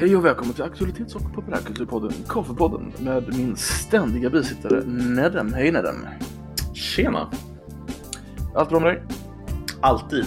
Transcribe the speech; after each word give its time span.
Hej 0.00 0.16
och 0.16 0.24
välkommen 0.24 0.54
till 0.54 0.64
aktualitets 0.64 1.14
och 1.14 1.34
populärkulturpodden 1.34 2.12
Kaffepodden 2.28 2.92
med 2.98 3.36
min 3.36 3.56
ständiga 3.56 4.30
bisittare 4.30 4.84
Nedem. 4.86 5.52
Hej 5.52 5.72
Nedem! 5.72 6.06
Tjena! 6.74 7.30
Allt 8.54 8.68
bra 8.68 8.80
med 8.80 8.88
dig? 8.88 9.02
Alltid. 9.80 10.24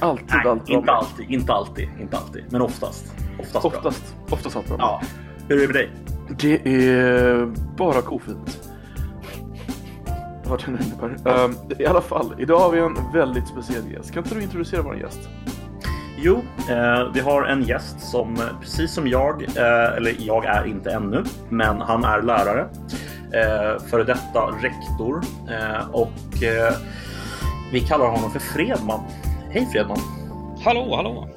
Alltid 0.00 0.26
Nej, 0.28 0.46
allt 0.46 0.66
bra 0.66 0.76
inte 0.76 0.92
alltid, 0.92 1.30
inte 1.30 1.52
alltid, 1.52 1.88
inte 2.00 2.16
alltid, 2.16 2.44
men 2.50 2.60
oftast. 2.60 3.14
Oftast, 3.38 3.62
bra. 3.62 3.70
Oftast, 3.70 4.16
oftast 4.30 4.56
allt 4.56 4.68
bra 4.68 4.76
Ja. 4.78 5.02
Hur 5.48 5.56
är 5.56 5.60
det 5.60 5.66
med 5.66 5.76
dig? 5.76 5.90
Det 6.38 6.86
är 6.88 7.46
bara 7.76 8.02
kofint. 8.02 8.70
Vart 10.44 10.68
är 10.68 10.72
nu? 10.72 11.30
Ehm, 11.30 11.54
I 11.78 11.86
alla 11.86 12.00
fall, 12.00 12.34
idag 12.38 12.58
har 12.58 12.72
vi 12.72 12.78
en 12.78 13.12
väldigt 13.12 13.48
speciell 13.48 13.92
gäst. 13.92 14.12
Kan 14.12 14.22
inte 14.22 14.34
du 14.34 14.42
introducera 14.42 14.82
vår 14.82 14.96
gäst? 14.96 15.28
Jo, 16.22 16.42
eh, 16.70 17.12
vi 17.14 17.20
har 17.20 17.42
en 17.44 17.62
gäst 17.62 18.00
som 18.00 18.36
precis 18.60 18.92
som 18.92 19.06
jag, 19.06 19.42
eh, 19.42 19.96
eller 19.96 20.14
jag 20.18 20.44
är 20.44 20.66
inte 20.66 20.90
ännu, 20.90 21.24
men 21.48 21.80
han 21.80 22.04
är 22.04 22.22
lärare. 22.22 22.68
Eh, 23.32 23.82
före 23.82 24.04
detta 24.04 24.40
rektor 24.60 25.20
eh, 25.48 25.90
och 25.90 26.42
eh, 26.42 26.74
vi 27.72 27.80
kallar 27.80 28.06
honom 28.06 28.30
för 28.30 28.38
Fredman. 28.40 29.00
Hej 29.50 29.66
Fredman! 29.72 29.98
Hallå, 30.64 30.96
hallå! 30.96 31.28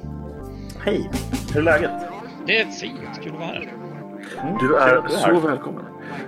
Hej! 0.84 1.10
Hur 1.52 1.60
är 1.60 1.64
läget? 1.64 1.90
Det 2.46 2.60
är 2.60 2.66
fint, 2.66 3.20
kul 3.22 3.32
att 3.32 3.38
vara 3.38 3.48
här. 3.48 3.72
Mm, 4.42 4.58
Du 4.58 4.76
är 4.76 4.96
att 4.96 5.12
så 5.12 5.40
välkommen. 5.40 5.84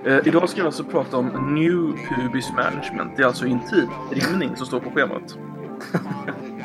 Eh, 0.06 0.18
idag 0.24 0.48
ska 0.48 0.60
vi 0.60 0.66
alltså 0.66 0.84
prata 0.84 1.16
om 1.16 1.54
New 1.54 1.92
Pubis 2.08 2.52
Management. 2.56 3.16
Det 3.16 3.22
är 3.22 3.26
alltså 3.26 3.46
inte 3.46 3.88
rymning 4.10 4.56
som 4.56 4.66
står 4.66 4.80
på 4.80 4.90
schemat. 4.90 5.38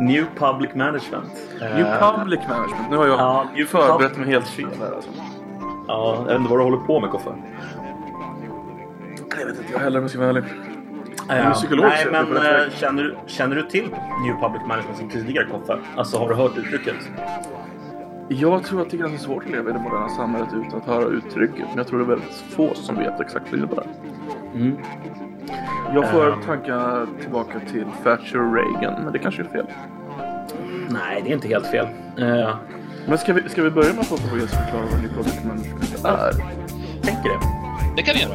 New 0.00 0.24
Public 0.38 0.74
Management. 0.74 1.32
New 1.60 1.86
Eh, 1.86 2.16
Public 2.16 2.40
Management. 2.48 2.90
Nu 2.90 2.96
har 2.96 3.06
jag 3.06 3.18
Ja, 3.20 3.46
förberett 3.68 4.12
Pub- 4.14 4.18
mig 4.18 4.28
helt 4.28 4.48
fel 4.48 4.68
här 4.80 4.92
alltså. 4.94 5.10
Ja, 5.88 6.14
jag 6.18 6.24
vet 6.24 6.36
inte 6.36 6.50
vad 6.50 6.58
du 6.58 6.64
håller 6.64 6.76
på 6.76 7.00
med 7.00 7.10
Koffe. 7.10 7.30
Jag 9.38 9.46
vet 9.46 9.58
inte 9.58 9.72
jag 9.72 9.78
heller 9.78 9.98
om 9.98 10.02
jag 10.04 10.10
ska 10.10 10.18
vara 10.18 10.28
ärlig. 10.28 10.44
är 11.28 11.44
Ja. 11.44 11.50
psykolog, 11.50 11.84
Nej, 11.86 11.98
så 12.02 12.08
jag 12.08 12.14
är 12.14 12.18
men 12.24 12.26
på 12.26 12.34
rätt 12.34 12.42
väg. 12.44 12.66
eh, 12.66 12.72
känner, 12.74 13.02
du- 13.02 13.16
känner 13.26 13.56
du 13.56 13.62
till 13.62 13.84
New 14.24 14.40
Public 14.40 14.62
Management 14.68 14.98
som 14.98 15.08
tidigare 15.08 15.46
Koffe? 15.46 15.78
Alltså 15.96 16.18
har 16.18 16.28
du 16.28 16.34
hört 16.34 16.56
uttrycket? 16.58 16.94
Jag 18.28 18.64
tror 18.64 18.82
att 18.82 18.90
det 18.90 18.96
är 18.96 18.98
ganska 18.98 19.18
svårt 19.18 19.44
att 19.44 19.50
leva 19.50 19.70
i 19.70 19.72
det 19.72 19.78
moderna 19.78 20.08
samhället 20.08 20.48
utan 20.66 20.80
att 20.80 20.86
höra 20.86 21.04
uttrycket. 21.04 21.64
Men 21.68 21.76
jag 21.76 21.86
tror 21.86 21.98
det 21.98 22.04
är 22.04 22.08
väldigt 22.08 22.34
få 22.50 22.74
som 22.74 22.96
vet 22.96 23.20
exakt 23.20 23.44
vad 23.50 23.60
det 23.60 23.64
innebär. 23.64 23.86
Mm. 24.54 24.76
Jag 25.94 26.10
får 26.10 26.32
Ehm. 26.32 26.42
tankar 26.46 27.06
tillbaka 27.20 27.60
till 27.72 27.84
Thatcher 28.04 28.36
och 28.48 28.54
Reagan, 28.54 29.02
men 29.04 29.12
det 29.12 29.18
kanske 29.18 29.42
är 29.42 29.46
fel. 29.46 29.66
Nej, 30.88 31.20
det 31.24 31.30
är 31.30 31.34
inte 31.34 31.48
helt 31.48 31.66
fel. 31.66 31.86
Eh, 32.18 32.56
Men 33.08 33.18
ska 33.18 33.32
vi, 33.32 33.48
ska 33.48 33.62
vi 33.62 33.70
börja 33.70 33.92
med 33.92 34.00
att 34.00 34.32
vår 34.32 34.38
gäst 34.40 34.54
förklara 34.54 34.84
vad 34.92 35.02
New 35.02 35.08
Public 35.14 35.44
Management 35.44 36.04
är? 36.04 36.32
tänker 37.02 37.28
det. 37.28 37.38
Det 37.96 38.02
kan 38.02 38.14
vi 38.14 38.22
göra. 38.22 38.34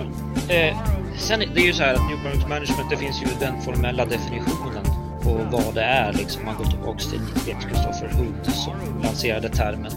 Eh, 0.69 0.77
sen, 1.17 1.39
det 1.39 1.61
är 1.61 1.65
ju 1.65 1.73
så 1.73 1.83
här 1.83 1.93
att 1.93 2.09
New 2.09 2.17
Public 2.23 2.47
Management, 2.49 2.89
det 2.89 2.97
finns 2.97 3.21
ju 3.23 3.27
den 3.39 3.61
formella 3.61 4.05
definitionen 4.05 4.83
på 5.23 5.57
vad 5.57 5.73
det 5.75 5.81
är. 5.83 6.13
Liksom, 6.13 6.45
man 6.45 6.55
går 6.57 6.65
tillbaks 6.65 7.07
till 7.07 7.19
Nick 7.21 7.61
Christopher 7.61 8.09
Hood 8.17 8.45
som 8.45 8.73
lanserade 9.03 9.49
termen 9.49 9.91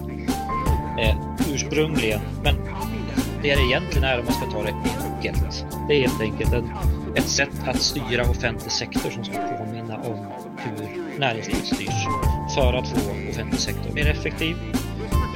eh, 0.98 1.16
ursprungligen. 1.54 2.20
Men 2.44 2.54
det 3.42 3.54
det 3.54 3.62
egentligen 3.62 4.04
är, 4.04 4.18
om 4.18 4.24
man 4.24 4.34
ska 4.34 4.46
ta 4.46 4.62
det 4.62 4.74
enkelt, 5.14 5.66
det 5.88 5.94
är 5.94 6.00
helt 6.00 6.20
enkelt 6.20 6.52
en, 6.52 6.70
ett 7.14 7.28
sätt 7.28 7.68
att 7.68 7.80
styra 7.80 8.22
offentlig 8.22 8.72
sektor 8.72 9.10
som 9.10 9.24
ska 9.24 9.34
påminna 9.58 9.96
om 9.96 10.26
hur 10.58 11.18
näringslivet 11.18 11.66
styrs 11.66 12.06
för 12.54 12.74
att 12.74 12.88
få 12.88 13.10
offentlig 13.30 13.60
sektor 13.60 13.94
mer 13.94 14.06
effektiv, 14.06 14.56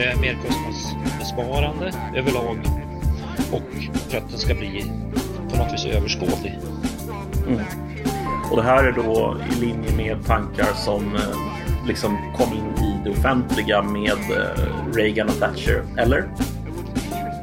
eh, 0.01 0.21
mer 0.21 0.39
kostnadsbesparande 0.47 1.93
överlag 2.17 2.59
och 3.53 3.83
för 4.09 4.19
att 4.19 4.31
den 4.31 4.39
ska 4.39 4.55
bli 4.55 4.85
på 5.51 5.57
något 5.57 5.73
vis 5.73 5.85
överskådlig. 5.87 6.59
Mm. 7.47 7.61
Och 8.51 8.57
det 8.57 8.63
här 8.63 8.85
är 8.85 8.93
då 8.93 9.37
i 9.53 9.61
linje 9.61 9.97
med 9.97 10.27
tankar 10.27 10.75
som 10.75 11.15
eh, 11.15 11.87
liksom 11.87 12.33
kom 12.37 12.53
in 12.53 12.85
i 12.85 13.01
det 13.05 13.11
offentliga 13.11 13.83
med 13.83 14.11
eh, 14.11 14.93
Reagan 14.95 15.29
och 15.29 15.39
Thatcher, 15.39 15.83
eller? 15.97 16.29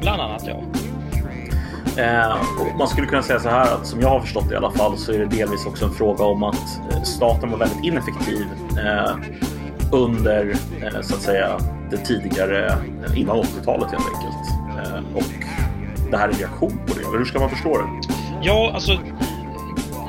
Bland 0.01 0.22
annat 0.22 0.44
ja. 0.47 0.62
Eh, 1.97 2.38
man 2.78 2.88
skulle 2.88 3.07
kunna 3.07 3.22
säga 3.22 3.39
så 3.39 3.50
här 3.50 3.73
att 3.73 3.88
som 3.88 4.01
jag 4.01 4.09
har 4.09 4.19
förstått 4.19 4.47
det 4.50 4.53
i 4.53 4.57
alla 4.57 4.72
fall 4.72 4.97
så 4.97 5.11
är 5.11 5.19
det 5.19 5.25
delvis 5.25 5.66
också 5.66 5.85
en 5.85 5.91
fråga 5.91 6.23
om 6.23 6.44
att 6.44 6.79
eh, 6.91 7.01
staten 7.01 7.51
var 7.51 7.57
väldigt 7.57 7.83
ineffektiv 7.83 8.45
eh, 8.85 9.11
under 9.91 10.53
så 11.01 11.16
att 11.16 11.22
säga 11.22 11.57
det 11.91 11.97
tidigare 11.97 12.73
innan 13.16 13.38
80-talet 13.38 13.91
helt 13.91 14.06
enkelt. 14.16 15.16
Och 15.16 15.23
det 16.11 16.17
här 16.17 16.29
är 16.29 16.33
reaktion 16.33 16.79
på 16.88 16.94
det. 16.94 17.17
Hur 17.17 17.25
ska 17.25 17.39
man 17.39 17.50
förstå 17.50 17.78
det? 17.78 17.83
Ja, 18.41 18.72
alltså 18.73 18.97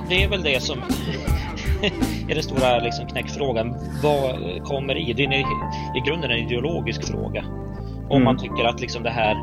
det 0.09 0.25
är 0.25 0.29
väl 0.29 0.43
det 0.43 0.63
som 0.63 0.79
är 2.29 2.35
den 2.35 2.43
stora 2.43 2.79
liksom, 2.79 3.07
knäckfrågan. 3.07 3.75
Vad 4.03 4.35
kommer 4.65 4.97
i? 4.97 5.13
Det 5.13 5.25
är 5.25 5.33
i 5.97 6.01
grunden 6.07 6.31
en 6.31 6.37
ideologisk 6.39 7.05
fråga. 7.09 7.45
Om 8.09 8.11
Mm. 8.13 8.25
man 8.25 8.39
tycker 8.39 8.65
att 8.65 8.81
liksom, 8.81 9.03
det 9.03 9.11
här 9.11 9.37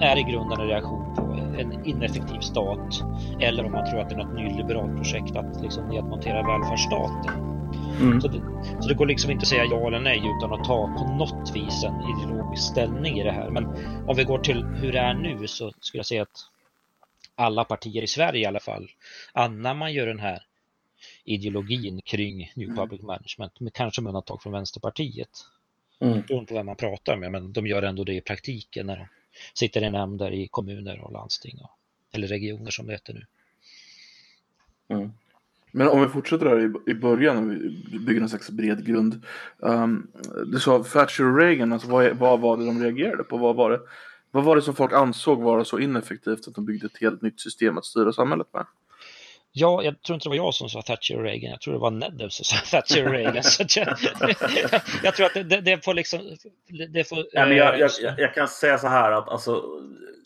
är 0.00 0.18
i 0.18 0.22
grunden 0.22 0.60
en 0.60 0.66
reaktion 0.66 0.99
en 1.54 1.86
ineffektiv 1.86 2.40
stat 2.40 3.02
eller 3.40 3.64
om 3.64 3.72
man 3.72 3.90
tror 3.90 4.00
att 4.00 4.08
det 4.08 4.14
är 4.14 4.18
något 4.18 4.34
nyliberalt 4.34 4.96
projekt 4.96 5.36
att 5.36 5.62
liksom, 5.62 5.88
nedmontera 5.88 6.42
välfärdsstaten. 6.42 7.50
Mm. 8.00 8.20
Så 8.20 8.28
det, 8.28 8.42
så 8.80 8.88
det 8.88 8.94
går 8.94 9.06
liksom 9.06 9.30
inte 9.30 9.42
att 9.42 9.48
säga 9.48 9.64
ja 9.64 9.86
eller 9.86 10.00
nej 10.00 10.18
utan 10.18 10.52
att 10.52 10.64
ta 10.64 10.94
på 10.98 11.04
något 11.04 11.56
vis 11.56 11.84
en 11.84 11.94
ideologisk 12.00 12.62
ställning 12.62 13.20
i 13.20 13.24
det 13.24 13.32
här. 13.32 13.50
Men 13.50 13.66
om 14.08 14.16
vi 14.16 14.24
går 14.24 14.38
till 14.38 14.64
hur 14.64 14.92
det 14.92 14.98
är 14.98 15.14
nu 15.14 15.46
så 15.46 15.72
skulle 15.80 15.98
jag 15.98 16.06
säga 16.06 16.22
att 16.22 16.38
alla 17.34 17.64
partier 17.64 18.02
i 18.02 18.06
Sverige 18.06 18.42
i 18.42 18.46
alla 18.46 18.60
fall 18.60 18.90
anammar 19.32 19.88
ju 19.88 20.06
den 20.06 20.18
här 20.18 20.42
ideologin 21.24 22.00
kring 22.04 22.52
New 22.56 22.76
Public 22.76 23.02
Management, 23.02 23.60
med, 23.60 23.72
kanske 23.72 24.02
med 24.02 24.08
undantag 24.08 24.42
från 24.42 24.52
Vänsterpartiet. 24.52 25.30
Mm. 26.00 26.20
Beroende 26.20 26.48
på 26.48 26.54
vem 26.54 26.66
man 26.66 26.76
pratar 26.76 27.16
med, 27.16 27.32
men 27.32 27.52
de 27.52 27.66
gör 27.66 27.82
ändå 27.82 28.04
det 28.04 28.14
i 28.14 28.20
praktiken 28.20 28.86
när 28.86 28.96
de 28.96 29.06
sitter 29.54 29.82
i 29.82 29.90
nämnder 29.90 30.30
i 30.30 30.48
kommuner 30.48 31.00
och 31.04 31.12
landsting, 31.12 31.58
och, 31.62 31.70
eller 32.12 32.26
regioner 32.26 32.70
som 32.70 32.86
det 32.86 32.92
heter 32.92 33.14
nu. 33.14 33.26
Mm. 34.88 35.10
Men 35.72 35.88
om 35.88 36.00
vi 36.00 36.08
fortsätter 36.08 36.46
där 36.46 36.90
i, 36.90 36.94
början 36.94 37.38
och 37.38 38.00
bygger 38.00 38.20
någon 38.20 38.28
slags 38.28 38.50
bred 38.50 38.86
grund. 38.86 39.22
Um, 39.58 40.06
du 40.46 40.60
sa 40.60 40.84
Thatcher 40.84 41.24
och 41.24 41.36
Reagan, 41.36 41.72
alltså 41.72 41.88
vad, 41.88 42.16
vad 42.16 42.40
var 42.40 42.56
det 42.56 42.66
de 42.66 42.82
reagerade 42.82 43.24
på? 43.24 43.36
Vad 43.36 43.56
var, 43.56 43.70
det, 43.70 43.80
vad 44.30 44.44
var 44.44 44.56
det 44.56 44.62
som 44.62 44.74
folk 44.74 44.92
ansåg 44.92 45.42
vara 45.42 45.64
så 45.64 45.78
ineffektivt 45.78 46.48
att 46.48 46.54
de 46.54 46.64
byggde 46.64 46.86
ett 46.86 47.00
helt 47.00 47.22
nytt 47.22 47.40
system 47.40 47.78
att 47.78 47.84
styra 47.84 48.12
samhället 48.12 48.46
med? 48.52 48.66
Ja, 49.52 49.82
jag 49.82 50.02
tror 50.02 50.14
inte 50.14 50.24
det 50.24 50.28
var 50.30 50.36
jag 50.36 50.54
som 50.54 50.68
sa 50.68 50.82
Thatcher 50.82 51.16
och 51.16 51.22
Reagan, 51.22 51.50
jag 51.50 51.60
tror 51.60 51.74
det 51.74 51.80
var 51.80 51.90
Neddev 51.90 52.28
som 52.28 52.44
sa 52.44 52.56
Thatcher 52.80 53.06
och 53.06 53.12
Reagan. 53.12 53.42
så 53.42 53.64
jag, 53.76 53.88
jag 55.02 55.14
tror 55.14 55.26
att 55.26 55.34
det, 55.34 55.60
det, 55.60 55.84
får 55.84 55.94
liksom... 55.94 56.20
Det 56.92 57.08
får, 57.08 57.18
Ja, 57.32 57.46
men 57.46 57.56
jag, 57.56 57.74
eh, 57.74 57.80
jag, 57.80 57.90
jag, 58.02 58.20
jag 58.20 58.34
kan 58.34 58.48
säga 58.48 58.78
så 58.78 58.88
här 58.88 59.12
att 59.12 59.28
alltså, 59.28 59.62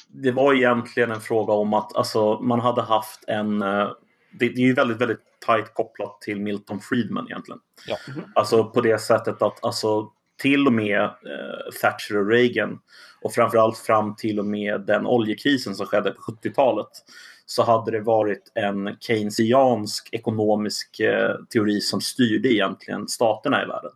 det 0.08 0.32
var 0.32 0.54
egentligen 0.54 1.10
en 1.10 1.20
fråga 1.20 1.52
om 1.52 1.74
att 1.74 1.96
alltså, 1.96 2.40
man 2.40 2.60
hade 2.60 2.82
haft 2.82 3.24
en... 3.26 3.62
eh, 3.62 3.88
Det, 4.32 4.48
det 4.48 4.60
är 4.62 4.66
ju 4.66 4.74
väldigt, 4.74 5.00
väldigt 5.00 5.20
tajt 5.46 5.74
kopplat 5.74 6.20
till 6.20 6.40
Milton 6.40 6.80
Friedman 6.80 7.26
egentligen. 7.30 7.60
Ja. 7.86 7.96
Alltså 8.34 8.64
på 8.64 8.80
det 8.80 8.98
sättet 8.98 9.42
att 9.42 9.64
alltså, 9.64 10.08
till 10.42 10.66
och 10.66 10.72
med 10.72 11.02
eh, 11.02 11.72
Thatcher 11.80 12.16
och 12.18 12.28
Reagan 12.30 12.78
och 13.20 13.32
framförallt 13.34 13.78
fram 13.78 14.16
till 14.16 14.38
och 14.38 14.44
med 14.46 14.80
den 14.80 15.06
oljekrisen 15.06 15.74
som 15.74 15.86
skedde 15.86 16.10
på 16.10 16.20
70-talet 16.22 16.88
så 17.46 17.62
hade 17.62 17.90
det 17.90 18.00
varit 18.00 18.52
en 18.54 18.96
keynesiansk 19.00 20.08
ekonomisk 20.12 21.00
eh, 21.00 21.34
teori 21.52 21.80
som 21.80 22.00
styrde 22.00 22.48
egentligen 22.48 23.08
staterna 23.08 23.62
i 23.62 23.66
världen. 23.66 23.90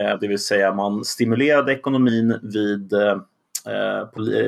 Eh, 0.00 0.18
det 0.20 0.28
vill 0.28 0.38
säga 0.44 0.74
man 0.74 1.04
stimulerade 1.04 1.72
ekonomin 1.72 2.38
vid, 2.42 2.92
eh, 2.92 3.20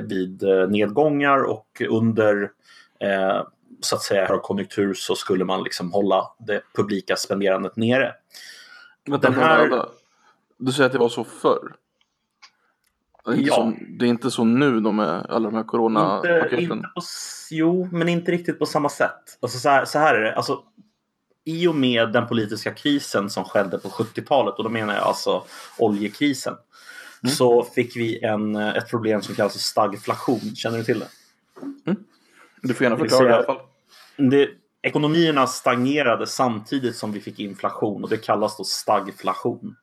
vid 0.03 0.43
nedgångar 0.69 1.43
och 1.43 1.83
under 1.89 2.51
så 3.81 3.97
att 3.97 4.03
säga 4.03 4.27
högkonjunktur 4.27 4.95
så 4.95 5.15
skulle 5.15 5.45
man 5.45 5.63
liksom 5.63 5.93
hålla 5.93 6.31
det 6.39 6.63
publika 6.75 7.17
spenderandet 7.17 7.77
nere. 7.77 8.15
Vänta, 9.07 9.31
här- 9.31 9.61
vänta. 9.69 9.89
Du 10.59 10.73
säger 10.73 10.87
att 10.87 10.93
det 10.93 10.99
var 10.99 11.09
så 11.09 11.25
förr? 11.25 11.75
Det 13.27 13.35
Ja. 13.37 13.55
som, 13.55 13.77
det 13.99 14.05
är 14.05 14.09
inte 14.09 14.31
så 14.31 14.45
nu 14.45 14.81
då 14.81 14.93
med 14.93 15.27
alla 15.29 15.51
de 15.51 15.57
här 15.57 15.63
coronapaketen? 15.65 16.59
inte 16.59 16.89
på, 16.95 17.01
s- 17.01 17.49
jo, 17.51 17.89
men 17.93 18.09
inte 18.09 18.33
riktigt 18.33 18.59
på 18.59 18.67
samma 18.67 18.89
sätt. 18.89 19.39
Alltså 19.41 19.59
så, 19.59 19.69
här, 19.69 19.85
så 19.85 19.99
här 19.99 20.15
är 20.15 20.21
det. 20.21 20.35
Alltså, 20.37 20.63
I 21.45 21.67
och 21.67 21.75
med 21.75 22.13
den 22.13 22.27
politiska 22.27 22.75
krisen 22.75 23.31
som 23.31 23.45
skedde 23.45 23.79
på 23.79 23.89
70-talet, 23.89 24.55
och 24.55 24.65
då 24.65 24.71
menar 24.71 24.95
jag 24.95 25.03
alltså 25.05 25.45
oljekrisen, 25.79 26.55
så 27.37 27.63
fick 27.65 27.97
vi 27.97 28.25
en, 28.25 28.57
eh, 28.57 28.77
ett 28.77 28.91
problem 28.91 29.23
som 29.23 29.35
kallas 29.35 29.59
stagflation. 29.59 30.41
Känner 30.57 30.79
du 30.79 30.85
till 30.85 30.99
det? 30.99 31.09
Du 32.63 32.75
får 32.75 32.85
gärna 32.85 32.97
förklara 32.99 33.25
det 33.25 33.31
i 33.31 33.35
alla 33.35 33.45
fall. 33.45 33.59
det 34.17 34.49
ekonomierna 34.83 35.47
stagnerade 35.47 36.27
samtidigt 36.27 36.97
som 36.97 37.13
vi 37.13 37.21
fick 37.21 37.41
inflation 37.41 38.03
och 38.05 38.11
det 38.11 38.17
kallas 38.17 38.57
då 38.57 38.65
stagflation. 38.65 39.77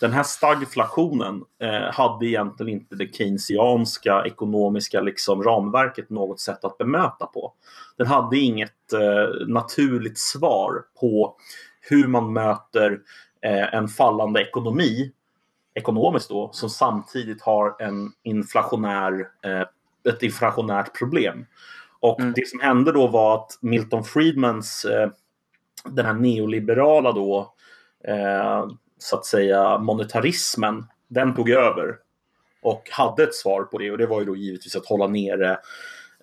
Den 0.00 0.12
här 0.12 0.22
stagflationen 0.22 1.44
eh, 1.62 1.92
hade 1.92 2.26
egentligen 2.26 2.80
inte 2.80 2.96
det 2.96 3.14
keynesianska 3.14 4.24
ekonomiska 4.26 5.00
liksom, 5.00 5.42
ramverket 5.42 6.10
något 6.10 6.40
sätt 6.40 6.64
att 6.64 6.78
bemöta 6.78 7.26
på. 7.26 7.52
Den 7.96 8.06
hade 8.06 8.38
inget 8.38 8.92
eh, 8.92 9.46
naturligt 9.46 10.18
svar 10.18 10.84
på 11.00 11.36
hur 11.80 12.06
man 12.06 12.32
möter 12.32 13.00
eh, 13.42 13.74
en 13.74 13.88
fallande 13.88 14.40
ekonomi 14.42 15.12
ekonomiskt 15.78 16.28
då, 16.28 16.50
som 16.52 16.70
samtidigt 16.70 17.42
har 17.42 17.82
en 17.82 18.12
inflationär, 18.22 19.28
eh, 19.42 20.12
ett 20.12 20.22
inflationärt 20.22 20.98
problem. 20.98 21.46
Och 22.00 22.20
mm. 22.20 22.32
det 22.36 22.48
som 22.48 22.60
hände 22.60 22.92
då 22.92 23.06
var 23.06 23.34
att 23.34 23.58
Milton 23.60 24.04
Friedmans, 24.04 24.84
eh, 24.84 25.10
den 25.84 26.06
här 26.06 26.14
neoliberala 26.14 27.12
då, 27.12 27.54
eh, 28.04 28.66
så 28.98 29.16
att 29.16 29.26
säga 29.26 29.78
monetarismen, 29.78 30.86
den 31.08 31.34
tog 31.34 31.50
över 31.50 31.96
och 32.62 32.88
hade 32.90 33.22
ett 33.22 33.34
svar 33.34 33.62
på 33.62 33.78
det 33.78 33.90
och 33.90 33.98
det 33.98 34.06
var 34.06 34.20
ju 34.20 34.26
då 34.26 34.36
givetvis 34.36 34.76
att 34.76 34.86
hålla 34.86 35.06
nere, 35.06 35.58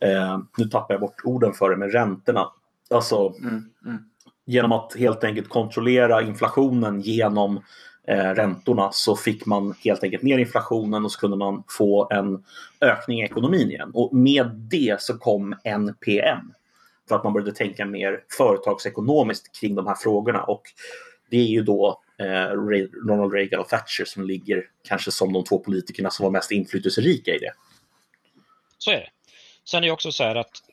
eh, 0.01 0.39
nu 0.57 0.65
tappar 0.65 0.93
jag 0.93 1.01
bort 1.01 1.21
orden 1.23 1.53
för 1.53 1.69
det, 1.69 1.77
men 1.77 1.91
räntorna. 1.91 2.51
Alltså 2.89 3.33
mm, 3.41 3.69
mm. 3.85 3.97
genom 4.45 4.71
att 4.71 4.95
helt 4.95 5.23
enkelt 5.23 5.49
kontrollera 5.49 6.21
inflationen 6.21 7.01
genom 7.01 7.59
eh, 8.07 8.29
räntorna 8.29 8.89
så 8.91 9.15
fick 9.15 9.45
man 9.45 9.73
helt 9.83 10.03
enkelt 10.03 10.23
ner 10.23 10.37
inflationen 10.37 11.05
och 11.05 11.11
så 11.11 11.19
kunde 11.19 11.37
man 11.37 11.63
få 11.67 12.07
en 12.11 12.43
ökning 12.81 13.19
i 13.19 13.23
ekonomin 13.23 13.71
igen. 13.71 13.91
Och 13.93 14.15
med 14.15 14.51
det 14.55 15.01
så 15.01 15.17
kom 15.17 15.55
NPM. 15.63 16.53
För 17.09 17.15
att 17.15 17.23
man 17.23 17.33
började 17.33 17.51
tänka 17.51 17.85
mer 17.85 18.23
företagsekonomiskt 18.37 19.59
kring 19.59 19.75
de 19.75 19.87
här 19.87 19.95
frågorna. 19.95 20.43
Och 20.43 20.61
det 21.29 21.37
är 21.37 21.47
ju 21.47 21.63
då 21.63 22.01
Ronald 23.07 23.33
Reagan 23.33 23.59
och 23.59 23.69
Thatcher 23.69 24.05
som 24.05 24.27
ligger 24.27 24.69
kanske 24.87 25.11
som 25.11 25.33
de 25.33 25.43
två 25.43 25.59
politikerna 25.59 26.09
som 26.09 26.23
var 26.23 26.31
mest 26.31 26.51
inflytelserika 26.51 27.31
i 27.31 27.37
det. 27.37 27.53
Så 28.77 28.91
är 28.91 28.95
det. 28.95 29.09
Sen 29.63 29.83
är 29.83 29.87
det 29.87 29.93
också 29.93 30.11
så 30.11 30.23
här 30.23 30.35
att 30.35 30.63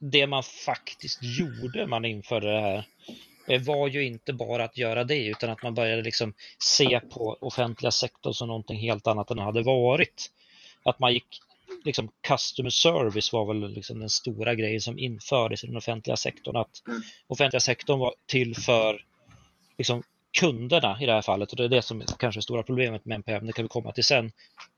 det 0.00 0.26
man 0.26 0.42
faktiskt 0.42 1.18
gjorde 1.22 1.86
man 1.86 2.04
införde 2.04 2.52
det 2.52 2.60
här 2.60 2.84
var 3.56 3.88
ju 3.88 4.04
inte 4.04 4.32
bara 4.32 4.64
att 4.64 4.78
göra 4.78 5.04
det 5.04 5.26
utan 5.26 5.50
att 5.50 5.62
man 5.62 5.74
började 5.74 6.02
liksom 6.02 6.34
se 6.58 7.00
på 7.00 7.36
offentliga 7.40 7.90
sektorn 7.90 8.34
som 8.34 8.48
någonting 8.48 8.78
helt 8.78 9.06
annat 9.06 9.30
än 9.30 9.36
det 9.36 9.42
hade 9.42 9.62
varit. 9.62 10.30
Att 10.82 10.98
man 10.98 11.12
gick 11.12 11.40
liksom 11.84 12.10
customer 12.20 12.70
service 12.70 13.32
var 13.32 13.46
väl 13.46 13.72
liksom 13.72 14.00
den 14.00 14.10
stora 14.10 14.54
grejen 14.54 14.80
som 14.80 14.98
infördes 14.98 15.64
i 15.64 15.66
den 15.66 15.76
offentliga 15.76 16.16
sektorn. 16.16 16.56
Att 16.56 16.86
mm. 16.88 17.02
offentliga 17.26 17.60
sektorn 17.60 17.98
var 17.98 18.14
till 18.26 18.56
för 18.56 19.04
liksom 19.78 20.02
kunderna 20.32 20.98
i 21.00 21.06
det 21.06 21.12
här 21.12 21.22
fallet 21.22 21.50
och 21.50 21.56
det 21.56 21.64
är 21.64 21.68
det 21.68 21.82
som 21.82 22.00
är 22.00 22.06
kanske 22.18 22.38
är 22.38 22.42
stora 22.42 22.62
problemet 22.62 23.04
med 23.04 23.14
NPM, 23.14 23.46
det 23.46 23.52
kan 23.52 23.64
vi 23.64 23.68
komma 23.68 23.92
till 23.92 24.04
sen. 24.04 24.32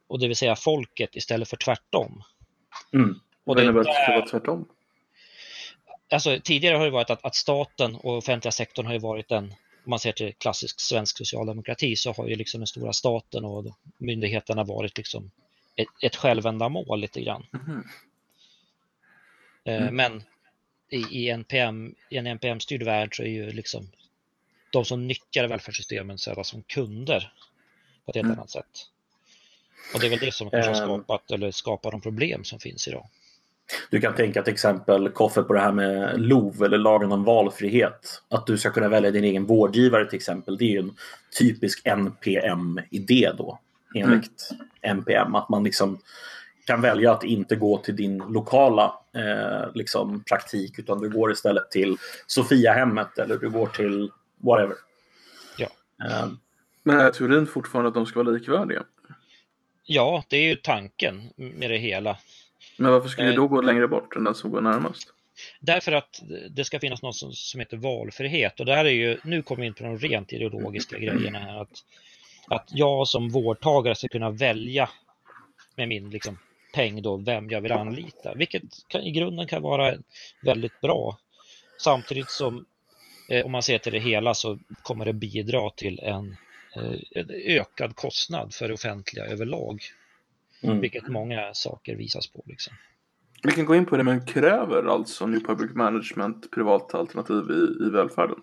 Och 0.07 0.21
det 0.21 0.29
vill 0.29 0.37
säga 0.37 0.57
folket 0.57 1.17
istället 1.17 1.49
för 1.49 1.57
tvärtom. 1.57 2.23
Mm. 2.93 3.21
Och 3.45 3.57
det 3.57 3.63
innebär 3.63 3.81
att 3.81 3.87
det 3.87 3.93
ska 3.93 4.13
vara 4.13 4.27
tvärtom? 4.27 4.69
Alltså, 6.13 6.39
tidigare 6.45 6.77
har 6.77 6.85
det 6.85 6.91
varit 6.91 7.11
att, 7.11 7.25
att 7.25 7.35
staten 7.35 7.95
och 7.95 8.17
offentliga 8.17 8.53
sektorn 8.53 8.87
har 8.87 8.93
ju 8.93 8.99
varit 8.99 9.31
en, 9.31 9.45
om 9.85 9.91
man 9.91 9.99
ser 9.99 10.13
till 10.13 10.35
klassisk 10.35 10.81
svensk 10.81 11.19
socialdemokrati, 11.19 11.97
så 11.97 12.13
har 12.13 12.29
ju 12.29 12.37
liksom 12.37 12.61
den 12.61 12.67
stora 12.67 12.93
staten 12.93 13.45
och 13.45 13.65
myndigheterna 13.99 14.65
varit 14.65 14.97
liksom 14.99 15.31
ett, 15.77 15.89
ett 16.03 16.17
självändamål 16.17 17.01
lite 17.01 17.21
grann. 17.21 17.47
Mm. 17.53 17.85
Mm. 19.65 19.97
Men 19.97 20.23
i, 20.91 20.97
i, 20.97 21.31
NPM, 21.31 21.95
i 22.11 22.17
en 22.17 22.27
NPM-styrd 22.27 22.83
värld 22.83 23.17
så 23.17 23.23
är 23.23 23.27
ju 23.27 23.51
liksom 23.51 23.91
de 24.73 24.85
som 24.85 25.07
nyttjar 25.07 25.49
välfärdssystemen 25.49 26.19
sedda 26.19 26.45
som 26.45 26.63
kunder 26.63 27.33
på 28.05 28.11
ett 28.11 28.17
helt 28.17 28.25
mm. 28.25 28.39
annat 28.39 28.51
sätt. 28.51 28.87
Och 29.95 30.01
det 30.01 30.07
är 30.07 30.11
väl 30.11 30.19
det 30.19 30.35
som 30.35 30.51
kanske 30.51 30.71
har 30.71 30.83
ehm. 30.83 31.01
skapat, 31.01 31.31
eller 31.31 31.51
skapar 31.51 31.91
de 31.91 32.01
problem 32.01 32.45
som 32.45 32.59
finns 32.59 32.89
idag. 32.89 33.07
Du 33.91 34.01
kan 34.01 34.15
tänka 34.15 34.43
till 34.43 34.53
exempel 34.53 35.09
Koffe 35.09 35.43
på 35.43 35.53
det 35.53 35.61
här 35.61 35.73
med 35.73 36.21
LOV 36.21 36.63
eller 36.63 36.79
lagen 36.79 37.13
om 37.13 37.25
valfrihet. 37.25 38.23
Att 38.29 38.47
du 38.47 38.59
ska 38.59 38.71
kunna 38.71 38.89
välja 38.89 39.11
din 39.11 39.25
egen 39.25 39.47
vårdgivare 39.47 40.05
till 40.05 40.17
exempel. 40.17 40.57
Det 40.57 40.65
är 40.65 40.73
ju 40.73 40.79
en 40.79 40.97
typisk 41.39 41.87
NPM-idé 41.87 43.33
då 43.39 43.59
enligt 43.95 44.51
mm. 44.83 44.99
NPM. 44.99 45.35
Att 45.35 45.49
man 45.49 45.65
liksom 45.65 45.99
kan 46.67 46.81
välja 46.81 47.13
att 47.13 47.25
inte 47.25 47.57
gå 47.57 47.79
till 47.79 47.97
din 47.97 48.19
lokala 48.19 48.95
eh, 49.15 49.75
liksom, 49.75 50.25
praktik 50.25 50.79
utan 50.79 51.01
du 51.01 51.11
går 51.11 51.33
istället 51.33 51.71
till 51.71 51.97
Sofiahemmet 52.27 53.19
eller 53.19 53.37
du 53.37 53.51
går 53.51 53.67
till 53.67 54.11
whatever. 54.41 54.77
Ja. 55.59 55.69
Eh. 56.05 56.29
Men 56.83 57.01
är 57.01 57.11
teorin 57.11 57.47
fortfarande 57.47 57.89
att 57.89 57.95
de 57.95 58.07
ska 58.07 58.23
vara 58.23 58.35
likvärdiga? 58.35 58.85
Ja, 59.85 60.25
det 60.29 60.37
är 60.37 60.49
ju 60.49 60.57
tanken 60.57 61.33
med 61.37 61.71
det 61.71 61.77
hela. 61.77 62.19
Men 62.77 62.93
varför 62.93 63.09
skulle 63.09 63.29
vi 63.29 63.37
då 63.37 63.49
gå 63.49 63.61
längre 63.61 63.89
bort 63.89 64.17
än 64.17 64.25
den 64.25 64.35
som 64.35 64.51
går 64.51 64.61
närmast? 64.61 65.13
Därför 65.61 65.93
att 65.93 66.23
det 66.51 66.65
ska 66.65 66.81
finnas 66.81 67.03
något 67.03 67.17
som, 67.17 67.33
som 67.33 67.61
heter 67.61 67.77
valfrihet 67.77 68.61
och 68.61 68.67
där 68.67 68.85
är 68.85 68.91
ju, 68.91 69.19
nu 69.25 69.43
kommer 69.43 69.61
vi 69.61 69.67
in 69.67 69.75
på 69.75 69.85
de 69.85 69.99
rent 69.99 70.33
ideologiska 70.33 70.99
grejerna 70.99 71.39
här. 71.39 71.61
Att, 71.63 71.85
att 72.49 72.69
jag 72.73 73.09
som 73.09 73.29
vårdtagare 73.29 73.95
ska 73.95 74.09
kunna 74.09 74.31
välja 74.31 74.89
med 75.77 75.89
min 75.89 76.11
liksom, 76.11 76.39
peng 76.75 77.03
då 77.03 77.17
vem 77.17 77.51
jag 77.51 77.61
vill 77.61 77.73
anlita, 77.73 78.35
vilket 78.35 78.63
kan, 78.89 79.03
i 79.03 79.11
grunden 79.11 79.47
kan 79.47 79.63
vara 79.63 79.95
väldigt 80.43 80.81
bra. 80.81 81.19
Samtidigt 81.79 82.31
som 82.31 82.57
eh, 82.57 82.63
om 83.45 83.53
man 83.53 83.63
ser 83.63 83.79
till 83.79 83.93
det 83.93 83.99
hela 83.99 84.35
så 84.35 84.59
kommer 84.83 85.05
det 85.05 85.13
bidra 85.13 85.71
till 85.71 85.99
en, 85.99 86.37
eh, 86.77 87.01
en 87.11 87.31
ökad 87.31 87.97
kostnad 87.97 88.55
för 88.55 88.69
det 88.69 88.75
offentliga 88.75 89.25
överlag. 89.25 89.83
Mm. 90.63 90.81
Vilket 90.81 91.09
många 91.09 91.55
saker 91.55 91.97
visas 91.97 92.27
på. 92.27 92.43
Liksom. 92.47 92.75
Vi 93.43 93.53
kan 93.53 93.65
gå 93.65 93.75
in 93.75 93.87
på 93.87 93.97
det, 93.97 94.03
men 94.05 94.27
kräver 94.27 94.85
alltså 94.85 95.27
New 95.27 95.41
Public 95.41 95.71
Management 95.75 96.51
privata 96.51 96.99
alternativ 96.99 97.45
i, 97.51 97.87
i 97.87 97.91
välfärden? 97.91 98.37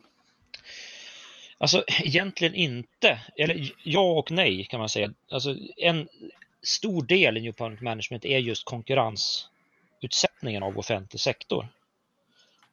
Alltså 1.58 1.84
egentligen 1.88 2.56
inte, 2.56 3.20
eller 3.36 3.74
ja 3.84 4.12
och 4.12 4.32
nej 4.32 4.64
kan 4.64 4.80
man 4.80 4.90
säga. 4.90 5.14
Alltså, 5.32 5.56
en 5.78 6.08
stor 6.64 7.04
del 7.04 7.38
i 7.38 7.42
New 7.42 7.54
Public 7.54 7.82
Management 7.82 8.26
är 8.26 8.40
just 8.40 8.66
konkurrensutsättningen 8.66 10.64
av 10.64 10.78
offentlig 10.78 11.20
sektor. 11.20 11.68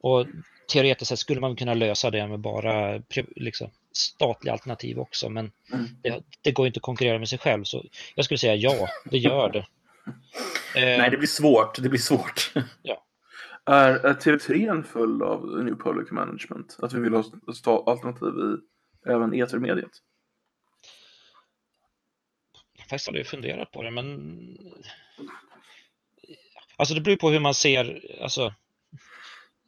Och 0.01 0.27
teoretiskt 0.67 1.09
sett 1.09 1.19
skulle 1.19 1.41
man 1.41 1.55
kunna 1.55 1.73
lösa 1.73 2.11
det 2.11 2.27
med 2.27 2.39
bara 2.39 3.01
liksom, 3.35 3.69
statliga 3.91 4.53
alternativ 4.53 4.99
också, 4.99 5.29
men 5.29 5.51
mm. 5.73 5.85
det, 6.03 6.23
det, 6.41 6.51
går 6.51 6.67
inte 6.67 6.77
att 6.77 6.83
konkurrera 6.83 7.19
med 7.19 7.29
sig 7.29 7.39
själv. 7.39 7.63
Så 7.63 7.85
jag 8.15 8.25
skulle 8.25 8.37
säga 8.37 8.55
ja, 8.55 8.87
det 9.05 9.17
gör 9.17 9.49
det. 9.49 9.65
Nej, 10.75 11.09
det 11.09 11.17
blir 11.17 11.27
svårt. 11.27 11.81
Det 11.81 11.89
blir 11.89 11.99
svårt. 11.99 12.53
ja. 12.81 13.01
Är, 13.65 13.91
är 13.91 14.13
TV3 14.13 14.71
en 14.71 14.83
följd 14.83 15.21
av 15.21 15.63
New 15.63 15.75
Public 15.75 16.11
Management? 16.11 16.77
Att 16.79 16.93
vi 16.93 16.99
vill 16.99 17.13
ha 17.13 17.23
alternativ 17.85 18.27
i 18.27 19.09
även 19.09 19.33
etermediet? 19.33 19.91
Faktiskt 22.89 23.07
har 23.07 23.17
jag 23.17 23.27
funderat 23.27 23.71
på 23.71 23.83
det, 23.83 23.91
men 23.91 24.29
Alltså 26.77 26.95
det 26.95 27.01
beror 27.01 27.15
på 27.15 27.29
hur 27.29 27.39
man 27.39 27.53
ser, 27.53 28.01
alltså 28.21 28.53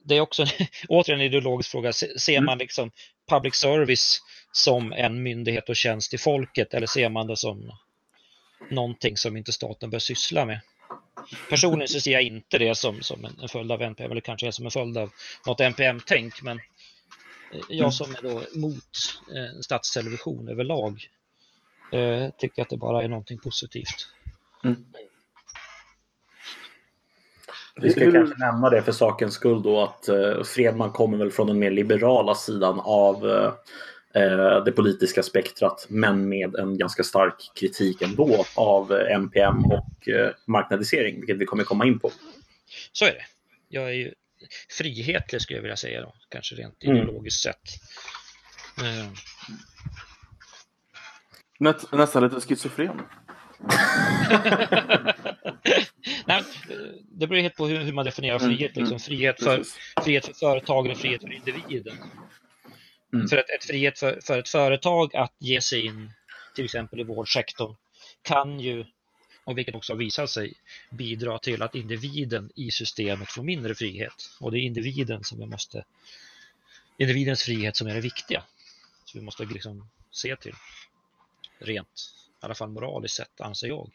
det 0.08 0.16
är 0.16 0.22
också 0.22 0.46
återigen 0.90 1.20
en 1.20 1.26
ideologisk 1.26 1.72
fråga. 1.72 1.94
Ser 1.94 2.34
mm. 2.34 2.46
man 2.46 2.58
liksom 2.58 2.92
public 3.30 3.56
service 3.56 4.22
som 4.52 4.94
en 4.94 5.24
myndighet 5.24 5.70
och 5.70 5.76
tjänst 5.76 6.10
till 6.10 6.20
folket 6.20 6.74
eller 6.74 6.88
ser 6.88 7.10
man 7.10 7.28
det 7.28 7.38
som 7.38 7.72
någonting 8.70 9.18
som 9.18 9.38
inte 9.38 9.52
staten 9.52 9.90
bör 9.90 10.00
syssla 10.00 10.46
med? 10.46 10.60
Personligen 11.50 11.88
så 11.88 12.02
ser 12.02 12.12
jag 12.12 12.22
inte 12.22 12.58
det 12.58 12.76
som, 12.76 13.02
som 13.02 13.26
en 13.26 13.50
följd 13.50 13.72
av 13.72 13.82
NPM 13.82 14.12
eller 14.12 14.22
kanske 14.22 14.52
som 14.52 14.66
en 14.66 14.72
följd 14.72 14.98
av 14.98 15.12
något 15.46 15.60
NPM-tänk 15.60 16.42
men 16.42 16.60
jag 17.52 17.80
mm. 17.80 17.92
som 17.92 18.16
är 18.16 18.22
då 18.22 18.60
mot 18.60 19.20
eh, 19.36 19.60
statstelevision 19.62 20.50
överlag 20.50 21.10
eh, 21.92 22.30
tycker 22.38 22.62
att 22.62 22.70
det 22.70 22.78
bara 22.78 23.04
är 23.04 23.08
någonting 23.08 23.38
positivt. 23.38 24.08
Mm. 24.64 24.86
Vi 27.82 27.90
ska 27.90 28.12
kanske 28.12 28.36
nämna 28.38 28.70
det 28.70 28.82
för 28.82 28.92
sakens 28.92 29.34
skull 29.34 29.64
då 29.64 29.84
att 29.84 30.10
eh, 30.10 30.44
Fredman 30.44 30.92
kommer 30.92 31.18
väl 31.18 31.32
från 31.32 31.48
den 31.48 31.60
mer 31.60 31.72
liberala 31.72 32.36
sidan 32.36 32.80
av 32.84 33.30
eh, 33.30 33.54
eh 34.24 34.64
det 34.64 34.72
politiska 34.72 35.24
spektrat 35.24 35.86
men 35.90 36.30
med 36.30 36.56
en 36.56 36.78
ganska 36.78 37.04
stark 37.04 37.52
kritik 37.56 38.02
ändå 38.02 38.46
av 38.56 38.92
NPM 38.92 39.58
eh, 39.58 39.72
och 39.72 40.10
eh, 40.10 40.32
marknadisering, 40.46 41.16
vilket 41.16 41.38
vi 41.38 41.46
kommer 41.46 41.64
komma 41.64 41.86
in 41.86 42.00
på. 42.00 42.12
Så 42.92 43.06
är 43.06 43.12
det. 43.12 43.26
Jag 43.70 43.84
är 43.84 43.94
ju 43.94 44.14
frihetlig 44.78 45.42
skulle 45.42 45.58
jag 45.58 45.62
vilja 45.62 45.78
säga 45.78 46.02
då, 46.02 46.14
kanske 46.30 46.56
rent 46.56 46.84
mm. 46.84 46.98
ideologiskt 46.98 47.44
sett. 47.44 47.62
Mm. 48.82 49.14
nästan 51.92 52.24
lite 52.24 52.42
schizofren. 52.42 53.02
Nej, 56.28 56.44
det 57.12 57.28
beror 57.28 57.42
helt 57.42 57.56
på 57.56 57.68
hur, 57.68 57.80
hur 57.80 57.94
man 57.94 58.06
definierar 58.06 58.40
mm, 58.40 58.50
frihet. 58.50 58.76
Liksom. 58.76 58.88
Mm, 58.88 59.00
frihet, 59.00 59.44
för, 59.44 59.64
frihet 60.04 60.26
för 60.26 60.34
företagen 60.34 60.92
och 60.92 60.98
frihet 60.98 61.22
för 61.22 61.34
individen. 61.34 61.98
Mm. 63.14 63.28
För 63.28 63.38
att 63.38 63.50
ett 63.50 63.66
frihet 63.66 64.00
för, 64.00 64.20
för 64.24 64.40
ett 64.40 64.50
företag 64.50 65.16
att 65.16 65.34
ge 65.40 65.62
sig 65.62 65.86
in 65.86 66.12
till 66.56 66.66
exempel 66.66 67.00
i 67.00 67.04
vårdsektorn, 67.04 67.76
kan 68.22 68.60
ju, 68.60 68.86
och 69.44 69.58
vilket 69.58 69.76
också 69.76 69.94
har 69.94 69.98
visat 69.98 70.30
sig, 70.30 70.54
bidra 70.90 71.40
till 71.40 71.62
att 71.62 71.76
individen 71.76 72.52
i 72.56 72.72
systemet 72.72 73.32
får 73.32 73.44
mindre 73.44 73.76
frihet. 73.76 74.30
Och 74.40 74.52
det 74.52 74.60
är 74.60 74.62
individen 74.62 75.24
som 75.24 75.40
vi 75.40 75.46
måste, 75.46 75.86
individens 76.98 77.44
frihet 77.44 77.76
som 77.76 77.88
är 77.88 77.94
det 77.94 78.02
viktiga. 78.02 78.44
Så 79.06 79.18
vi 79.18 79.26
måste 79.26 79.46
liksom 79.46 79.90
se 80.12 80.36
till, 80.36 80.56
rent, 81.60 82.14
i 82.42 82.46
alla 82.46 82.56
fall 82.56 82.70
moraliskt 82.70 83.16
sett, 83.16 83.42
anser 83.42 83.68
jag. 83.68 83.92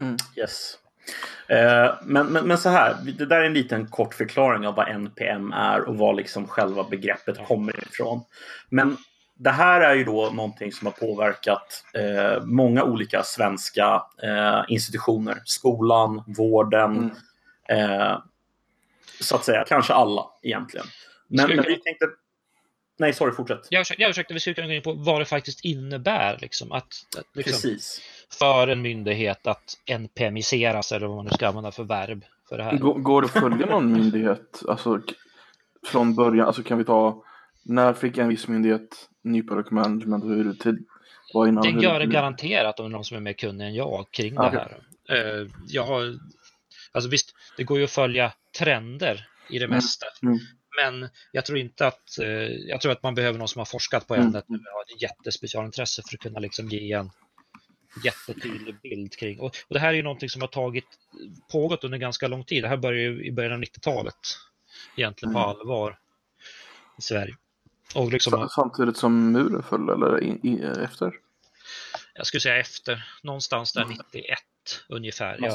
Mm. 0.00 0.16
Yes. 0.36 0.78
Eh, 1.48 1.94
men, 2.02 2.26
men, 2.26 2.48
men 2.48 2.58
så 2.58 2.68
här, 2.68 2.96
det 3.18 3.26
där 3.26 3.40
är 3.40 3.44
en 3.44 3.54
liten 3.54 3.86
kort 3.86 4.14
förklaring 4.14 4.66
av 4.66 4.74
vad 4.74 4.88
NPM 4.88 5.52
är 5.52 5.80
och 5.80 5.96
var 5.96 6.14
liksom 6.14 6.48
själva 6.48 6.84
begreppet 6.84 7.46
kommer 7.46 7.88
ifrån. 7.88 8.24
Men 8.68 8.96
det 9.38 9.50
här 9.50 9.80
är 9.80 9.94
ju 9.94 10.04
då 10.04 10.30
någonting 10.30 10.72
som 10.72 10.86
har 10.86 10.92
påverkat 10.92 11.84
eh, 11.94 12.44
många 12.44 12.84
olika 12.84 13.22
svenska 13.22 14.02
eh, 14.22 14.64
institutioner. 14.68 15.42
Skolan, 15.44 16.24
vården, 16.26 17.10
mm. 17.68 17.90
eh, 17.90 18.18
så 19.20 19.36
att 19.36 19.44
säga. 19.44 19.64
Kanske 19.68 19.92
alla 19.92 20.26
egentligen. 20.42 20.86
Men, 21.28 21.48
men 21.48 21.64
vi 21.64 21.76
tänkte... 21.76 22.06
Nej, 22.98 23.12
sorry, 23.12 23.32
fortsätt. 23.32 23.66
Jag 23.70 23.86
försökte, 23.86 24.02
jag 24.02 24.10
försökte 24.10 24.34
vi 24.34 24.40
skulle 24.40 24.54
kunna 24.54 24.66
gå 24.66 24.72
in 24.72 24.82
på 24.82 24.92
vad 24.92 25.20
det 25.20 25.24
faktiskt 25.24 25.64
innebär. 25.64 26.38
Liksom, 26.40 26.72
att, 26.72 26.84
att 27.18 27.26
liksom, 27.32 27.52
Precis 27.52 28.02
för 28.32 28.68
en 28.68 28.82
myndighet 28.82 29.46
att 29.46 29.74
NPMiseras 29.86 30.92
eller 30.92 31.06
vad 31.06 31.16
man 31.16 31.24
nu 31.24 31.30
ska 31.30 31.48
använda 31.48 31.72
för 31.72 31.84
verb 31.84 32.24
för 32.48 32.58
det 32.58 32.64
här. 32.64 32.76
Går 32.78 33.22
det 33.22 33.26
att 33.26 33.32
följa 33.32 33.66
någon 33.66 33.92
myndighet 33.98 34.62
alltså, 34.68 35.02
från 35.86 36.14
början? 36.14 36.46
Alltså 36.46 36.62
kan 36.62 36.78
vi 36.78 36.84
ta 36.84 37.24
när 37.62 37.92
fick 37.92 38.18
en 38.18 38.28
viss 38.28 38.48
myndighet 38.48 39.08
ny 39.22 39.42
product 39.42 39.70
management 39.70 40.24
och 40.24 40.30
hur 40.30 40.44
det 40.44 40.78
var 41.34 41.46
innan? 41.46 41.62
Det 41.62 41.82
gör 41.82 42.00
det 42.00 42.06
garanterat 42.06 42.80
om 42.80 42.86
det 42.86 42.90
är 42.90 42.92
någon 42.92 43.04
som 43.04 43.16
är 43.16 43.20
mer 43.20 43.32
kunnig 43.32 43.66
än 43.66 43.74
jag 43.74 44.06
kring 44.10 44.38
okay. 44.38 44.50
det 44.50 44.58
här. 44.58 45.40
Eh, 45.40 45.48
jag 45.66 45.84
har, 45.84 46.18
alltså 46.92 47.10
visst, 47.10 47.34
det 47.56 47.64
går 47.64 47.78
ju 47.78 47.84
att 47.84 47.90
följa 47.90 48.32
trender 48.58 49.26
i 49.50 49.58
det 49.58 49.64
mm. 49.64 49.74
mesta. 49.74 50.06
Mm. 50.22 50.38
Men 50.82 51.08
jag 51.32 51.46
tror 51.46 51.58
inte 51.58 51.86
att, 51.86 52.18
eh, 52.18 52.28
jag 52.68 52.80
tror 52.80 52.92
att 52.92 53.02
man 53.02 53.14
behöver 53.14 53.38
någon 53.38 53.48
som 53.48 53.58
har 53.58 53.66
forskat 53.66 54.06
på 54.06 54.14
ämnet 54.14 54.48
mm. 54.48 54.60
och 54.60 54.72
har 54.72 54.94
ett 54.94 55.02
jättespecialintresse 55.02 56.02
för 56.08 56.16
att 56.16 56.20
kunna 56.20 56.38
liksom 56.38 56.68
ge 56.68 56.92
en 56.92 57.10
jättetydlig 58.04 58.80
bild 58.82 59.16
kring. 59.16 59.40
Och, 59.40 59.46
och, 59.46 59.74
det 59.74 59.78
här 59.78 59.88
är 59.88 59.92
ju 59.92 60.02
någonting 60.02 60.28
som 60.28 60.40
har 60.40 60.48
tagit, 60.48 60.84
pågått 61.52 61.84
under 61.84 61.98
ganska 61.98 62.28
lång 62.28 62.44
tid. 62.44 62.64
Det 62.64 62.68
här 62.68 62.76
började 62.76 63.02
ju 63.02 63.24
i 63.24 63.32
början 63.32 63.52
av 63.52 63.58
90-talet 63.58 64.14
egentligen 64.96 65.32
på 65.32 65.38
mm. 65.38 65.50
allvar 65.50 65.98
i 66.98 67.02
Sverige. 67.02 67.36
Och 67.94 68.12
liksom, 68.12 68.48
Samtidigt 68.50 68.96
som 68.96 69.32
muren 69.32 69.62
föll 69.62 69.88
eller 69.88 70.22
i, 70.22 70.40
i, 70.42 70.62
efter? 70.84 71.12
Jag 72.14 72.26
skulle 72.26 72.40
säga 72.40 72.56
efter, 72.56 73.04
någonstans 73.22 73.72
där 73.72 73.84
91 73.84 74.38
ungefär. 74.88 75.38
Man 75.40 75.50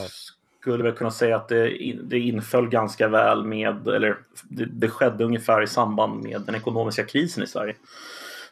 skulle 0.62 0.84
väl 0.84 0.94
kunna 0.94 1.12
säga 1.12 1.36
att 1.36 1.48
det, 1.48 1.94
det 2.04 2.20
inföll 2.20 2.70
ganska 2.70 3.08
väl 3.08 3.44
med, 3.44 3.88
eller 3.88 4.18
det, 4.44 4.66
det 4.66 4.90
skedde 4.90 5.24
ungefär 5.24 5.62
i 5.62 5.68
samband 5.68 6.24
med 6.24 6.42
den 6.42 6.56
ekonomiska 6.56 7.04
krisen 7.04 7.44
i 7.44 7.48
Sverige 7.48 7.75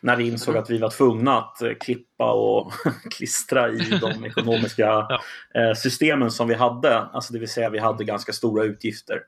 när 0.02 0.16
vi 0.16 0.28
insåg 0.28 0.58
att 0.58 0.70
vi 0.70 0.78
var 0.78 0.90
tvungna 0.90 1.38
att 1.38 1.62
eh, 1.62 1.74
klippa 1.80 2.34
och 2.34 2.72
klistra 3.12 3.70
i 3.70 4.00
de 4.02 4.26
ekonomiska 4.26 4.82
ja. 4.84 5.22
Eh, 5.56 5.74
systemen 5.74 6.32
som 6.32 6.48
vi 6.48 6.54
hade. 6.54 6.98
Alltså 6.98 7.34
det 7.34 7.40
vill 7.40 7.50
säga 7.50 7.70
vi 7.70 7.80
hade 7.80 8.04
ganska 8.04 8.34
stora 8.34 8.64
utgifter. 8.64 9.22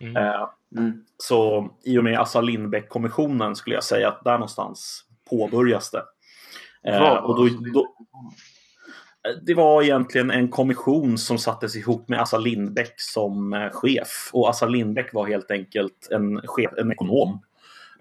Mm. 0.00 0.16
Eh, 0.16 0.48
mm. 0.76 1.04
Så 1.16 1.70
i 1.84 1.98
och 1.98 2.04
med 2.04 2.20
Assa 2.20 2.40
Lindbeck-kommissionen 2.40 3.56
skulle 3.56 3.76
jag 3.76 3.84
säga 3.84 4.08
att 4.08 4.24
där 4.24 4.32
någonstans 4.32 5.04
påbörjas 5.30 5.90
det. 5.90 6.02
och 7.22 7.36
då, 7.36 7.48
då, 7.74 7.94
det 9.42 9.54
var 9.54 9.82
egentligen 9.82 10.30
en 10.30 10.48
kommission 10.48 11.18
som 11.18 11.38
sattes 11.38 11.76
ihop 11.76 12.08
med 12.08 12.20
Assa 12.20 12.38
Lindbeck 12.38 12.94
som 12.96 13.68
chef. 13.72 14.30
Och 14.32 14.48
Assa 14.48 14.66
Lindbeck 14.66 15.14
var 15.14 15.26
helt 15.26 15.50
enkelt 15.50 16.08
en, 16.10 16.40
chef, 16.46 16.70
en 16.78 16.92
ekonom 16.92 17.40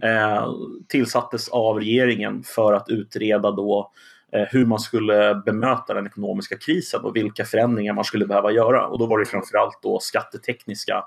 eh, 0.04 0.54
tillsattes 0.88 1.50
av 1.50 1.80
regeringen 1.80 2.44
för 2.44 2.74
att 2.74 2.90
utreda 2.90 3.52
då 3.52 3.92
eh, 4.32 4.44
hur 4.50 4.66
man 4.66 4.80
skulle 4.80 5.42
bemöta 5.46 5.94
den 5.94 6.08
ekonomiska 6.08 6.58
krisen 6.58 7.02
och 7.02 7.16
vilka 7.16 7.46
förändringar 7.46 7.94
man 7.94 8.04
skulle 8.04 8.26
behöva 8.26 8.52
göra. 8.52 8.88
Och 8.88 9.00
då 9.00 9.06
var 9.06 9.20
det 9.20 9.26
framförallt 9.26 9.80
då 9.82 10.00
skattetekniska 10.00 11.04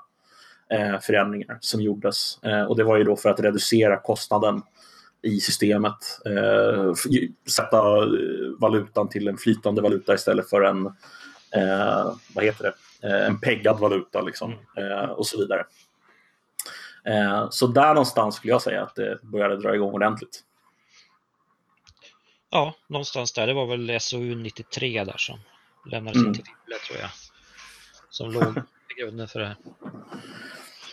eh, 0.69 0.99
förändringar 0.99 1.57
som 1.59 1.81
gjordes. 1.81 2.39
Och 2.69 2.77
det 2.77 2.83
var 2.83 2.97
ju 2.97 3.03
då 3.03 3.15
för 3.15 3.29
att 3.29 3.39
reducera 3.39 3.97
kostnaden 3.97 4.61
i 5.21 5.39
systemet. 5.39 5.95
Sätta 7.49 7.81
valutan 8.59 9.09
till 9.09 9.27
en 9.27 9.37
flytande 9.37 9.81
valuta 9.81 10.13
istället 10.13 10.49
för 10.49 10.61
en, 10.61 10.83
vad 12.35 12.43
heter 12.43 12.63
det, 12.63 13.07
en 13.07 13.39
peggad 13.39 13.79
valuta 13.79 14.21
liksom, 14.21 14.53
och 15.15 15.27
så 15.27 15.37
vidare. 15.37 15.63
Eh, 17.03 17.49
så 17.49 17.67
där 17.67 17.93
någonstans 17.93 18.35
skulle 18.35 18.53
jag 18.53 18.61
säga 18.61 18.83
att 18.83 18.95
det 18.95 19.19
började 19.23 19.57
dra 19.57 19.75
igång 19.75 19.93
ordentligt. 19.93 20.43
Ja, 22.49 22.73
någonstans 22.87 23.33
där. 23.33 23.47
Det 23.47 23.53
var 23.53 23.65
väl 23.65 23.99
SOU 23.99 24.35
93 24.35 25.03
där 25.03 25.17
som 25.17 25.39
lämnades 25.91 26.17
mm. 26.17 26.27
in 26.27 26.33
till 26.33 26.43
Fibble 26.43 26.77
tror 26.87 26.99
jag. 26.99 27.09
Som 28.09 28.31
låg 28.31 28.57
i 28.97 29.01
grunden 29.01 29.27
för 29.27 29.39
det 29.39 29.47
här. 29.47 29.57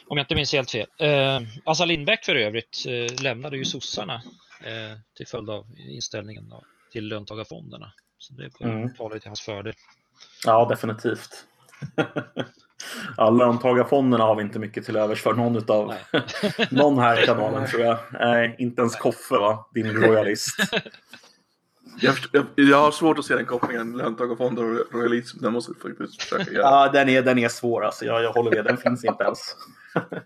Om 0.06 0.16
jag 0.16 0.24
inte 0.24 0.34
minns 0.34 0.52
helt 0.52 0.70
fel. 0.70 0.86
Eh, 0.98 1.40
Assa 1.64 1.84
Lindbäck 1.84 2.24
för 2.24 2.34
övrigt 2.34 2.84
eh, 2.86 3.22
lämnade 3.22 3.56
ju 3.56 3.64
sossarna 3.64 4.14
eh, 4.60 4.98
till 5.16 5.26
följd 5.26 5.50
av 5.50 5.66
inställningen 5.78 6.48
då, 6.48 6.64
till 6.92 7.08
löntagarfonderna. 7.08 7.92
Så 8.18 8.34
det 8.34 8.60
mm. 8.60 8.94
talar 8.94 9.18
till 9.18 9.28
hans 9.28 9.40
fördel. 9.40 9.74
Ja, 10.44 10.68
definitivt. 10.68 11.44
Ja, 13.16 13.30
löntagarfonderna 13.30 14.24
har 14.24 14.34
vi 14.34 14.42
inte 14.42 14.58
mycket 14.58 14.84
till 14.84 14.96
övers 14.96 15.22
för 15.22 15.32
någon 15.32 15.56
utav 15.56 15.94
någon 16.70 16.98
här 16.98 17.22
i 17.22 17.26
kanalen 17.26 17.66
tror 17.66 17.82
jag. 17.82 17.98
Nej, 18.12 18.56
inte 18.58 18.80
ens 18.80 18.96
Koffe 18.96 19.34
va, 19.34 19.68
din 19.74 19.92
royalist. 19.92 20.56
Jag, 22.00 22.14
jag, 22.32 22.44
jag, 22.54 22.76
har 22.76 22.90
svårt 22.90 23.18
att 23.18 23.24
se 23.24 23.34
den 23.34 23.46
kopplingen, 23.46 23.96
löntagarfonder 23.96 24.64
och 24.64 24.94
royalism. 24.94 25.38
Den 25.42 25.52
måste 25.52 25.72
vi 25.72 25.90
faktiskt 25.90 26.22
försöka 26.22 26.50
göra. 26.52 26.62
Ja, 26.62 26.90
den 26.92 27.08
är, 27.08 27.22
den 27.22 27.38
är 27.38 27.48
svår 27.48 27.84
alltså. 27.84 28.04
Jag, 28.04 28.22
jag 28.22 28.32
håller 28.32 28.50
med, 28.50 28.64
den 28.64 28.76
finns 28.76 29.04
inte 29.04 29.24
ens. 29.24 29.38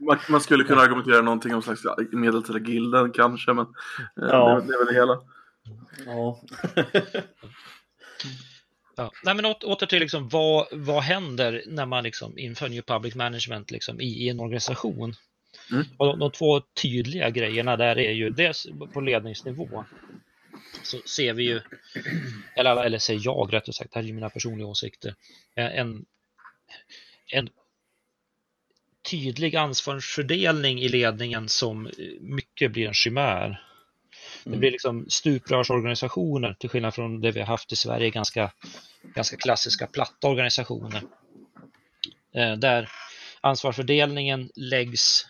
Man, 0.01 0.19
man, 0.29 0.41
skulle 0.41 0.65
kunna 0.65 0.81
argumentera 0.81 1.21
någonting 1.21 1.55
om 1.55 1.63
slags 1.63 1.83
medeltida 2.13 2.59
gilden 2.59 3.13
kanske, 3.13 3.53
men 3.53 3.67
ja. 4.15 4.55
det, 4.55 4.67
det 4.67 4.75
är 4.75 4.79
väl 4.79 4.95
det 4.95 5.01
hela. 5.01 5.19
Ja. 6.07 6.41
Ja. 9.03 9.13
Nej, 9.25 9.35
men 9.35 9.45
åter 9.45 9.87
till 9.87 10.01
liksom, 10.01 10.29
vad, 10.29 10.67
vad 10.73 11.03
händer 11.03 11.63
när 11.67 11.87
man 11.87 12.05
liksom 12.05 12.39
inför 12.39 12.69
New 12.69 12.83
Public 12.83 13.15
Management 13.15 13.71
liksom, 13.71 14.01
i, 14.01 14.05
i 14.05 14.29
en 14.29 14.41
organisation? 14.41 15.15
Mm. 15.71 15.85
Och 15.97 16.07
de, 16.07 16.19
de, 16.19 16.31
två 16.31 16.61
tydliga 16.61 17.31
grejerna 17.31 17.77
där 17.77 17.99
är 17.99 18.13
ju 18.13 18.31
dels 18.31 18.67
på 18.93 19.01
ledningsnivå 19.01 19.85
så 20.83 20.99
ser 21.07 21.33
vi 21.33 21.45
ju, 21.45 21.61
eller, 22.57 22.85
eller 22.85 22.99
säger 22.99 23.21
jag 23.25 23.53
rättare 23.53 23.73
sagt, 23.73 23.95
här 23.95 24.09
är 24.09 24.13
mina 24.13 24.31
personliga 24.31 24.67
åsikter, 24.67 25.15
en, 25.55 26.05
en 27.27 27.49
tydlig 29.11 29.57
ansvarsfördelning 29.57 30.81
i 30.81 30.89
ledningen 30.89 31.49
som 31.49 31.91
mycket 32.21 32.73
blir 32.73 32.89
en 32.89 32.95
chimär. 32.95 33.72
Det 34.45 34.51
blir 34.51 34.69
mm. 34.69 34.73
liksom 34.73 35.07
stuprörsorganisationer 35.09 36.55
till 36.55 36.71
skillnad 36.71 36.95
från 36.95 37.21
det 37.21 37.31
vi 37.31 37.41
har 37.41 37.47
haft 37.47 37.73
i 37.73 37.77
Sverige, 37.77 38.11
ganska, 38.11 38.53
ganska 39.03 39.37
klassiska 39.37 39.87
platta 39.87 40.29
organisationer. 40.29 41.03
Eh, 42.35 42.53
där 42.57 42.91
ansvarsfördelningen 43.41 44.51
läggs 44.55 45.27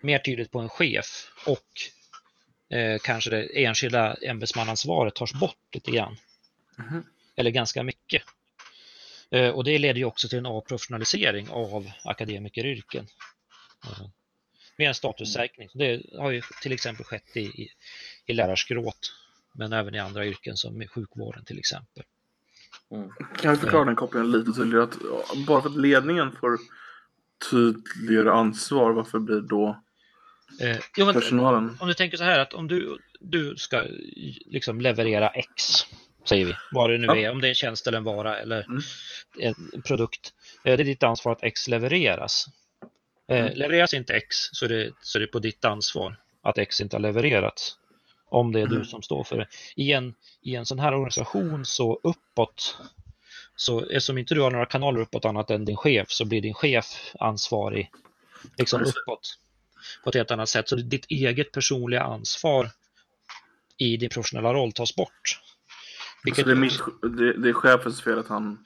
mer 0.00 0.18
tydligt 0.18 0.50
på 0.50 0.58
en 0.58 0.68
chef 0.68 1.30
och 1.46 2.76
eh, 2.76 2.98
kanske 2.98 3.30
det 3.30 3.64
enskilda 3.64 4.14
ämbetsmannaansvaret 4.14 5.14
tas 5.14 5.32
bort 5.32 5.74
lite 5.74 5.90
grann. 5.90 6.16
Mm. 6.78 7.04
Eller 7.36 7.50
ganska 7.50 7.82
mycket. 7.82 8.22
Eh, 9.30 9.48
och 9.48 9.64
det 9.64 9.78
leder 9.78 9.98
ju 9.98 10.04
också 10.04 10.28
till 10.28 10.38
en 10.38 10.46
avprofessionalisering 10.46 11.48
av 11.50 11.90
akademikeryrken. 12.04 13.06
Eh, 13.84 14.06
med 14.78 14.88
en 14.88 14.94
statussäkring. 14.94 15.68
Det 15.74 16.02
har 16.18 16.30
ju 16.30 16.42
till 16.62 16.72
exempel 16.72 17.04
skett 17.04 17.36
i, 17.36 17.40
i, 17.40 17.68
i 18.28 18.34
lärarskrået, 18.34 19.12
men 19.52 19.72
även 19.72 19.94
i 19.94 19.98
andra 19.98 20.26
yrken 20.26 20.56
som 20.56 20.82
i 20.82 20.88
sjukvården 20.88 21.44
till 21.44 21.58
exempel. 21.58 22.02
Mm. 22.90 23.10
Kan 23.40 23.50
vi 23.50 23.56
förklara 23.56 23.84
den 23.84 23.96
kopplingen 23.96 24.30
lite 24.30 24.52
tydligare? 24.52 24.84
Att 24.84 25.46
bara 25.46 25.62
för 25.62 25.68
att 25.68 25.76
ledningen 25.76 26.32
får 26.32 26.58
tydligare 27.50 28.32
ansvar, 28.32 28.92
varför 28.92 29.18
blir 29.18 29.40
då 29.40 29.82
eh, 30.60 30.78
jo, 30.96 31.04
men, 31.04 31.14
personalen? 31.14 31.76
Om 31.80 31.88
du 31.88 31.94
tänker 31.94 32.16
så 32.16 32.24
här 32.24 32.38
att 32.38 32.54
om 32.54 32.68
du, 32.68 32.98
du 33.20 33.56
ska 33.56 33.84
liksom 34.46 34.80
leverera 34.80 35.28
X, 35.28 35.52
säger 36.28 36.46
vi, 36.46 36.54
vad 36.72 36.90
det 36.90 36.98
nu 36.98 37.06
ja. 37.06 37.16
är, 37.16 37.30
om 37.30 37.40
det 37.40 37.46
är 37.46 37.48
en 37.48 37.54
tjänst 37.54 37.86
eller 37.86 37.98
en 37.98 38.04
vara 38.04 38.38
eller 38.38 38.64
mm. 38.64 38.82
en 39.72 39.82
produkt. 39.82 40.32
Eh, 40.64 40.76
det 40.76 40.82
är 40.82 40.84
ditt 40.84 41.02
ansvar 41.02 41.32
att 41.32 41.42
X 41.42 41.68
levereras. 41.68 42.46
Eh, 43.28 43.40
mm. 43.40 43.52
levereras 43.54 43.94
inte 43.94 44.14
X 44.14 44.36
så 44.52 44.64
är, 44.64 44.68
det, 44.68 44.92
så 45.02 45.18
är 45.18 45.20
det 45.20 45.26
på 45.26 45.38
ditt 45.38 45.64
ansvar 45.64 46.16
att 46.42 46.58
X 46.58 46.80
inte 46.80 46.96
har 46.96 47.00
levererats. 47.00 47.76
Om 48.30 48.52
det 48.52 48.60
är 48.60 48.66
du 48.66 48.74
Mm. 48.74 48.86
som 48.86 49.02
står 49.02 49.24
för 49.24 49.36
det. 49.36 49.46
I 49.76 49.92
en, 49.92 50.14
I 50.42 50.54
en 50.54 50.66
sån 50.66 50.78
här 50.78 50.94
organisation 50.94 51.64
så 51.64 52.00
uppåt, 52.02 52.78
så 53.56 53.80
eftersom 53.80 54.18
inte 54.18 54.34
du 54.34 54.40
har 54.40 54.50
några 54.50 54.66
kanaler 54.66 55.00
uppåt 55.00 55.24
annat 55.24 55.50
än 55.50 55.64
din 55.64 55.76
chef, 55.76 56.10
så 56.10 56.24
blir 56.24 56.42
din 56.42 56.54
chef 56.54 57.14
ansvarig 57.20 57.90
liksom 58.58 58.80
uppåt 58.82 59.38
på 60.04 60.08
ett 60.10 60.14
helt 60.16 60.30
annat 60.30 60.48
sätt. 60.48 60.68
Så 60.68 60.76
ditt 60.76 61.06
eget 61.08 61.52
personliga 61.52 62.02
ansvar 62.02 62.70
i 63.76 63.96
din 63.96 64.10
professionella 64.10 64.54
roll 64.54 64.72
tas 64.72 64.96
bort. 64.96 65.40
Så 66.36 66.42
det, 66.42 66.50
är 66.50 66.54
mitt, 66.54 66.78
det, 67.02 67.32
det 67.32 67.48
är 67.48 67.52
chefens 67.52 68.02
fel 68.02 68.18
att 68.18 68.28
han 68.28 68.64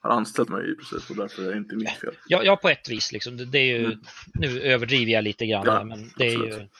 har 0.00 0.10
anställt 0.10 0.48
mig 0.48 0.72
i 0.72 0.74
princip 0.74 1.10
och 1.10 1.16
därför 1.16 1.42
är 1.42 1.50
det 1.50 1.58
inte 1.58 1.76
mitt 1.76 1.90
fel. 1.90 2.14
Ja, 2.28 2.42
ja, 2.44 2.56
på 2.56 2.68
ett 2.68 2.88
vis. 2.88 3.12
Liksom. 3.12 3.36
Det, 3.36 3.44
det 3.44 3.58
är 3.58 3.78
ju, 3.78 3.84
Mm. 3.84 4.00
Nu 4.34 4.60
överdriver 4.60 5.12
jag 5.12 5.24
lite 5.24 5.46
grann, 5.46 5.66
Ja, 5.66 5.84
men 5.84 6.10
det 6.16 6.24
är 6.26 6.30
ju 6.30 6.46
absolut 6.46 6.70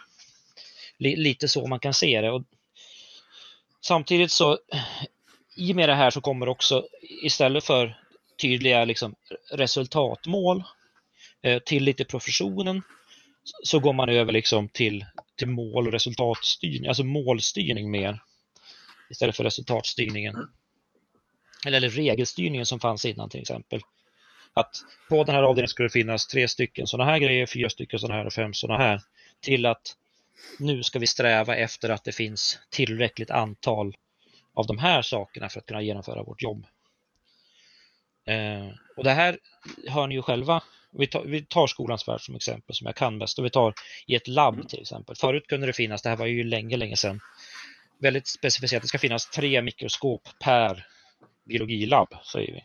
lite 0.99 1.49
så 1.49 1.67
man 1.67 1.81
kan 1.81 1.95
se 1.95 2.21
det. 2.21 2.31
Och 2.31 2.43
samtidigt 3.81 4.31
så, 4.33 4.59
i 5.57 5.73
och 5.73 5.77
med 5.77 5.89
det 5.89 5.95
här 5.95 6.11
så 6.11 6.21
kommer 6.21 6.49
också 6.49 6.87
istället 7.23 7.65
för 7.65 7.99
tydliga 8.41 8.85
liksom, 8.85 9.15
resultatmål 9.53 10.65
eh, 11.43 11.59
till 11.59 11.85
lite 11.85 12.05
professionen 12.05 12.83
så- 13.45 13.57
så 13.63 13.79
går 13.81 13.93
man 13.93 14.09
över 14.09 14.33
liksom 14.33 14.69
till, 14.69 15.05
till 15.37 15.49
mål 15.49 15.87
och 15.87 15.93
resultatstyrning, 15.93 16.87
alltså 16.89 17.05
målstyrning 17.05 17.91
mer 17.91 18.23
istället 19.11 19.37
för 19.37 19.45
resultatstyrningen. 19.45 20.37
Eller, 21.67 21.77
eller 21.77 21.89
regelstyrningen 21.91 22.67
som 22.67 22.81
fanns 22.81 23.05
innan 23.05 23.31
till 23.31 23.41
exempel. 23.41 23.81
Att 24.55 24.77
på 25.09 25.25
den 25.25 25.35
här 25.35 25.43
avdelningen 25.43 25.69
skulle 25.69 25.89
det 25.89 25.93
finnas 25.93 26.27
tre 26.27 26.49
stycken 26.49 26.87
sådana 26.87 27.11
här 27.11 27.19
grejer, 27.19 27.47
fyra 27.47 27.71
stycken 27.71 27.99
sådana 27.99 28.15
här 28.19 28.27
och 28.27 28.33
fem 28.33 28.55
sådana 28.55 28.85
här. 28.85 29.01
Till 29.41 29.67
att 29.67 29.97
nu 30.59 30.83
ska 30.83 30.99
vi 30.99 31.07
sträva 31.07 31.57
efter 31.57 31.91
att 31.91 32.05
det 32.05 32.13
finns 32.13 32.59
tillräckligt 32.71 33.31
antal 33.31 33.97
av 34.55 34.67
de 34.67 34.79
här 34.79 35.03
sakerna 35.03 35.49
för 35.49 35.61
att 35.61 35.67
kunna 35.67 35.83
genomföra 35.83 36.23
vårt 36.23 36.43
jobb. 36.43 36.67
Eh, 38.27 38.69
och 38.97 39.05
det 39.05 39.11
här 39.11 39.39
hör 39.89 40.07
ni 40.07 40.15
ju 40.15 40.23
själva. 40.23 40.63
Vi 40.91 41.07
tar, 41.07 41.25
vi 41.25 41.45
tar 41.45 41.67
skolans 41.67 42.09
värld 42.09 42.21
som 42.21 42.35
exempel 42.35 42.77
som 42.77 42.87
jag 42.87 42.97
kan 42.97 43.19
bäst 43.19 43.39
och 43.39 43.45
vi 43.45 43.51
tar 43.51 43.75
i 44.07 44.15
ett 44.15 44.29
labb 44.29 44.69
till 44.69 44.81
exempel. 44.81 45.17
Förut 45.17 45.47
kunde 45.47 45.67
det 45.67 45.73
finnas, 45.73 46.03
det 46.03 46.09
här 46.09 46.17
var 46.17 46.27
ju 46.27 46.45
länge, 46.45 46.77
länge 46.77 46.97
sedan, 46.97 47.21
väldigt 47.99 48.27
specificerat. 48.27 48.83
Det 48.83 48.89
ska 48.89 48.99
finnas 48.99 49.31
tre 49.31 49.63
mikroskop 49.63 50.29
per 50.41 50.87
biologilabb, 51.45 52.15
säger 52.33 52.53
vi. 52.53 52.65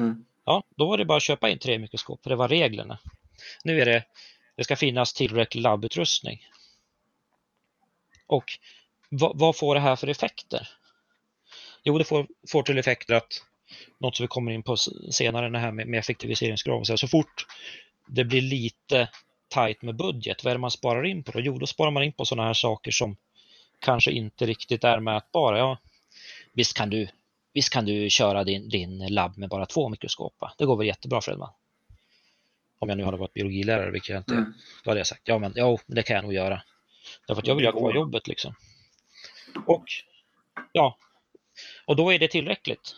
Mm. 0.00 0.24
Ja, 0.44 0.62
då 0.76 0.86
var 0.86 0.98
det 0.98 1.04
bara 1.04 1.16
att 1.16 1.22
köpa 1.22 1.48
in 1.48 1.58
tre 1.58 1.78
mikroskop, 1.78 2.22
för 2.22 2.30
det 2.30 2.36
var 2.36 2.48
reglerna. 2.48 2.98
Nu 3.64 3.80
är 3.80 3.86
det, 3.86 4.04
det 4.56 4.64
ska 4.64 4.76
finnas 4.76 5.12
tillräcklig 5.12 5.62
labbutrustning. 5.62 6.46
Och 8.26 8.44
vad, 9.08 9.38
vad 9.38 9.56
får 9.56 9.74
det 9.74 9.80
här 9.80 9.96
för 9.96 10.06
effekter? 10.06 10.68
Jo, 11.82 11.98
det 11.98 12.04
får, 12.04 12.26
får 12.48 12.62
till 12.62 12.78
effekter 12.78 13.14
att 13.14 13.42
något 13.98 14.16
som 14.16 14.24
vi 14.24 14.28
kommer 14.28 14.52
in 14.52 14.62
på 14.62 14.76
senare, 15.10 15.50
det 15.50 15.58
här 15.58 15.72
med, 15.72 15.86
med 15.86 15.98
effektiviseringskrav. 15.98 16.84
Så, 16.84 16.98
så 16.98 17.08
fort 17.08 17.46
det 18.06 18.24
blir 18.24 18.40
lite 18.40 19.08
tajt 19.48 19.82
med 19.82 19.96
budget, 19.96 20.44
vad 20.44 20.50
är 20.50 20.54
det 20.54 20.60
man 20.60 20.70
sparar 20.70 21.06
in 21.06 21.22
på 21.22 21.32
då? 21.32 21.40
Jo, 21.40 21.58
då 21.58 21.66
sparar 21.66 21.90
man 21.90 22.02
in 22.02 22.12
på 22.12 22.24
sådana 22.24 22.46
här 22.46 22.54
saker 22.54 22.90
som 22.90 23.16
kanske 23.78 24.12
inte 24.12 24.46
riktigt 24.46 24.84
är 24.84 25.00
mätbara. 25.00 25.58
Ja, 25.58 25.78
visst 26.52 26.76
kan 26.76 26.90
du 26.90 27.08
Visst 27.56 27.70
kan 27.70 27.84
du 27.84 28.10
köra 28.10 28.44
din, 28.44 28.68
din 28.68 29.06
labb 29.06 29.38
med 29.38 29.48
bara 29.48 29.66
två 29.66 29.88
mikroskop? 29.88 30.34
Va? 30.38 30.52
Det 30.58 30.64
går 30.64 30.76
väl 30.76 30.86
jättebra 30.86 31.20
Fredman? 31.20 31.52
Om 32.78 32.88
jag 32.88 32.98
nu 32.98 33.04
hade 33.04 33.16
varit 33.16 33.32
biologilärare, 33.32 33.90
vilket 33.90 34.08
jag 34.08 34.20
inte. 34.20 34.34
Mm. 34.34 34.54
Då 34.84 34.90
hade 34.90 35.00
jag 35.00 35.06
sagt, 35.06 35.22
ja 35.24 35.38
men 35.38 35.52
jo, 35.56 35.78
det 35.86 36.02
kan 36.02 36.16
jag 36.16 36.22
nog 36.22 36.34
göra. 36.34 36.62
Därför 37.26 37.42
att 37.42 37.48
jag 37.48 37.54
vill 37.54 37.64
ha 37.64 37.72
kvar 37.72 37.94
jobbet 37.94 38.28
liksom. 38.28 38.54
Och 39.66 39.84
ja, 40.72 40.98
och 41.86 41.96
då 41.96 42.12
är 42.12 42.18
det 42.18 42.28
tillräckligt. 42.28 42.94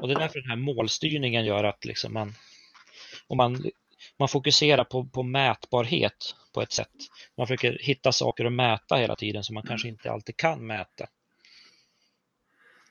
Och 0.00 0.08
det 0.08 0.14
är 0.14 0.18
därför 0.18 0.40
den 0.40 0.50
här 0.50 0.56
målstyrningen 0.56 1.44
gör 1.44 1.64
att 1.64 1.84
liksom 1.84 2.12
man, 2.12 2.34
och 3.26 3.36
man, 3.36 3.70
man 4.18 4.28
fokuserar 4.28 4.84
på, 4.84 5.04
på 5.04 5.22
mätbarhet 5.22 6.34
på 6.52 6.62
ett 6.62 6.72
sätt. 6.72 6.92
Man 7.36 7.46
försöker 7.46 7.78
hitta 7.80 8.12
saker 8.12 8.44
att 8.44 8.52
mäta 8.52 8.96
hela 8.96 9.16
tiden 9.16 9.44
som 9.44 9.54
man 9.54 9.66
kanske 9.66 9.88
inte 9.88 10.12
alltid 10.12 10.36
kan 10.36 10.66
mäta. 10.66 11.06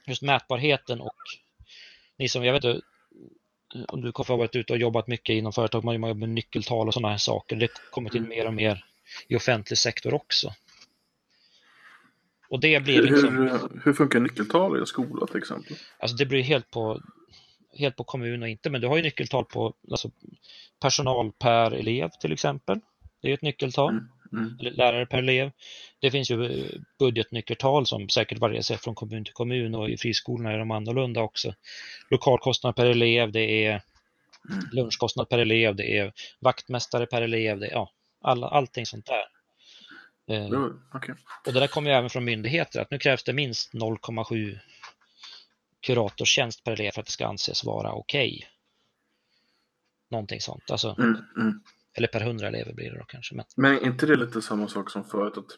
Just 0.06 0.22
mätbarheten 0.22 1.02
och 1.02 1.16
ni 2.18 2.30
som, 2.30 2.46
jag 2.46 2.54
vet 2.54 2.64
inte, 2.64 2.82
om 3.88 4.02
du 4.02 4.12
har 4.16 4.38
varit 4.38 4.56
ute 4.56 4.74
och 4.74 4.80
jobbat 4.80 5.08
mycket 5.08 5.34
inom 5.34 5.54
företag, 5.54 5.84
man 5.84 5.94
jobbar 5.96 6.14
med 6.14 6.30
nyckeltal 6.30 6.88
och 6.88 6.94
sådana 6.94 7.10
här 7.10 7.18
saker. 7.18 7.56
Det 7.56 7.70
kommer 7.92 8.10
till 8.10 8.22
mer 8.22 8.48
och 8.48 8.54
mer 8.54 8.86
i 9.28 9.36
offentlig 9.36 9.78
sektor 9.78 10.14
också. 10.14 10.54
Och 12.50 12.60
det 12.60 12.84
blir 12.84 12.96
Hur, 12.96 13.04
liksom, 13.04 13.38
hur, 13.38 13.82
hur 13.84 13.94
funkar 13.94 14.20
nyckeltal 14.20 14.78
i 14.78 14.80
en 14.80 14.86
skola 14.86 15.28
till 15.28 15.38
exempel? 15.38 15.76
alltså 16.00 16.18
det 16.18 16.26
blir 16.26 16.44
helt 16.44 16.72
på, 16.72 17.02
helt 17.78 17.96
på 17.96 18.04
kommun 18.04 18.44
och 18.44 18.50
inte, 18.50 18.70
men 18.70 18.82
du 18.82 18.88
har 18.88 18.98
ju 18.98 19.04
nyckeltal 19.04 19.46
på 19.46 19.74
alltså 19.92 20.12
personal 20.80 21.32
per 21.32 21.72
elev 21.72 22.10
till 22.22 22.34
exempel. 22.34 22.80
Det 23.22 23.28
är 23.28 23.30
ju 23.30 23.34
ett 23.34 23.42
nyckeltal. 23.42 23.90
Mm. 23.90 24.08
Mm. 24.34 24.58
lärare 24.60 25.06
per 25.06 25.18
elev. 25.18 25.52
Det 26.00 26.12
finns 26.12 26.32
ju 26.32 26.46
eh, 26.46 26.66
budgetnyckeltal 27.00 27.86
som 27.86 28.10
säkert 28.10 28.40
varierar 28.40 28.62
sig 28.62 28.78
från 28.78 28.96
kommun 28.96 29.26
till 29.26 29.34
kommun 29.34 29.76
och 29.76 29.90
i 29.90 29.98
friskolorna 29.98 30.52
är 30.52 30.58
de 30.58 30.72
annorlunda 30.72 31.22
också. 31.22 31.54
Lokalkostnad 32.10 32.76
per 32.76 32.86
elev, 32.86 33.32
det 33.32 33.66
är 33.66 33.82
lunchkostnad 34.72 35.30
per 35.30 35.40
elev, 35.40 35.76
det 35.76 35.98
är 35.98 36.14
vaktmästare 36.40 37.06
per 37.06 37.22
elev, 37.22 37.60
det 37.60 37.68
är 37.68 37.72
ja, 37.72 37.92
alla, 38.22 38.48
allting 38.48 38.86
sånt 38.86 39.06
där. 39.06 39.26
Eh, 40.36 40.48
Jo, 40.52 40.80
okej. 40.94 41.16
och 41.48 41.54
det 41.54 41.60
där 41.60 41.68
kommer 41.68 41.90
ju 41.90 41.96
även 41.96 42.10
från 42.10 42.24
myndigheter 42.26 42.82
att 42.82 42.92
nu 42.92 43.00
krävs 43.00 43.24
det 43.24 43.34
minst 43.34 43.74
0,7 43.74 44.60
kuratorstjänst 45.80 46.64
per 46.64 46.72
elev 46.72 46.92
för 46.92 47.00
att 47.02 47.06
det 47.06 47.12
ska 47.12 47.28
anses 47.28 47.64
vara 47.64 47.92
okej. 47.94 48.48
Någonting 50.12 50.42
sånt, 50.42 50.72
alltså, 50.72 50.96
Mm, 51.00 51.26
mm. 51.38 51.64
Eller 51.96 52.08
per 52.08 52.22
100 52.22 52.48
elever 52.48 52.74
blir 52.74 52.92
det 52.92 52.98
då 53.00 53.06
kanske. 53.08 53.36
Men, 53.36 53.46
Men 53.58 53.74
är 53.76 53.86
inte 53.86 54.06
det 54.06 54.16
lite 54.16 54.42
samma 54.42 54.68
sak 54.68 54.90
som 54.90 55.04
förut? 55.04 55.38
Att 55.38 55.58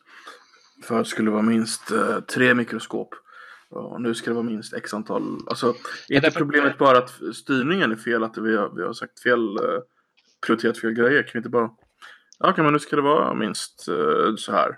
förut 0.85 1.07
skulle 1.07 1.27
det 1.27 1.33
vara 1.33 1.41
minst 1.41 1.91
eh, 1.91 2.19
tre 2.19 2.53
mikroskop. 2.53 3.15
Och 3.69 4.01
nu 4.01 4.15
ska 4.15 4.29
det 4.29 4.33
vara 4.33 4.43
minst 4.45 4.73
x 4.73 4.93
antal. 4.93 5.37
Alltså, 5.47 5.67
är 5.69 6.15
inte 6.15 6.27
därför- 6.27 6.39
problemet 6.39 6.77
bara 6.77 6.97
att 6.97 7.13
styrningen 7.35 7.91
är 7.91 7.95
fel? 7.95 8.23
Att 8.23 8.37
vi 8.37 8.55
har, 8.57 8.75
vi 8.75 8.83
har 8.83 8.93
sagt 8.93 9.19
fel, 9.19 9.55
eh, 9.57 9.79
prioriterat 10.45 10.77
fel 10.77 10.91
grejer? 10.93 11.23
Kan 11.23 11.31
vi 11.33 11.39
inte 11.39 11.49
bara... 11.49 11.69
Ja, 12.39 12.49
Okej, 12.49 12.63
men 12.63 12.73
nu 12.73 12.79
ska 12.79 12.95
det 12.95 13.01
vara 13.01 13.33
minst 13.33 13.87
eh, 13.87 14.35
så 14.37 14.51
här. 14.51 14.77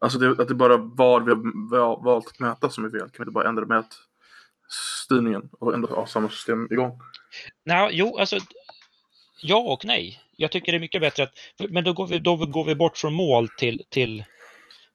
Alltså 0.00 0.18
det, 0.18 0.42
att 0.42 0.48
det 0.48 0.54
bara 0.54 0.76
var 0.76 1.20
vi 1.20 1.30
har 1.30 1.42
va- 1.70 2.00
valt 2.04 2.26
att 2.26 2.38
mäta 2.38 2.70
som 2.70 2.84
är 2.84 2.90
fel. 2.90 3.00
Kan 3.00 3.10
vi 3.18 3.22
inte 3.22 3.30
bara 3.32 3.48
ändra 3.48 3.66
mätstyrningen 3.66 5.48
och 5.52 5.74
ändå 5.74 5.88
ha 5.88 6.06
samma 6.06 6.28
system 6.28 6.68
igång? 6.70 7.00
nej, 7.64 7.90
jo, 7.92 8.18
alltså 8.18 8.36
ja 9.42 9.56
och 9.58 9.84
nej. 9.84 10.20
Jag 10.40 10.50
tycker 10.50 10.72
det 10.72 10.78
är 10.78 10.80
mycket 10.80 11.00
bättre 11.00 11.22
att, 11.22 11.34
men 11.70 11.84
då 11.84 11.92
går 11.92 12.06
vi, 12.06 12.18
då 12.18 12.36
går 12.36 12.64
vi 12.64 12.74
bort 12.74 12.98
från 12.98 13.14
mål 13.14 13.48
till, 13.48 13.82
till, 13.88 14.24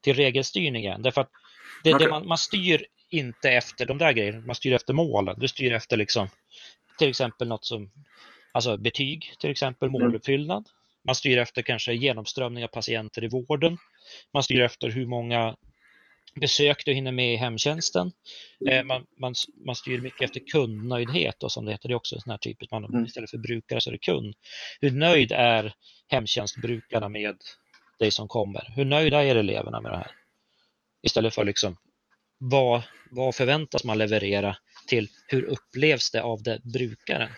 till 0.01 0.15
regelstyrning 0.15 0.84
igen. 0.84 1.01
Därför 1.01 1.21
att 1.21 1.29
det, 1.84 1.89
det 1.89 1.95
Okej. 1.95 2.08
man, 2.10 2.27
man 2.27 2.38
styr 2.38 2.86
inte 3.10 3.49
efter 3.49 3.86
de 3.86 3.97
där 3.97 4.12
grejerna, 4.12 4.45
man 4.45 4.55
styr 4.55 4.73
efter 4.73 4.93
målen. 4.93 5.36
Du 5.39 5.47
styr 5.47 5.73
efter 5.73 5.97
liksom, 5.97 6.27
till 6.97 7.10
exempel 7.10 7.47
något 7.47 7.65
som, 7.65 7.91
alltså 8.51 8.77
betyg, 8.77 9.34
till 9.39 9.49
exempel 9.49 9.89
måluppfyllnad. 9.89 10.67
Man 11.03 11.15
styr 11.15 11.38
efter 11.38 11.62
kanske 11.62 11.93
genomströmning 11.93 12.63
av 12.63 12.67
patienter 12.67 13.23
i 13.23 13.27
vården. 13.27 13.77
Man 14.34 14.43
styr 14.43 14.62
efter 14.62 14.89
hur 14.89 15.05
många 15.05 15.55
besök 16.39 16.86
du 16.86 16.93
hinner 16.93 17.12
med 17.12 17.34
i 17.34 17.36
hemtjänsten. 17.36 18.12
Eh, 18.69 18.84
man, 18.84 19.06
man, 19.19 19.34
man 19.65 19.76
styr 19.76 20.02
mycket 20.02 20.21
efter 20.21 20.41
kundnöjdhet 20.52 21.43
och 21.43 21.52
som 21.52 21.65
det 21.65 21.71
heter, 21.71 21.88
det 21.89 21.93
är 21.93 21.95
också 21.95 22.15
en 22.15 22.21
sån 22.21 22.32
här 22.32 22.38
typ, 22.38 22.71
man, 22.71 22.86
Mm. 22.86 23.06
istället 23.06 23.30
för 23.30 23.38
brukare 23.38 23.82
så 23.82 23.89
är 23.89 23.91
det 23.91 23.98
kund. 23.98 24.36
Hur 24.82 24.91
nöjd 24.91 25.32
är 25.32 25.74
hemtjänstbrukarna 26.08 27.10
med 27.10 27.36
dig 28.00 28.12
som 28.12 28.28
kommer? 28.28 28.74
Hur 28.76 28.86
nöjda 28.86 29.24
är 29.24 29.36
eleverna 29.36 29.82
med 29.82 29.91
det 29.91 29.98
här? 29.98 30.12
Istället 31.04 31.36
för 31.36 31.45
liksom, 31.45 31.78
vad, 32.38 32.82
vad 33.12 33.36
förväntas 33.36 33.84
man 33.84 33.98
leverera 33.98 34.58
till 34.88 35.10
hur 35.28 35.43
upplevs 35.43 36.12
det 36.12 36.24
av 36.24 36.43
det 36.43 36.60
brukaren? 36.63 37.30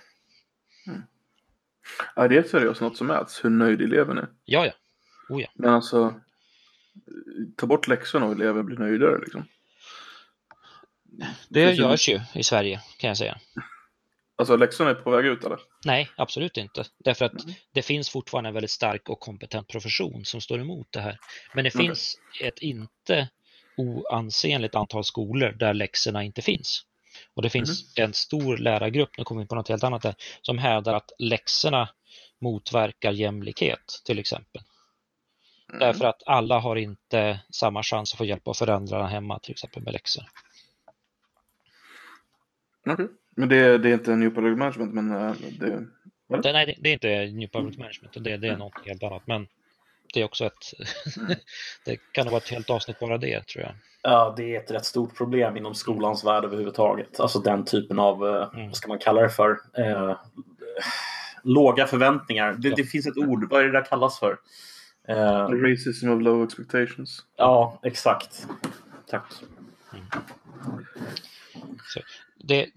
Är 2.16 2.30
det 2.30 2.50
seriöst 2.50 2.82
något 2.82 2.98
som 2.98 3.08
mäts? 3.08 3.46
Hur 3.46 3.50
nöjd 3.50 3.82
eleven 3.82 4.18
är? 4.18 4.28
Ja, 4.46 4.66
ja. 4.66 4.72
Oh, 5.30 5.42
ja. 5.42 5.48
Men 5.56 5.74
alltså, 5.74 6.22
ta 7.58 7.68
bort 7.68 7.88
läxorna 7.88 8.26
och 8.26 8.32
eleven 8.32 8.66
blir 8.66 8.78
nöjdare 8.78 9.20
liksom. 9.20 9.46
Det 11.50 11.74
görs 11.74 12.10
ju 12.10 12.20
i 12.36 12.44
Sverige 12.44 12.82
kan 12.98 13.08
jag 13.08 13.18
säga. 13.18 13.38
Alltså 14.36 14.56
läxorna 14.56 14.90
är 14.90 14.94
på 14.94 15.12
väg 15.12 15.26
ut 15.26 15.44
eller? 15.44 15.60
Nej, 15.86 16.10
absolut 16.18 16.58
inte. 16.58 16.86
Därför 16.98 17.26
att 17.26 17.44
Mm. 17.44 17.56
det 17.74 17.82
finns 17.82 18.10
fortfarande 18.10 18.48
en 18.48 18.54
väldigt 18.54 18.72
stark 18.72 19.10
och 19.10 19.20
kompetent 19.20 19.68
profession 19.68 20.26
som 20.26 20.42
står 20.42 20.60
emot 20.60 20.88
det 20.92 21.00
här. 21.02 21.20
Men 21.54 21.64
det 21.64 21.70
Okej. 21.76 21.88
finns 21.88 22.18
ett 22.42 22.60
inte 22.60 23.30
oansenligt 23.78 24.76
antal 24.76 25.04
skolor 25.04 25.52
där 25.60 25.74
läxorna 25.74 26.24
inte 26.24 26.42
finns. 26.42 26.84
Och 27.34 27.42
det 27.42 27.50
finns 27.50 27.98
en 27.98 28.14
stor 28.14 28.58
lärargrupp, 28.58 29.18
nu 29.18 29.24
kommer 29.24 29.40
vi 29.40 29.44
in 29.44 29.48
på 29.48 29.56
något 29.56 29.70
helt 29.70 29.84
annat 29.84 30.02
där, 30.02 30.16
som 30.42 30.58
hävdar 30.58 30.94
att 30.94 31.12
läxorna 31.20 31.90
motverkar 32.42 33.12
jämlikhet 33.12 34.02
till 34.06 34.20
exempel. 34.20 34.62
Mm. 35.70 35.80
Därför 35.80 36.06
att 36.06 36.24
alla 36.26 36.60
har 36.60 36.76
inte 36.76 37.40
samma 37.50 37.84
chans 37.84 38.14
att 38.14 38.18
få 38.18 38.26
hjälp 38.26 38.48
av 38.48 38.54
föräldrarna 38.54 39.08
hemma, 39.08 39.40
till 39.40 39.52
exempel 39.52 39.84
med 39.84 39.94
läxor. 39.94 40.24
Okej. 42.90 43.08
Men 43.36 43.50
det, 43.50 43.78
det 43.78 43.90
är 43.90 43.94
inte 43.94 44.16
New 44.16 44.30
Public 44.30 44.58
Management, 44.58 44.94
men 44.94 45.12
eh, 45.12 45.34
det... 45.60 45.88
Det, 46.44 46.54
nej, 46.54 46.78
det, 46.82 46.90
är 46.90 46.94
inte 46.94 47.38
New 47.38 47.50
Public 47.50 47.78
Management, 47.78 48.14
det, 48.24 48.38
det 48.38 48.48
är 48.48 48.58
något 48.58 48.86
helt 48.86 49.04
annat. 49.04 49.28
Men 49.28 49.48
det 50.14 50.22
är 50.22 50.26
också 50.26 50.46
ett... 50.46 50.74
det 51.86 51.98
kan 52.12 52.26
nog 52.26 52.32
vara 52.32 52.42
ett 52.42 52.50
helt 52.50 52.70
avsnitt 52.70 53.00
bara 53.00 53.18
det, 53.18 53.48
tror 53.48 53.64
jag. 53.64 53.74
Ja, 54.02 54.34
det 54.38 54.56
är 54.56 54.60
ett 54.60 54.72
rätt 54.72 54.86
stort 54.86 55.18
problem 55.18 55.58
inom 55.58 55.76
skolans 55.76 56.24
värld 56.26 56.44
överhuvudtaget. 56.44 57.20
Alltså 57.20 57.40
den 57.40 57.66
typen 57.66 58.00
av, 58.00 58.28
eh, 58.28 58.50
Mm. 58.54 58.68
vad 58.68 58.76
ska 58.76 58.88
man 58.88 59.00
kalla 59.00 59.22
det 59.22 59.30
för? 59.30 59.60
Eh, 59.78 60.18
låga 61.44 61.88
förväntningar. 61.88 62.54
Det, 62.54 62.68
Ja. 62.70 62.76
det 62.78 62.84
finns 62.84 63.08
ett 63.08 63.18
ord, 63.18 63.50
vad 63.50 63.62
är 63.62 63.66
det 63.66 63.72
där 63.72 63.86
kallas 63.86 64.20
för? 64.20 64.38
Eh, 65.08 65.48
Racism 65.48 66.10
of 66.10 66.22
low 66.22 66.44
expectations. 66.44 67.26
ja, 67.36 67.80
exakt. 67.84 68.48
Tack. 69.10 69.34
Så 71.84 72.00
det, 72.38 72.68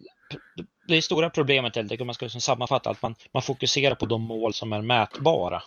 det 0.86 1.02
stora 1.02 1.30
problemet 1.30 1.76
om 1.76 2.06
man 2.06 2.14
ska 2.14 2.24
liksom 2.24 2.40
sammanfatta 2.40 2.90
att 2.90 3.02
man, 3.02 3.14
man 3.32 3.42
fokuserar 3.42 3.94
på 3.94 4.06
de 4.06 4.22
mål 4.22 4.54
som 4.54 4.72
är 4.72 4.82
mätbara. 4.82 5.62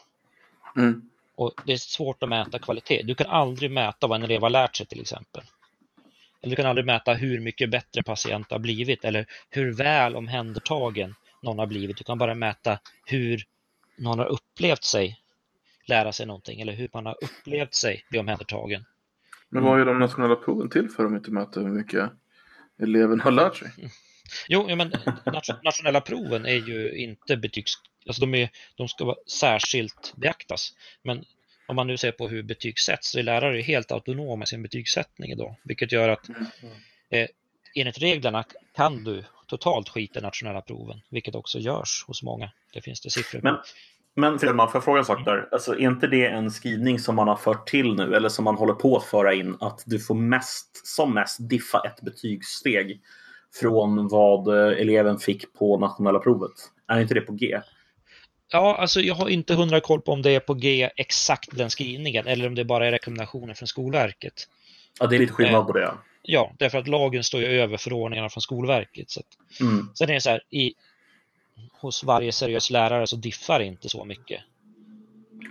Mm. 0.78 1.10
Och 1.36 1.52
det 1.66 1.74
är 1.74 1.78
svårt 1.78 2.24
att 2.24 2.30
mäta 2.30 2.60
kvalitet. 2.60 3.02
Du 3.04 3.16
kan 3.16 3.28
aldrig 3.28 3.72
mäta 3.72 4.08
vad 4.08 4.16
en 4.16 4.24
elev 4.24 4.42
har 4.42 4.50
lärt 4.50 4.76
sig 4.76 4.86
till 4.86 5.02
exempel. 5.02 5.44
Eller 6.42 6.50
du 6.50 6.56
kan 6.56 6.66
aldrig 6.70 6.86
mäta 6.86 7.14
hur 7.14 7.40
mycket 7.40 7.70
bättre 7.70 8.04
patient 8.04 8.52
har 8.52 8.60
blivit 8.60 9.06
eller 9.06 9.26
hur 9.50 9.74
väl 9.74 10.16
omhändertagen 10.16 11.16
någon 11.42 11.60
har 11.60 11.68
blivit. 11.68 11.98
Du 11.98 12.04
kan 12.04 12.18
bara 12.18 12.36
mäta 12.36 12.80
hur 13.06 13.44
någon 13.98 14.20
har 14.20 14.26
upplevt 14.26 14.84
sig 14.84 15.23
lära 15.86 16.12
sig 16.12 16.26
någonting 16.26 16.62
eller 16.62 16.74
hur 16.74 16.90
man 16.94 17.06
har 17.06 17.18
upplevt 17.24 17.74
sig 17.74 18.06
bli 18.10 18.20
omhändertagen. 18.20 18.86
Men 19.50 19.64
vad 19.64 19.82
är 19.82 19.86
de 19.86 20.00
nationella 20.00 20.36
proven 20.36 20.70
till 20.70 20.90
för 20.90 21.06
om 21.06 21.16
inte 21.16 21.32
mäta 21.32 21.60
hur 21.60 21.70
mycket 21.70 22.12
eleven 22.82 23.20
har 23.20 23.32
lärt 23.32 23.56
sig? 23.56 23.72
Jo, 24.48 24.66
ja, 24.70 24.76
men 24.76 24.92
nat- 25.26 25.64
nationella 25.64 26.02
proven 26.02 26.46
är 26.46 26.68
ju 26.68 26.98
inte 26.98 27.38
betygs... 27.38 27.74
Alltså 28.08 28.22
de, 28.22 28.36
är, 28.36 28.50
de 28.76 28.88
ska 28.88 29.06
vara 29.06 29.18
särskilt 29.28 30.14
beaktas. 30.16 30.74
Men 31.04 31.26
om 31.68 31.76
man 31.76 31.88
nu 31.88 31.98
ser 31.98 32.12
på 32.12 32.28
hur 32.28 32.44
betyg 32.44 32.80
sätts 32.80 33.12
så 33.12 33.20
är 33.20 33.24
lärare 33.24 33.62
helt 33.62 33.92
autonoma 33.92 34.44
i 34.44 34.48
sin 34.48 34.62
betygssättning 34.62 35.32
idag. 35.32 35.56
Vilket 35.64 35.92
gör 35.92 36.10
att 36.10 36.30
eh, 37.10 37.28
enligt 37.76 37.98
reglerna 37.98 38.44
kan 38.76 39.04
du 39.04 39.24
totalt 39.48 39.90
skita 39.90 40.20
i 40.20 40.22
nationella 40.22 40.62
proven. 40.62 41.02
Vilket 41.10 41.36
också 41.36 41.60
görs 41.60 42.04
hos 42.08 42.24
många. 42.24 42.52
Det 42.74 42.82
finns 42.82 43.02
det 43.02 43.10
siffror 43.10 43.40
på. 43.40 43.44
Men, 43.44 43.58
men 44.16 44.40
Fredman, 44.40 44.68
får 44.68 44.76
jag 44.78 44.84
fråga 44.84 45.00
en 45.00 45.06
sak 45.06 45.26
där? 45.26 45.48
Alltså, 45.52 45.74
är 45.74 45.80
inte 45.80 46.08
det 46.08 46.28
en 46.28 46.52
skrivning 46.52 47.00
som 47.00 47.16
man 47.16 47.28
har 47.28 47.36
fört 47.36 47.68
till 47.68 47.96
nu 47.96 48.16
eller 48.16 48.30
som 48.30 48.46
man 48.46 48.56
håller 48.56 48.74
på 48.74 48.98
att 48.98 49.04
föra 49.04 49.34
in 49.34 49.58
att 49.60 49.84
du 49.86 50.00
får 50.00 50.16
mest, 50.16 50.88
som 50.88 51.14
mest 51.14 51.50
diffa 51.50 51.82
ett 51.86 52.02
betygssteg 52.02 53.02
från 53.62 54.08
vad 54.08 54.48
eh, 54.48 54.82
eleven 54.82 55.20
fick 55.20 55.54
på 55.54 55.78
nationella 55.78 56.20
provet? 56.20 56.52
Är 56.88 57.00
inte 57.00 57.14
det 57.14 57.22
på 57.22 57.34
G? 57.34 57.60
Ja, 58.52 58.78
alltså 58.80 59.02
jag 59.02 59.16
har 59.16 59.30
inte 59.30 59.56
hundra 59.56 59.80
koll 59.80 60.02
på 60.02 60.12
om 60.12 60.22
det 60.22 60.32
är 60.32 60.40
på 60.40 60.54
G 60.54 60.90
exakt 60.96 61.58
den 61.58 61.70
skrivningen 61.70 62.28
eller 62.28 62.48
om 62.48 62.56
det 62.56 62.66
bara 62.66 62.88
är 62.88 62.92
rekommendationer 62.92 63.54
från 63.54 63.68
Skolverket. 63.68 64.34
Ja, 65.00 65.08
det 65.08 65.16
är 65.16 65.20
lite 65.20 65.34
skillnad 65.34 65.68
på 65.68 65.74
det. 65.74 65.92
Ja, 66.22 66.54
därför 66.60 66.78
att 66.78 66.88
lagen 66.88 67.24
står 67.24 67.42
ju 67.42 67.48
över 67.48 67.78
förordningarna 67.78 68.30
från 68.30 68.42
Skolverket. 68.42 69.10
Så 69.10 69.22
Mm. 69.62 69.90
Sen 69.96 70.10
är 70.10 70.14
det 70.14 70.22
så 70.22 70.30
här, 70.30 70.42
i, 70.50 70.74
hos 71.72 72.04
varje 72.04 72.32
seriös 72.32 72.70
lärare 72.70 73.08
så 73.08 73.16
diffar 73.16 73.60
det 73.60 73.66
inte 73.66 73.90
så 73.90 74.06
mycket. 74.06 74.42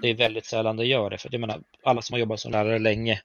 Det 0.03 0.09
är 0.09 0.15
väldigt 0.15 0.47
sällan 0.47 0.77
det 0.77 0.87
gör 0.87 1.11
det, 1.11 1.19
för 1.19 1.29
jag 1.33 1.41
menar, 1.41 1.63
alla 1.83 2.03
som 2.03 2.15
har 2.15 2.21
jobbat 2.21 2.41
som 2.41 2.53
lärare 2.53 2.79
länge 2.79 3.23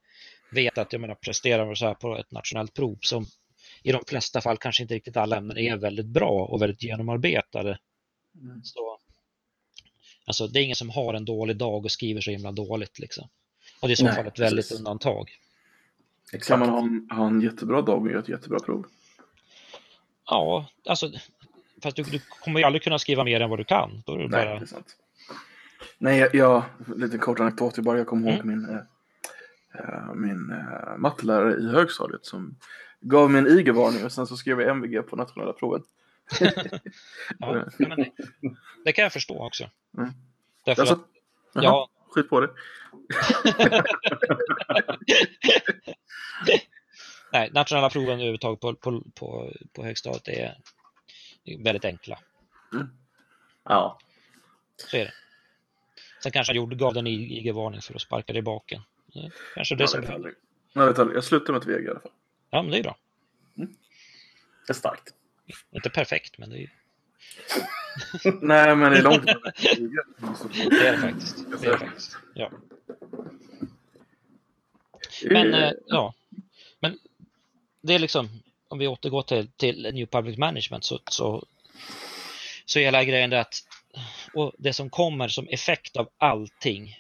vet 0.52 0.78
att 0.78 0.94
jag 0.94 1.02
menar, 1.02 1.16
presterar 1.16 1.66
man 1.66 1.76
så 1.76 1.86
här 1.86 1.94
på 1.94 2.18
ett 2.18 2.32
nationellt 2.32 2.74
prov 2.74 2.98
som 3.02 3.26
i 3.84 3.92
de 3.92 4.04
flesta 4.08 4.42
fall, 4.42 4.58
kanske 4.58 4.84
inte 4.84 4.96
riktigt 4.96 5.18
alla 5.18 5.38
ämnen, 5.38 5.58
är 5.58 5.78
väldigt 5.78 6.06
bra 6.06 6.46
och 6.46 6.62
väldigt 6.62 6.84
genomarbetade. 6.84 7.80
Mm. 8.42 8.64
Så, 8.64 9.00
alltså, 10.26 10.48
det 10.48 10.60
är 10.60 10.64
ingen 10.64 10.76
som 10.76 10.90
har 10.90 11.14
en 11.14 11.26
dålig 11.26 11.58
dag 11.58 11.86
och 11.86 11.92
skriver 11.92 12.22
så 12.22 12.32
himla 12.32 12.52
dåligt. 12.52 13.00
Liksom. 13.00 13.30
Och 13.82 13.88
det 13.88 13.92
är 13.92 13.94
i 13.94 13.96
så 13.96 14.04
Nej, 14.04 14.16
fall 14.16 14.28
ett 14.28 14.40
väldigt 14.40 14.66
precis. 14.66 14.78
undantag. 14.78 15.30
Exakt. 16.34 16.48
Kan 16.48 16.60
man 16.60 16.70
ha 16.70 16.80
en, 16.80 17.08
ha 17.12 17.28
en 17.28 17.42
jättebra 17.42 17.82
dag 17.82 18.02
och 18.02 18.08
göra 18.08 18.20
ett 18.20 18.30
jättebra 18.30 18.60
prov? 18.60 18.86
Ja, 20.26 20.66
alltså, 20.86 21.12
fast 21.84 21.98
du, 21.98 22.04
du 22.04 22.20
kommer 22.44 22.60
ju 22.60 22.66
aldrig 22.66 22.84
kunna 22.84 23.00
skriva 23.00 23.24
mer 23.24 23.42
än 23.42 23.50
vad 23.50 23.60
du 23.60 23.64
kan. 23.64 24.04
Då 24.06 24.14
är 24.14 24.18
det 24.18 24.28
Nej, 24.28 24.46
bara... 24.46 24.56
det 24.56 24.62
är 24.62 24.66
sant. 24.66 24.96
Nej, 25.98 26.20
jag, 26.20 26.36
jag 26.36 26.64
lite 26.96 27.18
kort 27.18 27.40
anekdot. 27.40 27.78
Jag 27.78 27.86
bara 27.86 27.98
jag 27.98 28.08
kommer 28.08 28.32
ihåg 28.32 28.40
Mm. 28.46 28.48
min, 28.48 28.70
eh, 29.80 30.14
min 30.16 30.52
eh, 30.52 30.98
mattelärare 30.98 31.56
i 31.56 31.70
högstadiet 31.72 32.26
som 32.26 32.56
gav 33.02 33.32
mig 33.32 33.40
en 33.40 33.48
IG-varning 33.60 34.06
och 34.06 34.12
sen 34.12 34.28
så 34.28 34.38
skrev 34.38 34.62
jag 34.62 34.70
MVG 34.70 35.02
på 35.02 35.16
nationella 35.16 35.54
proven. 35.54 35.84
Ja, 37.40 37.66
men 37.78 38.06
det, 38.86 38.94
kan 38.94 39.04
jag 39.04 39.14
förstå 39.14 39.46
också. 39.46 39.70
Mm. 39.98 40.10
Därför 40.66 40.82
Alltså, 40.82 40.96
att, 40.96 41.64
ja, 41.64 41.90
skit 42.12 42.30
på 42.30 42.40
det. 42.40 42.50
nej, 47.34 47.50
nationella 47.54 47.90
proven 47.90 48.14
överhuvudtaget 48.14 48.60
på, 48.60 48.76
på, 48.76 49.04
på, 49.16 49.52
på 49.74 49.84
högstadiet 49.84 50.28
är 50.28 50.58
väldigt 51.60 51.86
enkla. 51.86 52.20
Ja. 53.64 54.00
Så 54.78 54.98
är 54.98 55.06
det. 55.06 55.14
Sen 56.24 56.32
kanske 56.32 56.52
han 56.54 56.58
gjorde, 56.58 56.76
gav 56.76 56.94
den 56.94 57.08
IG-varning 57.08 57.82
för 57.82 57.96
att 57.96 58.02
sparka 58.02 58.34
i 58.34 58.42
baken. 58.42 58.82
Eh, 59.16 59.32
Kanske 59.56 59.76
det 59.76 59.88
som. 59.88 60.04
Jag 60.74 60.86
vet 60.88 61.00
aldrig. 61.00 61.18
Jag 61.18 61.24
slutar 61.24 61.54
med 61.54 61.62
ett 61.62 61.68
VG 61.68 61.86
i 61.86 61.90
alla 61.90 62.00
fall. 62.00 62.12
Ja, 62.50 62.62
men 62.62 62.72
det 62.72 62.78
är 62.78 62.84
bra. 62.84 62.98
Det 64.68 64.70
är 64.70 64.74
starkt. 64.74 65.14
Inte 65.72 65.90
perfekt, 65.90 66.38
men 66.38 66.50
det 66.50 66.64
är, 66.64 66.70
Nej, 68.42 68.76
men 68.76 68.92
det 68.92 68.98
är 68.98 69.04
långt 69.04 69.26
det 69.26 70.88
är 70.88 70.92
det 70.92 70.98
faktiskt. 70.98 71.38
Det 71.62 71.68
är 71.68 71.72
det 71.72 71.78
faktiskt. 71.78 72.18
Ja. 72.34 72.52
Men, 75.30 75.54
eh, 75.54 75.72
ja. 75.86 76.14
Men 76.80 77.00
det 77.82 77.94
är 77.94 78.00
liksom, 78.00 78.30
om 78.68 78.80
vi 78.80 78.88
återgår 78.88 79.22
till, 79.22 79.48
till 79.58 79.92
New 79.94 80.06
Public 80.06 80.38
Management 80.38 80.84
så, 80.84 81.00
så, 81.12 81.46
så 82.66 82.80
är 82.80 82.84
hela 82.84 83.04
grejen 83.04 83.30
det 83.30 83.40
att 83.40 83.64
och 84.34 84.54
det 84.58 84.74
som 84.74 84.90
kommer 84.90 85.28
som 85.28 85.48
effekt 85.48 85.98
av 85.98 86.10
allting 86.18 86.96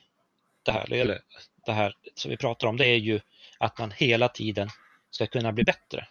det 0.63 0.71
här, 0.71 0.93
eller 0.93 1.19
det 1.65 1.71
här 1.71 1.93
som 2.15 2.31
vi 2.31 2.37
pratar 2.37 2.67
om, 2.67 2.77
det 2.77 2.87
är 2.87 2.97
ju 2.97 3.19
att 3.57 3.77
man 3.77 3.91
hela 3.91 4.29
tiden 4.29 4.69
ska 5.11 5.27
kunna 5.27 5.51
bli 5.51 5.63
bättre. 5.63 6.07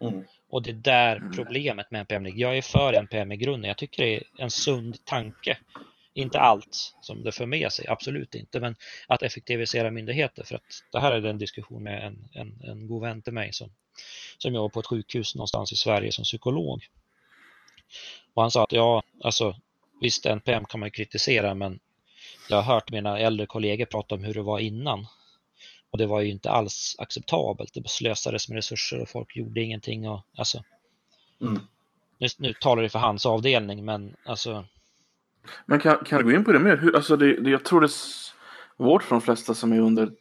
Mm. 0.00 0.24
Och 0.48 0.62
det 0.62 0.70
är 0.70 0.74
där 0.74 1.16
Mm. 1.16 1.32
problemet 1.32 1.90
med 1.90 2.00
NPM 2.00 2.24
ligger. 2.24 2.38
Jag 2.38 2.58
är 2.58 2.62
för 2.62 2.92
NPM 2.92 3.32
i 3.32 3.36
grunden. 3.36 3.68
Jag 3.68 3.76
tycker 3.76 4.04
det 4.04 4.16
är 4.16 4.22
en 4.38 4.50
sund 4.50 5.04
tanke. 5.04 5.58
Inte 6.14 6.40
allt 6.40 6.94
som 7.00 7.22
det 7.22 7.32
för 7.32 7.46
med 7.46 7.72
sig, 7.72 7.86
absolut 7.88 8.34
inte, 8.34 8.60
men 8.60 8.76
att 9.06 9.22
effektivisera 9.22 9.90
myndigheter. 9.90 10.44
För 10.44 10.54
att 10.54 10.84
det 10.92 11.00
här 11.00 11.12
är 11.12 11.26
en 11.26 11.38
diskussion 11.38 11.82
med 11.82 12.04
en, 12.04 12.28
en, 12.32 12.60
en 12.64 12.86
god 12.86 13.02
vän 13.02 13.22
till 13.22 13.32
mig 13.32 13.52
som, 13.52 13.70
som 14.38 14.54
jobbar 14.54 14.68
på 14.68 14.80
ett 14.80 14.86
sjukhus 14.86 15.34
någonstans 15.34 15.72
i 15.72 15.76
Sverige 15.76 16.12
som 16.12 16.24
psykolog. 16.24 16.86
Och 18.34 18.42
han 18.42 18.50
sa 18.50 18.62
att 18.64 18.72
ja, 18.72 19.02
alltså 19.24 19.56
visst 20.00 20.26
NPM 20.26 20.64
kan 20.64 20.80
man 20.80 20.90
kritisera, 20.90 21.54
men 21.54 21.78
jag 22.48 22.56
har 22.62 22.74
hört 22.74 22.90
mina 22.90 23.18
äldre 23.18 23.46
kollegor 23.46 23.84
prata 23.84 24.14
om 24.14 24.24
hur 24.24 24.34
det 24.34 24.42
var 24.42 24.58
innan. 24.58 25.06
Och 25.90 25.98
det 25.98 26.06
var 26.06 26.20
ju 26.20 26.30
inte 26.30 26.50
alls 26.50 26.96
acceptabelt. 26.98 27.74
Det 27.74 27.88
slösades 27.88 28.48
med 28.48 28.56
resurser 28.56 29.00
och 29.00 29.08
folk 29.08 29.36
gjorde 29.36 29.60
ingenting. 29.60 30.08
Och, 30.08 30.20
alltså, 30.36 30.64
Mm. 31.40 31.60
nu, 32.18 32.26
nu 32.38 32.52
talar 32.52 32.82
det 32.82 32.88
för 32.88 32.98
hans 32.98 33.26
avdelning, 33.26 33.84
men 33.84 34.16
alltså, 34.24 34.64
Men 35.66 35.80
kan, 35.80 36.04
kan 36.04 36.18
du 36.18 36.24
gå 36.24 36.32
in 36.32 36.44
på 36.44 36.52
det 36.52 36.58
mer? 36.58 36.76
Hur, 36.76 36.96
alltså 36.96 37.16
det, 37.16 37.40
det, 37.40 37.50
jag 37.50 37.64
tror 37.64 37.80
det 37.80 37.86
är 37.86 37.94
svårt 38.76 39.02
för 39.02 39.14
de 39.14 39.20
flesta 39.20 39.54
som 39.54 39.72
är 39.72 39.80
under 39.80 40.12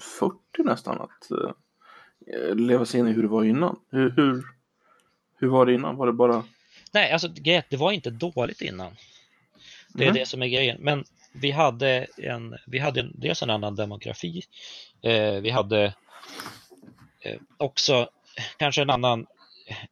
40 0.00 0.36
nästan 0.64 1.00
att 1.00 1.30
eh, 1.30 1.50
leva 2.54 2.84
sig 2.86 3.00
in 3.00 3.08
i 3.08 3.12
hur 3.12 3.22
det 3.22 3.28
var 3.28 3.44
innan. 3.44 3.80
Hur, 3.90 4.10
hur, 4.10 4.42
hur 5.38 5.48
var 5.48 5.66
det 5.66 5.74
innan? 5.74 5.96
Var 5.96 6.06
det 6.06 6.12
bara... 6.12 6.44
nej, 6.92 7.12
alltså 7.12 7.28
grejen 7.34 7.62
det 7.68 7.76
var 7.76 7.92
inte 7.92 8.10
dåligt 8.10 8.60
innan. 8.62 8.96
Det 9.88 10.04
är 10.04 10.08
Mhm. 10.08 10.14
det 10.14 10.26
som 10.26 10.42
är 10.42 10.46
grejen. 10.46 10.76
Men 10.80 11.04
vi 11.32 11.50
hade 11.50 12.06
en, 12.18 12.56
vi 12.66 12.78
hade 12.78 13.00
en, 13.00 13.12
dels 13.14 13.42
en 13.42 13.50
annan 13.50 13.76
demografi. 13.76 14.42
Eh, 15.02 15.32
vi 15.40 15.50
hade 15.50 15.94
eh, 17.20 17.40
också 17.56 18.10
kanske 18.56 18.82
en 18.82 18.90
annan, 18.90 19.26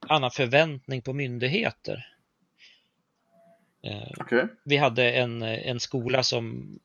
annan 0.00 0.30
förväntning 0.30 1.02
på 1.02 1.12
myndigheter. 1.12 2.06
Eh, 3.82 4.08
Okej. 4.20 4.46
vi 4.64 4.76
hade 4.76 5.12
en, 5.12 5.42
en 5.42 5.80
skola 5.80 6.22
som 6.22 6.78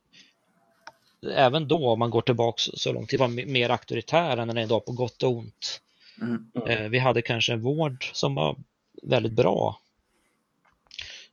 även 1.27 1.67
då, 1.67 1.89
om 1.89 1.99
man 1.99 2.09
går 2.09 2.21
tillbaks 2.21 2.63
så 2.63 2.93
långt 2.93 3.09
tid, 3.09 3.19
var 3.19 3.27
mer 3.27 3.69
auktoritär 3.69 4.37
än 4.37 4.47
den 4.47 4.57
är 4.57 4.63
idag 4.63 4.85
på 4.85 4.91
gott 4.91 5.23
och 5.23 5.31
ont. 5.31 5.81
Mm. 6.21 6.51
Eh, 6.67 6.89
Vi 6.89 6.99
hade 6.99 7.21
kanske 7.21 7.53
en 7.53 7.61
vård 7.61 8.05
som 8.13 8.35
var 8.35 8.55
väldigt 9.03 9.33
bra. 9.33 9.79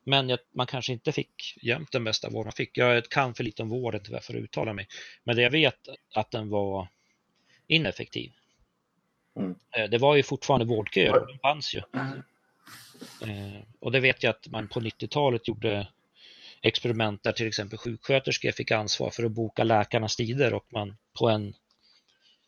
Men 0.05 0.39
man 0.53 0.67
kanske 0.67 0.93
inte 0.93 1.13
fick 1.13 1.59
jämt 1.63 1.93
den 1.93 2.05
bästa 2.05 2.31
vården 2.31 2.47
man 2.47 2.53
fick. 2.53 2.79
Jag 2.79 3.09
kan 3.09 3.35
för 3.35 3.45
lite 3.45 3.63
om 3.63 3.69
vården 3.69 4.01
tyvärr 4.05 4.21
för 4.21 4.35
att 4.35 4.41
uttala 4.41 4.73
mig. 4.73 4.89
Men 5.25 5.37
det 5.37 5.43
jag 5.43 5.51
vet 5.51 5.89
att 6.15 6.31
den 6.31 6.49
var 6.49 6.89
ineffektiv. 7.67 8.33
Mm. 9.37 9.55
Eh, 9.77 9.91
det 9.91 9.99
var 9.99 10.17
ju 10.17 10.23
fortfarande 10.23 10.67
vårdköer, 10.67 11.27
de 11.27 11.39
fanns 11.39 11.75
ju. 11.75 11.83
Eh, 13.23 13.63
och 13.81 13.93
det 13.93 14.01
vet 14.01 14.23
jag 14.23 14.31
att 14.31 14.49
man 14.49 14.69
på 14.69 14.81
90-talet 14.81 15.49
gjorde 15.49 15.89
experiment 16.67 17.23
där 17.23 17.33
till 17.33 17.47
exempel 17.47 17.79
sjuksköterskor 17.79 18.51
fick 18.51 18.71
ansvar 18.71 19.11
för 19.11 19.25
att 19.25 19.33
boka 19.33 19.65
läkarnas 19.65 20.17
tider 20.17 20.55
och 20.55 20.67
man 20.73 20.97
på 21.19 21.29
en, 21.29 21.55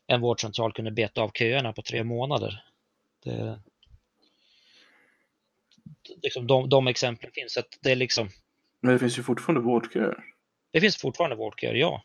en 0.07 0.21
vårdcentral 0.21 0.73
kunde 0.73 0.91
beta 0.91 1.23
av 1.23 1.31
köerna 1.31 1.73
på 1.73 1.83
tre 1.83 2.05
månader. 2.05 2.65
Det, 3.25 3.59
liksom 6.23 6.47
de, 6.47 6.69
de 6.69 6.87
exemplen 6.87 7.31
finns. 7.35 7.57
Att 7.57 7.79
det, 7.81 7.93
är 7.93 7.97
liksom, 7.97 8.29
Men 8.81 8.93
det 8.93 8.99
finns 8.99 9.19
ju 9.19 9.23
fortfarande 9.23 9.61
vårdköer. 9.61 10.25
det 10.71 10.81
finns 10.81 10.97
fortfarande 10.97 11.37
vårdköer, 11.37 11.75
ja. 11.75 12.03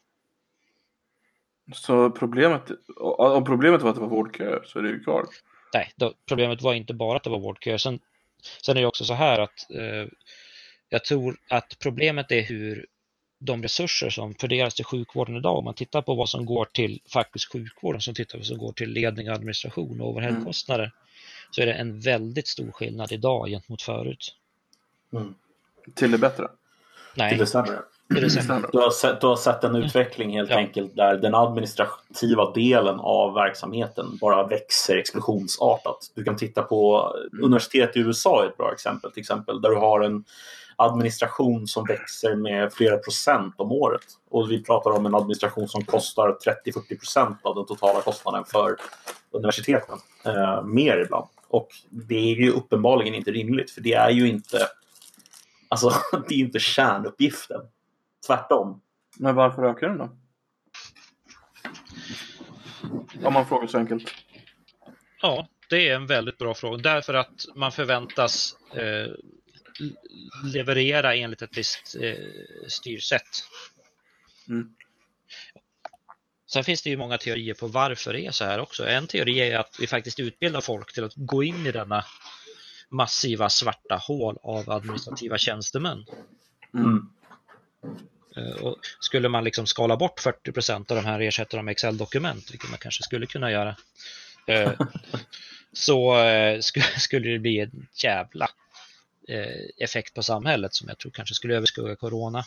Så 1.73 2.10
problemet, 2.12 2.71
om 2.97 3.43
problemet 3.43 3.82
var 3.82 3.89
att 3.89 3.95
det 3.95 4.02
var 4.02 4.08
vårdköer 4.08 4.63
så 4.65 4.80
är 4.80 4.84
det 4.84 4.89
ju 4.89 5.04
kvar. 5.04 5.26
Nej, 5.73 5.91
då, 5.95 6.13
problemet 6.28 6.62
var 6.62 6.73
inte 6.73 6.93
bara 6.93 7.17
att 7.17 7.23
det 7.23 7.30
var 7.30 7.39
vårdköer. 7.39 7.78
Sen, 7.78 7.99
sen 8.65 8.78
är 8.78 8.82
det 8.82 8.88
också 8.88 9.06
så 9.06 9.13
här 9.13 9.39
att 9.39 9.71
eh, 9.71 10.08
jag 10.93 11.03
tror 11.03 11.38
att 11.49 11.77
problemet 11.79 12.32
är 12.32 12.41
hur 12.41 12.86
de 13.39 13.63
resurser 13.63 14.10
som 14.10 14.34
fördelas 14.34 14.75
till 14.75 14.86
sjukvården 14.86 15.36
idag, 15.38 15.58
om 15.58 15.65
man 15.65 15.73
tittar 15.73 16.01
på 16.01 16.15
vad 16.15 16.29
som 16.29 16.45
går 16.45 16.65
till 16.65 17.01
faktisk 17.13 17.51
sjukvård 17.51 17.95
och 17.95 18.03
som 18.03 18.13
tittar 18.13 18.32
på 18.32 18.38
vad 18.38 18.45
som 18.45 18.58
går 18.58 18.71
till 18.73 18.89
ledning, 18.89 19.27
administration 19.27 20.01
och 20.01 20.10
overheadkostnader, 20.10 20.91
så 21.51 21.62
är 21.62 21.65
det 21.65 21.73
en 21.73 21.99
väldigt 21.99 22.47
stor 22.47 22.71
skillnad 22.71 23.12
idag 23.12 23.47
gentemot 23.47 23.82
förut. 23.82 24.36
Mm. 25.13 25.34
Till 25.95 26.12
det 26.12 26.17
bättre. 26.17 26.47
Till 26.47 27.23
Nej, 27.23 27.38
det 27.38 27.45
sämre. 27.45 27.79
det 28.08 28.29
sämre. 28.29 28.69
Du 28.71 28.77
har, 28.79 28.91
sett, 28.91 29.21
du 29.21 29.27
har 29.27 29.36
sett 29.36 29.63
en 29.63 29.75
utveckling 29.75 30.38
helt 30.38 30.49
Ja. 30.49 30.56
enkelt 30.58 30.95
där 30.95 31.17
den 31.17 31.36
administrativa 31.36 32.51
delen 32.51 32.99
av 32.99 33.34
verksamheten 33.34 34.17
bara 34.21 34.47
växer 34.47 34.97
explosionsartat. 34.97 36.12
Du 36.15 36.23
kan 36.23 36.36
titta 36.38 36.63
på 36.63 37.12
universitet 37.43 37.97
i 37.97 37.99
USA 37.99 38.43
är 38.43 38.47
ett 38.47 38.58
bra 38.58 38.71
exempel, 38.73 39.12
till 39.12 39.21
exempel 39.21 39.62
där 39.62 39.69
du 39.69 39.75
har 39.75 40.01
en 40.01 40.23
administration 40.86 41.67
som 41.67 41.86
växer 41.86 42.36
med 42.36 42.74
flera 42.74 42.98
procent 42.98 43.54
om 43.58 43.72
året. 43.72 44.06
Och 44.30 44.52
vi 44.52 44.63
pratar 44.63 44.91
om 44.91 45.06
en 45.06 45.15
administration 45.15 45.67
som 45.67 45.86
kostar 45.86 46.38
30-40 46.65 47.00
procent 47.00 47.38
av 47.43 47.56
den 47.56 47.65
totala 47.65 48.02
kostnaden 48.02 48.46
för 48.46 48.76
universiteten. 49.32 49.98
Eh, 50.26 50.63
mer 50.63 50.98
ibland. 50.98 51.28
Och 51.48 51.67
det 51.89 52.15
är 52.15 52.36
ju 52.36 52.52
uppenbarligen 52.52 53.13
inte 53.13 53.32
rimligt 53.32 53.72
för 53.72 53.82
det 53.82 53.93
är 53.93 54.10
ju 54.10 54.30
inte 54.30 54.67
Alltså, 55.74 55.91
det 56.28 56.36
är 56.36 56.39
inte 56.39 56.60
kärnuppgiften. 56.60 57.62
Tvärtom. 58.28 58.82
Men 59.19 59.36
varför 59.36 59.63
ökar 59.63 59.88
den 59.88 59.98
då? 59.98 60.10
Om 63.24 63.34
man 63.34 63.46
frågar 63.46 63.67
så 63.67 63.78
enkelt. 63.78 64.04
Ja, 65.22 65.48
det 65.69 65.89
är 65.89 65.96
en 65.96 66.08
väldigt 66.08 66.38
bra 66.38 66.54
fråga. 66.54 66.78
Därför 66.78 67.13
att 67.13 67.46
man 67.56 67.72
förväntas 67.72 68.58
eh, 68.74 69.13
leverera 70.44 71.16
enligt 71.16 71.42
ett 71.42 71.58
visst 71.58 71.96
eh, 72.02 72.16
styrsätt. 72.68 73.44
Mm. 74.50 74.70
Sen 76.52 76.64
finns 76.64 76.82
det 76.82 76.90
ju 76.90 76.98
många 76.98 77.18
teorier 77.18 77.54
på 77.54 77.68
varför 77.68 78.14
det 78.14 78.26
är 78.26 78.32
så 78.32 78.46
här 78.46 78.60
också. 78.60 78.88
En 78.88 79.08
teori 79.08 79.40
är 79.40 79.60
att 79.60 79.76
vi 79.80 79.88
faktiskt 79.88 80.20
utbildar 80.20 80.62
folk 80.62 80.94
till 80.94 81.04
att 81.04 81.14
gå 81.16 81.44
in 81.44 81.66
i 81.68 81.72
denna 81.72 82.06
massiva 82.90 83.50
svarta 83.50 83.96
hål 83.96 84.38
av 84.44 84.70
administrativa 84.72 85.38
tjänstemän. 85.38 86.06
Mm. 86.74 87.10
Eh, 88.36 88.56
Och 88.56 88.78
skulle 89.00 89.30
man 89.30 89.44
liksom 89.44 89.66
skala 89.66 89.98
bort 89.98 90.20
40 90.20 90.52
procent 90.52 90.92
av 90.92 90.98
de 90.98 91.06
här 91.06 91.20
och 91.20 91.26
ersätta 91.26 91.58
dem 91.58 91.66
med 91.66 91.72
Excel-dokument, 91.72 92.52
vilket 92.52 92.70
man 92.70 92.80
kanske 92.80 93.04
skulle 93.04 93.26
kunna 93.26 93.52
göra, 93.52 93.76
eh, 94.48 94.72
så 95.74 96.14
sk- 96.58 97.00
skulle 97.00 97.30
det 97.30 97.40
bli 97.40 97.60
en 97.60 97.88
jävla 98.04 98.48
effekt 99.78 100.14
på 100.14 100.24
samhället 100.24 100.74
som 100.74 100.88
jag 100.90 100.98
tror 100.98 101.12
kanske 101.12 101.36
skulle 101.36 101.56
överskugga 101.56 101.96
corona. 101.96 102.44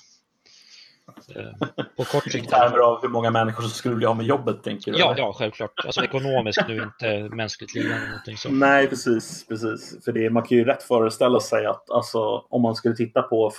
Eh, 1.37 1.69
På 1.97 2.05
kort 2.05 2.27
I 2.27 2.31
sikt. 2.31 2.51
termer 2.51 2.79
av 2.79 3.03
hur 3.03 3.09
många 3.09 3.31
människor 3.31 3.63
som 3.63 3.71
skulle 3.71 3.95
bli 3.95 4.07
av 4.07 4.17
med 4.17 4.27
jobbet, 4.27 4.63
tänker 4.63 4.93
du? 4.93 4.99
Ja, 4.99 5.13
eller? 5.13 5.23
ja, 5.23 5.33
självklart. 5.33 5.73
Alltså 5.85 6.05
ekonomiskt 6.05 6.61
nu, 6.69 6.83
inte 6.83 7.35
mänskligt 7.35 7.75
lidande 7.75 7.97
eller 7.97 8.07
någonting 8.09 8.37
så. 8.37 8.49
Nej, 8.51 8.87
precis. 8.89 9.47
precis. 9.49 10.05
För 10.05 10.13
det, 10.13 10.31
man 10.31 10.43
kan 10.43 10.59
ju 10.59 10.65
rätt 10.65 10.83
föreställa 10.83 11.41
sig 11.41 11.67
att 11.67 11.91
alltså, 11.91 12.19
om 12.49 12.63
man 12.63 12.75
skulle 12.75 12.97
titta 12.97 13.23
på 13.23 13.53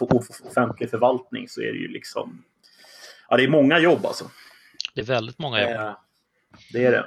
offentlig 0.52 0.90
förvaltning 0.90 1.50
så 1.50 1.62
är 1.62 1.66
det 1.74 1.80
ju 1.80 1.88
liksom... 1.88 2.44
Ja, 3.30 3.38
det 3.38 3.44
är 3.44 3.48
många 3.48 3.80
jobb 3.80 4.06
alltså. 4.06 4.26
Det 4.96 5.02
är 5.02 5.06
väldigt 5.06 5.40
många 5.40 5.62
jobb. 5.62 5.72
Eh, 5.82 5.96
Det 6.74 6.86
är 6.86 6.92
det. 6.92 7.06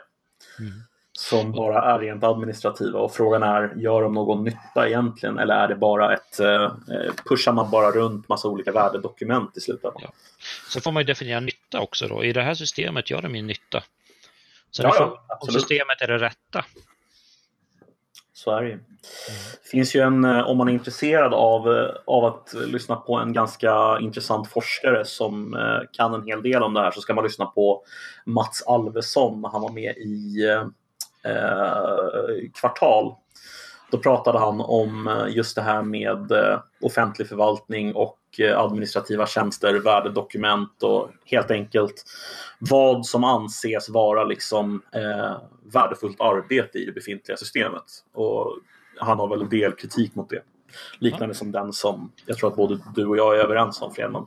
Mm. 0.58 0.72
Som 1.20 1.52
bara 1.52 1.94
är 1.94 1.98
rent 1.98 2.24
administrativa 2.24 2.98
och 2.98 3.14
frågan 3.14 3.42
är, 3.42 3.74
gör 3.76 4.02
de 4.02 4.14
någon 4.14 4.44
nytta 4.44 4.88
egentligen 4.88 5.38
eller 5.38 5.54
är 5.54 5.68
det 5.68 5.74
bara 5.74 6.14
ett, 6.14 6.40
eh, 6.40 6.62
eh, 6.64 7.12
pushar 7.28 7.52
man 7.52 7.70
bara 7.70 7.90
runt 7.90 8.28
massa 8.28 8.48
olika 8.48 8.72
värdedokument 8.72 9.56
i 9.56 9.60
slutändan? 9.60 10.02
Ja. 10.02 10.12
Så 10.68 10.80
får 10.80 10.92
man 10.92 11.00
ju 11.02 11.06
definiera 11.06 11.40
nytta 11.40 11.80
också 11.80 12.08
då. 12.08 12.24
I 12.24 12.32
det 12.32 12.42
här 12.42 12.54
systemet 12.54 13.10
gör 13.10 13.22
de 13.22 13.36
ju 13.36 13.42
nytta. 13.42 13.82
Sen 14.76 14.86
Ja, 14.86 14.96
är 14.96 15.00
ja, 15.00 15.38
om 15.40 15.48
systemet 15.48 16.00
är 16.00 16.06
det 16.06 16.18
rätta. 16.18 16.64
Så 18.32 18.56
är 18.56 18.62
det 18.62 18.68
ju. 18.68 18.78
Finns 19.70 19.94
ju 19.96 20.00
en, 20.00 20.24
eh, 20.24 20.40
om 20.40 20.58
man 20.58 20.68
är 20.68 20.72
intresserad 20.72 21.34
av, 21.34 21.72
eh, 21.72 21.90
av 22.06 22.24
att 22.24 22.54
lyssna 22.66 22.96
på 22.96 23.16
en 23.16 23.32
ganska 23.32 23.98
intressant 24.00 24.48
forskare 24.48 25.04
som 25.04 25.56
kan 25.92 26.14
en 26.14 26.26
hel 26.26 26.42
del 26.42 26.62
om 26.62 26.74
det 26.74 26.80
här 26.80 26.90
så 26.90 27.00
ska 27.00 27.14
man 27.14 27.24
lyssna 27.24 27.46
på 27.46 27.84
Mats 28.24 28.62
Alvesson. 28.66 29.44
Han 29.52 29.62
var 29.62 29.72
med 29.72 29.96
i 29.96 30.46
Kvartal. 32.54 33.14
Då 33.90 33.98
pratade 33.98 34.38
han 34.38 34.60
om 34.60 35.08
eh, 35.08 35.36
just 35.36 35.56
det 35.56 35.62
här 35.62 35.82
med 35.82 36.32
eh, 36.32 36.60
offentlig 36.80 37.28
förvaltning 37.28 37.94
och 37.94 38.18
eh, 38.38 38.58
administrativa 38.58 39.26
tjänster, 39.26 39.74
värdedokument 39.74 40.82
och 40.82 41.10
helt 41.24 41.50
enkelt 41.50 42.04
vad 42.58 43.06
som 43.06 43.24
anses 43.24 43.88
vara 43.88 44.24
liksom, 44.24 44.82
eh, 44.92 45.36
värdefullt 45.72 46.20
arbete 46.20 46.78
i 46.78 46.84
det 46.84 46.92
befintliga 46.92 47.36
systemet. 47.36 47.84
Och 48.12 48.58
han 48.98 49.18
har 49.18 49.28
väl 49.28 49.42
en 49.42 49.48
del 49.48 49.72
kritik 49.72 50.14
mot 50.14 50.30
det. 50.30 50.42
Liknande 50.98 51.34
som 51.34 51.52
den 51.52 51.72
som 51.72 52.12
jag 52.26 52.38
tror 52.38 52.50
att 52.50 52.56
både 52.56 52.78
du 52.94 53.06
och 53.06 53.16
jag 53.16 53.36
är 53.36 53.40
överens 53.40 53.82
om, 53.82 53.94
Fredman. 53.94 54.26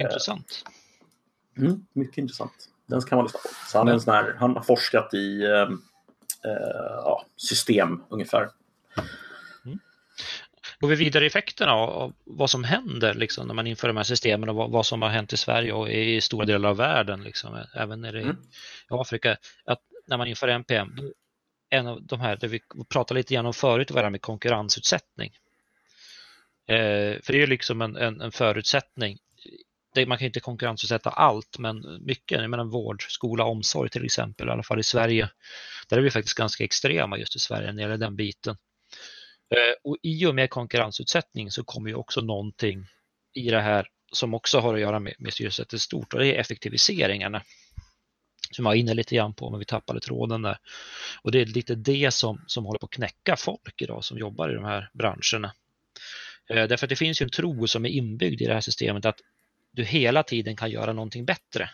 Intressant. 0.00 0.64
Mm, 1.58 1.86
mycket 1.92 2.18
intressant. 2.18 2.68
Den 2.92 3.00
kan 3.02 3.16
man 3.16 3.24
lyssna 3.24 3.40
på. 3.40 3.48
Så 3.68 3.78
han, 3.78 3.88
är 3.88 3.92
en 3.92 4.00
sån 4.00 4.14
här, 4.14 4.34
han 4.38 4.56
har 4.56 4.62
forskat 4.62 5.14
i 5.14 5.44
eh, 5.44 5.62
eh, 6.50 7.18
system 7.36 8.02
ungefär. 8.08 8.48
Går 10.80 10.88
vi 10.88 10.96
vidare 10.96 11.24
i 11.24 11.26
effekterna 11.26 11.72
av 11.72 12.12
vad 12.24 12.50
som 12.50 12.64
händer 12.64 13.14
liksom, 13.14 13.46
när 13.46 13.54
man 13.54 13.66
inför 13.66 13.88
de 13.88 13.96
här 13.96 14.04
systemen 14.04 14.48
och 14.48 14.54
vad, 14.54 14.70
vad 14.70 14.86
som 14.86 15.02
har 15.02 15.08
hänt 15.08 15.32
i 15.32 15.36
Sverige 15.36 15.72
och 15.72 15.90
i 15.90 16.20
stora 16.20 16.46
delar 16.46 16.68
av 16.68 16.76
världen, 16.76 17.22
liksom, 17.22 17.58
även 17.74 18.00
nere 18.00 18.20
i 18.20 18.22
Mm. 18.22 18.36
Afrika, 18.88 19.36
att 19.64 19.80
när 20.06 20.16
man 20.16 20.26
inför 20.26 20.48
NPM, 20.48 20.88
en 21.70 21.86
av 21.86 22.02
de 22.02 22.20
här, 22.20 22.36
det 22.36 22.48
vi 22.48 22.60
pratade 22.88 23.20
lite 23.20 23.34
grann 23.34 23.46
om 23.46 23.54
förut, 23.54 23.90
var 23.90 24.00
det 24.00 24.06
här 24.06 24.10
med 24.10 24.22
konkurrensutsättning. 24.22 25.32
Eh, 26.68 27.20
för 27.22 27.32
det 27.32 27.38
är 27.38 27.40
ju 27.40 27.46
liksom 27.46 27.82
en, 27.82 27.96
en, 27.96 28.20
en 28.20 28.32
förutsättning. 28.32 29.18
Det, 29.94 30.06
man 30.06 30.18
kan 30.18 30.26
inte 30.26 30.40
konkurrensutsätta 30.40 31.10
allt, 31.10 31.58
men 31.58 32.04
mycket. 32.04 32.40
Jag 32.40 32.50
menar 32.50 32.64
vård, 32.64 33.02
skola, 33.08 33.44
omsorg 33.44 33.90
till 33.90 34.04
exempel, 34.04 34.48
i 34.48 34.50
alla 34.50 34.62
fall 34.62 34.80
i 34.80 34.82
Sverige. 34.82 35.30
Där 35.88 35.98
är 35.98 36.02
vi 36.02 36.10
faktiskt 36.10 36.38
ganska 36.38 36.64
extrema 36.64 37.18
just 37.18 37.36
i 37.36 37.38
Sverige 37.38 37.66
när 37.66 37.74
det 37.74 37.82
gäller 37.82 37.96
den 37.96 38.16
biten. 38.16 38.56
Eh, 39.50 39.74
och 39.84 39.96
i 40.02 40.26
och 40.26 40.34
med 40.34 40.50
konkurrensutsättning 40.50 41.50
så 41.50 41.64
kommer 41.64 41.88
ju 41.90 41.94
också 41.94 42.20
någonting 42.20 42.86
i 43.34 43.50
det 43.50 43.60
här 43.60 43.88
som 44.12 44.34
också 44.34 44.60
har 44.60 44.74
att 44.74 44.80
göra 44.80 44.98
med, 44.98 45.14
med 45.18 45.32
styrelsesättet 45.32 45.80
stort 45.80 46.14
och 46.14 46.20
det 46.20 46.26
är 46.26 46.40
effektiviseringarna. 46.40 47.42
Som 48.50 48.64
jag 48.64 48.70
var 48.70 48.74
inne 48.74 48.94
lite 48.94 49.14
grann 49.14 49.34
på, 49.34 49.50
men 49.50 49.58
vi 49.58 49.64
tappade 49.64 50.00
tråden 50.00 50.42
där. 50.42 50.58
Och 51.22 51.32
det 51.32 51.40
är 51.40 51.46
lite 51.46 51.74
det 51.74 52.14
som, 52.14 52.44
som 52.46 52.64
håller 52.64 52.78
på 52.78 52.86
att 52.86 52.92
knäcka 52.92 53.36
folk 53.36 53.82
idag 53.82 54.04
som 54.04 54.18
jobbar 54.18 54.50
i 54.50 54.54
de 54.54 54.64
här 54.64 54.90
branscherna. 54.92 55.52
Eh, 56.50 56.68
därför 56.68 56.86
att 56.86 56.90
det 56.90 56.96
finns 56.96 57.20
ju 57.20 57.24
en 57.24 57.30
tro 57.30 57.66
som 57.66 57.84
är 57.84 57.88
inbyggd 57.88 58.42
i 58.42 58.46
det 58.46 58.54
här 58.54 58.60
systemet 58.60 59.04
att 59.04 59.20
du 59.72 59.84
hela 59.84 60.22
tiden 60.22 60.56
kan 60.56 60.70
göra 60.70 60.92
någonting 60.92 61.24
bättre. 61.24 61.70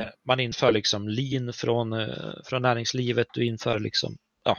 Eh, 0.00 0.06
Man 0.26 0.40
inför 0.40 0.72
liksom 0.72 1.08
lean 1.08 1.52
från, 1.52 1.92
eh, 1.92 2.32
från 2.44 2.62
näringslivet, 2.62 3.26
du 3.34 3.44
inför 3.46 3.78
liksom, 3.78 4.16
ja, 4.44 4.58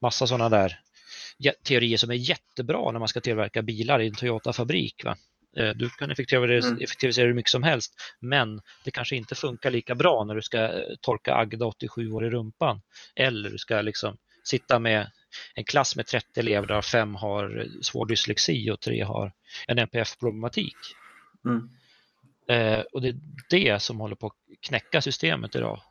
massa 0.00 0.26
sådana 0.26 0.48
där 0.48 0.78
teorier 1.64 1.96
som 1.98 2.10
är 2.10 2.14
jättebra 2.14 2.92
när 2.92 2.98
man 2.98 3.08
ska 3.08 3.20
tillverka 3.20 3.62
bilar 3.62 4.00
i 4.00 4.06
en 4.06 4.14
Toyota-fabrik. 4.14 5.04
Va? 5.04 5.16
Eh, 5.56 5.70
Du 5.70 5.90
kan 5.90 6.10
effektivisera, 6.10 6.66
Mm. 6.72 6.82
effektivisera 6.84 7.26
hur 7.26 7.34
mycket 7.34 7.50
som 7.50 7.62
helst, 7.62 7.94
men 8.20 8.60
det 8.84 8.90
kanske 8.90 9.16
inte 9.16 9.34
funkar 9.34 9.70
lika 9.70 9.94
bra 9.94 10.24
när 10.24 10.34
du 10.34 10.42
ska 10.42 10.70
torka 11.00 11.34
Agda 11.34 11.66
87 11.66 12.10
år 12.12 12.26
i 12.26 12.30
rumpan. 12.30 12.80
Eller 13.16 13.50
du 13.50 13.58
ska 13.58 13.80
liksom 13.80 14.16
sitta 14.44 14.78
med 14.78 15.10
en 15.54 15.64
klass 15.64 15.96
med 15.96 16.06
30 16.06 16.40
elever 16.40 16.66
där 16.66 16.82
fem 16.82 17.14
har 17.14 17.66
svår 17.82 18.06
dyslexi 18.06 18.70
och 18.70 18.80
tre 18.80 19.02
har 19.02 19.32
en 19.66 19.78
NPF-problematik. 19.78 20.76
Mm. 21.44 21.70
Eh, 22.48 22.80
och 22.80 23.02
det 23.02 23.08
är 23.08 23.16
det 23.50 23.82
som 23.82 24.00
håller 24.00 24.16
på 24.16 24.26
att 24.26 24.36
knäcka 24.60 25.02
systemet 25.02 25.56
idag. 25.56 25.82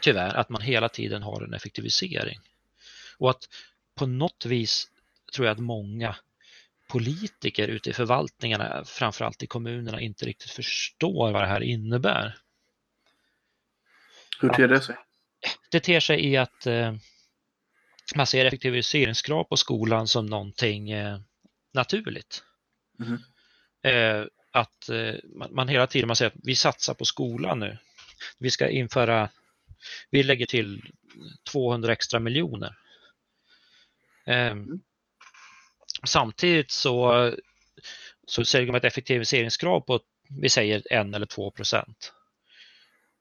Tyvärr, 0.00 0.34
att 0.34 0.48
man 0.48 0.62
hela 0.62 0.88
tiden 0.88 1.22
har 1.22 1.42
en 1.42 1.54
effektivisering. 1.54 2.38
Och 3.18 3.30
att 3.30 3.48
på 3.94 4.06
något 4.06 4.46
vis 4.46 4.90
tror 5.34 5.46
jag 5.46 5.52
att 5.52 5.62
många 5.62 6.16
politiker 6.88 7.68
ute 7.68 7.90
i 7.90 7.92
förvaltningarna, 7.92 8.84
framförallt 8.84 9.42
i 9.42 9.46
kommunerna, 9.46 10.00
inte 10.00 10.26
riktigt 10.26 10.50
förstår 10.50 11.32
vad 11.32 11.42
det 11.42 11.46
här 11.46 11.62
innebär. 11.62 12.38
Hur 14.40 14.48
ter 14.48 14.68
det 14.68 14.80
sig? 14.80 14.96
Det 15.70 15.80
ter 15.80 16.00
sig 16.00 16.26
i 16.26 16.36
att 16.36 16.66
eh, 16.66 16.94
man 18.16 18.26
ser 18.26 18.44
effektiviseringskrav 18.44 19.44
på 19.44 19.56
skolan 19.56 20.08
som 20.08 20.26
någonting 20.26 20.90
eh, 20.90 21.18
naturligt. 21.72 22.44
Mhm. 22.98 23.22
Eh, 23.82 24.24
att 24.54 24.88
eh, 24.88 25.14
man, 25.24 25.54
man 25.54 25.68
hela 25.68 25.86
tiden 25.86 26.06
man 26.06 26.16
säger 26.16 26.30
att 26.30 26.40
vi 26.42 26.56
satsar 26.56 26.94
på 26.94 27.04
skolan 27.04 27.58
nu. 27.58 27.78
Vi 28.38 28.50
ska 28.50 28.68
införa, 28.68 29.28
vi 30.10 30.22
lägger 30.22 30.46
till 30.46 30.82
200 31.50 31.92
extra 31.92 32.20
miljoner. 32.20 32.76
Eh, 34.26 34.54
samtidigt 36.06 36.70
så, 36.70 37.32
så 38.26 38.44
säger 38.44 38.66
de 38.66 38.74
ett 38.74 38.84
effektiviseringskrav 38.84 39.80
på, 39.80 40.00
vi 40.28 40.48
säger 40.48 40.82
en 40.90 41.14
eller 41.14 41.26
två 41.26 41.50
procent. 41.50 42.12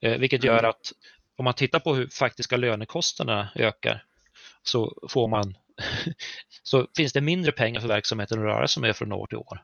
Eh, 0.01 0.17
vilket 0.17 0.43
gör 0.43 0.59
Mm. 0.59 0.69
att 0.69 0.91
om 1.35 1.45
man 1.45 1.53
tittar 1.53 1.79
på 1.79 1.95
hur 1.95 2.07
faktiska 2.07 2.57
lönekostnaderna 2.57 3.51
ökar 3.55 4.05
så 4.63 5.07
får 5.09 5.27
man 5.27 5.57
så 6.63 6.87
finns 6.97 7.13
det 7.13 7.21
mindre 7.21 7.51
pengar 7.51 7.81
för 7.81 7.87
verksamheten 7.87 8.39
att 8.39 8.45
röra 8.45 8.67
sig 8.67 8.81
med 8.81 8.95
från 8.95 9.11
år 9.13 9.27
till 9.27 9.37
år. 9.37 9.63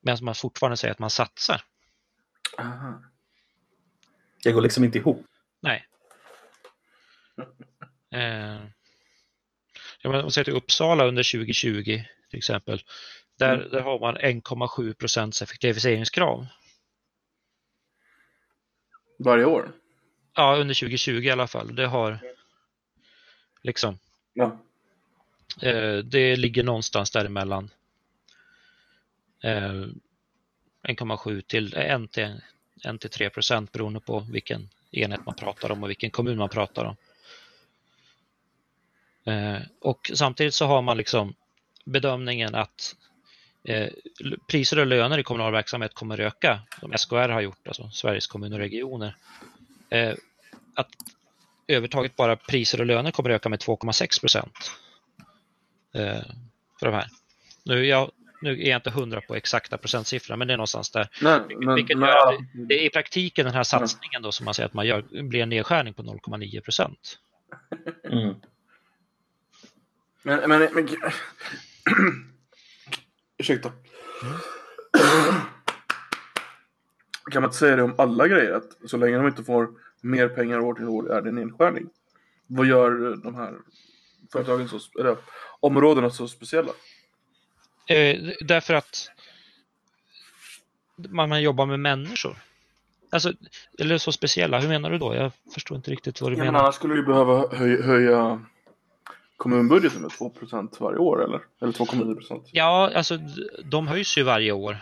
Men 0.00 0.18
man 0.22 0.34
fortfarande 0.34 0.76
säger 0.76 0.92
att 0.92 0.98
man 0.98 1.10
satsar. 1.10 1.62
Aha. 2.58 3.02
Det 4.42 4.52
går 4.52 4.62
liksom 4.62 4.84
inte 4.84 4.98
ihop. 4.98 5.26
Nej. 5.60 5.86
Eh, 8.10 8.56
om 10.04 10.12
man 10.12 10.30
ser 10.30 10.44
till 10.44 10.52
Uppsala 10.52 11.04
under 11.04 11.32
2020 11.32 12.02
till 12.30 12.38
exempel. 12.38 12.82
Där, 13.38 13.54
Mm. 13.54 13.70
där 13.70 13.80
har 13.80 14.00
man 14.00 14.16
1,7 14.16 14.94
procents 14.94 15.42
effektiviseringskrav. 15.42 16.46
Varje 19.18 19.44
år? 19.44 19.72
Ja, 20.34 20.56
under 20.56 20.74
2020 20.74 21.10
i 21.12 21.30
alla 21.30 21.46
fall. 21.46 21.74
Det 21.76 21.86
har 21.86 22.18
liksom, 23.62 23.98
Ja. 24.32 24.58
eh, 25.62 25.96
det 25.98 26.36
ligger 26.36 26.62
någonstans 26.64 27.10
däremellan. 27.10 27.70
Eh, 29.42 29.72
1,7 30.82 31.40
till 31.40 31.76
eh, 31.76 31.94
1 31.94 32.12
till, 32.12 32.40
1 32.84 33.00
till 33.00 33.10
3 33.10 33.30
procent 33.30 33.72
beroende 33.72 34.00
på 34.00 34.20
vilken 34.20 34.68
enhet 34.90 35.26
man 35.26 35.34
pratar 35.34 35.72
om 35.72 35.82
och 35.82 35.90
vilken 35.90 36.10
kommun 36.10 36.38
man 36.38 36.48
pratar 36.48 36.84
om. 36.84 36.96
Eh, 39.32 39.62
och 39.80 40.10
samtidigt 40.14 40.54
så 40.54 40.66
har 40.66 40.82
man 40.82 40.96
liksom 40.96 41.34
bedömningen 41.84 42.54
att 42.54 42.96
priser 44.46 44.78
och 44.78 44.86
löner 44.86 45.18
i 45.18 45.22
kommunal 45.22 45.52
verksamhet 45.52 45.94
kommer 45.94 46.20
öka, 46.20 46.60
som 46.80 46.92
SKR 46.98 47.28
har 47.28 47.40
gjort, 47.40 47.68
alltså 47.68 47.90
Sveriges 47.90 48.26
kommuner 48.26 48.56
och 48.56 48.62
regioner. 48.62 49.16
Att 50.74 50.88
övertaget 51.66 52.16
bara 52.16 52.36
priser 52.36 52.80
och 52.80 52.86
löner 52.86 53.10
kommer 53.10 53.30
öka 53.30 53.48
med 53.48 53.58
2,6 53.58 54.20
procent. 54.20 54.70
För 56.78 56.86
de 56.86 56.94
här. 56.94 57.08
Nu 57.64 57.86
jag, 57.86 58.10
nu 58.40 58.62
är 58.62 58.68
jag 58.68 58.78
inte 58.78 58.90
hundra 58.90 59.20
på 59.20 59.34
exakta 59.34 59.78
procentsiffror, 59.78 60.36
men 60.36 60.48
det 60.48 60.54
är 60.54 60.56
någonstans 60.56 60.90
där. 60.90 61.08
Nej, 61.22 61.40
men, 61.60 61.74
vilket 61.74 61.98
men, 61.98 62.08
gör 62.08 62.32
att 62.32 62.40
det, 62.54 62.64
det 62.64 62.74
är 62.74 62.86
i 62.86 62.90
praktiken 62.90 63.44
den 63.44 63.54
här 63.54 63.62
satsningen 63.62 64.22
då 64.22 64.32
som 64.32 64.44
man 64.44 64.54
säger 64.54 64.66
att 64.66 64.74
man 64.74 64.86
gör 64.86 65.22
blir 65.22 65.42
en 65.42 65.48
nedskärning 65.48 65.94
på 65.94 66.02
0,9 66.02 66.60
procent. 66.60 67.18
Mm. 68.04 68.34
men, 70.22 70.48
men, 70.48 70.68
men, 70.74 70.88
Ursäkta. 73.38 73.72
Kan 77.30 77.42
man 77.42 77.48
inte 77.48 77.58
säga 77.58 77.76
det 77.76 77.82
om 77.82 77.94
alla 77.98 78.28
grejer? 78.28 78.52
Att 78.52 78.90
så 78.90 78.96
länge 78.96 79.16
de 79.16 79.26
inte 79.26 79.44
får 79.44 79.68
mer 80.00 80.28
pengar 80.28 80.58
år 80.58 80.74
till 80.74 80.88
år 80.88 81.12
är 81.12 81.22
det 81.22 81.28
en 81.28 81.34
nedskärning. 81.34 81.88
Vad 82.46 82.66
gör 82.66 83.16
de 83.16 83.34
här 83.34 83.54
företagen 84.32 84.68
så, 84.68 84.78
eller 85.00 85.16
områdena 85.60 86.10
så 86.10 86.28
speciella? 86.28 86.72
Eh, 87.88 88.16
därför 88.40 88.74
att 88.74 89.10
man, 90.96 91.28
man 91.28 91.42
jobbar 91.42 91.66
med 91.66 91.80
människor. 91.80 92.36
Alltså, 93.10 93.32
eller 93.78 93.98
så 93.98 94.12
speciella, 94.12 94.60
hur 94.60 94.68
menar 94.68 94.90
du 94.90 94.98
då? 94.98 95.14
Jag 95.14 95.32
förstår 95.54 95.76
inte 95.76 95.90
riktigt 95.90 96.20
vad 96.20 96.30
du 96.32 96.34
Ja, 96.34 96.38
men 96.38 96.46
menar. 96.46 96.60
annars 96.60 96.74
skulle 96.74 96.94
du 96.94 97.02
behöva 97.02 97.56
höja, 97.56 97.82
höja 97.82 98.40
kommunbudgeten 99.36 100.00
med 100.02 100.10
2% 100.10 100.76
varje 100.80 100.98
år 100.98 101.24
eller? 101.24 101.40
Eller 101.62 101.72
2,9 101.72 102.14
procent. 102.14 102.48
Ja, 102.52 102.90
alltså 102.94 103.18
de 103.64 103.88
höjs 103.88 104.18
ju 104.18 104.22
varje 104.22 104.52
år. 104.52 104.78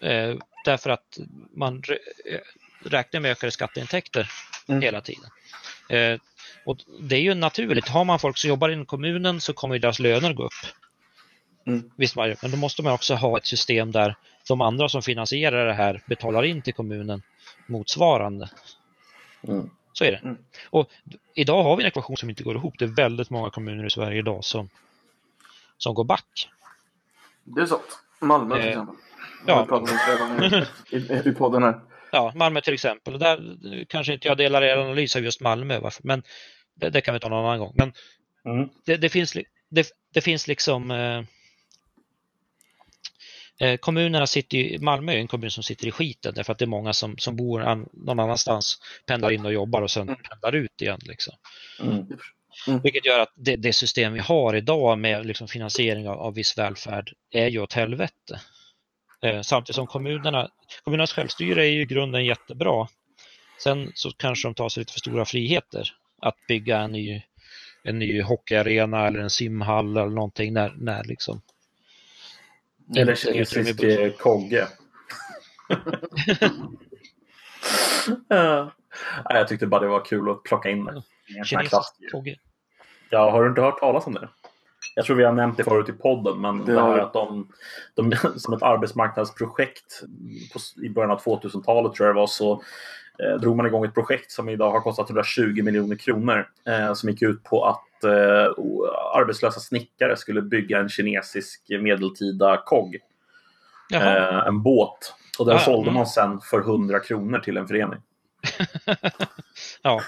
Eh, 0.00 0.34
därför 0.64 0.90
att 0.90 1.18
man 1.56 1.82
eh, 1.88 2.40
räknar 2.84 3.20
med 3.20 3.30
ökade 3.30 3.50
skatteintäkter 3.52 4.30
Mm. 4.68 4.82
hela 4.82 5.00
tiden. 5.00 5.24
Eh, 5.88 6.20
och 6.64 6.78
det 7.00 7.16
är 7.16 7.20
ju 7.20 7.34
naturligt. 7.34 7.88
Har 7.88 8.04
man 8.04 8.18
folk 8.18 8.38
som 8.38 8.48
jobbar 8.48 8.68
inom 8.68 8.86
kommunen 8.86 9.40
så 9.40 9.52
kommer 9.52 9.74
ju 9.74 9.78
deras 9.78 9.98
löner 9.98 10.32
gå 10.32 10.44
upp. 10.44 10.52
Mm. 11.74 11.90
Visst 11.96 12.16
man. 12.16 12.34
Men 12.42 12.50
då 12.50 12.56
måste 12.56 12.82
man 12.82 12.92
också 12.92 13.14
ha 13.14 13.38
ett 13.38 13.46
system 13.46 13.92
där 13.92 14.14
de 14.48 14.60
andra 14.60 14.88
som 14.88 15.02
finansierar 15.02 15.66
det 15.66 15.72
här 15.74 16.02
betalar 16.06 16.42
in 16.42 16.62
till 16.62 16.74
kommunen 16.74 17.22
motsvarande. 17.66 18.50
Mm. 19.48 19.70
Så 19.92 20.04
är 20.04 20.12
det. 20.12 20.18
Mm. 20.18 20.38
Och 20.70 20.90
idag 21.34 21.62
har 21.62 21.76
vi 21.76 21.82
en 21.82 21.88
ekvation 21.88 22.16
som 22.16 22.30
inte 22.30 22.42
går 22.42 22.56
ihop. 22.56 22.74
Det 22.78 22.84
är 22.84 22.88
väldigt 22.88 23.30
många 23.30 23.50
kommuner 23.50 23.86
i 23.86 23.90
Sverige 23.90 24.18
idag 24.18 24.44
som, 24.44 24.68
som 25.78 25.94
går 25.94 26.04
back. 26.04 26.48
Det 27.44 27.60
är 27.60 27.66
sant. 27.66 27.98
Malmö 28.20 28.54
till 28.54 28.64
Eh, 28.64 28.70
exempel. 28.70 28.96
ja. 29.46 30.66
I, 31.24 31.28
i 31.28 31.32
podden 31.32 31.62
här. 31.62 31.80
Ja, 32.12 32.32
Malmö 32.34 32.60
till 32.60 32.74
exempel. 32.74 33.18
Där 33.18 33.84
kanske 33.88 34.12
inte 34.12 34.28
jag 34.28 34.36
delar 34.36 34.62
er 34.62 34.76
analys 34.76 35.16
av 35.16 35.22
just 35.22 35.40
Malmö, 35.40 35.78
varför- 35.78 36.02
men 36.06 36.22
det, 36.74 36.90
det 36.90 37.00
kan 37.00 37.14
vi 37.14 37.20
ta 37.20 37.28
någon 37.28 37.44
annan 37.44 37.58
gång. 37.58 37.72
Men 37.76 37.92
Mm. 38.44 38.68
det, 38.86 38.96
det, 38.96 39.08
finns, 39.08 39.36
det, 39.70 39.86
det 40.14 40.20
finns 40.20 40.48
liksom 40.48 40.90
eh, 40.90 41.22
kommunerna 43.80 44.26
sitter 44.26 44.58
ju, 44.58 44.78
Malmö 44.78 45.12
är 45.12 45.16
en 45.16 45.28
kommun 45.28 45.50
som 45.50 45.62
sitter 45.62 45.86
i 45.86 45.90
skiten 45.90 46.34
därför 46.34 46.52
att 46.52 46.58
det 46.58 46.64
är 46.64 46.66
många 46.66 46.92
som, 46.92 47.18
som 47.18 47.36
bor 47.36 47.62
an, 47.62 47.88
någon 47.92 48.20
annanstans, 48.20 48.78
pendlar 49.06 49.30
in 49.30 49.46
och 49.46 49.52
jobbar 49.52 49.82
och 49.82 49.90
sen 49.90 50.08
Mm. 50.08 50.16
pendlar 50.30 50.54
ut 50.54 50.82
igen. 50.82 51.00
Liksom. 51.02 51.34
Mm. 51.80 52.06
Vilket 52.82 53.06
gör 53.06 53.20
att 53.20 53.32
det, 53.34 53.56
det 53.56 53.72
system 53.72 54.12
vi 54.12 54.20
har 54.20 54.56
idag 54.56 54.98
med 54.98 55.26
liksom 55.26 55.48
finansiering 55.48 56.08
av, 56.08 56.18
av 56.18 56.34
viss 56.34 56.58
välfärd 56.58 57.12
är 57.30 57.48
ju 57.48 57.60
åt 57.60 57.72
helvete. 57.72 58.40
Eh, 59.22 59.40
samtidigt 59.42 59.76
som 59.76 59.86
kommunerna, 59.86 60.48
kommunernas 60.84 61.12
självstyre 61.12 61.66
är 61.66 61.70
ju 61.70 61.80
i 61.80 61.84
grunden 61.86 62.24
jättebra. 62.24 62.88
Sen 63.62 63.92
så 63.94 64.10
kanske 64.10 64.48
de 64.48 64.54
tar 64.54 64.68
sig 64.68 64.80
lite 64.80 64.92
för 64.92 65.00
stora 65.00 65.24
friheter 65.24 65.88
att 66.22 66.36
bygga 66.48 66.78
en 66.78 66.92
ny, 66.92 67.22
en 67.84 67.98
ny 67.98 68.22
hockeyarena 68.22 69.06
eller 69.06 69.18
en 69.18 69.30
simhall 69.30 69.96
eller 69.96 70.10
någonting 70.10 70.52
när, 70.52 70.74
när 70.76 71.04
liksom 71.04 71.42
Eller 72.96 73.14
kinesisk 73.14 74.18
kogge. 74.18 74.68
ja. 78.28 78.72
Jag 79.24 79.48
tyckte 79.48 79.66
bara 79.66 79.80
det 79.80 79.88
var 79.88 80.04
kul 80.04 80.30
att 80.30 80.42
plocka 80.42 80.70
in 80.70 80.84
det. 80.84 81.02
kinesisk 81.44 82.12
hockey. 82.12 82.36
Ja, 83.10 83.30
har 83.30 83.42
du 83.42 83.48
inte 83.48 83.60
hört 83.60 83.78
talas 83.78 84.06
om 84.06 84.14
det? 84.14 84.28
Jag 84.94 85.04
tror 85.04 85.16
vi 85.16 85.24
har 85.24 85.32
nämnt 85.32 85.56
det 85.56 85.64
förut 85.64 85.88
i 85.88 85.92
podden, 85.92 86.40
men 86.40 86.64
Det 86.64 86.80
här 86.80 86.98
att 86.98 87.12
de, 87.12 87.48
de 87.94 88.16
som 88.36 88.54
ett 88.54 88.62
arbetsmarknadsprojekt 88.62 90.02
på, 90.52 90.82
i 90.84 90.90
början 90.90 91.10
av 91.10 91.22
2000-talet 91.22 91.94
tror 91.94 92.06
jag 92.06 92.16
det 92.16 92.20
var 92.20 92.26
så 92.26 92.62
eh, 93.22 93.40
drog 93.40 93.56
man 93.56 93.66
igång 93.66 93.84
ett 93.84 93.94
projekt 93.94 94.30
som 94.30 94.48
idag 94.48 94.70
har 94.70 94.80
kostat 94.80 95.10
120 95.10 95.62
miljoner 95.62 95.96
kronor 95.96 96.48
eh, 96.66 96.94
som 96.94 97.08
gick 97.08 97.22
ut 97.22 97.44
på 97.44 97.64
att 97.64 98.04
eh, 98.04 98.64
arbetslösa 99.14 99.60
snickare 99.60 100.16
skulle 100.16 100.42
bygga 100.42 100.78
en 100.78 100.88
kinesisk 100.88 101.62
medeltida 101.68 102.62
Jaha, 103.88 104.40
eh, 104.40 104.46
en 104.46 104.62
båt. 104.62 105.14
Och 105.38 105.46
den 105.46 105.56
Ah, 105.56 105.58
sålde 105.58 105.90
mm. 105.90 105.94
man 105.94 106.06
sen 106.06 106.40
för 106.40 106.60
100 106.60 107.00
kronor 107.00 107.38
till 107.38 107.56
en 107.56 107.68
förening. 107.68 108.00
ja, 109.82 110.00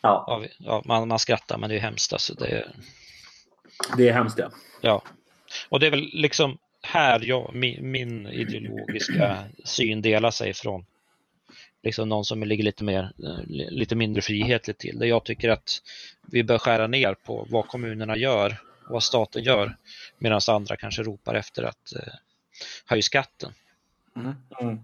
Ja, 0.00 0.24
ja, 0.26 0.42
ja 0.58 0.82
man, 0.84 1.08
man 1.08 1.18
skrattar 1.18 1.58
men 1.58 1.70
det 1.70 1.76
är 1.76 1.80
hemskt 1.80 2.12
alltså. 2.12 2.34
Det 2.34 2.48
är, 2.48 2.72
det 3.96 4.08
är 4.08 4.12
hemskt 4.12 4.36
det. 4.36 4.50
Ja, 4.80 5.02
och 5.68 5.80
det 5.80 5.86
är 5.86 5.90
väl 5.90 6.10
liksom 6.12 6.58
här 6.82 7.20
jag, 7.24 7.50
min, 7.54 7.90
min 7.90 8.26
ideologiska 8.26 9.38
syn 9.64 10.02
delar 10.02 10.30
sig 10.30 10.54
från 10.54 10.86
liksom 11.82 12.08
någon 12.08 12.24
som 12.24 12.42
ligger 12.42 12.64
lite, 12.64 12.84
mer, 12.84 13.12
eh, 13.24 13.44
lite 13.46 13.96
mindre 13.96 14.22
frihetligt 14.22 14.78
till. 14.78 14.98
Där 14.98 15.06
jag 15.06 15.24
tycker 15.24 15.48
att 15.48 15.82
vi 16.26 16.44
bör 16.44 16.58
skära 16.58 16.86
ner 16.86 17.14
på 17.14 17.46
vad 17.50 17.68
kommunerna 17.68 18.16
gör 18.16 18.56
och 18.86 18.92
vad 18.92 19.02
staten 19.02 19.42
gör 19.42 19.76
medan 20.18 20.40
andra 20.48 20.76
kanske 20.76 21.02
ropar 21.02 21.34
efter 21.34 21.62
att 21.62 21.92
eh, 21.96 22.12
höja 22.86 23.02
skatten. 23.02 23.52
Mm. 24.16 24.34
Mm. 24.60 24.78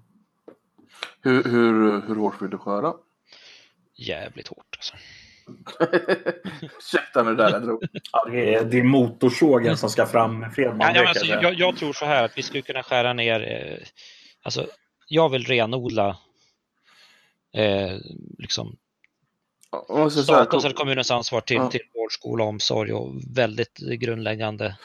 Hur, 1.20 1.44
hur, 1.44 2.02
hur 2.06 2.14
hårt 2.14 2.42
vill 2.42 2.50
du 2.50 2.58
skära? 2.58 2.94
Jävligt 3.94 4.48
hårt 4.48 4.76
alltså. 4.76 4.94
Ursäkta 6.78 7.24
mig 7.24 7.36
där 7.36 7.50
jag 7.50 7.62
drog. 7.62 7.84
Ja, 8.12 8.28
det, 8.30 8.54
är, 8.54 8.64
det 8.64 8.78
är 8.78 8.82
motorsågen 8.82 9.76
som 9.76 9.90
ska 9.90 10.06
fram 10.06 10.38
med 10.38 10.54
fler 10.54 10.76
Ja, 10.80 11.08
alltså, 11.08 11.26
jag, 11.26 11.54
jag 11.54 11.76
tror 11.76 11.92
så 11.92 12.04
här 12.04 12.24
att 12.24 12.38
vi 12.38 12.42
skulle 12.42 12.62
kunna 12.62 12.82
skära 12.82 13.12
ner, 13.12 13.40
eh, 13.40 13.86
alltså 14.42 14.66
jag 15.08 15.28
vill 15.28 15.44
renodla 15.44 16.16
eh, 17.56 17.96
liksom 18.38 18.76
säger 19.88 20.08
så 20.08 20.22
statens 20.22 20.64
eller 20.64 20.74
kommunens 20.74 21.10
ansvar 21.10 21.40
till, 21.40 21.56
Ja. 21.56 21.70
till 21.70 21.80
vård, 21.94 22.12
skola 22.12 22.42
och 22.44 22.48
omsorg 22.50 22.92
och 22.92 23.14
väldigt 23.36 23.78
grundläggande. 23.78 24.76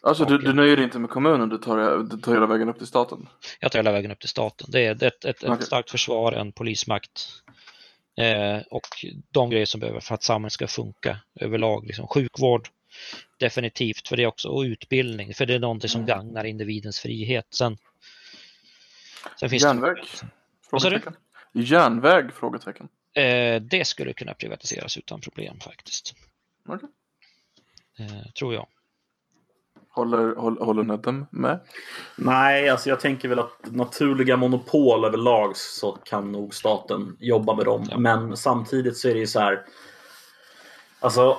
Alltså 0.00 0.24
du, 0.24 0.38
du 0.38 0.52
nöjer 0.52 0.76
dig 0.76 0.84
inte 0.84 0.98
med 0.98 1.10
kommunen, 1.10 1.48
du 1.48 1.58
tar, 1.58 1.98
du 2.10 2.16
tar 2.18 2.32
hela 2.32 2.46
vägen 2.46 2.68
upp 2.68 2.78
till 2.78 2.86
staten. 2.86 3.28
Jag 3.60 3.72
tar 3.72 3.78
hela 3.78 3.92
vägen 3.92 4.10
upp 4.10 4.20
till 4.20 4.28
staten. 4.28 4.66
Det 4.70 4.86
är 4.86 4.92
ett, 4.92 5.02
ett, 5.02 5.24
ett 5.24 5.44
Okej. 5.44 5.66
starkt 5.66 5.90
försvar, 5.90 6.32
en 6.32 6.52
polismakt 6.52 7.28
eh, 8.18 8.58
och 8.70 8.86
de 9.30 9.50
grejer 9.50 9.66
som 9.66 9.80
behöver 9.80 10.00
för 10.00 10.14
att 10.14 10.22
samhället 10.22 10.52
ska 10.52 10.66
funka 10.66 11.18
överlag. 11.40 11.86
Liksom 11.86 12.06
sjukvård, 12.06 12.68
definitivt, 13.38 14.08
för 14.08 14.16
det 14.16 14.22
är 14.22 14.26
också 14.26 14.48
och 14.48 14.60
utbildning, 14.62 15.34
för 15.34 15.46
det 15.46 15.54
är 15.54 15.58
någonting 15.58 15.90
som 15.90 16.00
Mm. 16.02 16.08
gagnar 16.08 16.44
individens 16.44 17.00
frihet. 17.00 17.46
Sen, 17.50 17.76
sen 19.40 19.50
finns 19.50 19.62
det- 19.62 19.68
Järnväg? 19.68 19.96
Vad 20.70 20.82
sa 20.82 20.90
du? 20.90 21.00
Järnväg? 21.62 22.32
Frågetecken. 22.34 22.88
Eh, 23.14 23.62
det 23.62 23.86
skulle 23.86 24.12
kunna 24.12 24.34
privatiseras 24.34 24.96
utan 24.96 25.20
problem 25.20 25.60
faktiskt. 25.60 26.14
Okej. 26.68 26.88
Eh, 27.98 28.32
tror 28.38 28.54
jag. 28.54 28.66
Håller, 29.88 30.36
håller, 30.36 30.64
håller 30.64 30.82
Nedem 30.82 31.26
med? 31.30 31.60
Nej, 32.16 32.68
alltså 32.68 32.88
jag 32.88 33.00
tänker 33.00 33.28
väl 33.28 33.38
att 33.38 33.58
naturliga 33.62 34.36
monopol 34.36 35.04
överlag 35.04 35.56
så 35.56 35.92
kan 35.92 36.32
nog 36.32 36.54
staten 36.54 37.16
jobba 37.20 37.54
med 37.54 37.64
dem. 37.64 37.86
Ja. 37.90 37.98
Men 37.98 38.36
samtidigt 38.36 38.96
så 38.96 39.08
är 39.08 39.14
det 39.14 39.20
ju 39.20 39.26
så 39.26 39.40
här. 39.40 39.64
Alltså, 41.00 41.38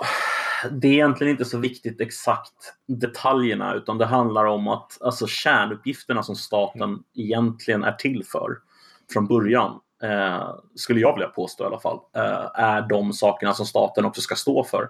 det 0.71 0.87
är 0.87 0.93
egentligen 0.93 1.31
inte 1.31 1.45
så 1.45 1.57
viktigt 1.57 2.01
exakt 2.01 2.73
detaljerna 2.87 3.73
utan 3.73 3.97
det 3.97 4.05
handlar 4.05 4.45
om 4.45 4.67
att 4.67 5.01
alltså 5.01 5.27
kärnuppgifterna 5.27 6.23
som 6.23 6.35
staten 6.35 7.03
egentligen 7.15 7.83
är 7.83 7.91
till 7.93 8.23
för 8.25 8.57
från 9.13 9.27
början, 9.27 9.79
eh, 10.03 10.49
skulle 10.75 10.99
jag 10.99 11.13
vilja 11.13 11.27
påstå 11.27 11.63
i 11.63 11.67
alla 11.67 11.79
fall, 11.79 11.99
eh, 12.15 12.49
är 12.61 12.81
de 12.89 13.13
sakerna 13.13 13.53
som 13.53 13.65
staten 13.65 14.05
också 14.05 14.21
ska 14.21 14.35
stå 14.35 14.63
för. 14.63 14.89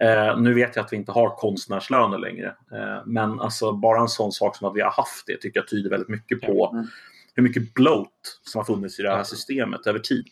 Eh, 0.00 0.38
nu 0.38 0.54
vet 0.54 0.76
jag 0.76 0.84
att 0.84 0.92
vi 0.92 0.96
inte 0.96 1.12
har 1.12 1.28
konstnärslöner 1.30 2.18
längre, 2.18 2.46
eh, 2.72 3.02
men 3.06 3.40
alltså 3.40 3.72
bara 3.72 4.00
en 4.00 4.08
sån 4.08 4.32
sak 4.32 4.56
som 4.56 4.68
att 4.68 4.76
vi 4.76 4.80
har 4.80 4.90
haft 4.90 5.26
det 5.26 5.36
tycker 5.40 5.60
jag 5.60 5.68
tyder 5.68 5.90
väldigt 5.90 6.08
mycket 6.08 6.40
på 6.40 6.70
Mm. 6.72 6.86
hur 7.34 7.42
mycket 7.42 7.74
bloat 7.74 8.08
som 8.50 8.58
har 8.58 8.64
funnits 8.64 8.98
i 8.98 9.02
det 9.02 9.10
här 9.10 9.22
systemet 9.24 9.86
över 9.86 9.98
tid. 9.98 10.24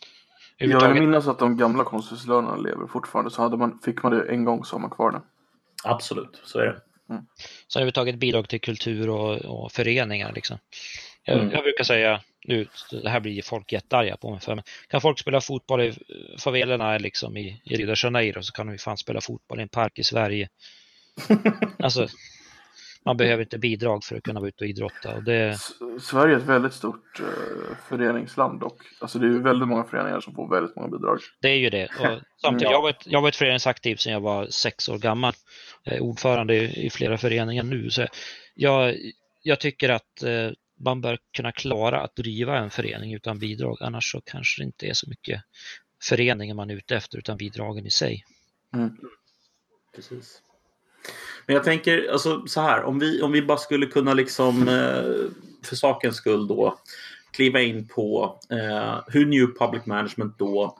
Jag 0.57 0.67
vill 0.67 0.75
Överhuvudtaget- 0.75 0.99
minnas 1.07 1.27
att 1.27 1.39
de 1.39 1.57
gamla 1.57 1.83
konstnärslönerna 1.83 2.55
lever 2.55 2.87
fortfarande. 2.87 3.31
Så 3.31 3.41
hade 3.41 3.57
man, 3.57 3.79
fick 3.85 4.03
man 4.03 4.11
det 4.11 4.23
en 4.29 4.45
gång 4.45 4.65
så 4.65 4.75
har 4.75 4.81
man 4.81 4.89
kvar 4.89 5.11
det. 5.11 5.21
Absolut, 5.83 6.41
så 6.43 6.59
är 6.59 6.65
det. 6.65 6.81
Så 7.67 7.79
har 7.79 7.85
vi 7.85 7.91
tagit 7.91 8.15
bidrag 8.19 8.49
till 8.49 8.61
kultur 8.61 9.09
och, 9.09 9.35
och 9.37 9.71
föreningar. 9.71 10.31
Liksom. 10.33 10.57
Jag, 11.29 11.39
Mm. 11.39 11.51
jag 11.53 11.63
brukar 11.63 11.83
säga, 11.83 12.21
nu, 12.45 12.67
det 13.03 13.09
här 13.09 13.19
blir 13.19 13.41
folk 13.41 13.71
jättearga 13.71 14.17
på 14.17 14.31
mig 14.31 14.39
för, 14.39 14.55
men 14.55 14.63
kan 14.87 15.01
folk 15.01 15.19
spela 15.19 15.41
fotboll 15.41 15.81
i 15.81 15.93
favelerna 16.39 16.97
liksom 16.97 17.37
i, 17.37 17.61
i 17.65 17.75
Rio 17.75 17.87
de 17.87 17.95
Janeiro 18.03 18.41
så 18.43 18.53
kan 18.53 18.67
de 18.67 18.71
ju 18.71 18.77
fan 18.77 18.97
spela 18.97 19.21
fotboll 19.21 19.59
i 19.59 19.61
en 19.61 19.69
park 19.69 19.99
i 19.99 20.03
Sverige. 20.03 20.49
alltså, 21.79 22.07
man 23.05 23.17
behöver 23.17 23.43
inte 23.43 23.57
bidrag 23.57 24.03
för 24.03 24.15
att 24.15 24.23
kunna 24.23 24.39
vara 24.39 24.47
ute 24.47 24.63
och 24.63 24.69
idrotta. 24.69 25.15
Och 25.15 25.23
det, 25.23 25.57
Sverige 26.01 26.35
är 26.35 26.39
ett 26.39 26.45
väldigt 26.45 26.73
stort 26.73 27.19
eh, 27.19 27.75
föreningsland 27.89 28.59
dock. 28.59 28.81
Alltså 29.01 29.19
det 29.19 29.25
är 29.27 29.29
ju 29.29 29.41
väldigt 29.41 29.67
många 29.67 29.83
föreningar 29.83 30.19
som 30.21 30.35
får 30.35 30.49
väldigt 30.49 30.75
många 30.75 30.87
bidrag. 30.87 31.19
det 31.41 31.49
är 31.49 31.55
ju 31.55 31.69
det. 31.69 31.85
Och 31.85 32.19
samtidigt, 32.41 32.61
Ja. 32.63 32.71
jag 32.71 32.77
har 32.77 32.81
varit, 32.81 33.03
jag 33.07 33.17
har 33.17 33.21
varit 33.23 33.35
föreningsaktiv 33.35 33.95
sedan 33.95 34.13
jag 34.13 34.19
var 34.19 34.47
sex 34.47 34.89
år 34.89 34.97
gammal. 34.97 35.33
Jag 35.83 35.95
är 35.95 35.99
ordförande 35.99 36.55
i, 36.55 36.85
i 36.85 36.89
flera 36.89 37.17
föreningar 37.17 37.63
nu. 37.63 37.89
Så 37.89 38.07
jag, 38.55 38.95
jag 39.41 39.59
tycker 39.59 39.89
att 39.89 40.23
eh, 40.23 40.49
man 40.79 41.01
bör 41.01 41.17
kunna 41.37 41.51
klara 41.51 42.01
att 42.01 42.15
driva 42.15 42.57
en 42.57 42.69
förening 42.69 43.13
utan 43.13 43.39
bidrag. 43.39 43.77
Annars 43.81 44.11
så 44.11 44.21
kanske 44.21 44.61
det 44.61 44.65
inte 44.65 44.87
är 44.87 44.93
så 44.93 45.09
mycket 45.09 45.41
föreningen 46.03 46.55
man 46.55 46.69
är 46.69 46.75
ute 46.75 46.95
efter 46.95 47.17
utan 47.17 47.37
bidragen 47.37 47.85
i 47.85 47.91
sig. 47.91 48.25
Mm. 48.75 48.97
Precis. 49.95 50.41
Men 51.45 51.55
jag 51.55 51.63
tänker 51.63 52.11
alltså, 52.11 52.47
så 52.47 52.61
här, 52.61 52.83
om 52.83 52.99
vi, 52.99 53.21
om 53.21 53.31
vi 53.31 53.41
bara 53.41 53.57
skulle 53.57 53.85
kunna 53.85 54.13
liksom 54.13 54.67
eh, 54.67 55.03
för 55.63 55.75
sakens 55.75 56.15
skull 56.15 56.47
då 56.47 56.79
kliva 57.31 57.61
in 57.61 57.87
på 57.87 58.39
eh, 58.49 58.99
hur 59.07 59.25
New 59.25 59.47
Public 59.59 59.85
Management 59.85 60.39
då 60.39 60.77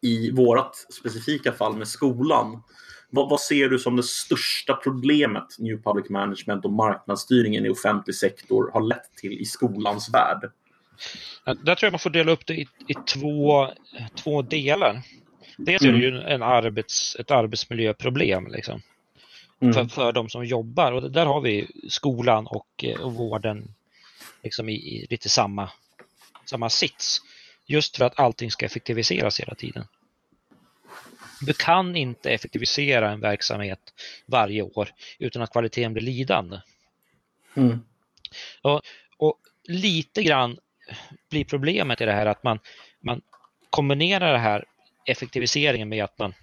i 0.00 0.30
vårt 0.30 0.76
specifika 1.00 1.52
fall 1.52 1.76
med 1.76 1.88
skolan. 1.88 2.62
Vad, 3.14 3.28
vad 3.28 3.40
ser 3.40 3.68
du 3.68 3.78
som 3.78 3.96
det 3.96 4.02
största 4.02 4.74
problemet 4.74 5.58
New 5.58 5.82
Public 5.82 6.10
Management 6.10 6.64
och 6.64 6.72
marknadsstyrningen 6.72 7.66
i 7.66 7.68
offentlig 7.68 8.16
sektor 8.16 8.70
har 8.72 8.80
lett 8.80 9.16
till 9.16 9.32
i 9.32 9.44
skolans 9.44 10.14
värld? 10.14 10.50
Där 11.44 11.74
tror 11.74 11.86
jag 11.86 11.92
man 11.92 11.98
får 11.98 12.10
dela 12.10 12.32
upp 12.32 12.46
det 12.46 12.54
i, 12.54 12.68
i 12.88 12.94
två, 12.94 13.68
två 14.14 14.42
delar. 14.42 15.02
Dels 15.56 15.82
är 15.82 15.92
det 15.92 15.98
ju 15.98 16.20
en 16.20 16.42
arbets, 16.42 17.16
ett 17.16 17.30
arbetsmiljöproblem 17.30 18.46
liksom, 18.46 18.82
Mm. 19.60 19.74
för, 19.74 19.84
för 19.84 20.12
de 20.12 20.28
som 20.28 20.44
jobbar. 20.44 20.92
Och 20.92 21.10
där 21.10 21.26
har 21.26 21.40
vi 21.40 21.68
skolan 21.88 22.46
och, 22.46 22.84
och 23.00 23.14
vården 23.14 23.74
liksom 24.42 24.68
i, 24.68 24.72
i 24.72 25.06
lite 25.10 25.28
samma, 25.28 25.70
samma 26.44 26.70
sits. 26.70 27.20
Just 27.66 27.96
för 27.96 28.04
att 28.04 28.20
allting 28.20 28.50
ska 28.50 28.66
effektiviseras 28.66 29.40
hela 29.40 29.54
tiden. 29.54 29.84
Du 31.46 31.52
kan 31.52 31.96
inte 31.96 32.30
effektivisera 32.30 33.10
en 33.10 33.20
verksamhet 33.20 33.80
varje 34.26 34.62
år 34.62 34.88
utan 35.18 35.42
att 35.42 35.52
kvaliteten 35.52 35.92
blir 35.92 36.02
lidande. 36.02 36.60
Mm. 37.56 37.80
Och 39.16 39.36
lite 39.68 40.22
grann 40.22 40.58
blir 41.30 41.44
problemet 41.44 42.00
i 42.00 42.04
det 42.04 42.12
här 42.12 42.26
att 42.26 42.42
man, 42.42 42.58
man 43.00 43.20
kombinerar 43.70 44.32
det 44.32 44.38
här 44.38 44.64
effektiviseringen 45.04 45.88
med 45.88 46.04
att 46.04 46.18
man, 46.18 46.34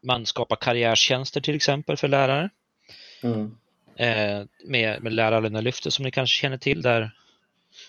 man 0.00 0.26
skapar 0.26 0.56
karriärtjänster 0.56 1.40
till 1.40 1.54
exempel 1.54 1.96
för 1.96 2.08
lärare. 2.08 2.50
Mm. 3.22 3.56
Eh, 3.96 4.46
med, 4.64 5.02
med 5.02 5.12
lärarlönelyftet 5.12 5.92
som 5.92 6.04
ni 6.04 6.10
kanske 6.10 6.40
känner 6.40 6.58
till 6.58 6.82
där 6.82 7.10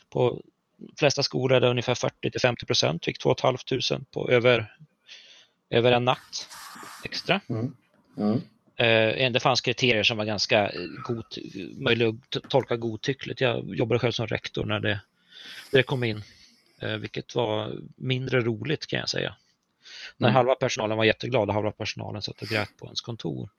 på 0.10 0.41
de 0.78 0.95
flesta 0.97 1.24
skolor 1.24 1.58
är 1.58 1.62
det 1.62 1.70
ungefär 1.70 1.95
40 1.95 2.32
till 2.32 2.41
50 2.41 2.66
procent 2.66 3.06
fick 3.06 3.20
2 3.20 3.36
500 3.41 3.60
på 4.12 4.30
över, 4.30 4.76
över 5.70 5.92
en 5.92 6.06
natt 6.06 6.48
extra. 7.04 7.42
Mm. 7.50 7.76
Mm. 8.18 8.42
Eh, 8.76 9.32
det 9.32 9.40
fanns 9.40 9.62
kriterier 9.62 10.04
som 10.04 10.18
var 10.18 10.26
ganska 10.26 10.70
eh, 10.70 10.82
god, 11.04 11.26
möjliga 11.78 12.10
att 12.10 12.50
tolka 12.50 12.76
godtyckligt. 12.78 13.42
Jag 13.42 13.76
jobbade 13.76 14.00
själv 14.00 14.12
som 14.12 14.28
rektor 14.28 14.66
när 14.66 14.80
det, 14.80 15.02
när 15.72 15.80
det 15.80 15.84
kom 15.84 16.04
in, 16.04 16.24
eh, 16.82 16.96
vilket 16.96 17.36
var 17.36 17.76
mindre 17.96 18.42
roligt 18.42 18.88
kan 18.88 19.00
jag 19.00 19.10
säga. 19.10 19.36
När 20.18 20.28
Mm. 20.28 20.36
halva 20.36 20.56
personalen 20.56 20.98
var 20.98 21.06
jätteglad 21.06 21.50
och 21.50 21.54
halva 21.54 21.72
personalen 21.72 22.22
satt 22.22 22.42
och 22.42 22.48
grät 22.48 22.78
på 22.78 22.86
ens 22.86 23.02
kontor. 23.02 23.50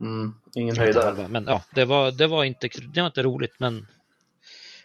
Mm. 0.00 0.34
Ingen 0.54 0.76
höjdare. 0.76 1.28
Men 1.28 1.44
ja, 1.46 1.64
det 1.74 1.84
var, 1.84 2.12
det, 2.12 2.26
var 2.26 2.44
inte, 2.44 2.68
det 2.94 3.00
var 3.00 3.06
inte 3.06 3.22
roligt 3.22 3.54
men 3.58 3.86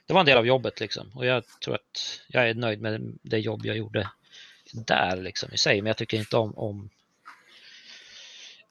det 0.05 0.13
var 0.13 0.19
en 0.19 0.25
del 0.25 0.37
av 0.37 0.47
jobbet 0.47 0.79
liksom. 0.79 1.11
Och 1.15 1.25
jag 1.25 1.43
tror 1.63 1.75
att 1.75 2.21
jag 2.27 2.49
är 2.49 2.53
nöjd 2.53 2.81
med 2.81 3.17
det 3.21 3.39
jobb 3.39 3.65
jag 3.65 3.77
gjorde 3.77 4.09
där 4.73 5.17
liksom 5.17 5.53
i 5.53 5.57
sig. 5.57 5.81
Men 5.81 5.87
jag 5.87 5.97
tycker 5.97 6.17
inte 6.17 6.37
om, 6.37 6.57
om 6.57 6.89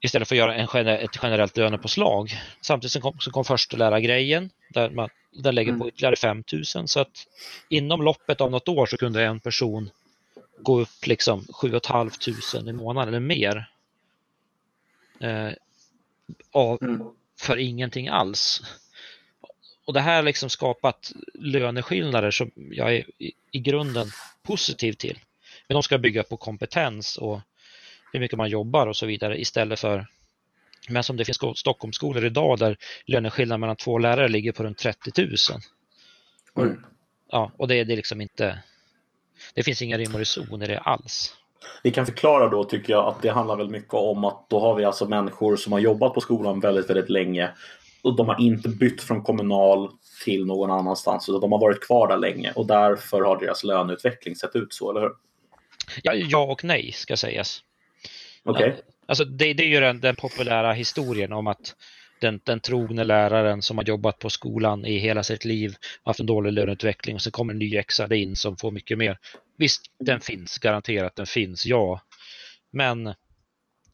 istället 0.01 0.28
för 0.28 0.34
att 0.34 0.38
göra 0.38 0.55
en 0.55 0.66
gener, 0.66 0.99
ett 0.99 1.18
generellt 1.22 1.57
lönepåslag. 1.57 2.32
Samtidigt 2.61 2.92
så 2.92 3.01
kom, 3.01 3.18
så 3.20 3.30
kom 3.30 3.44
förstelärargrejen 3.44 4.51
där 4.68 4.90
man 4.90 5.09
där 5.32 5.53
lägger 5.53 5.72
på 5.72 5.76
Mm. 5.76 5.88
ytterligare 5.88 6.16
5 6.16 6.44
000 6.74 6.88
så 6.88 7.01
att 7.01 7.26
inom 7.68 8.03
loppet 8.03 8.40
av 8.40 8.51
något 8.51 8.68
år 8.68 8.86
så 8.86 8.96
kunde 8.96 9.24
en 9.24 9.40
person 9.40 9.90
gå 10.61 10.80
upp 10.80 11.07
liksom 11.07 11.46
7 11.53 11.80
500 11.86 12.70
i 12.70 12.72
månaden 12.72 13.09
eller 13.09 13.20
mer. 13.20 13.70
Eh, 15.20 15.51
av, 16.53 16.82
Mm. 16.82 17.03
för 17.40 17.57
ingenting 17.57 18.09
alls. 18.09 18.62
Och 19.84 19.92
det 19.92 20.01
här 20.01 20.16
har 20.16 20.22
liksom 20.22 20.51
skapat 20.51 21.12
löneskillnader 21.34 22.30
som 22.30 22.51
jag 22.57 22.94
är 22.94 23.22
i, 23.22 23.32
i 23.51 23.59
grunden 23.59 24.07
positiv 24.42 24.92
till. 24.92 25.18
Men 25.68 25.74
de 25.74 25.82
ska 25.82 25.98
bygga 25.98 26.22
på 26.22 26.36
kompetens 26.36 27.16
och 27.16 27.40
hur 28.12 28.20
mycket 28.20 28.38
man 28.38 28.48
jobbar 28.48 28.86
och 28.86 28.96
så 28.96 29.06
vidare 29.06 29.40
istället 29.40 29.80
för 29.80 30.06
men 30.88 31.02
som 31.02 31.16
det 31.16 31.24
finns 31.24 31.36
sko- 31.36 31.54
Stockholmsskolor 31.54 32.24
idag 32.24 32.58
där 32.58 32.76
löneskillnaden 33.06 33.60
mellan 33.60 33.76
två 33.76 33.98
lärare 33.98 34.28
ligger 34.28 34.52
på 34.52 34.62
runt 34.62 34.78
30 34.78 35.22
000. 35.22 35.28
Oj. 36.54 36.76
Ja, 37.30 37.52
och 37.56 37.68
det, 37.68 37.84
det 37.84 37.92
är 37.94 37.96
liksom 37.96 38.20
inte 38.20 38.62
det 39.54 39.62
finns 39.62 39.82
inga 39.82 39.98
rim 39.98 40.14
och 40.14 40.18
reson 40.18 40.62
i 40.62 40.66
det 40.66 40.78
alls. 40.78 41.34
Vi 41.82 41.90
kan 41.90 42.06
förklara 42.06 42.48
då 42.48 42.64
tycker 42.64 42.92
jag 42.92 43.06
att 43.06 43.22
det 43.22 43.28
handlar 43.28 43.56
väldigt 43.56 43.72
mycket 43.72 43.94
om 43.94 44.24
att 44.24 44.50
då 44.50 44.60
har 44.60 44.74
vi 44.74 44.84
alltså 44.84 45.08
människor 45.08 45.56
som 45.56 45.72
har 45.72 45.80
jobbat 45.80 46.14
på 46.14 46.20
skolan 46.20 46.60
väldigt, 46.60 46.90
väldigt 46.90 47.10
länge. 47.10 47.50
Och 48.02 48.16
de 48.16 48.28
har 48.28 48.40
inte 48.40 48.68
bytt 48.68 49.02
från 49.02 49.22
kommunal 49.22 49.90
till 50.24 50.46
någon 50.46 50.70
annanstans 50.70 51.28
utan 51.28 51.40
de 51.40 51.52
har 51.52 51.60
varit 51.60 51.86
kvar 51.86 52.08
där 52.08 52.16
länge 52.16 52.52
och 52.52 52.66
därför 52.66 53.20
har 53.20 53.40
deras 53.40 53.64
löneutveckling 53.64 54.36
sett 54.36 54.56
ut 54.56 54.72
så, 54.72 54.90
eller 54.90 55.00
hur? 55.00 55.10
Ja, 56.03 56.14
ja 56.14 56.43
och 56.43 56.64
nej 56.64 56.93
ska 56.93 57.16
sägas. 57.16 57.62
Okej. 58.43 58.68
Okay. 58.70 58.82
Alltså 59.07 59.24
det, 59.24 59.55
det 59.55 59.64
är 59.64 59.68
ju 59.68 59.80
den, 59.80 60.01
den, 60.01 60.16
populära 60.16 60.72
historien 60.72 61.32
om 61.32 61.47
att 61.47 61.74
den, 62.20 62.41
den 62.45 62.61
trogne 62.61 63.05
läraren 63.05 63.62
som 63.62 63.78
har 63.78 63.84
jobbat 63.84 64.18
på 64.18 64.30
skolan 64.30 64.84
i 64.84 64.99
hela 64.99 65.22
sitt 65.22 65.45
liv, 65.45 65.74
haft 66.03 66.20
en 66.20 66.26
dålig 66.26 66.53
löneutveckling 66.53 67.14
och 67.14 67.22
så 67.22 67.30
kommer 67.30 67.53
en 67.53 67.59
ny 67.59 67.76
exare 67.76 68.18
in 68.18 68.36
som 68.36 68.57
får 68.57 68.70
mycket 68.70 68.99
mer. 68.99 69.18
Visst, 69.57 69.82
den 69.99 70.20
finns, 70.20 70.59
garanterat 70.59 71.16
den 71.16 71.26
finns, 71.26 71.66
ja. 71.66 72.01
Men 72.70 73.14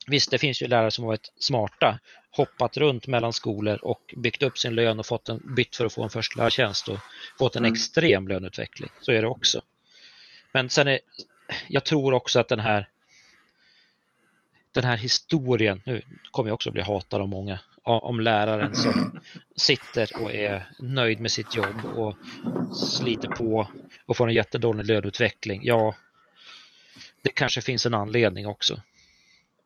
visst, 0.06 0.30
det 0.30 0.38
finns 0.38 0.62
ju 0.62 0.66
lärare 0.66 0.90
som 0.90 1.04
har 1.04 1.08
varit 1.08 1.32
smarta, 1.38 1.98
hoppat 2.30 2.76
runt 2.76 3.06
mellan 3.06 3.32
skolor 3.32 3.78
och 3.84 4.14
byggt 4.16 4.42
upp 4.42 4.58
sin 4.58 4.74
lön 4.74 4.98
och 4.98 5.06
fått 5.06 5.28
en, 5.28 5.54
bytt 5.56 5.76
för 5.76 5.84
att 5.86 5.92
få 5.92 6.02
en 6.02 6.10
förstelärartjänst 6.10 6.88
och 6.88 6.98
fått 7.38 7.56
en 7.56 7.64
mm. 7.64 7.72
extrem 7.72 8.28
löneutveckling. 8.28 8.90
Så 9.00 9.12
är 9.12 9.22
det 9.22 9.28
också. 9.28 9.62
Men 10.52 10.70
sen 10.70 10.88
är, 10.88 10.98
jag 11.68 11.84
tror 11.84 12.14
också 12.14 12.40
att 12.40 12.48
den 12.48 12.60
här 12.60 12.88
den 14.72 14.84
här 14.84 14.96
historien, 14.96 15.82
nu 15.84 16.02
kommer 16.30 16.50
jag 16.50 16.54
också 16.54 16.70
bli 16.70 16.82
hatad 16.82 17.20
av 17.20 17.28
många, 17.28 17.58
om 17.82 18.20
läraren 18.20 18.74
som 18.74 19.20
sitter 19.56 20.22
och 20.22 20.32
är 20.32 20.68
nöjd 20.78 21.20
med 21.20 21.32
sitt 21.32 21.56
jobb 21.56 21.84
och 21.96 22.16
sliter 22.76 23.28
på 23.28 23.68
och 24.06 24.16
får 24.16 24.28
en 24.28 24.34
jättedålig 24.34 24.86
löneutveckling. 24.86 25.60
Ja, 25.64 25.94
det 27.22 27.30
kanske 27.30 27.60
finns 27.60 27.86
en 27.86 27.94
anledning 27.94 28.46
också. 28.46 28.80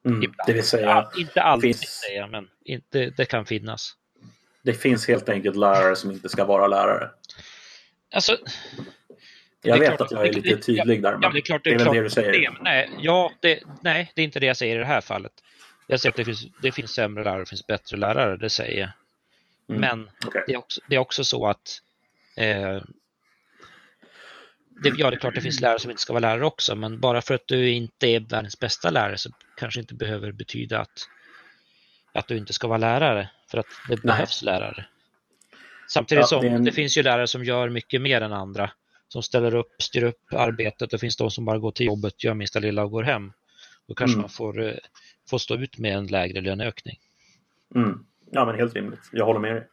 Mm, 0.05 0.33
det 0.47 0.53
vill 0.53 0.65
säga, 0.65 1.11
inte 1.17 1.43
alltid 1.43 1.77
finns... 1.77 1.91
säga, 1.91 2.27
men 2.27 2.49
inte, 2.65 3.11
det 3.11 3.25
kan 3.25 3.47
finnas. 3.47 3.97
Det 4.63 4.75
finns 4.75 5.09
helt 5.09 5.29
enkelt 5.29 5.57
lärare 5.57 5.97
som 5.97 6.11
inte 6.11 6.29
ska 6.29 6.45
vara 6.45 6.67
lärare. 6.67 7.11
Alltså, 8.13 8.37
jag 9.63 9.79
vet 9.79 10.01
att 10.01 10.11
jag 10.11 10.27
är 10.27 10.33
lite 10.33 10.57
tydlig 10.57 11.03
där, 11.03 11.13
men 11.13 11.23
ja, 11.23 11.31
det 11.31 11.39
är, 11.39 11.41
klart, 11.41 11.65
det 11.65 11.71
är, 11.71 11.79
det 11.79 11.83
är 11.83 11.85
väl 11.85 11.95
det 11.95 12.03
du 12.03 12.11
säger? 12.11 12.59
Nej, 12.61 12.91
ja, 12.99 13.33
det, 13.41 13.63
nej, 13.83 14.13
det 14.15 14.23
är 14.23 14.25
inte 14.25 14.41
det 14.41 14.47
jag 14.47 14.57
säger 14.57 14.77
i 14.77 14.79
det 14.79 14.85
här 14.85 15.01
fallet. 15.01 15.33
Jag 15.87 16.01
säger 16.01 16.11
att 16.11 16.17
det 16.17 16.25
finns, 16.25 16.47
det 16.63 16.73
finns 16.73 16.91
sämre 16.91 17.25
lärare 17.25 17.37
och 17.37 17.45
det 17.45 17.49
finns 17.49 17.67
bättre 17.67 17.97
lärare, 17.97 18.37
det 18.37 18.51
säger 18.51 18.81
jag. 18.81 18.91
Mm. 19.77 19.81
Men 19.81 20.11
okay. 20.27 20.43
det, 20.47 20.53
är 20.53 20.59
också, 20.59 20.81
det 20.89 20.95
är 20.95 20.99
också 20.99 21.25
så 21.25 21.47
att 21.47 21.83
eh, 22.37 22.83
det, 24.83 24.93
ja, 24.97 25.11
det 25.11 25.17
är 25.17 25.21
klart 25.21 25.35
det 25.35 25.41
finns 25.41 25.61
lärare 25.61 25.79
som 25.79 25.91
inte 25.91 26.03
ska 26.03 26.13
vara 26.13 26.21
lärare 26.21 26.47
också, 26.47 26.77
men 26.77 27.01
bara 27.01 27.23
för 27.23 27.35
att 27.35 27.47
du 27.47 27.71
inte 27.71 28.07
är 28.07 28.21
världens 28.21 28.59
bästa 28.59 28.91
lärare 28.91 29.19
så 29.19 29.31
kanske 29.57 29.81
inte 29.81 29.95
behöver 29.95 30.33
betyda 30.33 30.81
att, 30.81 31.09
att 32.13 32.29
du 32.29 32.37
inte 32.37 32.53
ska 32.53 32.69
vara 32.69 32.79
lärare, 32.79 33.29
för 33.51 33.59
att 33.59 33.67
det 33.89 33.95
Nej. 33.95 34.01
behövs 34.03 34.43
lärare. 34.43 34.87
Samtidigt 35.89 36.23
ja, 36.23 36.27
som 36.27 36.43
det, 36.43 36.49
en... 36.49 36.65
det 36.65 36.73
finns 36.73 36.99
ju 36.99 37.03
lärare 37.03 37.27
som 37.27 37.45
gör 37.45 37.69
mycket 37.69 38.01
mer 38.03 38.21
än 38.21 38.33
andra, 38.33 38.71
som 39.09 39.23
ställer 39.23 39.55
upp, 39.55 39.83
styr 39.83 40.03
upp 40.03 40.33
arbetet. 40.33 40.91
Det 40.91 40.99
finns 40.99 41.17
de 41.17 41.31
som 41.31 41.45
bara 41.45 41.59
går 41.59 41.71
till 41.71 41.87
jobbet, 41.87 42.25
gör 42.25 42.35
minsta 42.35 42.59
lilla 42.59 42.85
och 42.85 42.91
går 42.91 43.03
hem. 43.03 43.33
Då 43.89 43.95
kanske 43.95 44.15
mm. 44.15 44.21
man 44.21 44.31
får, 44.31 44.63
eh, 44.63 44.75
får 45.31 45.39
stå 45.39 45.55
ut 45.55 45.79
med 45.79 45.97
en 45.97 46.07
lägre 46.07 46.41
löneökning. 46.41 46.99
Mm. 47.75 48.05
Ja, 48.31 48.45
men 48.45 48.55
helt 48.55 48.75
rimligt. 48.75 49.01
Jag 49.13 49.25
håller 49.25 49.41
med 49.41 49.55
dig. 49.55 49.69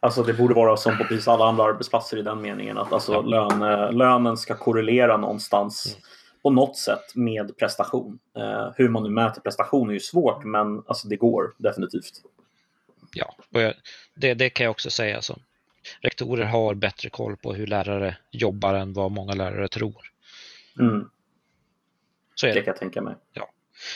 Alltså 0.00 0.22
det 0.22 0.32
borde 0.32 0.54
vara 0.54 0.76
som 0.76 0.98
på 0.98 1.04
precis 1.04 1.28
alla 1.28 1.44
andra 1.44 1.64
arbetsplatser 1.64 2.16
i 2.16 2.22
den 2.22 2.40
meningen 2.40 2.78
att 2.78 2.92
alltså 2.92 3.12
ja. 3.12 3.22
lön, 3.22 3.98
lönen 3.98 4.36
ska 4.36 4.54
korrelera 4.54 5.16
någonstans 5.16 5.86
mm. 5.86 6.02
på 6.42 6.50
något 6.50 6.76
sätt 6.76 7.14
med 7.14 7.58
prestation. 7.58 8.18
Uh, 8.38 8.72
hur 8.76 8.88
man 8.88 9.02
nu 9.02 9.08
mäter 9.08 9.40
prestation 9.40 9.88
är 9.88 9.94
ju 9.94 10.00
svårt 10.00 10.44
men 10.44 10.82
alltså 10.86 11.08
det 11.08 11.16
går 11.16 11.54
definitivt. 11.58 12.22
Ja, 13.14 13.34
det, 14.14 14.34
det 14.34 14.50
kan 14.50 14.64
jag 14.64 14.70
också 14.70 14.90
säga. 14.90 15.22
Som 15.22 15.42
rektorer 16.00 16.44
har 16.44 16.74
bättre 16.74 17.10
koll 17.10 17.36
på 17.36 17.54
hur 17.54 17.66
lärare 17.66 18.16
jobbar 18.30 18.74
än 18.74 18.92
vad 18.92 19.10
många 19.10 19.32
lärare 19.32 19.68
tror. 19.68 20.10
Mm. 20.78 21.08
Så 22.34 22.46
är 22.46 22.50
det. 22.50 22.60
det 22.60 22.64
kan 22.64 22.72
jag 22.72 22.80
tänka 22.80 23.02
mig. 23.02 23.14
Ja. 23.32 23.50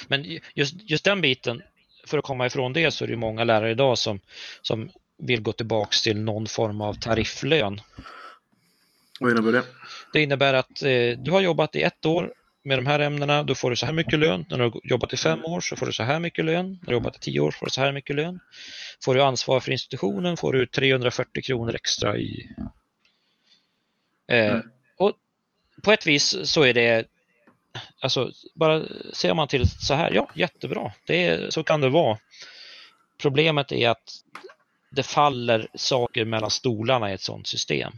Men 0.09 0.41
just, 0.55 0.91
just 0.91 1.05
den 1.05 1.21
biten, 1.21 1.63
för 2.07 2.19
att 2.19 2.25
komma 2.25 2.47
ifrån 2.47 2.73
det 2.73 2.91
så 2.91 3.05
är 3.05 3.09
det 3.09 3.17
många 3.17 3.45
lärare 3.45 3.71
idag 3.71 3.99
som, 3.99 4.21
som 4.63 4.91
vill 5.19 5.43
gå 5.43 5.53
tillbaks 5.53 6.03
till 6.03 6.21
någon 6.21 6.47
form 6.47 6.81
av 6.81 6.95
tarifflön. 6.95 7.81
Vad 9.21 9.31
innebär 9.31 9.53
det? 9.53 9.63
Det 10.13 10.23
innebär 10.23 10.55
att 10.55 10.83
eh, 10.83 11.19
du 11.19 11.31
har 11.31 11.41
jobbat 11.41 11.77
i 11.77 11.83
ett 11.83 12.07
år 12.07 12.33
med 12.65 12.79
de 12.79 12.87
här 12.87 13.01
ämnena, 13.01 13.43
då 13.43 13.55
får 13.55 13.71
du 13.71 13.77
så 13.77 13.87
här 13.87 13.93
mycket 13.93 14.19
lön. 14.19 14.45
När 14.49 14.59
du 14.59 14.65
har 14.65 14.81
jobbat 14.85 15.13
i 15.13 15.17
fem 15.17 15.45
år 15.45 15.61
så 15.61 15.77
får 15.77 15.87
du 15.87 15.93
så 15.93 16.03
här 16.03 16.21
mycket 16.21 16.45
lön. 16.45 16.71
När 16.71 16.81
du 16.81 16.87
har 16.87 16.93
jobbat 16.93 17.17
i 17.17 17.19
tio 17.19 17.41
år 17.41 17.51
får 17.51 17.67
du 17.67 17.71
så 17.71 17.81
här 17.81 17.93
mycket 17.93 18.17
lön. 18.17 18.41
Får 19.05 19.15
du 19.15 19.23
ansvar 19.23 19.61
för 19.61 19.73
institutionen 19.73 20.37
får 20.37 20.53
du 20.53 20.67
340 20.67 21.43
kronor 21.43 21.75
extra 21.75 22.17
i... 22.17 22.51
Eh, 24.29 24.47
mm. 24.47 24.63
och 24.97 25.13
på 25.83 25.93
ett 25.93 26.07
vis 26.07 26.37
så 26.45 26.63
är 26.63 26.75
det 26.75 27.07
Alltså, 28.01 28.31
bara 28.55 28.83
ser 29.13 29.35
man 29.35 29.49
till 29.49 29.69
så 29.69 29.95
här, 29.95 30.11
ja 30.11 30.29
jättebra, 30.35 30.93
det 31.07 31.27
är, 31.27 31.51
så 31.51 31.65
kan 31.65 31.81
det 31.81 31.89
vara. 31.89 32.19
Problemet 33.19 33.73
är 33.73 33.89
att 33.89 34.13
det 34.91 35.03
faller 35.03 35.69
saker 35.75 36.25
mellan 36.25 36.51
stolarna 36.51 37.11
i 37.11 37.15
ett 37.15 37.21
sådant 37.21 37.47
system. 37.47 37.93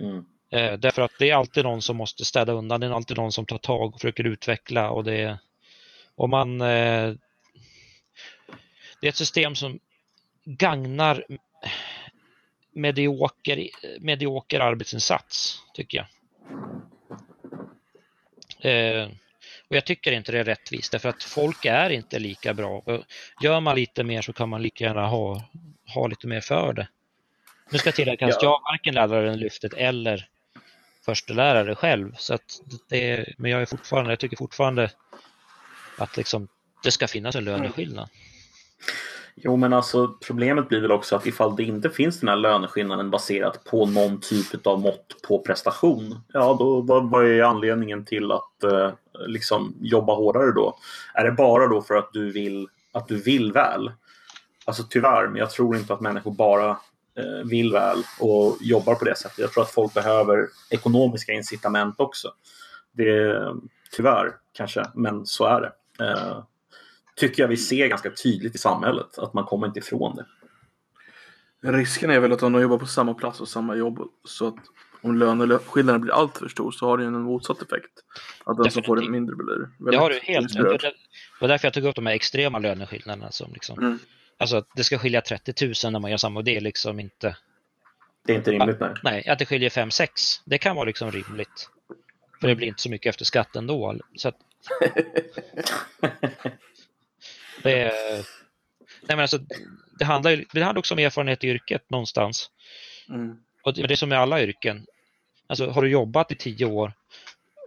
Mm. 0.00 0.24
Eh, 0.50 0.72
därför 0.72 1.02
att 1.02 1.12
det 1.18 1.30
är 1.30 1.34
alltid 1.34 1.64
någon 1.64 1.82
som 1.82 1.96
måste 1.96 2.24
städa 2.24 2.52
undan, 2.52 2.80
det 2.80 2.86
är 2.86 2.90
alltid 2.90 3.16
någon 3.16 3.32
som 3.32 3.46
tar 3.46 3.58
tag 3.58 3.94
och 3.94 4.00
försöker 4.00 4.24
utveckla 4.24 4.90
och 4.90 5.04
det 5.04 5.38
och 6.14 6.28
man 6.28 6.60
eh, 6.60 7.14
det 9.00 9.06
är 9.06 9.08
ett 9.08 9.16
system 9.16 9.54
som 9.54 9.78
gagnar 10.44 11.24
medioker, 12.72 13.68
medioker 14.00 14.60
arbetsinsats, 14.60 15.62
tycker 15.74 15.98
jag. 15.98 16.06
Eh, 18.60 19.08
och 19.68 19.76
jag 19.76 19.84
tycker 19.84 20.12
inte 20.12 20.32
det 20.32 20.38
är 20.38 20.44
rättvist 20.44 20.92
därför 20.92 21.08
att 21.08 21.22
folk 21.22 21.64
är 21.64 21.90
inte 21.90 22.18
lika 22.18 22.54
bra. 22.54 22.82
Gör 23.42 23.60
man 23.60 23.76
lite 23.76 24.04
mer 24.04 24.22
så 24.22 24.32
kan 24.32 24.48
man 24.48 24.62
lika 24.62 24.84
gärna 24.84 25.06
ha, 25.06 25.42
ha 25.94 26.06
lite 26.06 26.26
mer 26.26 26.40
för 26.40 26.72
det. 26.72 26.88
Nu 27.70 27.78
ska 27.78 27.92
tilläggas 27.92 28.36
att 28.36 28.42
ja. 28.42 28.48
jag 28.48 28.72
varken 28.72 28.94
läraren 28.94 29.38
lyftet 29.38 29.74
eller 29.74 30.28
förstelärare 31.08 31.74
själv. 31.74 32.12
Så 32.18 32.34
att 32.34 32.62
det, 32.88 33.34
men 33.38 33.50
jag, 33.50 33.62
är 33.62 33.66
fortfarande, 33.66 34.10
jag 34.12 34.18
tycker 34.18 34.36
fortfarande 34.36 34.90
att 35.98 36.16
liksom, 36.16 36.48
det 36.82 36.90
ska 36.90 37.08
finnas 37.08 37.36
en 37.36 37.44
löneskillnad. 37.44 38.08
Jo, 39.36 39.56
men 39.56 39.72
alltså 39.72 40.08
problemet 40.26 40.68
blir 40.68 40.80
väl 40.80 40.92
också 40.92 41.16
att 41.16 41.26
ifall 41.26 41.56
det 41.56 41.62
inte 41.62 41.90
finns 41.90 42.20
den 42.20 42.28
här 42.28 42.36
löneskillnaden 42.36 43.10
baserat 43.10 43.64
på 43.64 43.86
någon 43.86 44.20
typ 44.20 44.66
av 44.66 44.80
mått 44.80 45.22
på 45.28 45.38
prestation. 45.38 46.20
Ja, 46.32 46.56
då 46.58 46.80
vad, 46.80 47.26
är 47.26 47.42
anledningen 47.42 48.04
till 48.04 48.32
att 48.32 48.64
eh, 48.64 48.90
liksom 49.26 49.74
jobba 49.80 50.14
hårdare 50.14 50.52
då? 50.52 50.78
Är 51.14 51.24
det 51.24 51.32
bara 51.32 51.66
då 51.66 51.82
för 51.82 51.94
att 51.94 52.12
du 52.12 52.32
vill 52.32 52.68
att 52.92 53.08
du 53.08 53.16
vill 53.16 53.52
väl? 53.52 53.92
Alltså 54.64 54.82
tyvärr, 54.90 55.28
men 55.28 55.36
jag 55.36 55.50
tror 55.50 55.76
inte 55.76 55.94
att 55.94 56.00
människor 56.00 56.30
bara 56.30 56.76
vill 57.44 57.72
väl 57.72 57.98
och 58.20 58.56
jobbar 58.60 58.94
på 58.94 59.04
det 59.04 59.16
sättet. 59.16 59.38
Jag 59.38 59.52
tror 59.52 59.62
att 59.62 59.70
folk 59.70 59.94
behöver 59.94 60.48
ekonomiska 60.70 61.32
incitament 61.32 61.94
också. 61.98 62.32
Det 62.92 63.10
är 63.10 63.54
tyvärr 63.90 64.32
kanske, 64.52 64.84
men 64.94 65.26
så 65.26 65.44
är 65.44 65.60
det. 65.60 65.72
Eh, 66.04 66.44
tycker 67.16 67.42
jag 67.42 67.48
vi 67.48 67.56
ser 67.56 67.88
ganska 67.88 68.10
tydligt 68.10 68.54
i 68.54 68.58
samhället. 68.58 69.18
Att 69.18 69.34
man 69.34 69.44
kommer 69.44 69.66
inte 69.66 69.78
ifrån 69.78 70.16
det. 70.16 70.26
Risken 71.72 72.10
är 72.10 72.20
väl 72.20 72.32
att 72.32 72.42
om 72.42 72.52
de 72.52 72.62
jobbar 72.62 72.78
på 72.78 72.86
samma 72.86 73.14
plats 73.14 73.40
och 73.40 73.48
samma 73.48 73.76
jobb 73.76 74.08
så 74.24 74.48
att 74.48 74.56
om 75.00 75.18
löneskillnaden 75.18 76.00
blir 76.00 76.12
alltför 76.12 76.48
stor 76.48 76.70
så 76.70 76.86
har 76.86 76.98
det 76.98 77.04
en 77.04 77.22
motsatt 77.22 77.62
effekt. 77.62 77.90
Att 78.44 78.56
den 78.56 78.70
som 78.70 78.82
får 78.82 78.96
det 78.96 79.10
mindre 79.10 79.36
blir 79.36 79.90
Det 79.90 79.96
har 79.96 80.10
du 80.10 80.20
helt 80.22 80.56
rätt. 80.56 80.80
Det 80.80 80.92
var 81.40 81.48
därför 81.48 81.66
jag 81.66 81.74
tog 81.74 81.84
upp 81.84 81.94
de 81.94 82.06
här 82.06 82.14
extrema 82.14 82.58
löneskillnaderna. 82.58 83.30
Som 83.30 83.52
liksom, 83.52 83.78
mm. 83.78 83.98
Alltså 84.38 84.56
att 84.56 84.68
det 84.74 84.84
ska 84.84 84.98
skilja 84.98 85.20
30 85.20 85.66
000 85.84 85.92
när 85.92 86.00
man 86.00 86.10
gör 86.10 86.18
samma 86.18 86.40
och 86.40 86.44
det 86.44 86.56
är 86.56 86.60
liksom 86.60 87.00
inte... 87.00 87.36
Det 88.26 88.32
är 88.32 88.36
inte 88.36 88.50
rimligt 88.50 88.80
nej. 88.80 88.90
Nej, 89.02 89.28
att 89.28 89.38
det 89.38 89.46
skiljer 89.46 89.70
5-6. 89.70 90.08
Det 90.44 90.58
kan 90.58 90.76
vara 90.76 90.86
liksom 90.86 91.10
rimligt. 91.10 91.70
För 92.40 92.48
det 92.48 92.54
blir 92.54 92.68
inte 92.68 92.82
så 92.82 92.90
mycket 92.90 93.10
efter 93.10 93.24
skatt 93.24 93.56
ändå. 93.56 93.96
Så 94.16 94.28
att... 94.28 94.36
Det, 97.62 97.82
är, 97.82 97.92
nej 98.12 98.24
men 99.08 99.20
alltså, 99.20 99.38
det, 99.98 100.04
handlar, 100.04 100.44
det 100.52 100.62
handlar 100.62 100.78
också 100.78 100.94
om 100.94 100.98
erfarenhet 100.98 101.44
i 101.44 101.48
yrket 101.48 101.90
någonstans. 101.90 102.50
Mm. 103.08 103.36
Och 103.62 103.74
det 103.74 103.92
är 103.92 103.96
som 103.96 104.08
med 104.08 104.18
alla 104.18 104.42
yrken. 104.42 104.86
Alltså, 105.46 105.70
har 105.70 105.82
du 105.82 105.88
jobbat 105.88 106.32
i 106.32 106.34
tio 106.34 106.66
år, 106.66 106.92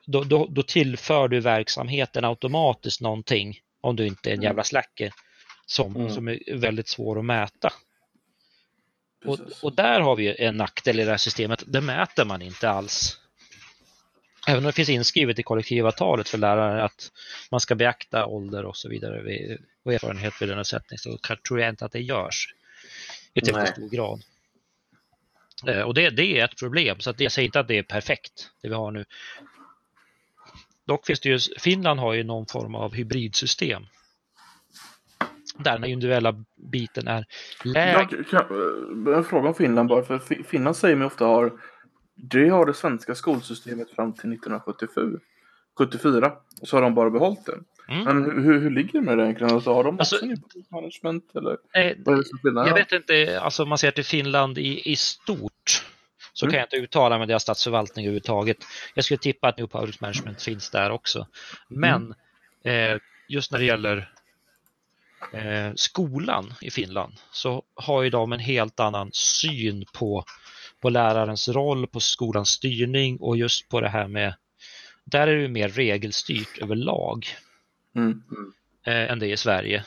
då, 0.06 0.24
då, 0.24 0.48
då, 0.50 0.64
tillför 0.64 1.28
du 1.28 1.40
verksamheten 1.40 2.26
automatiskt 2.26 3.02
någonting, 3.02 3.60
om 3.82 3.96
du 3.96 4.08
inte 4.08 4.30
är 4.30 4.34
en 4.34 4.40
mm. 4.40 4.44
jävla 4.44 4.64
slacker, 4.64 5.12
som, 5.72 5.96
mm. 5.96 6.10
som 6.10 6.28
är 6.28 6.56
väldigt 6.56 6.88
svår 6.88 7.20
att 7.20 7.26
mäta. 7.26 7.74
Och, 9.26 9.40
och, 9.62 9.76
där 9.76 10.00
har 10.00 10.16
vi 10.16 10.36
en 10.44 10.58
nackdel 10.58 11.00
i 11.00 11.04
det 11.04 11.12
här 11.12 11.18
systemet, 11.18 11.64
det 11.68 11.82
mäter 11.82 12.26
man 12.26 12.42
inte 12.42 12.70
alls. 12.70 13.18
Även 14.48 14.58
om 14.58 14.66
det 14.66 14.72
finns 14.72 14.90
inskrivet 14.90 15.40
i 15.40 15.44
kollektivavtalet 15.44 16.30
för 16.30 16.38
lärare 16.38 16.84
att 16.84 17.12
man 17.52 17.60
ska 17.60 17.76
beakta 17.76 18.26
ålder 18.26 18.66
och 18.66 18.78
så 18.78 18.90
vidare 18.90 19.58
och 19.84 19.94
erfarenhet 19.94 20.34
vid 20.42 20.50
lönesättning 20.50 20.98
så 20.98 21.18
tror 21.48 21.60
jag 21.60 21.70
inte 21.70 21.86
att 21.86 21.92
det 21.92 22.02
görs 22.02 22.56
i 23.34 23.42
tillräckligt 23.42 23.76
stor 23.76 23.90
grad. 23.90 24.24
Eh, 25.68 25.82
och 25.82 25.94
det, 25.94 26.10
det 26.10 26.40
är 26.40 26.46
ett 26.46 26.60
problem, 26.60 27.00
så 27.00 27.10
att 27.10 27.20
jag 27.20 27.32
säger 27.32 27.46
inte 27.46 27.60
att 27.60 27.68
det 27.68 27.78
är 27.78 27.84
perfekt, 27.84 28.52
det 28.62 28.70
vi 28.70 28.76
har 28.76 28.92
nu. 28.92 29.06
Dock 30.86 31.06
finns 31.06 31.20
det 31.20 31.30
ju, 31.30 31.40
Finland 31.60 32.00
har 32.00 32.14
ju 32.14 32.24
någon 32.24 32.46
form 32.46 32.76
av 32.76 32.94
hybridsystem. 32.94 33.86
Där 35.58 35.80
den 35.80 35.89
individuella 35.89 36.43
biten 36.72 37.08
är 37.08 37.26
lägre. 37.64 38.18
Eh, 38.32 39.18
en 39.18 39.24
fråga 39.24 39.47
om 39.47 39.56
Finland 39.56 39.89
bara, 39.89 40.04
för 40.04 40.43
Finland 40.43 40.76
säger 40.76 40.95
mig 40.95 41.08
ofta 41.08 41.26
har 41.26 41.52
det 42.16 42.49
har 42.49 42.66
det 42.66 42.74
svenska 42.74 43.16
skolsystemet 43.16 43.89
fram 43.91 44.14
till 44.14 44.34
1977. 44.34 45.20
74. 45.78 46.34
Och 46.62 46.68
så 46.68 46.78
har 46.78 46.82
de 46.82 46.95
bara 46.95 47.10
behållit 47.10 47.45
det. 47.45 47.60
Mm. 47.89 48.04
Men 48.04 48.43
hur, 48.43 48.60
hur 48.60 48.70
ligger 48.70 48.91
det 48.91 49.02
med 49.02 49.18
det 49.18 49.24
egentligen? 49.24 49.54
Alltså, 49.54 49.74
har 49.74 49.84
de 49.84 49.99
också 49.99 50.16
alltså, 50.16 50.43
management 50.72 51.36
eller? 51.36 51.58
Eh, 51.74 51.93
jag 52.68 52.74
vet 52.74 52.91
inte, 52.91 53.39
alltså 53.39 53.64
om 53.64 53.70
man 53.70 53.78
ser 53.78 53.91
till 53.91 54.06
Finland 54.06 54.58
i, 54.58 54.91
i 54.91 54.95
stort 54.95 55.86
så 56.34 56.45
mm. 56.45 56.52
kan 56.52 56.60
jag 56.60 56.66
inte 56.66 56.76
uttala 56.76 57.18
mig 57.18 57.28
deras 57.28 57.43
statsförvaltning 57.43 58.06
överhuvudtaget. 58.06 58.58
Jag 58.93 59.06
skulle 59.06 59.18
tippa 59.18 59.47
att 59.47 59.58
New 59.58 59.68
Public 59.68 60.02
Management 60.02 60.41
finns 60.41 60.70
där 60.70 60.89
också. 60.89 61.28
Men 61.68 62.16
mm. 62.64 62.93
eh, 62.93 63.02
just 63.28 63.52
när 63.52 63.60
det 63.60 63.66
gäller 63.66 64.12
eh, 65.34 65.72
skolan 65.76 66.54
i 66.62 66.72
Finland 66.72 67.14
så 67.32 67.64
har 67.76 68.02
ju 68.02 68.10
de 68.10 68.34
en 68.34 68.40
helt 68.40 68.80
annan 68.80 69.10
syn 69.14 69.86
på, 69.94 70.24
på 70.82 70.90
lärarens 70.90 71.50
roll, 71.50 71.88
på 71.88 72.00
skolans 72.00 72.50
styrning 72.50 73.18
och 73.18 73.38
just 73.38 73.70
på 73.70 73.82
det 73.82 73.90
här 73.90 74.08
med, 74.08 74.36
där 75.04 75.28
är 75.28 75.42
det 75.42 75.48
mer 75.48 75.70
regelstyrt 75.70 76.58
överlag 76.58 77.28
mm. 77.96 78.24
eh, 78.86 79.12
än 79.12 79.20
det 79.20 79.28
är 79.28 79.34
i 79.34 79.38
Sverige. 79.38 79.86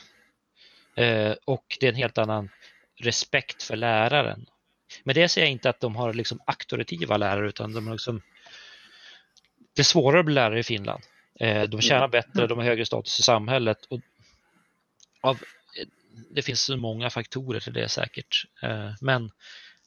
Eh, 0.95 1.33
och 1.45 1.77
det 1.79 1.85
är 1.85 1.91
en 1.91 1.95
helt 1.95 2.17
annan 2.17 2.49
respekt 2.95 3.63
för 3.63 3.75
läraren. 3.75 4.45
Men 5.03 5.15
det 5.15 5.29
säger 5.29 5.47
jag 5.47 5.51
inte 5.51 5.69
att 5.69 5.79
de 5.79 5.95
har 5.95 6.13
liksom 6.13 6.39
auktoritativa 6.45 7.17
lärare 7.17 7.49
utan 7.49 7.73
de 7.73 7.87
har 7.87 7.93
liksom 7.93 8.21
det 9.75 9.81
är 9.81 9.83
svårare 9.83 10.19
att 10.19 10.25
bli 10.25 10.35
lärare 10.35 10.59
i 10.59 10.63
Finland. 10.63 11.03
Eh, 11.39 11.63
de 11.63 11.81
tjänar 11.81 12.07
bättre, 12.07 12.47
de 12.47 12.57
har 12.57 12.65
högre 12.65 12.85
status 12.85 13.19
i 13.19 13.23
samhället. 13.23 13.85
Och 13.89 13.99
av, 15.25 15.39
det 16.31 16.41
finns 16.41 16.61
så 16.61 16.77
många 16.77 17.09
faktorer 17.09 17.59
till 17.59 17.73
det 17.73 17.89
säkert. 17.89 18.45
Eh, 18.61 18.91
men 19.01 19.31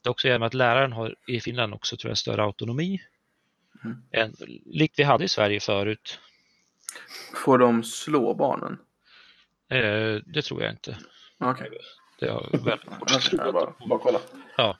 det 0.03 0.11
också 0.11 0.28
gör 0.28 0.39
med 0.39 0.47
att 0.47 0.55
läraren 0.55 0.93
har 0.93 1.14
i 1.26 1.41
Finland 1.41 1.74
också 1.74 1.97
tror 1.97 2.11
jag 2.11 2.18
större 2.18 2.43
autonomi. 2.43 3.01
Mm. 3.84 4.03
Än, 4.12 4.34
likt 4.66 4.99
vi 4.99 5.03
hade 5.03 5.24
i 5.24 5.28
Sverige 5.28 5.61
förut. 5.61 6.20
Får 7.45 7.59
de 7.59 7.84
slå 7.84 8.34
barnen? 8.34 8.78
Eh, 9.68 10.22
det 10.26 10.43
tror 10.43 10.62
jag 10.62 10.72
inte. 10.72 10.99
Okej. 11.39 11.68
Okay. 11.68 11.78
Det 12.20 12.30
har 12.30 12.64
väl... 12.64 12.78
jag 13.32 13.55
bara, 13.55 13.74
bara 13.89 13.99
kolla. 13.99 14.20
Ja. 14.57 14.78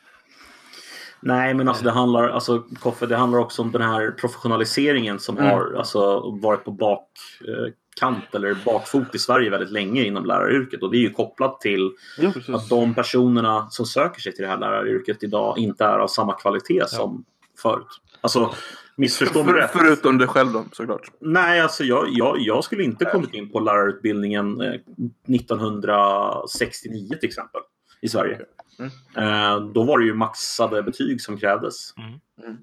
Nej, 1.21 1.55
men 1.55 1.69
alltså 1.69 1.85
det 1.85 1.91
handlar, 1.91 2.29
alltså, 2.29 2.65
Koffe, 2.81 3.07
det 3.07 3.17
handlar 3.17 3.39
också 3.39 3.63
om 3.63 3.73
den 3.73 3.83
här 3.83 4.11
professionaliseringen 4.11 5.19
som 5.19 5.39
mm. 5.39 5.51
har 5.51 5.75
alltså, 5.79 6.31
varit 6.31 6.65
på 6.65 6.71
bakkant 6.71 8.35
eller 8.35 8.57
bakfot 8.65 9.15
i 9.15 9.19
Sverige 9.19 9.51
väldigt 9.51 9.71
länge 9.71 10.05
inom 10.05 10.27
läraryrket. 10.27 10.83
Och 10.83 10.91
det 10.91 10.97
är 10.97 11.01
ju 11.01 11.11
kopplat 11.11 11.61
till 11.61 11.91
ja, 12.19 12.33
att 12.55 12.69
de 12.69 12.95
personerna 12.95 13.71
som 13.71 13.87
söker 13.87 14.21
sig 14.21 14.33
till 14.33 14.43
det 14.43 14.51
här 14.51 14.59
läraryrket 14.59 15.23
idag 15.23 15.59
inte 15.59 15.85
är 15.85 15.99
av 15.99 16.09
samma 16.09 16.33
kvalitet 16.33 16.79
ja. 16.79 16.87
som 16.87 17.25
förut. 17.63 18.01
Alltså, 18.21 18.55
missförstå 18.97 19.45
mig 19.45 19.55
rätt. 19.55 19.71
Förutom 19.73 20.19
dig 20.19 20.29
själv 20.29 20.53
då, 20.53 20.65
såklart. 20.73 21.11
Nej, 21.21 21.61
alltså 21.61 21.85
jag, 21.85 22.07
jag, 22.11 22.37
jag 22.39 22.65
skulle 22.65 22.85
inte 22.85 23.05
kommit 23.05 23.35
in 23.35 23.51
på 23.51 23.61
lärarutbildningen 23.61 24.61
1969 24.61 27.09
eh, 27.13 27.19
till 27.19 27.29
exempel 27.29 27.61
i 28.01 28.09
Sverige. 28.09 28.41
Mm. 28.79 28.91
Eh, 29.17 29.73
då 29.73 29.85
var 29.85 29.99
det 29.99 30.05
ju 30.05 30.15
maxade 30.15 30.83
betyg 30.83 31.21
som 31.21 31.39
krävdes. 31.39 31.95
Mm. 31.97 32.21
Mm. 32.43 32.59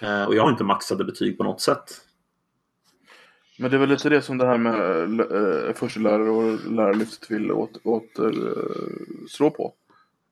Eh, 0.00 0.24
och 0.24 0.34
jag 0.34 0.42
har 0.42 0.50
inte 0.50 0.64
maxade 0.64 1.04
betyg 1.04 1.38
på 1.38 1.44
något 1.44 1.60
sätt. 1.60 2.00
Men 3.58 3.70
det 3.70 3.76
är 3.76 3.78
väl 3.78 3.88
lite 3.88 4.08
det 4.08 4.22
som 4.22 4.38
det 4.38 4.46
här 4.46 4.58
med 4.58 5.20
äh, 5.68 5.74
förstelärare 5.74 6.30
och 6.30 6.72
lärarlyftet 6.72 7.30
vill 7.30 7.52
åter, 7.52 7.80
åter 7.84 8.48
äh, 8.48 9.26
slå 9.28 9.50
på. 9.50 9.74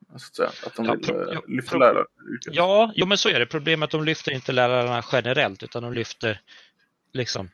Så 0.08 0.14
att, 0.16 0.36
säga. 0.36 0.50
att 0.66 0.76
de 0.76 0.86
vill 0.86 1.00
ja, 1.08 1.32
ja, 1.32 1.42
lyfta 1.46 1.78
lärare. 1.78 2.04
Ja, 2.50 2.92
jo, 2.94 3.06
men 3.06 3.18
så 3.18 3.28
är 3.28 3.40
det. 3.40 3.46
Problemet 3.46 3.82
är 3.82 3.84
att 3.98 4.00
de 4.00 4.04
lyfter 4.04 4.32
inte 4.32 4.52
lärarna 4.52 5.04
generellt 5.12 5.62
utan 5.62 5.82
de 5.82 5.92
lyfter 5.92 6.40
liksom 7.12 7.48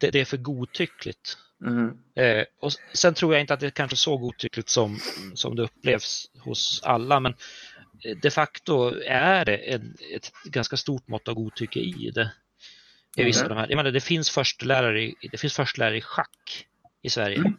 det, 0.00 0.10
det 0.10 0.20
är 0.20 0.24
för 0.24 0.36
godtyckligt. 0.36 1.38
Mm. 1.66 1.98
Eh, 2.14 2.44
och 2.60 2.72
sen 2.92 3.14
tror 3.14 3.32
jag 3.32 3.40
inte 3.40 3.54
att 3.54 3.60
det 3.60 3.66
är 3.66 3.70
kanske 3.70 3.94
är 3.94 3.96
så 3.96 4.16
godtyckligt 4.16 4.68
som, 4.68 4.98
som 5.34 5.56
det 5.56 5.62
upplevs 5.62 6.30
hos 6.38 6.82
alla, 6.84 7.20
men 7.20 7.34
eh, 8.04 8.16
de 8.22 8.30
facto 8.30 8.92
är 9.06 9.44
det 9.44 9.56
en, 9.56 9.96
ett 10.16 10.32
ganska 10.44 10.76
stort 10.76 11.08
mått 11.08 11.28
av 11.28 11.34
godtycke 11.34 11.80
i 11.80 12.10
det. 12.14 12.32
I 13.16 13.24
vissa 13.24 13.44
mm. 13.44 13.48
de 13.48 13.60
här. 13.60 13.66
Jag 13.68 13.76
menar, 13.76 13.90
det 13.90 14.00
finns 14.00 14.30
förstelärare 14.30 15.02
i, 15.02 15.14
det 15.32 15.38
finns 15.38 15.56
förstelärare 15.56 15.96
i 15.96 16.00
schack 16.00 16.66
i 17.02 17.10
Sverige. 17.10 17.36
Mm. 17.36 17.56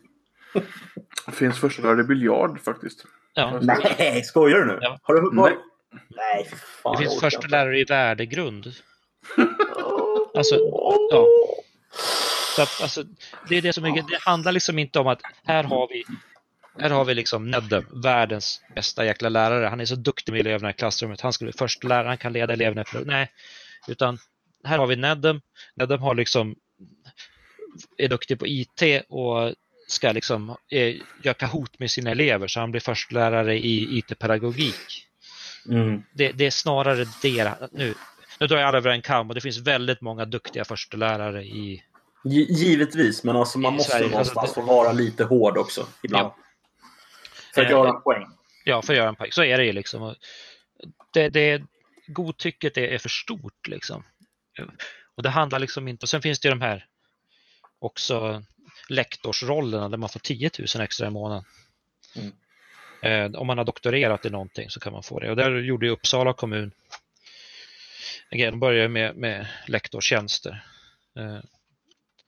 Det 1.26 1.32
finns 1.32 1.60
förstelärare 1.60 2.02
i 2.02 2.04
biljard 2.04 2.60
faktiskt. 2.62 3.06
Ja. 3.34 3.60
Nej, 3.62 4.24
skojar 4.24 4.60
du 4.60 4.66
nu? 4.66 4.78
Ja. 4.82 5.00
Har 5.02 5.14
du 5.14 5.42
Nej. 5.42 5.58
Nej, 6.10 6.48
fan, 6.84 6.92
Det 6.92 6.98
finns 6.98 7.20
förstelärare 7.20 7.80
i 7.80 7.84
värdegrund. 7.84 8.66
alltså, 10.34 10.56
ja. 10.56 11.28
Så 12.56 12.62
att, 12.62 12.82
alltså, 12.82 13.04
det 13.50 13.56
är 13.56 13.62
det 13.62 13.74
som 13.74 13.86
är, 13.86 13.96
det 13.96 14.20
handlar 14.22 14.52
liksom 14.52 14.80
inte 14.80 15.00
om 15.00 15.08
att 15.08 15.22
här 15.44 15.64
har 15.64 15.88
vi 15.88 16.04
här 16.80 16.90
har 16.90 17.06
vi 17.06 17.14
liksom 17.14 17.52
Nedde, 17.52 17.86
världens 18.04 18.62
bästa 18.76 19.06
jäkla 19.06 19.30
lärare. 19.30 19.68
Han 19.68 19.80
är 19.80 19.86
så 19.86 19.96
duktig 19.96 20.32
med 20.32 20.42
eleverna 20.42 20.70
i 20.70 20.74
klassrummet. 20.74 21.22
Han 21.22 21.34
skulle 21.34 21.54
först 21.54 21.84
lära, 21.84 22.08
han 22.08 22.18
kan 22.18 22.34
leda 22.34 22.54
eleverna. 22.54 22.84
För, 22.86 23.06
nej, 23.06 23.32
utan 23.88 24.18
här 24.64 24.78
har 24.78 24.88
vi 24.88 24.96
Nedem. 24.96 25.42
Nedem 25.76 26.02
har 26.02 26.16
liksom 26.16 26.56
är 27.98 28.08
duktig 28.08 28.40
på 28.40 28.48
IT 28.48 28.82
och 29.10 29.54
ska 29.88 30.12
liksom 30.12 30.56
eh, 30.72 30.96
göra 31.24 31.34
Kahoot 31.34 31.80
med 31.80 31.92
sina 31.92 32.12
elever 32.12 32.48
så 32.48 32.60
han 32.60 32.72
blir 32.72 32.82
förstlärare 32.82 33.58
i 33.58 33.98
IT-pedagogik. 33.98 35.08
Mm. 35.70 36.04
Det, 36.14 36.32
det, 36.32 36.46
är 36.46 36.52
snarare 36.52 37.06
det. 37.22 37.56
Nu, 37.72 37.94
nu 38.40 38.48
drar 38.48 38.58
jag 38.58 38.68
alla 38.68 38.78
över 38.78 38.92
en 38.92 39.02
kam 39.02 39.30
och 39.30 39.36
det 39.36 39.42
finns 39.42 39.58
väldigt 39.58 40.02
många 40.02 40.26
duktiga 40.26 40.66
förstelärare 40.66 41.44
i 41.44 41.84
Givetvis, 42.24 43.24
men 43.24 43.36
alltså 43.36 43.60
man 43.60 43.74
måste 43.74 43.92
Sverige, 43.92 44.10
någonstans 44.10 44.38
alltså, 44.38 44.62
få 44.62 44.68
vara 44.68 44.92
lite 44.92 45.24
hård 45.24 45.58
också 45.58 45.88
ibland. 46.04 46.26
Ja. 46.26 46.38
För 47.56 47.62
att 47.62 47.72
göra 47.72 47.90
en 47.90 48.02
poäng. 48.02 48.28
Ja, 48.64 48.82
för 48.82 48.94
att 48.94 48.98
göra 48.98 49.10
en 49.10 49.16
poäng. 49.16 49.32
Så 49.32 49.44
är 49.44 49.58
det 49.58 49.66
ju 49.66 49.74
liksom. 49.74 50.16
Det, 51.14 51.30
det, 51.30 51.62
godtycket 52.08 52.78
är, 52.78 52.82
är 52.82 52.98
för 52.98 53.10
stort 53.10 53.68
liksom. 53.68 54.04
Och 55.16 55.24
det 55.24 55.30
handlar 55.30 55.60
liksom 55.60 55.88
inte... 55.88 56.04
Och 56.04 56.10
sen 56.10 56.22
finns 56.22 56.40
det 56.40 56.48
ju 56.48 56.50
de 56.50 56.62
här 56.62 56.86
också 57.80 58.44
lektorsrollerna 58.90 59.90
där 59.90 59.98
man 59.98 60.10
får 60.10 60.20
10 60.20 60.50
000 60.76 60.84
extra 60.84 61.08
i 61.08 61.10
månaden. 61.10 61.44
Mm. 62.16 62.34
Eh, 63.02 63.40
om 63.40 63.48
man 63.48 63.58
har 63.58 63.66
doktorerat 63.66 64.26
i 64.26 64.30
någonting 64.30 64.70
så 64.70 64.80
kan 64.80 64.94
man 64.94 65.04
få 65.04 65.20
det. 65.20 65.30
Och 65.30 65.36
där 65.36 65.52
gjorde 65.52 65.86
ju 65.86 65.92
Uppsala 65.92 66.34
kommun 66.34 66.72
de 68.30 68.60
började 68.60 68.90
med, 68.90 69.16
med 69.16 69.48
lektorstjänster. 69.68 70.64
Eh, 71.16 71.40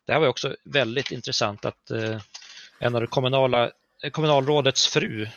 det 0.05 0.13
här 0.13 0.19
var 0.19 0.27
också 0.27 0.55
väldigt 0.63 1.11
intressant 1.11 1.65
att 1.65 1.91
eh, 1.91 2.21
en 2.79 2.95
av 2.95 3.01
det 3.01 3.07
kommunala, 3.07 3.71
eh, 4.03 4.11
kommunalrådets 4.11 4.87
fru, 4.87 5.27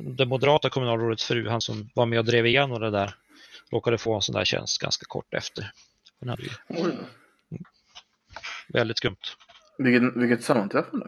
det 0.00 0.26
moderata 0.26 0.70
kommunalrådets 0.70 1.24
fru, 1.24 1.48
han 1.48 1.60
som 1.60 1.90
var 1.94 2.06
med 2.06 2.18
och 2.18 2.24
drev 2.24 2.46
igenom 2.46 2.80
det 2.80 2.90
där, 2.90 3.14
råkade 3.70 3.98
få 3.98 4.14
en 4.14 4.22
sån 4.22 4.34
där 4.34 4.44
tjänst 4.44 4.78
ganska 4.78 5.04
kort 5.06 5.34
efter. 5.34 5.70
Den 6.20 6.28
hade 6.28 6.42
ju... 6.42 6.50
Mm. 6.68 6.96
Väldigt 8.68 8.98
skumt. 8.98 9.16
Vilket, 9.78 10.16
vilket 10.16 10.44
sammanträffande. 10.44 11.06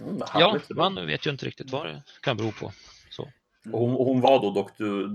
Mm, 0.00 0.18
ja, 0.34 0.58
man 0.70 1.06
vet 1.06 1.26
ju 1.26 1.30
inte 1.30 1.46
riktigt 1.46 1.70
vad 1.70 1.86
det 1.86 2.02
kan 2.20 2.36
bero 2.36 2.52
på. 2.52 2.72
Så. 3.10 3.22
Och 3.72 3.80
hon, 3.80 3.90
hon 3.90 4.20
var 4.20 4.40
då 4.42 4.50
dock 4.50 4.70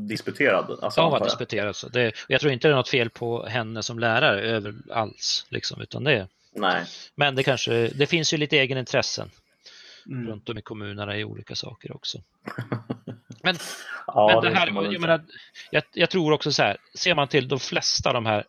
disputerad? 0.08 0.80
Alltså, 0.82 1.02
ja, 1.02 1.04
hon 1.04 1.12
var 1.12 1.24
disputerad. 1.24 1.76
Så 1.76 1.88
det, 1.88 2.12
jag 2.28 2.42
tror 2.42 2.54
inte 2.54 2.68
det 2.68 2.72
är 2.72 2.76
något 2.76 2.90
fel 2.90 3.10
på 3.10 3.46
henne 3.46 3.84
som 3.84 4.00
lärare 4.00 4.42
över 4.42 4.76
alls, 4.92 5.46
liksom, 5.50 5.82
utan 5.82 6.04
det, 6.04 6.28
Nej. 6.56 6.86
Men 7.16 7.36
det 7.36 7.44
kanske, 7.44 7.88
det 7.88 8.08
finns 8.08 8.34
ju 8.34 8.38
lite 8.38 8.58
egenintressen 8.58 9.32
mm. 10.06 10.28
runt 10.28 10.50
om 10.50 10.58
i 10.58 10.62
kommunerna 10.62 11.18
i 11.18 11.24
olika 11.24 11.56
saker 11.56 11.96
också. 11.96 12.18
Men, 13.44 13.56
ja, 14.08 14.42
men 14.42 14.54
det 14.54 14.60
här, 14.60 14.68
jag, 14.68 15.02
menar, 15.02 15.24
jag, 15.72 15.84
jag, 15.94 16.10
tror 16.10 16.32
också 16.32 16.52
så 16.52 16.64
här, 16.64 16.78
ser 16.94 17.16
man 17.16 17.28
till 17.28 17.48
de 17.48 17.60
flesta 17.60 18.10
av 18.10 18.14
de 18.14 18.26
här 18.26 18.46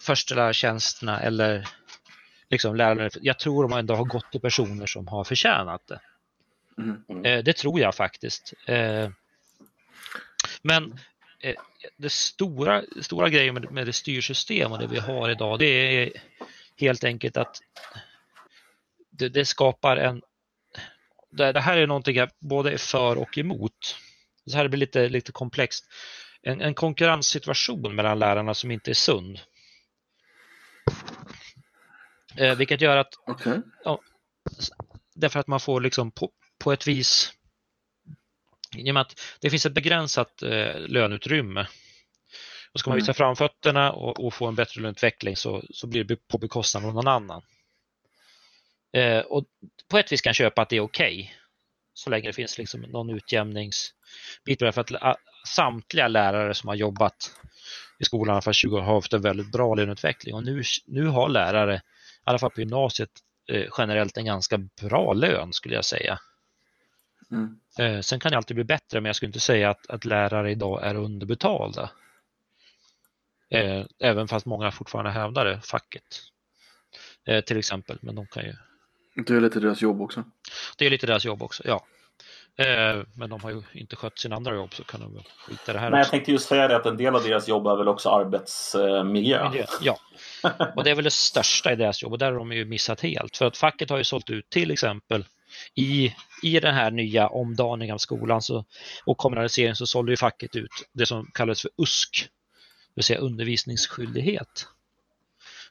förstelärartjänsterna 0.00 1.20
eller 1.20 1.68
liksom 2.50 2.76
lärare, 2.76 3.10
jag 3.20 3.38
tror 3.38 3.68
de 3.68 3.78
ändå 3.78 3.94
har 3.94 4.04
gått 4.04 4.32
till 4.32 4.40
personer 4.40 4.86
som 4.86 5.08
har 5.08 5.24
förtjänat 5.24 5.86
det. 5.86 6.00
Mm. 6.78 7.24
Eh, 7.24 7.44
det 7.44 7.52
tror 7.52 7.80
jag 7.80 7.94
faktiskt. 7.94 8.54
Eh, 8.66 9.10
men 10.62 10.98
eh, 11.40 11.54
det 11.96 12.12
stora, 12.12 12.82
stora 13.00 13.28
grejen 13.28 13.54
med, 13.54 13.72
med 13.72 13.86
det 13.86 13.92
styrsystem 13.92 14.72
och 14.72 14.78
det 14.78 14.86
vi 14.86 14.98
har 14.98 15.30
idag, 15.30 15.58
det 15.58 15.66
är 15.66 16.12
helt 16.80 17.04
enkelt 17.04 17.36
att 17.36 17.60
det, 19.10 19.28
det 19.28 19.44
skapar 19.44 19.96
en... 19.96 20.22
Det, 21.30 21.52
det, 21.52 21.60
här 21.60 21.76
är 21.76 21.86
någonting 21.86 22.16
jag 22.16 22.30
både 22.38 22.72
är 22.72 22.78
för 22.78 23.18
och 23.18 23.38
emot. 23.38 23.96
Så 24.46 24.56
här 24.56 24.68
blir 24.68 24.78
lite, 24.78 25.08
lite 25.08 25.32
komplext. 25.32 25.84
En, 26.42 26.60
en 26.60 26.74
konkurrenssituation 26.74 27.94
mellan 27.94 28.18
lärarna 28.18 28.54
som 28.54 28.70
inte 28.70 28.90
är 28.90 28.94
sund. 28.94 29.40
Eh, 32.36 32.56
vilket 32.56 32.80
gör 32.80 32.96
att... 32.96 33.14
Okay. 33.26 33.58
Ja, 33.84 34.00
därför 35.14 35.40
att 35.40 35.46
man 35.46 35.60
får 35.60 35.80
liksom 35.80 36.10
på, 36.10 36.30
på 36.58 36.72
ett 36.72 36.86
vis... 36.86 37.32
I 38.76 38.90
och 38.90 38.94
med 38.94 39.00
att 39.00 39.20
det 39.40 39.50
finns 39.50 39.66
ett 39.66 39.74
begränsat 39.74 40.42
eh, 40.42 40.78
löneutrymme. 40.78 41.66
Och 42.72 42.80
ska 42.80 42.90
man 42.90 42.96
visa 42.96 43.10
mm. 43.10 43.14
framfötterna 43.14 43.92
och, 43.92 44.24
och, 44.24 44.34
få 44.34 44.46
en 44.46 44.54
bättre 44.54 44.80
löneutveckling 44.80 45.36
så, 45.36 45.62
så 45.70 45.86
blir 45.86 46.04
det 46.04 46.28
på 46.28 46.38
bekostnad 46.38 46.84
av 46.84 46.94
någon 46.94 47.08
annan. 47.08 47.42
Eh, 48.92 49.18
och 49.18 49.44
på 49.88 49.98
ett 49.98 50.12
vis 50.12 50.20
kan 50.20 50.28
jag 50.28 50.36
köpa 50.36 50.62
att 50.62 50.68
det 50.68 50.76
är 50.76 50.80
okej. 50.80 51.14
Okay, 51.14 51.28
så 51.94 52.10
länge 52.10 52.28
det 52.28 52.32
finns 52.32 52.58
liksom 52.58 52.80
någon 52.80 53.10
utjämningsbit. 53.10 54.58
För 54.58 54.78
att 54.78 55.16
samtliga 55.46 56.08
lärare 56.08 56.54
som 56.54 56.68
har 56.68 56.74
jobbat 56.74 57.30
i 57.98 58.04
skolan 58.04 58.42
för 58.42 58.52
20 58.52 58.76
år 58.76 58.80
har 58.80 58.94
haft 58.94 59.12
en 59.12 59.22
väldigt 59.22 59.52
bra 59.52 59.74
löneutveckling. 59.74 60.34
Och 60.34 60.44
nu, 60.44 60.62
nu 60.86 61.06
har 61.06 61.28
lärare, 61.28 61.76
i 61.76 61.80
alla 62.24 62.38
fall 62.38 62.50
på 62.50 62.60
gymnasiet, 62.60 63.10
eh, 63.48 63.66
generellt 63.78 64.16
en 64.16 64.24
ganska 64.24 64.58
bra 64.58 65.12
lön 65.12 65.52
skulle 65.52 65.74
jag 65.74 65.84
säga. 65.84 66.18
Mm. 67.30 67.60
Eh, 67.78 68.00
sen 68.00 68.20
kan 68.20 68.30
det 68.30 68.36
alltid 68.36 68.54
bli 68.54 68.64
bättre, 68.64 69.00
men 69.00 69.04
jag 69.04 69.16
skulle 69.16 69.28
inte 69.28 69.40
säga 69.40 69.70
att, 69.70 69.90
att 69.90 70.04
lärare 70.04 70.50
idag 70.50 70.86
är 70.86 70.94
underbetalda. 70.94 71.90
Eh, 73.50 73.84
även 73.98 74.28
fast 74.28 74.46
många 74.46 74.70
fortfarande 74.70 75.10
hävdar 75.10 75.44
det, 75.44 75.60
facket. 75.60 76.02
Eh, 77.26 77.44
till 77.44 77.58
exempel, 77.58 77.98
men 78.02 78.14
de 78.14 78.26
kan 78.26 78.44
ju 78.44 78.54
det 79.26 79.36
är 79.36 79.40
lite 79.40 79.60
deras 79.60 79.82
jobb 79.82 80.02
också. 80.02 80.24
Det 80.78 80.86
är 80.86 80.90
lite 80.90 81.06
deras 81.06 81.24
jobb 81.24 81.42
också, 81.42 81.62
ja. 81.66 81.86
Eh, 82.58 83.02
men 83.16 83.30
de 83.30 83.40
har 83.42 83.50
ju 83.50 83.62
inte 83.72 83.96
skött 83.96 84.18
sina 84.18 84.36
andra 84.36 84.54
jobb 84.54 84.74
så 84.74 84.84
kan 84.84 85.00
de 85.00 85.14
väl 85.14 85.24
skita 85.46 85.72
det 85.72 85.78
här 85.78 85.90
Nej, 85.90 86.00
också. 86.00 86.06
Jag 86.06 86.10
tänkte 86.10 86.32
just 86.32 86.48
säga 86.48 86.68
det 86.68 86.76
att 86.76 86.86
en 86.86 86.96
del 86.96 87.14
av 87.14 87.22
deras 87.22 87.48
jobb 87.48 87.66
är 87.66 87.76
väl 87.76 87.88
också 87.88 88.08
arbetsmiljö. 88.08 89.50
Miljö, 89.50 89.66
ja, 89.80 89.98
och 90.76 90.84
det 90.84 90.90
är 90.90 90.94
väl 90.94 91.04
det 91.04 91.10
största 91.10 91.72
i 91.72 91.76
deras 91.76 92.02
jobb 92.02 92.12
och 92.12 92.18
där 92.18 92.32
har 92.32 92.38
de 92.38 92.52
ju 92.52 92.64
missat 92.64 93.00
helt. 93.00 93.36
För 93.36 93.46
att 93.46 93.56
facket 93.56 93.90
har 93.90 93.98
ju 93.98 94.04
sålt 94.04 94.30
ut 94.30 94.50
till 94.50 94.70
exempel 94.70 95.24
i, 95.74 96.14
i 96.42 96.60
den 96.60 96.74
här 96.74 96.90
nya 96.90 97.28
omdaningen 97.28 97.94
av 97.94 97.98
skolan 97.98 98.42
så, 98.42 98.64
och 99.04 99.18
kommunaliseringen 99.18 99.76
så 99.76 99.86
sålde 99.86 100.12
ju 100.12 100.16
facket 100.16 100.56
ut 100.56 100.70
det 100.92 101.06
som 101.06 101.30
kallades 101.34 101.62
för 101.62 101.70
USK, 101.82 102.28
vill 103.00 103.04
säga 103.04 103.18
undervisningsskyldighet. 103.18 104.66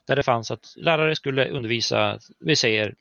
Där 0.06 0.16
det 0.16 0.24
fanns 0.24 0.52
att 0.52 0.74
lärare 0.78 1.16
skulle 1.16 1.50
undervisa, 1.50 2.20
vi 2.40 2.56
säger 2.56 2.96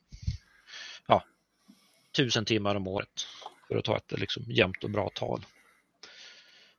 tusen 2.11 2.45
timmar 2.45 2.75
om 2.75 2.87
året 2.87 3.27
för 3.67 3.77
att 3.77 3.85
ta 3.85 3.97
ett 3.97 4.11
liksom, 4.19 4.43
jämnt 4.47 4.83
och 4.83 4.89
bra 4.89 5.09
tal. 5.13 5.45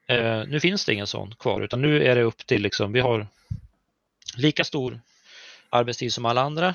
Eh, 0.07 0.45
nu 0.47 0.61
finns 0.61 0.85
det 0.85 0.93
ingen 0.93 1.07
sån 1.07 1.35
kvar 1.35 1.61
utan 1.61 1.83
nu 1.83 2.05
är 2.05 2.17
det 2.17 2.23
upp 2.23 2.47
till, 2.47 2.63
liksom, 2.63 2.93
vi 2.93 3.01
har 3.01 3.27
lika 4.37 4.65
stor 4.65 5.01
arbetstid 5.71 6.13
som 6.13 6.27
alla 6.27 6.41
andra 6.41 6.75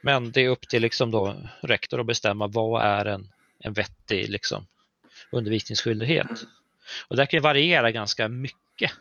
men 0.00 0.32
det 0.32 0.40
är 0.40 0.48
upp 0.48 0.68
till 0.68 0.82
liksom 0.82 1.10
då 1.10 1.36
rektor 1.60 2.00
att 2.00 2.06
bestämma 2.06 2.46
vad 2.46 2.82
är 2.82 3.04
en, 3.04 3.32
en 3.58 3.72
vettig 3.72 4.28
liksom, 4.28 4.66
undervisningsskyldighet. 5.30 6.44
Och 7.08 7.16
det 7.16 7.26
kan 7.26 7.42
variera 7.42 7.90
ganska 7.90 8.28
mycket 8.28 8.92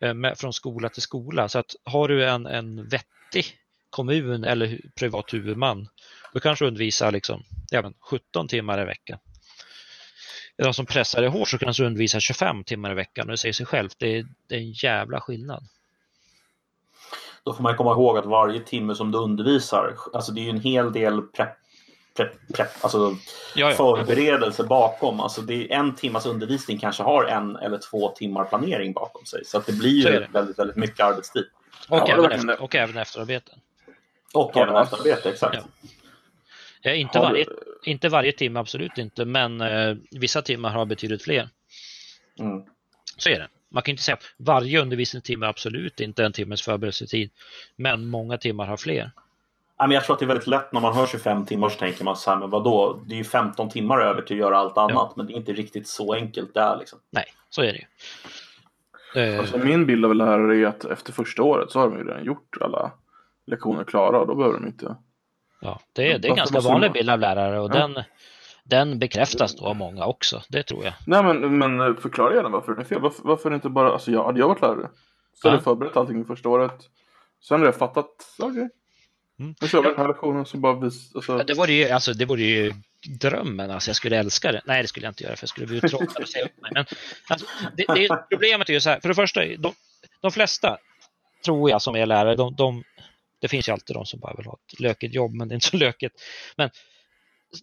Eh, 0.00 0.14
med, 0.14 0.38
från 0.38 0.52
skola 0.52 0.88
till 0.88 1.02
skola. 1.02 1.48
Så 1.48 1.58
att 1.58 1.76
har 1.84 2.08
du 2.08 2.28
en, 2.28 2.46
en 2.46 2.88
vettig 2.88 3.44
kommun 3.90 4.44
eller 4.44 4.80
privat 4.94 5.34
huvudman 5.34 5.88
då 6.32 6.40
kanske 6.40 6.66
undervisa 6.66 7.10
liksom, 7.10 7.42
ja, 7.70 7.92
17 8.00 8.48
timmar 8.48 8.82
i 8.82 8.84
veckan. 8.84 9.18
De 10.56 10.74
som 10.74 10.86
pressar 10.86 11.22
det 11.22 11.28
hårt 11.28 11.48
så 11.48 11.58
kanske 11.58 11.84
undervisa 11.84 12.20
25 12.20 12.64
timmar 12.64 12.90
i 12.90 12.94
veckan 12.94 13.26
och 13.26 13.30
det 13.30 13.36
säger 13.36 13.52
sig 13.52 13.66
självt, 13.66 13.94
det 13.98 14.18
är, 14.18 14.26
det 14.48 14.54
är 14.54 14.58
en 14.58 14.72
jävla 14.72 15.20
skillnad. 15.20 15.64
Då 17.42 17.54
får 17.54 17.62
man 17.62 17.76
komma 17.76 17.92
ihåg 17.92 18.18
att 18.18 18.26
varje 18.26 18.60
timme 18.60 18.94
som 18.94 19.12
du 19.12 19.18
undervisar, 19.18 19.96
alltså 20.12 20.32
det 20.32 20.40
är 20.40 20.42
ju 20.42 20.50
en 20.50 20.60
hel 20.60 20.92
del 20.92 21.22
prepp, 21.22 21.56
prepp, 22.54 22.70
alltså 22.80 23.16
ja, 23.54 23.70
ja. 23.70 23.76
förberedelse 23.76 24.64
bakom. 24.64 25.20
Alltså 25.20 25.42
det 25.42 25.54
är 25.54 25.76
en 25.76 25.94
timmas 25.94 26.26
undervisning 26.26 26.78
kanske 26.78 27.02
har 27.02 27.24
en 27.24 27.56
eller 27.56 27.78
två 27.78 28.08
timmar 28.08 28.44
planering 28.44 28.92
bakom 28.92 29.24
sig. 29.24 29.44
Så 29.44 29.58
att 29.58 29.66
det 29.66 29.72
blir 29.72 30.06
ju 30.06 30.26
väldigt, 30.32 30.58
väldigt 30.58 30.76
mycket 30.76 31.00
arbetstid. 31.00 31.44
Och, 31.88 31.98
ja, 31.98 32.08
även, 32.08 32.32
efter, 32.32 32.62
och 32.62 32.74
även 32.74 32.96
efterarbeten. 32.96 33.58
Och 34.34 34.56
även 34.56 34.76
efterarbete, 34.76 35.30
exakt. 35.30 35.58
Ja, 36.82 36.92
inte, 36.92 37.18
varje, 37.18 37.46
inte 37.84 38.08
varje 38.08 38.32
timme, 38.32 38.60
absolut 38.60 38.98
inte, 38.98 39.24
men 39.24 39.60
eh, 39.60 39.96
vissa 40.10 40.42
timmar 40.42 40.70
har 40.70 40.84
betydligt 40.86 41.22
fler. 41.22 41.48
Mm. 42.38 42.62
Så 43.16 43.30
är 43.30 43.38
det. 43.38 43.48
Man 43.70 43.82
kan 43.82 43.92
inte 43.92 44.02
säga 44.02 44.16
att 44.16 44.24
varje 44.36 44.80
undervisningstimme 44.80 45.46
är 45.46 45.50
absolut 45.50 46.00
inte 46.00 46.24
en 46.24 46.32
timmes 46.32 46.62
förberedelsetid, 46.62 47.30
men 47.76 48.06
många 48.06 48.38
timmar 48.38 48.66
har 48.66 48.76
fler. 48.76 49.10
Jag 49.78 50.04
tror 50.04 50.14
att 50.14 50.18
det 50.18 50.24
är 50.24 50.26
väldigt 50.26 50.46
lätt 50.46 50.72
när 50.72 50.80
man 50.80 50.94
hör 50.94 51.06
25 51.06 51.46
timmar 51.46 51.68
så 51.68 51.78
tänker 51.78 52.04
man 52.04 52.16
så 52.16 52.30
här, 52.30 52.38
men 52.38 52.50
vadå, 52.50 53.00
det 53.06 53.14
är 53.14 53.18
ju 53.18 53.24
15 53.24 53.68
timmar 53.68 54.00
över 54.00 54.22
till 54.22 54.36
att 54.36 54.40
göra 54.40 54.58
allt 54.58 54.78
annat, 54.78 54.92
ja. 54.94 55.12
men 55.16 55.26
det 55.26 55.32
är 55.32 55.36
inte 55.36 55.52
riktigt 55.52 55.88
så 55.88 56.14
enkelt 56.14 56.54
där. 56.54 56.76
Liksom. 56.78 56.98
Nej, 57.10 57.24
så 57.50 57.62
är 57.62 57.72
det 57.72 57.78
ju. 57.78 57.86
Eh, 59.22 59.38
alltså, 59.38 59.58
min 59.58 59.86
bild 59.86 60.04
av 60.04 60.14
lärare 60.14 60.56
är 60.56 60.66
att 60.66 60.84
efter 60.84 61.12
första 61.12 61.42
året 61.42 61.70
så 61.70 61.78
har 61.78 61.90
de 61.90 61.98
ju 61.98 62.04
redan 62.04 62.24
gjort 62.24 62.56
alla 62.60 62.92
lektioner 63.46 63.84
klara 63.84 64.20
och 64.20 64.26
då 64.26 64.34
behöver 64.34 64.58
de 64.58 64.66
inte 64.66 64.96
Ja, 65.60 65.80
det 65.92 66.12
är, 66.12 66.18
det 66.18 66.28
är 66.28 66.30
en 66.30 66.36
ganska 66.36 66.60
vanlig 66.60 66.92
bild 66.92 67.10
av 67.10 67.18
lärare 67.18 67.60
och 67.60 67.70
ja. 67.70 67.74
den, 67.74 68.04
den 68.64 68.98
bekräftas 68.98 69.56
då 69.56 69.66
av 69.66 69.76
många 69.76 70.04
också, 70.04 70.42
det 70.48 70.62
tror 70.62 70.84
jag. 70.84 70.94
Nej 71.06 71.22
men, 71.22 71.58
men 71.58 71.96
förklara 71.96 72.34
gärna 72.34 72.48
varför 72.48 72.74
det 72.74 72.82
är 72.82 72.84
fel. 72.84 73.00
Varför, 73.00 73.22
varför 73.24 73.54
inte 73.54 73.68
bara, 73.68 73.92
alltså 73.92 74.10
jag 74.10 74.24
hade 74.24 74.38
jag 74.38 74.48
varit 74.48 74.62
lärare 74.62 74.88
så 75.34 75.48
hade 75.48 75.56
jag 75.56 75.64
förberett 75.64 75.96
allting 75.96 76.24
första 76.24 76.48
året. 76.48 76.78
Sen 77.40 77.54
hade 77.54 77.66
jag 77.66 77.76
fattat, 77.76 78.34
okej. 78.38 78.50
Okay. 78.50 78.68
Mm. 79.38 79.54
Nu 79.60 79.68
kör 79.68 79.82
den 79.82 79.96
här 79.96 80.08
lektionen 80.08 80.46
så 80.46 80.56
bara 80.56 80.80
vis, 80.80 81.14
alltså... 81.14 81.38
det 81.38 81.54
vore 81.54 81.72
ju, 81.72 81.88
alltså 81.88 82.12
det 82.12 82.24
vore 82.24 82.42
ju 82.42 82.72
drömmen, 83.20 83.70
alltså 83.70 83.88
jag 83.88 83.96
skulle 83.96 84.18
älska 84.18 84.52
det. 84.52 84.62
Nej 84.64 84.82
det 84.82 84.88
skulle 84.88 85.06
jag 85.06 85.10
inte 85.10 85.24
göra 85.24 85.36
för 85.36 85.42
jag 85.42 85.48
skulle 85.48 85.66
bli 85.66 85.76
uttråkad 85.76 86.22
och 86.22 86.28
säga 86.28 86.44
upp 86.44 86.60
mig. 86.62 86.70
Men 86.74 86.84
alltså, 87.28 87.46
det, 87.76 87.84
det, 87.94 88.26
problemet 88.30 88.68
är 88.68 88.72
ju 88.72 88.80
så 88.80 88.90
här, 88.90 89.00
för 89.00 89.08
det 89.08 89.14
första, 89.14 89.40
de, 89.58 89.72
de 90.20 90.32
flesta 90.32 90.78
tror 91.44 91.70
jag 91.70 91.82
som 91.82 91.96
är 91.96 92.06
lärare, 92.06 92.36
de, 92.36 92.54
de 92.54 92.84
det 93.40 93.48
finns 93.48 93.68
ju 93.68 93.72
alltid 93.72 93.96
de 93.96 94.06
som 94.06 94.20
bara 94.20 94.34
vill 94.36 94.46
ha 94.46 94.58
ett 94.72 94.80
lökigt 94.80 95.14
jobb, 95.14 95.34
men 95.34 95.48
det 95.48 95.52
är 95.52 95.56
inte 95.56 95.66
så 95.66 95.76
lökigt. 95.76 96.14
Men 96.56 96.70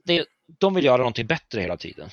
det, 0.04 0.26
de 0.60 0.74
vill 0.74 0.86
göra 0.86 0.98
någonting 0.98 1.28
bättre 1.28 1.62
hela 1.62 1.78
tiden. 1.78 2.10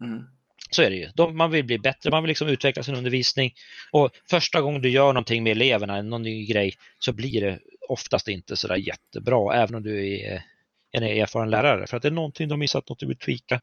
Mm. 0.00 0.22
Så 0.70 0.82
är 0.82 0.90
det 0.90 0.96
ju. 0.96 1.08
De, 1.14 1.36
man 1.36 1.50
vill 1.50 1.64
bli 1.64 1.78
bättre, 1.78 2.10
man 2.10 2.22
vill 2.22 2.28
liksom 2.28 2.48
utveckla 2.48 2.82
sin 2.82 2.94
undervisning. 2.94 3.54
Och 3.90 4.10
första 4.30 4.60
gången 4.60 4.82
du 4.82 4.90
gör 4.90 5.12
någonting 5.12 5.42
med 5.42 5.50
eleverna, 5.50 6.02
någon 6.02 6.22
ny 6.22 6.46
grej, 6.46 6.74
så 6.98 7.12
blir 7.12 7.40
det 7.40 7.58
oftast 7.88 8.28
inte 8.28 8.56
så 8.56 8.68
där 8.68 8.76
jättebra, 8.76 9.54
även 9.54 9.74
om 9.74 9.82
du 9.82 10.18
är 10.18 10.42
en 10.92 11.02
erfaren 11.02 11.50
lärare. 11.50 11.86
För 11.86 11.96
att 11.96 12.02
det 12.02 12.08
är 12.08 12.12
någonting 12.12 12.48
de 12.48 12.58
missat, 12.58 12.88
något 12.88 12.98
du 12.98 13.06
vill 13.06 13.18
tweaka. 13.18 13.60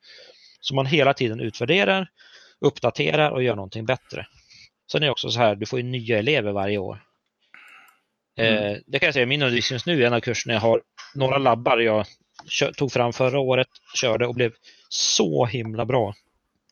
Så 0.60 0.76
man 0.76 0.86
hela 0.86 1.14
tiden 1.14 1.40
utvärderar, 1.40 2.08
uppdaterar 2.62 3.32
och 3.32 3.44
gör 3.44 3.56
någonting 3.56 3.86
bättre. 3.86 4.28
Sen 4.92 5.04
är 5.04 5.06
det 5.06 5.12
också 5.12 5.30
så 5.30 5.40
här, 5.40 5.56
du 5.56 5.66
får 5.66 5.80
ju 5.80 5.84
nya 5.84 6.20
elever 6.20 6.52
varje 6.52 6.78
år. 6.78 7.04
Mm. 8.38 8.64
Eh, 8.64 8.78
det 8.88 9.00
kan 9.00 9.08
jag 9.08 9.14
säga, 9.14 9.26
min 9.26 9.42
undervisning 9.42 9.80
nu, 9.86 10.06
en 10.06 10.14
av 10.14 10.20
kurserna 10.20 10.54
jag 10.54 10.62
har 10.62 10.82
några 11.16 11.38
labbar 11.38 11.78
jag 11.78 12.06
tog 12.78 12.92
fram 12.92 13.14
förra 13.14 13.40
året, 13.40 13.68
körde 13.96 14.28
och 14.28 14.36
blev 14.36 14.54
så 14.90 15.46
himla 15.46 15.86
bra 15.86 16.14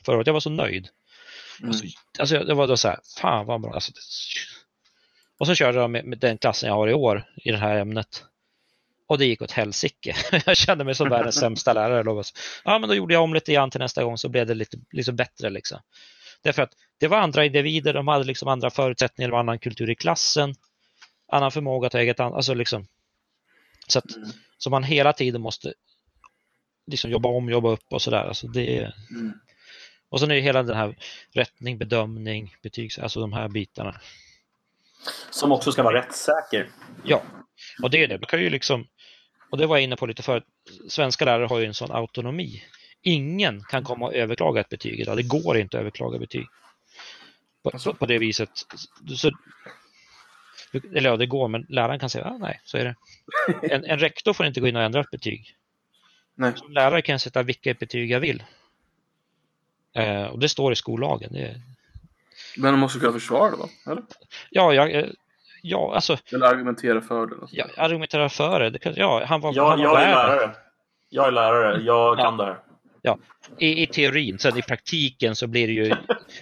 förra 0.06 0.16
året. 0.16 0.28
Jag 0.28 0.34
var 0.34 0.40
så 0.40 0.50
nöjd. 0.50 0.88
Mm. 1.60 1.70
Alltså, 1.70 1.86
alltså, 2.20 2.40
det 2.40 2.54
var 2.54 2.68
då 2.68 2.78
så 2.78 2.88
här, 2.88 3.00
fan 3.22 3.46
vad 3.46 3.62
bra. 3.62 3.74
Alltså. 3.74 3.92
Och 5.44 5.48
så 5.48 5.56
körde 5.56 5.78
jag 5.78 5.90
med, 5.90 6.18
den 6.18 6.38
klassen 6.38 6.70
jag 6.70 6.76
har 6.76 6.88
i 6.88 6.94
år 6.94 7.26
i 7.36 7.52
det 7.52 7.58
här 7.58 7.76
ämnet. 7.76 8.24
Och 9.08 9.18
det 9.18 9.26
gick 9.26 9.42
åt 9.42 9.52
helsike. 9.52 10.16
jag 10.46 10.58
kände 10.58 10.84
mig 10.84 10.96
som 10.96 11.10
världens 11.10 11.36
sämsta 11.36 11.74
lärare. 11.74 12.24
Ja, 12.66 12.80
men 12.80 12.90
då 12.90 12.96
gjorde 12.96 13.14
jag 13.14 13.24
om 13.24 13.34
lite 13.34 13.54
grann 13.54 13.72
till 13.72 13.80
nästa 13.80 14.04
gång 14.04 14.18
så 14.18 14.30
blev 14.30 14.48
det 14.48 14.54
lite, 14.54 14.78
lite 14.92 15.12
bättre. 15.12 15.50
Liksom. 15.50 15.80
Därför 16.42 16.62
att 16.62 16.74
det 17.00 17.08
var 17.08 17.18
andra 17.18 17.46
individer, 17.46 17.94
de 17.94 18.08
hade 18.08 18.24
liksom 18.24 18.48
andra 18.48 18.70
förutsättningar 18.70 19.32
och 19.32 19.40
annan 19.40 19.60
kultur 19.60 19.90
i 19.90 19.96
klassen 19.96 20.56
annan 21.28 21.52
förmåga 21.52 21.88
att 21.88 21.96
eget 21.96 22.20
ansvar. 22.20 22.38
Alltså 22.38 22.54
liksom, 22.54 22.88
så 23.88 24.00
att 24.00 24.16
mm. 24.16 24.30
så 24.58 24.70
man 24.70 24.84
hela 24.84 25.14
tiden 25.14 25.42
måste 25.42 25.74
liksom 26.88 27.12
jobba 27.12 27.30
om, 27.30 27.50
jobba 27.50 27.70
upp 27.70 27.94
och 27.94 28.02
sådär. 28.02 28.24
Alltså 28.24 28.48
det 28.48 28.92
mm. 29.12 29.34
Och 30.10 30.20
sen 30.20 30.32
är 30.32 30.36
det 30.36 30.42
hela 30.42 30.64
den 30.64 30.78
här 30.78 30.98
rättning, 31.32 31.78
bedömning, 31.78 32.56
betygs, 32.62 33.00
alltså 33.00 33.20
de 33.20 33.34
här 33.34 33.50
bitarna. 33.50 34.02
Som 35.30 35.52
också 35.52 35.72
ska 35.72 35.84
vara 35.84 35.98
rättssäker. 35.98 36.70
Ja, 37.04 37.22
och 37.84 37.90
det 37.90 38.04
är 38.04 38.08
det. 38.08 38.18
Du 38.18 38.26
kan 38.26 38.42
ju 38.42 38.50
liksom, 38.50 38.88
och 39.50 39.58
det 39.58 39.66
var 39.66 39.78
jag 39.78 39.84
inne 39.84 39.96
på 39.96 40.06
lite 40.06 40.24
förut, 40.24 40.44
svenska 40.90 41.26
lärare 41.26 41.46
har 41.46 41.60
ju 41.60 41.66
en 41.66 41.74
sån 41.74 41.92
autonomi. 41.92 42.64
Ingen 43.02 43.64
kan 43.64 43.84
komma 43.84 44.06
och 44.06 44.14
överklaga 44.14 44.62
ett 44.62 44.70
betyg 44.70 45.00
idag. 45.00 45.18
Det 45.18 45.24
går 45.24 45.58
inte 45.58 45.78
att 45.78 45.82
överklaga 45.82 46.20
betyg. 46.20 46.46
På, 47.64 47.70
Alltså? 47.70 47.94
på 47.94 48.06
det 48.06 48.18
viset. 48.18 48.50
Så, 49.16 49.32
eller 50.96 51.10
ja, 51.10 51.18
det 51.18 51.26
går, 51.26 51.48
men 51.48 51.66
läraren 51.70 52.00
kan 52.00 52.10
säga 52.10 52.26
ah, 52.26 52.38
nej, 52.38 52.62
så 52.64 52.78
är 52.78 52.86
det. 52.86 52.96
En, 53.74 53.86
en 53.86 54.00
rektor 54.00 54.34
får 54.34 54.46
inte 54.46 54.60
gå 54.60 54.68
in 54.68 54.76
och 54.76 54.82
ändra 54.82 55.02
ett 55.02 55.12
betyg. 55.12 55.56
Nej. 56.36 56.52
Som 56.56 56.72
lärare 56.72 57.02
kan 57.02 57.14
jag 57.14 57.22
sätta 57.22 57.44
vilket 57.44 57.80
betyg 57.80 58.12
jag 58.12 58.20
vill. 58.20 58.44
Eh, 59.94 60.24
och 60.24 60.40
det 60.40 60.50
står 60.50 60.74
i 60.74 60.76
skollagen. 60.76 61.34
Det, 61.34 61.62
Men 62.58 62.74
de 62.74 62.80
måste 62.80 63.00
kunna 63.00 63.14
försvara 63.14 63.52
det 63.52 63.58
va? 63.58 63.70
Eller? 63.88 64.04
ja, 64.50 64.74
jag, 64.74 64.92
eh, 64.96 65.06
ja, 65.62 65.96
alltså, 65.96 66.18
Eller 66.32 66.46
argumentera 66.46 67.02
för 67.02 67.26
det. 67.28 67.36
Alltså. 67.42 67.56
jag 67.56 67.70
argumenterar 67.78 68.30
för 68.30 68.60
det. 68.70 68.94
Ja, 68.96 69.24
han 69.26 69.42
var, 69.42 69.54
Jag, 69.56 69.70
han 69.70 69.78
var 69.80 69.86
jag 69.86 70.02
är 70.02 70.08
lärare. 70.08 70.52
Jag 71.10 71.28
är 71.28 71.32
lärare. 71.32 71.82
Jag 71.82 72.20
Ja. 72.20 72.24
kan 72.24 72.38
det 72.38 72.46
här. 72.46 72.58
I, 73.58 73.84
I 73.84 73.88
teorin, 73.88 74.40
sen 74.40 74.58
i 74.58 74.62
praktiken 74.62 75.36
så 75.36 75.48
blir 75.48 75.68
det 75.68 75.74
ju 75.74 75.96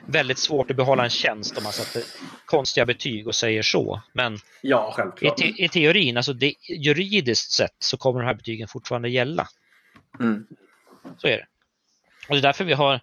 väldigt 0.05 0.38
svårt 0.38 0.72
att 0.72 0.78
behålla 0.78 1.03
en 1.03 1.09
tjänst 1.09 1.57
om 1.57 1.64
man 1.64 1.72
sätter 1.74 2.03
konstiga 2.45 2.86
betyg 2.86 3.28
och 3.28 3.36
säger 3.36 3.62
så. 3.62 4.01
Men 4.14 4.38
Ja, 4.62 4.89
i, 4.89 4.93
självklart. 4.95 5.38
te, 5.38 5.64
i 5.64 5.70
teorin, 5.70 6.18
alltså 6.18 6.34
det, 6.34 6.53
juridiskt 6.70 7.51
sett, 7.51 7.76
så 7.80 7.97
kommer 7.97 8.20
de 8.20 8.26
här 8.26 8.34
betygen 8.34 8.68
fortfarande 8.68 9.09
gälla. 9.09 9.47
Mm. 10.20 10.45
Så 11.18 11.28
är 11.28 11.32
det. 11.38 11.45
Och 12.30 12.36
det 12.36 12.39
är 12.39 12.41
därför 12.41 12.64
vi 12.64 12.74
har 12.74 12.99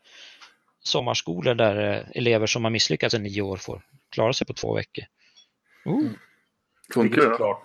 sommarskolor 0.88 1.54
där 1.54 1.94
eh, 1.96 2.02
elever 2.14 2.46
som 2.46 2.64
har 2.64 2.70
misslyckats 2.70 3.14
i 3.14 3.18
nio 3.18 3.42
år 3.42 3.56
får 3.56 3.82
klara 4.10 4.32
sig 4.32 4.46
på 4.46 4.52
två 4.52 4.74
veckor. 4.74 5.04
Oh. 5.84 6.02
Funkar 6.94 7.02
Vilket 7.02 7.20
det 7.20 7.26
då? 7.26 7.30
såklart- 7.32 7.62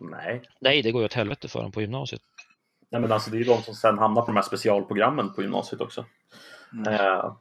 Nej. 0.00 0.42
Nej, 0.60 0.82
det 0.82 0.92
går 0.92 1.02
ju 1.02 1.06
åt 1.06 1.12
helvete 1.12 1.48
för 1.48 1.62
dem 1.62 1.72
på 1.72 1.80
gymnasiet. 1.80 2.22
Nej, 2.90 3.00
men 3.00 3.12
alltså 3.12 3.30
det 3.30 3.36
är 3.36 3.38
ju 3.38 3.44
de 3.44 3.62
som 3.62 3.74
sen 3.74 3.98
hamnar 3.98 4.22
på 4.22 4.26
de 4.26 4.36
här 4.36 4.42
specialprogrammen 4.42 5.34
på 5.34 5.42
gymnasiet 5.42 5.80
också. 5.80 6.04
Mm. 6.72 6.94
Eh, 6.94 7.32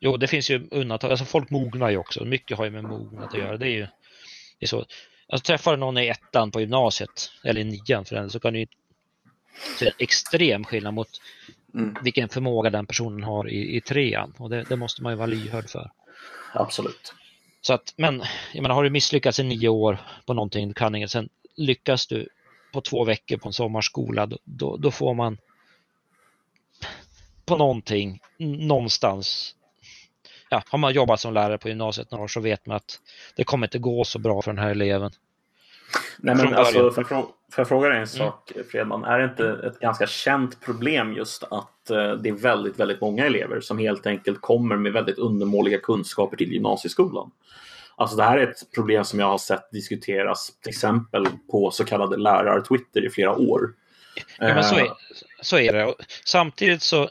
Jo, 0.00 0.16
det 0.16 0.26
finns 0.26 0.50
ju 0.50 0.68
undantag. 0.70 1.10
Alltså 1.10 1.24
folk 1.24 1.50
mognar 1.50 1.90
ju 1.90 1.96
också. 1.96 2.24
Mycket 2.24 2.58
har 2.58 2.64
ju 2.64 2.70
med 2.70 2.84
mognad 2.84 3.24
att 3.24 3.34
göra. 3.34 3.56
Det 3.56 3.66
är 3.66 3.70
ju 3.70 3.86
det 4.58 4.64
är 4.64 4.66
så. 4.66 4.84
Alltså, 5.28 5.44
träffar 5.46 5.70
du 5.70 5.76
någon 5.76 5.98
i 5.98 6.08
ettan 6.08 6.50
på 6.50 6.60
gymnasiet, 6.60 7.30
eller 7.44 7.60
i 7.60 7.64
nian 7.64 8.04
för 8.04 8.16
den, 8.16 8.30
så 8.30 8.40
kan 8.40 8.52
du 8.52 8.58
ju 8.58 8.66
se 9.78 9.86
en 9.86 9.92
extrem 9.98 10.64
skillnad 10.64 10.94
mot 10.94 11.08
Mm. 11.74 11.96
vilken 12.02 12.28
förmåga 12.28 12.70
den 12.70 12.86
personen 12.86 13.22
har 13.22 13.48
i, 13.48 13.76
i 13.76 13.80
trean. 13.80 14.34
Och 14.38 14.50
det, 14.50 14.62
det 14.68 14.76
måste 14.76 15.02
man 15.02 15.12
ju 15.12 15.16
vara 15.16 15.26
lyhörd 15.26 15.70
för. 15.70 15.90
absolut. 16.52 17.14
Så 17.60 17.74
att, 17.74 17.94
men 17.96 18.22
jag 18.52 18.62
menar, 18.62 18.74
har 18.74 18.84
du 18.84 18.90
misslyckats 18.90 19.38
i 19.38 19.42
nio 19.42 19.68
år 19.68 19.98
på 20.26 20.34
någonting, 20.34 20.68
du 20.68 20.74
kan 20.74 20.94
inget, 20.94 21.10
sen 21.10 21.28
lyckas 21.56 22.06
du 22.06 22.28
på 22.72 22.80
två 22.80 23.04
veckor 23.04 23.36
på 23.36 23.48
en 23.48 23.52
sommarskola, 23.52 24.26
då, 24.26 24.38
då, 24.44 24.76
då 24.76 24.90
får 24.90 25.14
man 25.14 25.38
på 27.44 27.56
någonting, 27.56 28.20
någonstans. 28.38 29.54
Ja, 30.50 30.62
har 30.68 30.78
man 30.78 30.92
jobbat 30.92 31.20
som 31.20 31.34
lärare 31.34 31.58
på 31.58 31.68
gymnasiet 31.68 32.10
några 32.10 32.24
år 32.24 32.28
så 32.28 32.40
vet 32.40 32.66
man 32.66 32.76
att 32.76 33.00
det 33.36 33.44
kommer 33.44 33.66
inte 33.66 33.78
gå 33.78 34.04
så 34.04 34.18
bra 34.18 34.42
för 34.42 34.52
den 34.52 34.64
här 34.64 34.70
eleven. 34.70 35.10
Nej, 36.18 36.34
men 36.34 36.54
alltså, 36.54 36.90
början. 36.90 37.26
Får, 37.54 37.60
jag 37.60 37.68
fråga 37.68 37.88
dig 37.88 37.98
en 37.98 38.06
sak, 38.06 38.52
Fredman? 38.70 39.04
Är 39.04 39.18
det 39.18 39.24
inte 39.24 39.66
ett 39.66 39.80
ganska 39.80 40.06
känt 40.06 40.60
problem 40.60 41.12
just 41.12 41.42
att 41.42 41.90
eh, 41.90 42.12
det 42.12 42.28
är 42.28 42.42
väldigt, 42.42 42.80
väldigt 42.80 43.00
många 43.00 43.26
elever 43.26 43.60
som 43.60 43.78
helt 43.78 44.06
enkelt 44.06 44.40
kommer 44.40 44.76
med 44.76 44.92
väldigt 44.92 45.18
undermåliga 45.18 45.78
kunskaper 45.78 46.36
till 46.36 46.52
gymnasieskolan? 46.52 47.30
Alltså 47.96 48.16
det 48.16 48.22
här 48.22 48.38
är 48.38 48.50
ett 48.50 48.72
problem 48.74 49.04
som 49.04 49.20
jag 49.20 49.26
har 49.26 49.38
sett 49.38 49.70
diskuteras 49.70 50.52
till 50.60 50.70
exempel 50.70 51.26
på 51.50 51.70
så 51.70 51.84
kallade 51.84 52.16
lärar-Twitter 52.16 53.06
i 53.06 53.10
flera 53.10 53.36
år. 53.36 53.74
Ja, 54.38 54.54
men 54.54 54.64
så, 54.64 54.76
Eh, 54.76 54.82
är, 54.82 54.90
så 55.42 55.58
är 55.58 55.72
det. 55.72 55.84
Och 55.84 55.96
samtidigt 56.24 56.82
så, 56.82 57.10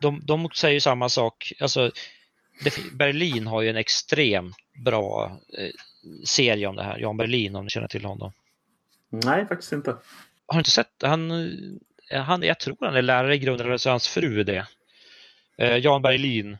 de, 0.00 0.22
de 0.24 0.48
säger 0.54 0.80
samma 0.80 1.08
sak. 1.08 1.52
Alltså, 1.60 1.90
det, 2.64 2.92
Berlin 2.92 3.46
har 3.46 3.62
ju 3.62 3.70
en 3.70 3.76
extrem 3.76 4.52
bra 4.84 5.38
eh, 5.58 5.70
serie 6.24 6.66
om 6.66 6.76
det 6.76 6.82
här. 6.82 6.98
Jan 6.98 7.16
Berlin, 7.16 7.56
om 7.56 7.64
ni 7.64 7.70
känner 7.70 7.88
till 7.88 8.04
honom. 8.04 8.32
Nej, 9.10 9.46
faktiskt 9.46 9.72
inte. 9.72 9.90
Har 10.46 10.54
du 10.54 10.58
inte 10.58 10.70
sett 10.70 11.02
han, 11.02 11.30
eh, 12.10 12.22
han? 12.22 12.42
Jag 12.42 12.60
tror 12.60 12.76
han 12.80 12.96
är 12.96 13.02
lärare 13.02 13.34
i 13.34 13.38
grunden, 13.38 13.66
eller 13.66 13.76
så 13.76 13.88
är 13.88 13.90
hans 13.90 14.08
fru 14.08 14.44
det. 14.44 14.66
Eh, 15.58 15.76
Jan 15.76 16.02
Berlin 16.02 16.58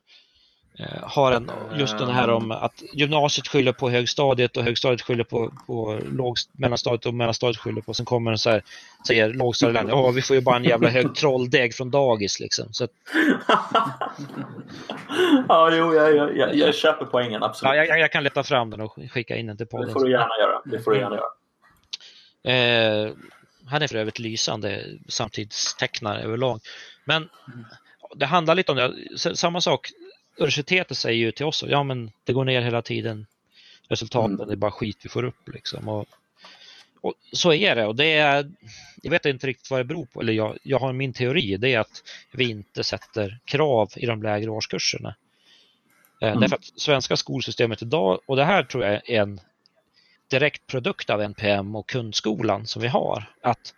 eh, 0.78 1.02
har 1.02 1.32
en, 1.32 1.50
just 1.78 1.98
den 1.98 2.10
här 2.10 2.30
om 2.30 2.50
att 2.50 2.82
gymnasiet 2.92 3.48
skyller 3.48 3.72
på 3.72 3.90
högstadiet 3.90 4.56
och 4.56 4.64
högstadiet 4.64 5.02
skyller 5.02 5.24
på, 5.24 5.52
på 5.66 6.00
låg, 6.12 6.36
mellanstadiet 6.52 7.06
och 7.06 7.14
mellanstadiet 7.14 7.56
skyller 7.56 7.80
på. 7.80 7.94
Sen 7.94 8.06
kommer 8.06 8.30
den 8.30 8.38
så 8.38 8.50
här, 8.50 8.62
säger 9.06 9.34
lågstadieläraren, 9.34 9.88
ja 9.88 10.10
vi 10.10 10.22
får 10.22 10.36
ju 10.36 10.42
bara 10.42 10.56
en 10.56 10.64
jävla 10.64 10.88
hög 10.88 11.14
trolldeg 11.14 11.74
från 11.74 11.90
dagis 11.90 12.40
liksom. 12.40 12.72
Så 12.72 12.84
att, 12.84 12.90
ja, 15.48 15.70
jo, 15.72 15.94
jag, 15.94 16.16
jag, 16.16 16.36
jag, 16.36 16.54
jag 16.54 16.74
köper 16.74 17.04
poängen, 17.04 17.42
absolut. 17.42 17.74
ja, 17.76 17.84
jag, 17.84 18.00
jag 18.00 18.12
kan 18.12 18.24
leta 18.24 18.42
fram 18.42 18.70
den 18.70 18.80
och 18.80 18.98
skicka 19.10 19.36
in 19.36 19.46
den 19.46 19.56
till 19.56 19.66
det 19.66 19.70
podden. 19.70 19.92
får 19.92 20.04
du 20.04 20.10
gärna 20.10 20.38
göra. 20.40 20.62
Det 20.64 20.80
får 20.80 20.90
du 20.90 20.98
gärna 20.98 21.16
göra. 21.16 21.35
Eh, 22.52 23.12
han 23.66 23.82
är 23.82 23.88
för 23.88 23.96
övrigt 23.96 24.18
lysande 24.18 24.84
samtidstecknare 25.08 26.22
överlag. 26.22 26.60
Men 27.04 27.28
det 28.16 28.26
handlar 28.26 28.54
lite 28.54 28.72
om 28.72 28.78
det. 28.78 29.18
Samma 29.36 29.60
sak, 29.60 29.90
universitetet 30.36 30.96
säger 30.96 31.18
ju 31.18 31.32
till 31.32 31.46
oss, 31.46 31.64
ja 31.68 31.82
men 31.82 32.10
det 32.24 32.32
går 32.32 32.44
ner 32.44 32.60
hela 32.62 32.82
tiden. 32.82 33.26
Resultaten, 33.88 34.34
Mm. 34.34 34.50
är 34.50 34.56
bara 34.56 34.70
skit 34.70 34.98
vi 35.02 35.08
får 35.08 35.24
upp 35.24 35.48
liksom. 35.48 35.88
Och, 35.88 36.06
och 37.00 37.14
så 37.32 37.52
är 37.52 37.76
det 37.76 37.86
och 37.86 37.96
det 37.96 38.12
är, 38.12 38.50
jag 39.02 39.10
vet 39.10 39.26
inte 39.26 39.46
riktigt 39.46 39.70
vad 39.70 39.80
det 39.80 39.84
beror 39.84 40.06
på, 40.06 40.20
eller 40.20 40.32
jag, 40.32 40.58
jag 40.62 40.78
har 40.78 40.92
min 40.92 41.12
teori, 41.12 41.56
det 41.56 41.74
är 41.74 41.78
att 41.78 42.02
vi 42.32 42.50
inte 42.50 42.84
sätter 42.84 43.38
krav 43.44 43.90
i 43.96 44.06
de 44.06 44.22
lägre 44.22 44.50
årskurserna. 44.50 45.14
Eh, 46.20 46.28
Mm. 46.28 46.40
Därför 46.40 46.56
att 46.56 46.80
svenska 46.80 47.16
skolsystemet 47.16 47.82
idag, 47.82 48.20
och 48.26 48.36
det 48.36 48.44
här 48.44 48.62
tror 48.62 48.84
jag 48.84 48.94
är 48.94 49.20
en 49.22 49.40
direkt 50.30 50.66
produkt 50.66 51.10
av 51.10 51.22
NPM 51.22 51.76
och 51.76 51.88
kundskolan 51.88 52.66
som 52.66 52.82
vi 52.82 52.88
har. 52.88 53.34
Att 53.42 53.74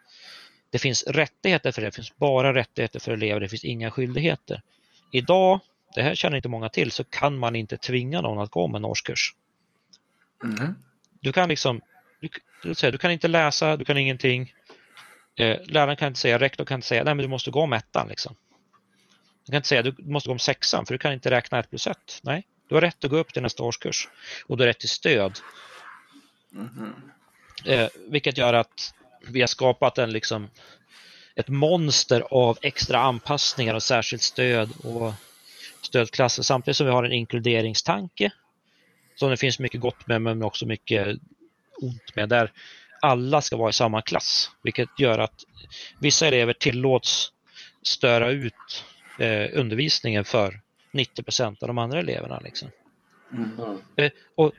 det 0.71 0.79
finns 0.79 1.05
rättigheter 1.07 1.73
för 1.73 1.83
det, 1.83 1.89
det 1.89 1.95
finns 1.95 2.17
bara 2.17 2.55
rättigheter 2.55 3.01
för 3.01 3.13
elever, 3.13 3.41
det 3.41 3.49
finns 3.49 3.65
inga 3.65 3.91
skyldigheter. 3.91 4.63
Idag, 5.13 5.61
det 5.95 6.03
här 6.03 6.15
känner 6.15 6.37
inte 6.37 6.49
många 6.49 6.69
till, 6.69 6.91
så 6.91 7.05
kan 7.05 7.39
man 7.39 7.57
inte 7.57 7.77
tvinga 7.77 8.21
någon 8.21 8.39
att 8.39 8.51
gå 8.51 8.65
om 8.65 8.75
en 8.75 8.85
årskurs. 8.85 9.35
Mhm. 10.45 10.75
Du 11.21 11.33
kan 11.33 11.49
liksom, 11.49 11.81
du, 12.63 12.91
du, 12.91 12.99
kan 12.99 13.11
inte 13.11 13.29
läsa, 13.29 13.77
du 13.77 13.85
kan 13.85 13.99
ingenting. 13.99 14.55
Eh, 15.37 15.57
läraren 15.65 15.97
kan 15.97 16.09
inte 16.09 16.21
säga, 16.21 16.39
rektorn 16.39 16.67
kan 16.67 16.75
inte 16.79 16.87
säga, 16.87 17.05
nej 17.05 17.15
men 17.15 17.23
du 17.23 17.29
måste 17.29 17.51
gå 17.51 17.61
om 17.61 17.73
ettan 17.73 18.09
liksom. 18.09 18.37
Du 19.47 19.51
kan 19.51 19.57
inte 19.57 19.69
säga, 19.69 19.83
du 19.83 19.95
måste 19.99 20.29
gå 20.29 20.33
om 20.33 20.39
sexan 20.39 20.87
för 20.87 20.95
du 20.95 20.99
kan 20.99 21.13
inte 21.13 21.31
räkna 21.31 21.59
ett 21.59 21.71
plus 21.71 21.87
ett. 21.87 22.21
Nej, 22.23 22.47
du 22.69 22.75
har 22.75 22.83
rätt 22.83 23.05
att 23.05 23.11
gå 23.11 23.17
upp 23.17 23.33
till 23.33 23.43
nästa 23.43 23.63
årskurs. 23.63 24.09
Och 24.47 24.57
du 24.57 24.63
har 24.63 24.69
rätt 24.69 24.81
till 24.81 24.89
stöd 24.89 25.39
Eh, 27.65 27.89
vilket 28.09 28.39
gör 28.39 28.55
att 28.55 28.95
vi 29.29 29.41
har 29.41 29.47
skapat 29.47 29.99
en 29.99 30.11
liksom 30.11 30.49
ett 31.35 31.49
monster 31.49 32.21
av 32.31 32.59
extra 32.63 32.99
anpassningar 32.99 33.75
och 33.75 33.83
särskilt 33.83 34.23
stöd 34.23 34.71
och 34.85 35.13
stödklasser 35.83 36.43
samtidigt 36.43 36.77
som 36.77 36.87
vi 36.87 36.93
har 36.93 37.05
en 37.05 37.13
inkluderingstanke 37.13 38.31
som 39.15 39.31
det 39.31 39.37
finns 39.37 39.59
mycket 39.59 39.81
gott 39.81 40.07
med 40.07 40.23
men 40.23 40.43
också 40.43 40.67
mycket 40.67 41.19
ont 41.81 42.17
med 42.17 42.29
där 42.29 42.53
alla 43.03 43.41
ska 43.41 43.57
vara 43.57 43.71
i 43.71 43.73
samma 43.73 44.03
klass 44.03 44.51
vilket 44.63 44.89
gör 44.99 45.19
att 45.19 45.45
vissa 45.99 46.27
elever 46.27 46.53
tillåts 46.53 47.33
störa 47.83 48.31
ut 48.31 48.85
eh, 49.19 49.47
undervisningen 49.53 50.25
för 50.25 50.61
90% 50.93 51.63
av 51.63 51.69
de 51.69 51.79
andra 51.79 51.99
eleverna. 51.99 52.41
Liksom. 52.41 52.71
Mm. 53.33 53.79
Eh, 53.97 54.11
och, 54.35 54.53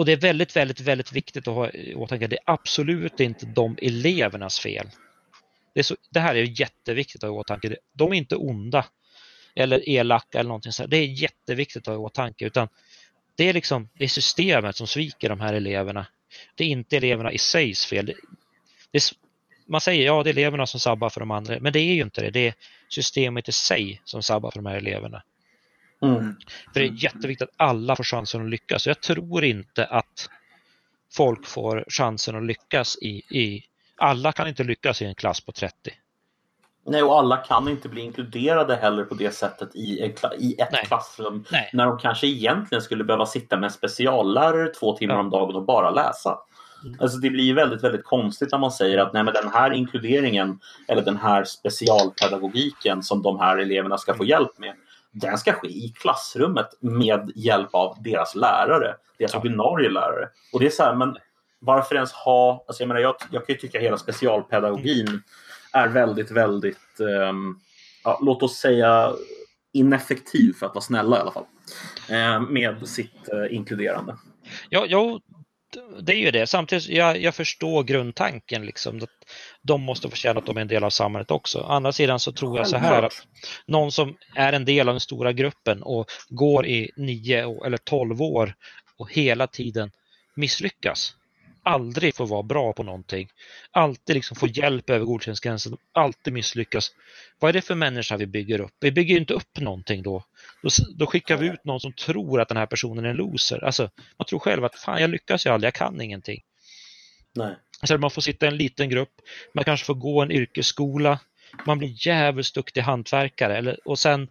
och 0.00 0.06
det 0.06 0.12
är 0.12 0.16
väldigt, 0.16 0.56
väldigt, 0.56 0.80
väldigt 0.80 1.12
viktigt 1.12 1.48
att 1.48 1.54
ha 1.54 1.70
i 1.70 1.94
åtanke. 1.94 2.26
Det 2.26 2.36
är 2.36 2.42
absolut 2.52 3.20
inte 3.20 3.46
de 3.46 3.78
elevernas 3.82 4.60
fel. 4.60 4.86
Det, 5.74 5.80
är 5.80 5.84
så, 5.84 5.96
det 6.10 6.20
här 6.20 6.34
är 6.34 6.60
jätteviktigt 6.60 7.24
att 7.24 7.30
ha 7.30 7.36
i 7.36 7.40
åtanke. 7.40 7.76
De 7.92 8.12
är 8.12 8.16
inte 8.16 8.36
onda 8.36 8.86
eller 9.54 9.88
elaka 9.88 10.38
eller 10.38 10.48
någonting 10.48 10.72
sånt. 10.72 10.90
Det 10.90 10.96
är 10.96 11.06
jätteviktigt 11.06 11.82
att 11.82 11.86
ha 11.86 11.94
i 11.94 11.96
åtanke. 11.96 12.46
Utan 12.46 12.68
det 13.36 13.48
är 13.48 13.52
liksom 13.52 13.88
det 13.94 14.04
är 14.04 14.08
systemet 14.08 14.76
som 14.76 14.86
sviker 14.86 15.28
de 15.28 15.40
här 15.40 15.54
eleverna. 15.54 16.06
Det 16.54 16.64
är 16.64 16.68
inte 16.68 16.96
eleverna 16.96 17.32
i 17.32 17.38
sig 17.38 17.74
fel. 17.74 18.06
Det, 18.06 18.14
det 18.90 18.98
är, 18.98 19.02
man 19.66 19.80
säger 19.80 20.06
ja, 20.06 20.22
det 20.22 20.30
är 20.30 20.32
eleverna 20.32 20.66
som 20.66 20.80
sabbar 20.80 21.10
för 21.10 21.20
de 21.20 21.30
andra, 21.30 21.60
men 21.60 21.72
det 21.72 21.80
är 21.80 21.94
ju 21.94 22.02
inte 22.02 22.20
det. 22.20 22.30
Det 22.30 22.46
är 22.46 22.54
systemet 22.88 23.48
i 23.48 23.52
sig 23.52 24.00
som 24.04 24.22
sabbar 24.22 24.50
för 24.50 24.58
de 24.58 24.66
här 24.66 24.76
eleverna. 24.76 25.22
Mm. 26.02 26.36
För 26.72 26.80
det 26.80 26.86
är 26.86 27.04
jätteviktigt 27.04 27.48
att 27.48 27.54
alla 27.56 27.96
får 27.96 28.04
chansen 28.04 28.42
att 28.42 28.50
lyckas. 28.50 28.86
Jag 28.86 29.00
tror 29.00 29.44
inte 29.44 29.86
att 29.86 30.28
folk 31.12 31.46
får 31.46 31.84
chansen 31.88 32.36
att 32.36 32.44
lyckas 32.44 32.98
i, 33.02 33.38
i 33.38 33.64
alla 33.96 34.32
kan 34.32 34.48
inte 34.48 34.64
lyckas 34.64 35.02
i 35.02 35.04
en 35.04 35.14
klass 35.14 35.40
på 35.40 35.52
30. 35.52 35.74
Nej, 36.86 37.02
och 37.02 37.18
alla 37.18 37.36
kan 37.36 37.68
inte 37.68 37.88
bli 37.88 38.00
inkluderade 38.00 38.76
heller 38.76 39.04
på 39.04 39.14
det 39.14 39.30
sättet 39.30 39.76
i, 39.76 40.00
en 40.00 40.10
i 40.38 40.56
ett 40.58 40.72
Nej. 40.72 40.86
klassrum. 40.86 41.44
Nej. 41.52 41.70
När 41.72 41.86
de 41.86 41.98
kanske 41.98 42.26
egentligen 42.26 42.82
skulle 42.82 43.04
behöva 43.04 43.26
sitta 43.26 43.56
med 43.56 43.64
en 43.64 43.72
speciallärare 43.72 44.68
två 44.68 44.96
timmar 44.96 45.14
Ja. 45.14 45.20
om 45.20 45.30
dagen 45.30 45.54
och 45.56 45.64
bara 45.64 45.90
läsa. 45.90 46.38
Mm. 46.84 46.96
Alltså 47.00 47.18
det 47.18 47.30
blir 47.30 47.54
väldigt, 47.54 47.84
väldigt 47.84 48.04
konstigt 48.04 48.52
när 48.52 48.58
man 48.58 48.70
säger 48.72 48.98
att 48.98 49.12
nej, 49.12 49.24
men 49.24 49.34
den 49.34 49.48
här 49.48 49.72
inkluderingen 49.72 50.60
eller 50.88 51.02
den 51.02 51.16
här 51.16 51.44
specialpedagogiken 51.44 53.02
som 53.02 53.22
de 53.22 53.38
här 53.40 53.56
eleverna 53.58 53.98
ska 53.98 54.14
få 54.14 54.24
hjälp 54.24 54.58
med. 54.58 54.74
Den 55.12 55.38
ska 55.38 55.52
ske 55.52 55.68
i 55.68 55.94
klassrummet 55.98 56.68
med 56.80 57.32
hjälp 57.34 57.68
av 57.74 57.96
deras 58.02 58.34
lärare, 58.34 58.94
deras 59.18 59.32
Ja. 59.34 59.38
ordinarie 59.38 59.90
lärare. 59.90 60.28
Och 60.52 60.60
det 60.60 60.66
är 60.66 60.70
så 60.70 60.82
här, 60.82 60.94
men 60.94 61.16
varför 61.58 61.94
ens 61.94 62.12
ha, 62.12 62.64
alltså 62.68 62.82
jag 62.82 62.88
menar 62.88 63.00
jag, 63.00 63.14
jag 63.30 63.46
kan 63.46 63.54
ju 63.54 63.60
tycka 63.60 63.80
hela 63.80 63.96
specialpedagogin 63.98 65.22
är 65.72 65.88
väldigt, 65.88 66.30
väldigt, 66.30 67.00
ehm, 67.00 67.54
ja, 68.04 68.18
låt 68.22 68.42
oss 68.42 68.56
säga 68.56 69.12
ineffektiv 69.72 70.52
för 70.52 70.66
att 70.66 70.74
vara 70.74 70.82
snälla 70.82 71.16
i 71.16 71.20
alla 71.20 71.32
fall. 71.32 71.44
Eh, 72.08 72.40
med 72.40 72.88
sitt 72.88 73.28
eh, 73.32 73.54
inkluderande. 73.56 74.16
Ja, 74.68 74.84
jo, 74.88 75.20
det 76.00 76.12
är 76.12 76.16
ju 76.16 76.30
det. 76.30 76.46
Samtidigt, 76.46 76.88
jag, 76.88 77.22
jag 77.22 77.34
förstår 77.34 77.82
grundtanken 77.82 78.66
liksom. 78.66 78.96
Att 78.96 79.10
de 79.62 79.82
måste 79.82 80.10
få 80.10 80.16
känna 80.16 80.40
att 80.40 80.46
de 80.46 80.56
är 80.56 80.60
en 80.60 80.68
del 80.68 80.84
av 80.84 80.90
samhället 80.90 81.30
också. 81.30 81.58
Å 81.58 81.66
andra 81.66 81.92
sidan 81.92 82.20
så 82.20 82.32
tror 82.32 82.58
jag 82.58 82.68
så 82.68 82.76
här 82.76 83.02
att 83.02 83.26
någon 83.66 83.92
som 83.92 84.16
är 84.34 84.52
en 84.52 84.64
del 84.64 84.88
av 84.88 84.94
den 84.94 85.00
stora 85.00 85.32
gruppen 85.32 85.82
och 85.82 86.06
går 86.28 86.66
i 86.66 86.90
nio 86.96 87.64
eller 87.66 87.78
tolv 87.78 88.22
år 88.22 88.54
och 88.98 89.12
hela 89.12 89.46
tiden 89.46 89.90
misslyckas. 90.34 91.14
Aldrig 91.62 92.14
får 92.14 92.26
vara 92.26 92.42
bra 92.42 92.72
på 92.72 92.82
någonting. 92.82 93.28
Alltid 93.70 94.16
liksom 94.16 94.36
få 94.36 94.46
hjälp 94.46 94.90
över 94.90 95.04
godkänsgränsen. 95.06 95.76
Alltid 95.92 96.32
misslyckas. 96.32 96.92
Vad 97.38 97.48
är 97.48 97.52
det 97.52 97.62
för 97.62 97.74
människa 97.74 98.16
vi 98.16 98.26
bygger 98.26 98.60
upp? 98.60 98.74
Vi 98.80 98.92
bygger 98.92 99.14
ju 99.14 99.20
inte 99.20 99.34
upp 99.34 99.58
någonting 99.58 100.02
då. 100.02 100.24
Då, 100.62 100.68
då 100.96 101.06
skickar 101.06 101.36
vi 101.36 101.46
ut 101.46 101.64
någon 101.64 101.80
som 101.80 101.92
tror 101.92 102.40
att 102.40 102.48
den 102.48 102.56
här 102.56 102.66
personen 102.66 103.04
är 103.04 103.08
en 103.08 103.16
loser. 103.16 103.64
Alltså, 103.64 103.90
man 104.18 104.26
tror 104.26 104.38
själv 104.38 104.64
att 104.64 104.78
fan, 104.78 105.00
jag 105.00 105.10
lyckas 105.10 105.46
ju 105.46 105.50
aldrig, 105.50 105.66
jag 105.66 105.74
kan 105.74 106.00
ingenting. 106.00 106.42
Nej. 107.34 107.56
Så 107.82 107.98
man 107.98 108.10
får 108.10 108.22
sitta 108.22 108.46
i 108.46 108.48
en 108.48 108.56
liten 108.56 108.88
grupp, 108.88 109.12
man 109.54 109.64
kanske 109.64 109.86
får 109.86 109.94
gå 109.94 110.22
en 110.22 110.30
yrkesskola, 110.30 111.18
man 111.66 111.78
blir 111.78 112.06
jävligt 112.06 112.54
duktig 112.54 112.80
hantverkare 112.80 113.56
eller, 113.56 113.88
och 113.88 113.98
sen 113.98 114.28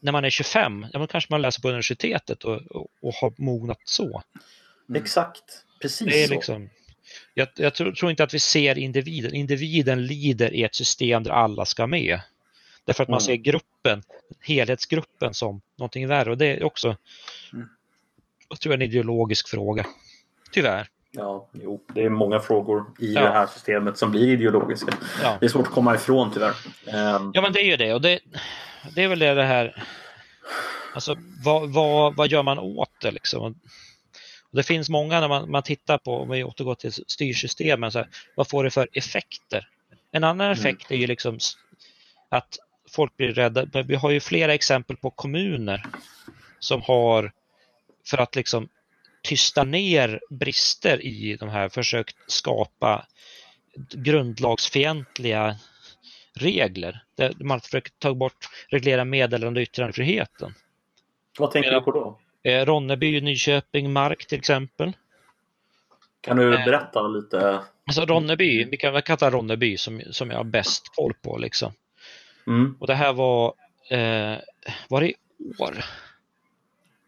när 0.00 0.12
man 0.12 0.24
är 0.24 0.30
25, 0.30 0.86
ja, 0.92 0.98
då 0.98 1.06
kanske 1.06 1.32
man 1.32 1.42
läser 1.42 1.60
på 1.60 1.68
universitetet 1.68 2.44
och, 2.44 2.62
och, 2.62 2.86
och 3.02 3.14
har 3.14 3.32
mognat 3.36 3.78
så. 3.84 4.22
Exakt, 4.94 5.64
precis 5.84 6.06
Det 6.08 6.22
är 6.22 6.26
så. 6.26 6.34
liksom, 6.34 6.70
jag, 7.34 7.48
jag 7.56 7.74
tror, 7.74 7.92
tror 7.92 8.10
inte 8.10 8.24
att 8.24 8.34
vi 8.34 8.38
ser 8.38 8.78
individen. 8.78 9.34
Individen 9.34 10.06
lider 10.06 10.54
i 10.54 10.62
ett 10.64 10.74
system 10.74 11.22
där 11.22 11.30
alla 11.30 11.64
ska 11.64 11.86
med. 11.86 12.20
Därför 12.84 13.02
att 13.02 13.08
man 13.08 13.18
Mm. 13.18 13.26
ser 13.26 13.34
gruppen, 13.34 14.02
helhetsgruppen 14.40 15.34
som 15.34 15.60
någonting 15.76 16.08
värre 16.08 16.30
och 16.30 16.38
det 16.38 16.46
är 16.46 16.64
också 16.64 16.96
Mm. 17.52 17.68
jag 18.48 18.60
tror 18.60 18.74
en 18.74 18.82
ideologisk 18.82 19.48
fråga. 19.48 19.86
Tyvärr. 20.52 20.86
Ja, 21.10 21.48
jo, 21.52 21.80
det 21.94 22.02
är 22.02 22.08
många 22.08 22.40
frågor 22.40 22.84
i 23.00 23.12
Ja. 23.14 23.20
det 23.20 23.28
här 23.28 23.46
systemet 23.46 23.98
som 23.98 24.10
blir 24.10 24.28
ideologiska. 24.28 24.94
Ja. 25.22 25.36
Det 25.40 25.46
är 25.46 25.50
svårt 25.50 25.66
att 25.66 25.72
komma 25.72 25.94
ifrån 25.94 26.30
tyvärr. 26.32 26.54
Ehm, 26.86 27.30
Ja 27.34 27.42
men 27.42 27.52
det 27.52 27.60
är 27.60 27.66
ju 27.66 27.76
det 27.76 27.94
och 27.94 28.00
det, 28.00 28.20
det 28.94 29.02
är 29.02 29.08
väl 29.08 29.18
det, 29.18 29.34
det 29.34 29.44
här 29.44 29.84
Alltså 30.94 31.16
vad, 31.44 31.68
vad, 31.72 32.16
vad 32.16 32.28
gör 32.28 32.42
man 32.42 32.58
åt 32.58 33.00
det 33.00 33.10
liksom? 33.10 33.60
Och 34.54 34.58
det 34.58 34.62
finns 34.62 34.90
många 34.90 35.20
när 35.20 35.28
man, 35.28 35.50
man 35.50 35.62
tittar 35.62 35.98
på, 35.98 36.16
om 36.16 36.28
vi 36.28 36.44
återgår 36.44 36.74
till 36.74 36.92
styrsystemen, 36.92 37.92
så 37.92 37.98
här, 37.98 38.08
vad 38.34 38.48
får 38.48 38.64
det 38.64 38.70
för 38.70 38.88
effekter? 38.92 39.68
En 40.12 40.24
annan 40.24 40.50
effekt 40.50 40.90
är 40.90 40.96
ju 40.96 41.06
liksom 41.06 41.38
att 42.28 42.58
folk 42.90 43.16
blir 43.16 43.32
rädda. 43.32 43.82
Vi 43.82 43.94
har 43.94 44.10
ju 44.10 44.20
flera 44.20 44.54
exempel 44.54 44.96
på 44.96 45.10
kommuner 45.10 45.82
som 46.58 46.82
har 46.82 47.32
för 48.06 48.18
att 48.18 48.36
liksom 48.36 48.68
tysta 49.22 49.64
ner 49.64 50.20
brister 50.30 51.04
i 51.04 51.36
de 51.36 51.48
här 51.48 51.68
försökt 51.68 52.16
skapa 52.26 53.06
grundlagsfientliga 53.92 55.56
regler. 56.34 57.04
Där 57.16 57.32
man 57.40 57.60
försöker 57.60 57.92
ta 57.98 58.14
bort, 58.14 58.48
reglera 58.68 59.04
meddelande 59.04 59.60
och 59.60 59.62
yttrandefriheten. 59.62 60.54
vad 61.38 61.50
tänker 61.50 61.70
du 61.70 61.80
på 61.80 61.92
då? 61.92 62.20
Eh, 62.44 62.64
Ronneby, 62.66 63.20
Nyköping, 63.20 63.92
Mark 63.92 64.26
till 64.26 64.38
exempel. 64.38 64.92
Kan 66.20 66.36
du 66.36 66.54
Eh. 66.54 66.64
berätta 66.64 67.08
lite? 67.08 67.60
Alltså 67.86 68.04
Ronneby, 68.04 68.64
vi 68.64 68.76
kan, 68.76 68.94
vi 68.94 69.02
kan 69.02 69.16
ta 69.16 69.30
Ronneby 69.30 69.76
som, 69.76 70.02
som 70.10 70.30
jag 70.30 70.36
har 70.36 70.44
bäst 70.44 70.88
koll 70.96 71.14
på. 71.22 71.38
Liksom. 71.38 71.72
Mm. 72.46 72.76
Och 72.80 72.86
det 72.86 72.94
här 72.94 73.12
var, 73.12 73.54
eh, 73.90 74.38
var 74.88 75.00
det 75.00 75.08
i 75.08 75.14
år? 75.58 75.84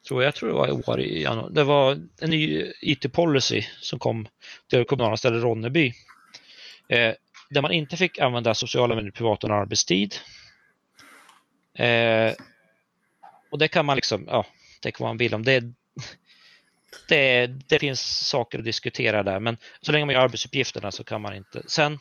Tror 0.09 0.23
jag, 0.23 0.27
jag 0.29 0.35
tror 0.35 0.49
det 0.49 0.55
var 0.55 0.69
i 0.69 0.73
år. 0.73 1.01
I 1.01 1.23
januari. 1.23 1.53
Det 1.55 1.65
var 1.65 1.93
en 2.21 2.31
ny 2.31 2.73
IT-policy 2.81 3.63
som 3.81 3.99
kom 3.99 4.29
till 4.71 4.79
det 4.79 4.85
kommunala 4.85 5.17
stället 5.17 5.43
Ronneby. 5.43 5.93
Eh, 6.89 7.15
där 7.51 7.63
man 7.63 7.73
inte 7.73 7.97
fick 7.97 8.19
använda 8.19 8.55
sociala 8.55 8.95
medier 8.95 9.11
privat 9.11 9.45
under 9.45 9.57
arbetstid. 9.57 10.15
Eh, 11.75 12.33
och 13.51 13.59
det 13.59 13.69
kan 13.69 13.87
man 13.87 13.97
liksom, 13.97 14.25
ja, 14.29 14.47
det 14.81 15.01
vad 15.01 15.09
man 15.09 15.17
vill 15.17 15.35
om. 15.35 15.43
Det, 15.45 15.65
det, 17.09 17.47
det 17.47 17.79
finns 17.79 18.29
saker 18.29 18.59
att 18.59 18.65
diskutera 18.65 19.23
där, 19.23 19.41
men 19.41 19.57
så 19.81 19.93
länge 19.93 20.05
man 20.05 20.15
gör 20.15 20.23
arbetsuppgifterna 20.23 20.93
så 20.93 21.05
kan 21.05 21.21
man 21.21 21.37
inte. 21.37 21.63
Sen 21.67 21.99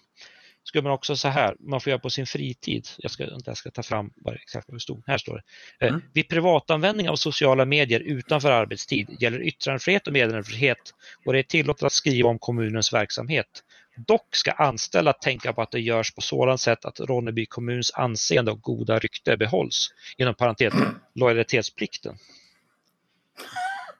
skulle 0.64 0.82
man 0.82 0.92
också 0.92 1.16
så 1.16 1.28
här, 1.28 1.56
man 1.60 1.82
får 1.82 1.92
göra 1.92 2.00
på 2.00 2.10
sin 2.10 2.26
fritid. 2.26 2.88
Jag 2.98 3.12
ska, 3.12 3.24
inte 3.24 3.50
jag 3.50 3.58
ska 3.58 3.72
ta 3.72 3.84
fram 3.84 4.12
det 4.16 4.32
exakt 4.32 4.68
vad 4.68 4.76
det 4.76 4.80
stod. 4.80 5.04
Här 5.08 5.18
står 5.18 5.36
det. 5.36 5.44
Eh, 5.86 5.94
Mm. 5.94 6.02
Vid 6.14 6.30
privatanvändning 6.30 7.10
av 7.10 7.16
sociala 7.16 7.66
medier 7.66 8.00
utanför 8.00 8.52
arbetstid 8.52 9.18
gäller 9.20 9.42
yttrandefrihet 9.42 10.08
och 10.08 10.14
meddelarfrihet 10.14 10.78
och 11.26 11.34
det 11.34 11.40
är 11.40 11.44
tillåtet 11.44 11.84
att 11.84 11.94
skriva 11.94 12.30
om 12.30 12.40
kommunens 12.40 12.94
verksamhet. 12.94 13.64
Dock 13.98 14.36
ska 14.36 14.52
anställda 14.52 15.14
tänka 15.14 15.54
på 15.54 15.62
att 15.62 15.72
det 15.72 15.80
görs 15.80 16.14
på 16.14 16.22
sådant 16.22 16.62
sätt 16.62 16.86
att 16.86 17.00
Ronneby 17.00 17.46
kommuns 17.46 17.92
anseende 17.92 18.52
och 18.52 18.62
goda 18.62 19.00
rykte 19.00 19.38
behålls. 19.38 19.88
Inom 20.18 20.36
parentes 20.36 20.74
lojalitetsplikten. 21.16 22.18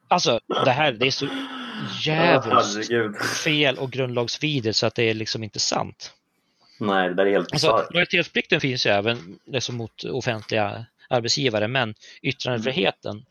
Alltså, 0.08 0.40
det 0.66 0.72
här 0.72 0.92
det 0.92 1.08
är 1.08 1.12
så 1.12 1.28
jävligt 2.02 2.54
Herregud. 2.54 3.16
fel 3.22 3.78
och 3.78 3.92
grundlagsvidrigt 3.92 4.78
så 4.78 4.86
att 4.86 4.96
det 4.96 5.04
är 5.04 5.14
liksom 5.14 5.44
inte 5.44 5.60
sant. 5.60 6.14
Nej, 6.80 7.10
det 7.10 7.14
där 7.16 7.26
är 7.26 7.32
helt 7.32 7.52
Alltså, 7.54 7.88
lojalitetsplikten 7.92 8.62
finns 8.62 8.86
ju 8.86 8.90
även 8.92 9.40
liksom 9.46 9.76
mot 9.76 10.04
offentliga 10.04 10.86
arbetsgivare, 11.10 11.68
men 11.68 11.96
yttrandefriheten 12.22 13.26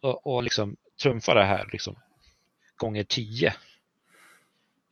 och, 0.00 0.26
och 0.26 0.42
liksom 0.42 0.76
trumfa 1.02 1.34
det 1.34 1.44
här 1.44 1.68
liksom, 1.72 1.96
gånger 2.76 3.04
tio. 3.04 3.54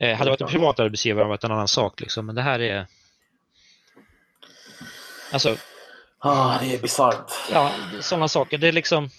Eh, 0.00 0.16
hade 0.16 0.24
det 0.24 0.30
varit 0.30 0.40
en 0.40 0.48
privat 0.48 0.80
arbetsgivare 0.80 1.18
hade 1.20 1.28
det 1.28 1.28
varit 1.28 1.44
en 1.44 1.52
annan 1.52 1.68
sak, 1.68 2.00
liksom, 2.00 2.26
men 2.26 2.34
det 2.34 2.42
här 2.42 2.60
är... 2.60 2.86
Alltså, 5.32 5.56
Ah, 6.20 6.58
det 6.60 6.74
är 6.74 6.78
bisarrt. 6.78 7.32
ja, 7.52 7.72
sådana 8.00 8.28
saker. 8.28 8.58
Det 8.58 8.68
är 8.68 8.72
liksom... 8.72 9.10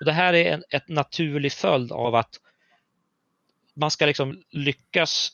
Och 0.00 0.04
det 0.04 0.12
här 0.12 0.32
är 0.34 0.52
en 0.52 0.64
ett 0.70 0.88
naturlig 0.88 1.52
följd 1.52 1.92
av 1.92 2.14
att 2.14 2.40
man 3.74 3.90
ska 3.90 4.06
liksom 4.06 4.42
lyckas 4.50 5.32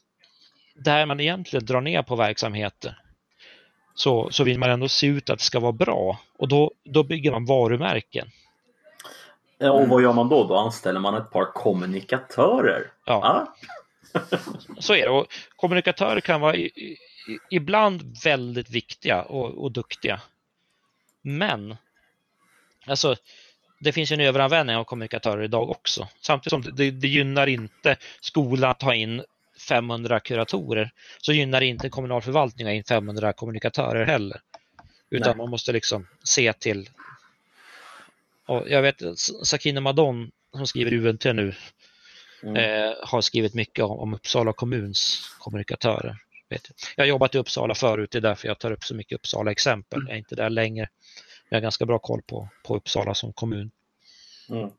där 0.75 1.07
man 1.07 1.21
egentligen 1.21 1.67
drar 1.67 1.81
ner 1.81 2.03
på 2.03 2.17
verksamheter 2.17 2.99
så, 3.95 4.31
så 4.31 4.45
vill 4.45 4.59
man 4.59 4.71
ändå 4.71 4.89
se 4.89 5.07
ut 5.07 5.31
att 5.31 5.39
det 5.39 5.45
ska 5.45 5.61
vara 5.61 5.73
bra 5.73 6.21
och 6.39 6.49
då, 6.49 6.73
då 6.85 7.03
bygger 7.03 7.31
man 7.31 7.45
varumärken. 7.45 8.29
Ja, 9.59 9.71
Och 9.73 9.89
vad 9.89 10.03
gör 10.03 10.13
man 10.13 10.29
då? 10.29 10.45
Då 10.45 10.57
anställer 10.57 11.01
man 11.01 11.15
ett 11.15 11.31
par 11.31 11.53
kommunikatörer. 11.53 12.93
Ja, 13.05 13.15
Ah? 13.15 13.55
så 14.79 14.95
är 14.95 15.03
det. 15.03 15.11
Och 15.11 15.27
kommunikatörer 15.57 16.21
kan 16.21 16.41
vara 16.41 16.55
i, 16.55 16.65
i, 16.65 16.97
ibland 17.51 18.17
väldigt 18.25 18.71
viktiga 18.71 19.23
och, 19.23 19.65
och 19.65 19.73
duktiga. 19.73 20.21
Men 21.23 21.77
alltså, 22.87 23.17
det 23.81 23.93
finns 23.93 24.13
ju 24.13 24.15
en 24.15 24.21
överanvändning 24.21 24.77
av 24.77 24.85
kommunikatörer 24.85 25.43
idag 25.43 25.71
också. 25.71 26.09
Samtidigt 26.21 26.51
som 26.51 26.77
det, 26.77 26.91
det 26.91 27.09
gynnar 27.09 27.47
inte 27.47 27.97
skolan 28.21 28.71
att 28.71 28.81
ta 28.81 28.95
in 28.95 29.25
500 29.69 30.21
kuratorer 30.21 30.91
så 31.19 31.33
gynnar 31.33 31.61
inte 31.61 31.89
kommunal 31.89 32.23
förvaltning 32.23 32.67
att 32.67 32.71
ha 32.71 32.75
in 32.75 32.85
500 32.85 33.33
kommunikatörer 33.33 34.07
heller. 34.07 34.41
Utan 35.11 35.29
Nej. 35.29 35.37
man 35.37 35.51
måste 35.51 35.73
liksom 35.73 36.07
se 36.25 36.53
till 36.53 36.91
och 38.47 38.71
jag 38.71 38.83
vet 38.83 39.03
Sakine 39.43 39.81
Madon 39.81 40.31
som 40.53 40.67
skriver 40.67 40.93
UNT 41.07 41.25
nu 41.25 41.55
Mm. 42.43 42.57
eh, 42.57 42.95
har 43.03 43.21
skrivit 43.21 43.55
mycket 43.55 43.85
om, 43.85 43.91
om 43.91 44.15
Uppsala 44.15 44.53
kommuns 44.53 45.31
kommunikatörer. 45.39 46.17
Jag. 46.49 46.61
jag 46.97 47.05
har 47.05 47.09
jobbat 47.09 47.35
i 47.35 47.39
Uppsala 47.39 47.75
förut, 47.75 48.11
det 48.11 48.19
är 48.19 48.23
därför 48.23 48.49
jag 48.49 48.59
tar 48.59 48.71
upp 48.71 48.85
så 48.85 48.95
mycket 48.95 49.17
Uppsala-exempel. 49.17 50.01
Jag 50.07 50.15
är 50.15 50.19
inte 50.19 50.35
där 50.35 50.51
längre. 50.51 50.89
Jag 51.53 51.57
har 51.57 51.63
ganska 51.63 51.87
bra 51.87 51.99
koll 51.99 52.23
på, 52.23 52.49
på 52.67 52.77
Uppsala 52.77 53.15
som 53.15 53.33
kommun. 53.33 53.71
Mm. 54.51 54.71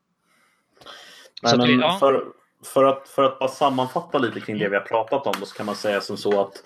Nej, 1.44 1.58
men 1.58 1.68
vi- 1.68 1.76
ja. 1.82 1.98
för, 2.00 2.26
för, 2.74 2.84
att, 2.84 3.08
för 3.10 3.24
att 3.24 3.40
bara 3.40 3.50
sammanfatta 3.50 4.18
lite 4.18 4.40
kring 4.40 4.58
det 4.60 4.70
vi 4.70 4.76
har 4.76 4.84
pratat 4.84 5.28
om 5.28 5.34
då 5.40 5.46
så 5.46 5.56
kan 5.56 5.66
man 5.66 5.76
säga 5.76 6.02
som 6.02 6.18
så 6.18 6.42
att 6.42 6.64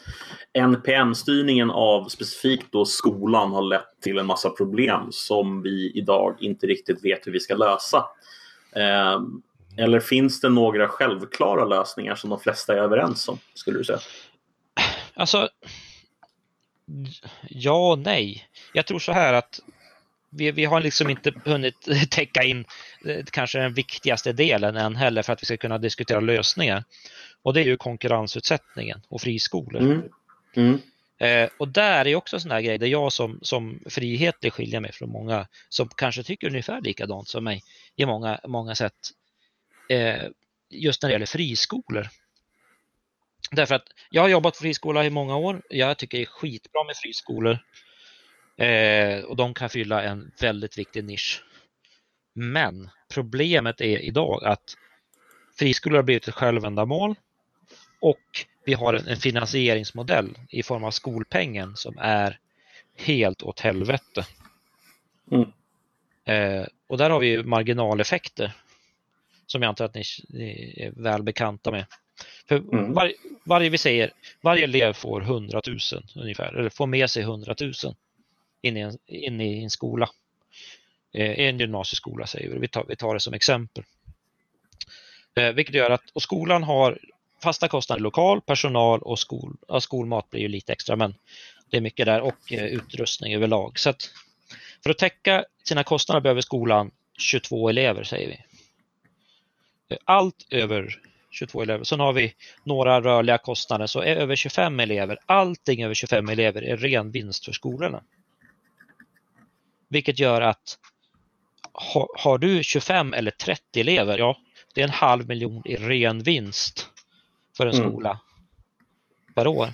NPM-styrningen 0.53 1.71
av 1.71 2.07
specifikt 2.07 2.71
då 2.71 2.85
skolan 2.85 3.51
har 3.51 3.61
lett 3.61 4.01
till 4.01 4.17
en 4.17 4.25
massa 4.25 4.49
problem 4.49 5.07
som 5.11 5.61
vi 5.61 5.91
idag 5.95 6.35
inte 6.39 6.67
riktigt 6.67 7.05
vet 7.05 7.27
hur 7.27 7.31
vi 7.31 7.39
ska 7.39 7.55
lösa. 7.55 8.05
Eh, 8.75 9.21
eller 9.77 9.99
finns 9.99 10.41
det 10.41 10.49
några 10.49 10.87
självklara 10.87 11.65
lösningar 11.65 12.15
som 12.15 12.29
de 12.29 12.39
flesta 12.39 12.73
är 12.73 12.77
överens 12.77 13.29
om, 13.29 13.39
skulle 13.53 13.77
du 13.77 13.83
säga? 13.83 13.99
Alltså, 15.13 15.49
ja 17.49 17.91
och 17.91 17.99
nej. 17.99 18.47
Jag 18.73 18.85
tror 18.87 18.99
så 18.99 19.11
här 19.11 19.33
att 19.33 19.59
vi, 20.35 20.51
vi 20.51 20.65
har 20.65 20.81
liksom 20.81 21.09
inte 21.09 21.33
hunnit 21.45 21.75
täcka 22.11 22.43
in 22.43 22.65
eh, 23.05 23.25
kanske 23.31 23.59
den 23.59 23.73
viktigaste 23.73 24.33
delen 24.33 24.77
än 24.77 24.95
heller 24.95 25.21
för 25.21 25.33
att 25.33 25.41
vi 25.41 25.45
ska 25.45 25.57
kunna 25.57 25.77
diskutera 25.77 26.19
lösningar. 26.19 26.83
Och 27.41 27.53
det 27.53 27.61
är 27.61 27.65
ju 27.65 27.77
konkurrensutsättningen 27.77 29.01
och 29.07 29.21
friskolor. 29.21 29.81
Mm. 29.81 30.01
Mm. 30.55 30.81
Eh, 31.17 31.49
och 31.57 31.67
där 31.67 32.07
är 32.07 32.15
också 32.15 32.39
sån 32.39 32.51
här 32.51 32.61
grej 32.61 32.77
där 32.77 32.87
jag 32.87 33.13
som, 33.13 33.39
som 33.41 33.79
frihetlig 33.89 34.53
skiljer 34.53 34.79
mig 34.79 34.91
från 34.91 35.09
många 35.09 35.47
som 35.69 35.89
kanske 35.95 36.23
tycker 36.23 36.47
ungefär 36.47 36.81
likadant 36.81 37.27
som 37.27 37.43
mig 37.43 37.63
i 37.95 38.05
många, 38.05 38.39
många 38.47 38.75
sätt. 38.75 38.93
Eh, 39.89 40.23
just 40.69 41.01
när 41.01 41.09
det 41.09 41.13
gäller 41.13 41.25
friskolor. 41.25 42.07
Därför 43.51 43.75
att 43.75 43.87
jag 44.09 44.21
har 44.21 44.29
jobbat 44.29 44.53
på 44.53 44.61
friskola 44.61 45.05
i 45.05 45.09
många 45.09 45.35
år. 45.35 45.61
Jag 45.69 45.97
tycker 45.97 46.17
det 46.17 46.23
är 46.23 46.25
skitbra 46.25 46.83
med 46.83 46.95
friskolor. 46.95 47.59
Eh, 48.57 49.23
och 49.23 49.35
de 49.35 49.53
kan 49.53 49.69
fylla 49.69 50.03
en 50.03 50.31
väldigt 50.41 50.77
viktig 50.77 51.03
nisch. 51.03 51.43
Men 52.33 52.89
problemet 53.13 53.81
är 53.81 53.99
idag 53.99 54.43
att 54.43 54.77
friskolor 55.59 55.95
har 55.95 56.03
blivit 56.03 56.27
ett 56.27 56.33
självändamål 56.33 57.15
och 57.99 58.45
vi 58.65 58.73
har 58.73 58.93
en, 58.93 59.17
finansieringsmodell 59.17 60.37
i 60.49 60.63
form 60.63 60.83
av 60.83 60.91
skolpengen 60.91 61.75
som 61.75 61.97
är 61.97 62.39
helt 62.95 63.43
åt 63.43 63.59
helvete. 63.59 64.25
Mm. 65.31 65.51
Eh, 66.25 66.67
och 66.87 66.97
där 66.97 67.09
har 67.09 67.19
vi 67.19 67.43
marginaleffekter 67.43 68.51
som 69.47 69.61
jag 69.61 69.69
antar 69.69 69.85
att 69.85 69.95
ni, 69.95 70.03
ni 70.29 70.73
är 70.77 70.91
väl 70.91 71.23
bekanta 71.23 71.71
med. 71.71 71.85
För 72.47 72.55
Mm. 72.55 72.93
var, 72.93 73.13
varje, 73.43 73.69
vi 73.69 73.77
säger, 73.77 74.11
varje 74.41 74.63
elev 74.63 74.93
får 74.93 75.21
100 75.21 75.61
000 75.67 75.79
ungefär, 76.15 76.53
eller 76.53 76.69
får 76.69 76.87
med 76.87 77.09
sig 77.09 77.23
100 77.23 77.55
000 77.61 77.73
in 78.65 78.77
i 78.77 78.79
en, 78.79 78.97
in 79.07 79.41
i 79.41 79.63
en 79.63 79.69
skola. 79.69 80.09
Eh, 81.13 81.39
en 81.39 81.59
gymnasieskola 81.59 82.27
säger 82.27 82.49
vi, 82.49 82.59
vi 82.59 82.67
tar, 82.67 82.85
vi 82.87 82.95
tar 82.95 83.13
det 83.13 83.19
som 83.19 83.33
exempel. 83.33 83.83
Eh, 85.35 85.51
vilket 85.51 85.75
gör 85.75 85.89
att, 85.89 86.09
och 86.13 86.21
skolan 86.21 86.63
har 86.63 86.99
fasta 87.43 87.67
kostnader 87.67 88.01
lokal, 88.01 88.41
personal 88.41 89.01
och 89.01 89.19
skol, 89.19 89.57
ja, 89.67 89.81
skolmat 89.81 90.29
blir 90.29 90.41
ju 90.41 90.47
lite 90.47 90.73
extra 90.73 90.95
men 90.95 91.15
det 91.69 91.77
är 91.77 91.81
mycket 91.81 92.05
där 92.05 92.21
och 92.21 92.53
eh, 92.53 92.65
utrustning 92.65 93.35
överlag. 93.35 93.79
Så 93.79 93.89
att 93.89 94.09
för 94.83 94.89
att 94.89 94.97
täcka 94.97 95.45
sina 95.63 95.83
kostnader 95.83 96.21
behöver 96.21 96.41
skolan 96.41 96.91
22 97.17 97.69
elever 97.69 98.03
säger 98.03 98.27
vi. 98.27 98.39
Eh, 99.89 99.97
allt 100.05 100.47
över 100.49 100.99
22 101.31 101.61
elever. 101.61 101.83
Sen 101.83 101.99
har 101.99 102.13
vi 102.13 102.33
några 102.63 103.01
rörliga 103.01 103.37
kostnader, 103.37 103.87
så 103.87 103.99
är 103.99 104.15
över 104.15 104.35
25 104.35 104.79
elever, 104.79 105.17
allting 105.25 105.83
över 105.83 105.93
25 105.93 106.29
elever 106.29 106.61
är 106.61 106.77
ren 106.77 107.11
vinst 107.11 107.45
för 107.45 107.51
skolorna. 107.51 108.03
Vilket 109.95 110.19
gör 110.19 110.41
att 110.41 110.77
har, 111.73 112.07
har 112.17 112.37
du 112.37 112.63
25 112.63 113.13
eller 113.13 113.31
30 113.31 113.79
elever, 113.79 114.17
ja, 114.17 114.37
det 114.73 114.81
är 114.81 114.85
en 114.85 114.89
halv 114.91 115.27
miljon 115.27 115.61
i 115.65 115.75
ren 115.75 116.19
vinst 116.19 116.89
för 117.57 117.67
en 117.67 117.75
Mm. 117.75 117.89
skola 117.89 118.19
per 119.35 119.47
år. 119.47 119.69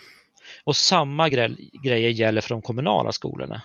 Och 0.63 0.75
samma 0.75 1.29
grej, 1.29 1.69
grejer 1.83 2.09
gäller 2.09 2.41
för 2.41 2.49
de 2.49 2.61
kommunala 2.61 3.11
skolorna. 3.11 3.61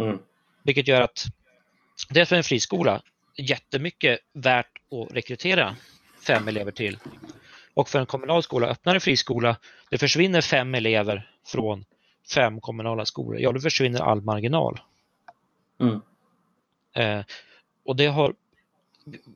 Mm. 0.00 0.18
Vilket 0.64 0.88
gör 0.88 1.00
att 1.00 1.24
det 2.10 2.20
är 2.20 2.24
för 2.24 2.36
en 2.36 2.44
friskola 2.44 3.02
jättemycket 3.36 4.18
värt 4.32 4.72
att 4.90 5.16
rekrytera 5.16 5.76
fem 6.26 6.48
elever 6.48 6.72
till. 6.72 6.98
Och 7.74 7.88
för 7.88 7.98
en 7.98 8.06
kommunal 8.06 8.42
skola, 8.42 8.66
öppnar 8.66 8.94
en 8.94 9.00
friskola, 9.00 9.56
det 9.90 9.98
försvinner 9.98 10.40
fem 10.40 10.74
elever 10.74 11.30
från 11.46 11.84
fem 12.34 12.60
kommunala 12.60 13.04
skolor, 13.04 13.40
ja 13.40 13.52
då 13.52 13.60
försvinner 13.60 14.00
all 14.00 14.20
marginal. 14.20 14.80
Mm. 15.80 16.00
Eh, 16.94 17.24
och 17.84 17.96
det, 17.96 18.06
har, 18.06 18.34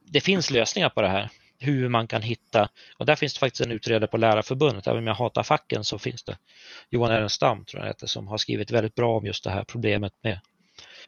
det 0.04 0.20
finns 0.20 0.50
lösningar 0.50 0.88
på 0.88 1.02
det 1.02 1.08
här, 1.08 1.30
hur 1.58 1.88
man 1.88 2.06
kan 2.06 2.22
hitta, 2.22 2.68
och 2.98 3.06
där 3.06 3.16
finns 3.16 3.34
det 3.34 3.40
faktiskt 3.40 3.60
en 3.60 3.72
utredare 3.72 4.06
på 4.06 4.16
Lärarförbundet, 4.16 4.86
även 4.86 4.98
om 4.98 5.06
jag 5.06 5.14
hatar 5.14 5.42
facken 5.42 5.84
så 5.84 5.98
finns 5.98 6.22
det 6.24 6.38
Johan 6.90 7.10
Erenstam, 7.12 7.64
tror 7.64 7.82
jag 7.82 7.86
heter, 7.88 8.06
som 8.06 8.28
har 8.28 8.38
skrivit 8.38 8.70
väldigt 8.70 8.94
bra 8.94 9.16
om 9.16 9.26
just 9.26 9.44
det 9.44 9.50
här 9.50 9.64
problemet 9.64 10.12
med, 10.22 10.40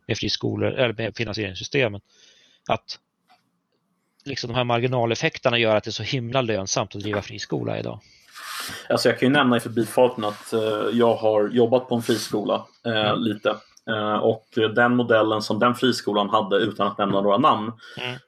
med 0.06 0.18
friskolor, 0.18 0.72
eller 0.72 0.94
med 0.94 1.16
finansieringssystemen. 1.16 2.00
Att 2.68 2.98
liksom 4.24 4.48
de 4.48 4.54
här 4.54 4.64
marginaleffekterna 4.64 5.58
gör 5.58 5.76
att 5.76 5.84
det 5.84 5.90
är 5.90 5.92
så 5.92 6.02
himla 6.02 6.40
lönsamt 6.42 6.96
att 6.96 7.02
driva 7.02 7.22
friskola 7.22 7.78
idag. 7.78 8.00
Alltså 8.88 9.08
jag 9.08 9.18
kan 9.18 9.28
ju 9.28 9.32
nämna 9.32 9.56
i 9.56 9.60
förbifarten 9.60 10.24
att 10.24 10.52
eh, 10.52 10.60
jag 10.92 11.16
har 11.16 11.48
jobbat 11.48 11.88
på 11.88 11.94
en 11.94 12.02
friskola 12.02 12.66
eh, 12.86 12.92
Mm. 12.92 13.22
lite. 13.22 13.56
Eh, 13.90 14.16
och 14.16 14.46
den 14.74 14.96
modellen 14.96 15.42
som 15.42 15.58
den 15.58 15.74
friskolan 15.74 16.28
hade, 16.30 16.56
utan 16.56 16.86
att 16.86 16.98
nämna 16.98 17.20
några 17.20 17.38
namn, 17.38 17.72
Mm. 17.96 18.18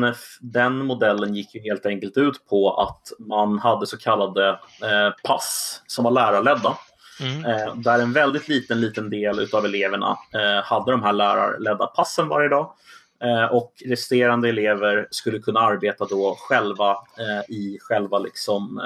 den, 0.00 0.14
den 0.40 0.86
modellen 0.86 1.34
gick 1.34 1.54
ju 1.54 1.60
helt 1.60 1.86
enkelt 1.86 2.16
ut 2.16 2.46
på 2.48 2.80
att 2.80 3.12
man 3.18 3.58
hade 3.58 3.86
så 3.86 3.98
kallade 3.98 4.48
eh, 4.82 5.14
pass 5.24 5.82
som 5.86 6.04
var 6.04 6.10
lärarledda. 6.10 6.76
Mm. 7.20 7.44
Eh, 7.44 7.74
där 7.74 7.98
en 7.98 8.12
väldigt 8.12 8.48
liten, 8.48 8.80
liten 8.80 9.10
del 9.10 9.40
utav 9.40 9.64
eleverna 9.64 10.18
hade 10.64 10.90
de 10.90 11.02
här 11.02 11.12
lärarledda 11.12 11.86
passen 11.86 12.28
varje 12.28 12.48
dag. 12.48 12.72
Och 13.50 13.72
resterande 13.86 14.48
elever 14.48 15.08
skulle 15.10 15.38
kunna 15.38 15.60
arbeta 15.60 16.04
då 16.04 16.36
själva 16.38 16.96
i 17.48 17.78
själva 17.80 18.18
liksom, 18.18 18.80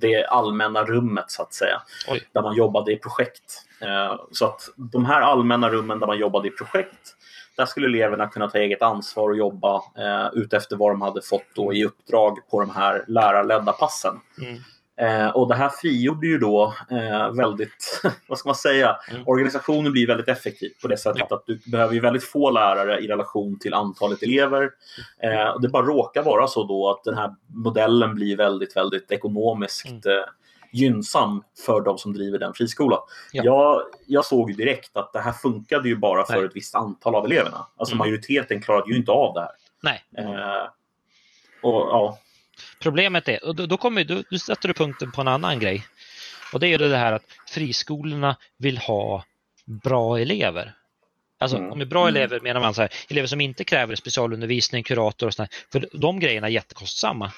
det 0.00 0.24
allmänna 0.24 0.84
rummet 0.84 1.30
så 1.30 1.42
att 1.42 1.52
säga. 1.52 1.82
Oj. 2.08 2.28
Där 2.32 2.42
man 2.42 2.56
jobbade 2.56 2.92
i 2.92 2.96
projekt. 2.96 3.66
Eh, 3.80 4.20
så 4.32 4.44
att 4.44 4.68
de 4.76 5.04
här 5.04 5.20
allmänna 5.20 5.70
rummen 5.70 6.00
där 6.00 6.06
man 6.06 6.18
jobbade 6.18 6.48
i 6.48 6.50
projekt 6.50 7.16
där 7.56 7.66
skulle 7.66 7.86
eleverna 7.86 8.28
kunna 8.28 8.48
ta 8.50 8.58
eget 8.58 8.82
ansvar 8.82 9.30
och 9.30 9.36
jobba 9.36 9.76
eh, 9.76 10.28
utefter 10.32 10.76
vad 10.76 10.92
de 10.92 11.02
hade 11.02 11.22
fått 11.22 11.54
då 11.54 11.74
i 11.74 11.84
uppdrag 11.84 12.38
på 12.50 12.60
de 12.60 12.70
här 12.70 13.04
lärarledda 13.08 13.72
passen. 13.72 14.20
Mm. 14.42 14.58
Eh, 15.00 15.28
och 15.28 15.48
det 15.48 15.54
här 15.54 15.68
frigjorde 15.68 16.26
ju 16.26 16.38
då 16.38 16.74
eh, 16.90 17.30
väldigt, 17.32 18.02
vad 18.26 18.38
ska 18.38 18.48
man 18.48 18.54
säga, 18.56 18.96
Mm. 19.10 19.22
organisationen 19.26 19.92
blir 19.92 20.06
väldigt 20.06 20.28
effektiv 20.28 20.70
på 20.82 20.88
det 20.88 20.96
sättet 20.96 21.32
att 21.32 21.46
du 21.46 21.60
behöver 21.66 21.94
ju 21.94 22.00
väldigt 22.00 22.24
få 22.24 22.50
lärare 22.50 22.98
i 23.00 23.06
relation 23.08 23.58
till 23.58 23.74
antalet 23.74 24.22
elever. 24.22 24.70
Eh, 25.22 25.48
och 25.48 25.60
det 25.62 25.68
bara 25.68 25.86
råkar 25.86 26.22
vara 26.22 26.46
så 26.48 26.64
då 26.64 26.90
att 26.90 27.04
den 27.04 27.14
här 27.14 27.34
modellen 27.46 28.14
blir 28.14 28.36
väldigt, 28.36 28.76
väldigt 28.76 29.10
ekonomiskt 29.12 29.86
Mm. 29.86 30.00
eh, 30.18 30.24
gynnsam 30.72 31.42
för 31.66 31.80
de 31.80 31.98
som 31.98 32.12
driver 32.12 32.38
den 32.38 32.54
friskolan. 32.54 33.00
Ja. 33.32 33.42
Jag, 33.44 33.82
jag 34.06 34.24
såg 34.24 34.50
ju 34.50 34.56
direkt 34.56 34.96
att 34.96 35.12
det 35.12 35.20
här 35.20 35.32
funkade 35.32 35.88
ju 35.88 35.96
bara 35.96 36.24
för 36.26 36.34
Nej. 36.36 36.44
ett 36.44 36.56
visst 36.56 36.74
antal 36.74 37.14
av 37.14 37.24
eleverna. 37.24 37.66
Alltså 37.76 37.94
Mm. 37.94 37.98
majoriteten 37.98 38.62
klarade 38.62 38.90
ju 38.90 38.96
inte 38.96 39.10
av 39.12 39.34
det 39.34 39.40
här. 39.40 39.50
Nej, 39.82 40.04
Eh, 40.18 40.68
och 41.62 41.80
ja, 41.80 42.18
Problemet 42.78 43.28
är, 43.28 43.44
och 43.44 43.56
då, 43.56 43.66
då, 43.66 43.76
kommer, 43.76 44.04
då, 44.04 44.22
då 44.30 44.38
sätter 44.38 44.68
du 44.68 44.74
punkten 44.74 45.12
på 45.12 45.20
en 45.20 45.28
annan 45.28 45.58
grej. 45.58 45.86
Och 46.52 46.60
det 46.60 46.66
är 46.66 46.68
ju 46.68 46.78
det 46.78 46.96
här 46.96 47.12
att 47.12 47.24
friskolorna 47.48 48.36
vill 48.58 48.78
ha 48.78 49.24
bra 49.66 50.18
elever. 50.18 50.74
Alltså 51.38 51.56
Mm. 51.56 51.78
med 51.78 51.88
bra 51.88 52.08
Mm. 52.08 52.16
elever 52.16 52.40
menar 52.40 52.60
man 52.60 52.74
så 52.74 52.82
här, 52.82 52.90
elever 53.08 53.28
som 53.28 53.40
inte 53.40 53.64
kräver 53.64 53.94
specialundervisning, 53.94 54.82
kurator 54.82 55.26
och 55.26 55.34
sådär. 55.34 55.48
För 55.72 55.88
de 55.92 56.20
grejerna 56.20 56.46
är 56.46 56.50
jättekostsamma. 56.50 57.32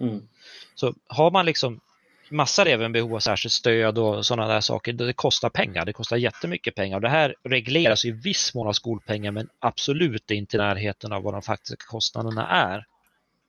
mm, 0.00 0.28
Så 0.74 0.94
har 1.08 1.30
man 1.30 1.46
liksom 1.46 1.80
massa 2.28 2.62
elever 2.62 2.84
med 2.84 2.92
behov 2.92 3.14
av 3.14 3.20
särskilt 3.20 3.52
stöd 3.52 3.98
och 3.98 4.26
sådana 4.26 4.48
där 4.54 4.60
saker, 4.60 4.92
det 4.92 5.12
kostar 5.12 5.48
pengar. 5.50 5.84
Det 5.84 5.92
kostar 5.92 6.16
jättemycket 6.16 6.74
pengar. 6.74 6.96
Och 6.96 7.00
det 7.02 7.08
här 7.08 7.34
regleras 7.44 8.04
i 8.04 8.10
viss 8.10 8.54
mån 8.54 8.68
av 8.68 8.72
skolpengar 8.72 9.30
men 9.30 9.48
absolut 9.58 10.30
inte 10.30 10.56
i 10.56 10.58
närheten 10.58 11.12
av 11.12 11.22
vad 11.22 11.34
de 11.34 11.42
faktiska 11.42 11.84
kostnaderna 11.86 12.48
är. 12.48 12.86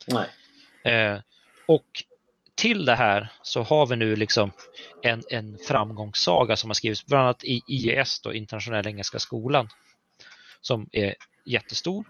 nej. 0.07 0.27
Eh, 0.83 1.19
och 1.65 2.03
till 2.55 2.85
det 2.85 2.95
här 2.95 3.31
så 3.41 3.61
har 3.61 3.85
vi 3.85 3.95
nu 3.95 4.15
liksom 4.15 4.51
en, 5.03 5.23
en 5.29 5.57
framgångssaga 5.67 6.55
som 6.55 6.69
har 6.69 6.73
skrivits 6.73 7.05
bland 7.05 7.23
annat 7.23 7.43
i 7.43 7.61
IES, 7.67 8.19
då, 8.19 8.33
Internationella 8.33 8.89
Engelska 8.89 9.19
Skolan, 9.19 9.69
som 10.61 10.89
är 10.91 11.15
jättestor 11.45 12.05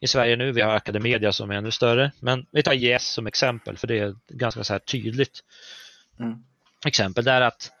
i 0.00 0.06
Sverige 0.06 0.36
nu. 0.36 0.52
Vi 0.52 0.60
har 0.60 0.74
Academedia 0.74 1.32
som 1.32 1.50
är 1.50 1.54
ännu 1.54 1.70
större, 1.70 2.12
men 2.20 2.46
vi 2.50 2.62
tar 2.62 2.72
IES 2.72 3.08
som 3.08 3.26
exempel 3.26 3.76
för 3.76 3.86
det 3.86 3.98
är 3.98 4.16
ganska 4.28 4.64
så 4.64 4.72
här 4.72 4.80
tydligt 4.80 5.42
Mm. 6.20 6.44
exempel. 6.86 7.24
Där 7.24 7.40
att 7.40 7.72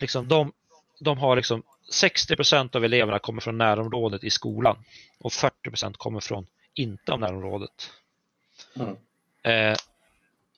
liksom 0.00 0.28
de, 0.28 0.52
de 1.00 1.18
har 1.18 1.36
liksom 1.36 1.62
60 1.92 2.36
procent 2.36 2.74
av 2.74 2.84
eleverna 2.84 3.18
kommer 3.18 3.40
från 3.40 3.58
närområdet 3.58 4.24
i 4.24 4.30
skolan 4.30 4.84
och 5.18 5.32
40 5.32 5.70
procent 5.70 5.96
kommer 5.96 6.20
från 6.20 6.46
inte 6.74 7.12
av 7.12 7.20
närområdet. 7.20 7.90
Mm. 8.76 8.96
Eh, 9.44 9.76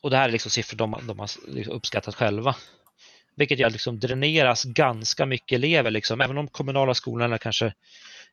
och 0.00 0.10
det 0.10 0.16
här 0.16 0.28
är 0.28 0.32
liksom 0.32 0.50
siffror 0.50 0.76
de, 0.76 1.00
de 1.02 1.18
har 1.18 1.30
liksom 1.48 1.74
uppskattat 1.74 2.14
själva. 2.14 2.56
Vilket 3.36 3.58
gör 3.58 3.66
att 3.66 3.72
liksom 3.72 4.00
dräneras 4.00 4.64
ganska 4.64 5.26
mycket 5.26 5.56
elever. 5.56 5.90
Liksom. 5.90 6.20
Även 6.20 6.38
om 6.38 6.48
kommunala 6.48 6.94
skolorna 6.94 7.38
kanske, 7.38 7.74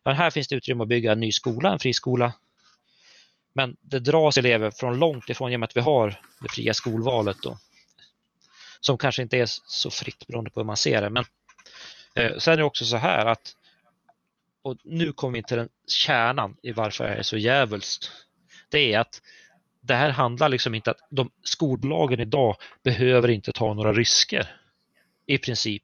ja, 0.04 0.12
här 0.12 0.30
finns 0.30 0.48
det 0.48 0.56
utrymme 0.56 0.84
att 0.84 0.90
bygga 0.90 1.12
en 1.12 1.20
ny 1.20 1.32
skola, 1.32 1.72
en 1.72 1.80
friskola. 1.80 2.34
Men 3.56 3.78
det 3.82 4.00
dras 4.00 4.38
elever 4.38 4.72
från 4.72 5.00
långt 5.00 5.30
ifrån 5.30 5.52
genom 5.52 5.64
att 5.64 5.78
vi 5.78 5.82
har 5.82 6.22
det 6.42 6.50
fria 6.50 6.74
skolvalet 6.74 7.38
då. 7.42 7.58
Som 8.80 8.98
kanske 8.98 9.22
inte 9.22 9.38
är 9.38 9.46
så 9.68 9.90
fritt 9.90 10.28
beroende 10.28 10.50
på 10.50 10.60
hur 10.60 10.66
man 10.66 10.78
ser 10.78 11.02
det. 11.02 11.10
Men 11.10 11.26
eh, 12.16 12.38
sen 12.38 12.54
är 12.54 12.58
det 12.58 12.64
också 12.64 12.86
så 12.86 12.98
här 12.98 13.26
att 13.26 13.56
och 14.62 14.78
nu 14.84 15.14
kommer 15.14 15.38
vi 15.38 15.44
till 15.44 15.58
den 15.58 15.70
kärnan 15.88 16.58
i 16.62 16.72
varför 16.72 17.04
det 17.04 17.16
är 17.16 17.24
så 17.24 17.38
djävulskt. 17.38 18.12
Det 18.70 18.94
är 18.94 19.00
att 19.00 19.22
det 19.84 19.96
här 19.96 20.10
handlar 20.10 20.50
liksom 20.50 20.76
inte 20.76 20.92
att 20.92 20.98
de 21.10 21.32
skolbolagen 21.44 22.20
idag 22.20 22.56
behöver 22.84 23.30
inte 23.30 23.52
ta 23.52 23.74
några 23.74 23.94
risker. 23.94 24.48
I 25.26 25.38
princip. 25.38 25.84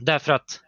Därför 0.00 0.32
att 0.32 0.60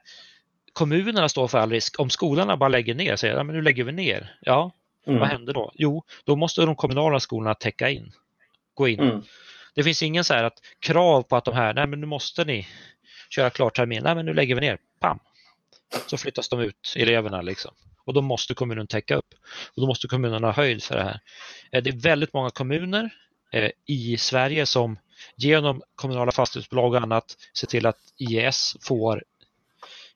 kommunerna 0.73 1.29
står 1.29 1.49
för 1.49 1.59
all 1.59 1.71
risk. 1.71 2.01
Om 2.01 2.11
skolorna 2.11 2.57
bara 2.57 2.69
lägger 2.69 2.95
ner, 2.95 3.17
säger 3.17 3.35
att 3.35 3.47
nu 3.47 3.63
lägger 3.63 3.85
vi 3.85 3.93
ner. 3.93 4.37
Ja, 4.41 4.73
mm. 5.07 5.21
vad 5.21 5.29
händer 5.29 5.53
då? 5.53 5.73
Jo, 5.75 6.05
då 6.25 6.37
måste 6.37 6.61
de 6.61 6.77
kommunala 6.77 7.21
skolorna 7.21 7.55
täcka 7.55 7.91
in. 7.91 8.13
Gå 8.75 8.89
in. 8.89 9.01
Mm. 9.01 9.23
Det 9.75 9.83
finns 9.83 10.03
ingen 10.03 10.25
så 10.25 10.35
här 10.35 10.45
att 10.45 10.59
krav 10.81 11.23
på 11.23 11.37
att 11.37 11.45
de 11.45 11.55
här, 11.55 11.75
nej 11.75 11.87
men 11.87 12.01
nu 12.01 12.07
måste 12.07 12.45
ni 12.45 12.69
köra 13.31 13.51
klart 13.51 13.77
termin. 13.77 14.03
Nej 14.05 14.15
men 14.15 14.27
nu 14.27 14.35
lägger 14.35 14.55
vi 14.55 14.61
ner. 14.61 14.79
Pam! 15.01 15.19
Så 16.07 16.17
flyttas 16.17 16.49
de 16.49 16.61
ut, 16.61 16.95
eleverna 16.97 17.43
liksom. 17.43 17.75
Och 18.05 18.15
då 18.15 18.21
måste 18.21 18.55
kommunen 18.55 18.87
täcka 18.87 19.17
upp. 19.17 19.35
Och 19.77 19.81
då 19.81 19.87
måste 19.87 20.09
kommunerna 20.09 20.47
ha 20.47 20.53
höjd 20.53 20.83
för 20.83 20.97
det 20.97 21.03
här. 21.03 21.21
Eh, 21.73 21.83
det 21.83 21.91
är 21.91 22.01
väldigt 22.01 22.33
många 22.33 22.51
kommuner 22.51 23.11
eh, 23.53 23.71
i 23.87 24.17
Sverige 24.17 24.67
som 24.67 24.99
genom 25.37 25.83
kommunala 25.95 26.33
fastighetsbolag 26.33 26.95
och 26.95 27.01
annat 27.01 27.37
ser 27.55 27.67
till 27.67 27.87
att 27.87 27.99
IES 28.17 28.77
får 28.81 29.25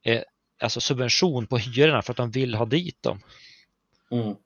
eh, 0.02 0.22
alltså 0.60 0.80
subvention 0.80 1.46
på 1.46 1.58
hyrorna 1.58 2.02
för 2.02 2.12
att 2.12 2.16
de 2.16 2.30
vill 2.30 2.54
ha 2.54 2.64
dit 2.64 3.02
dem. 3.02 3.20
Mm. 4.10 4.36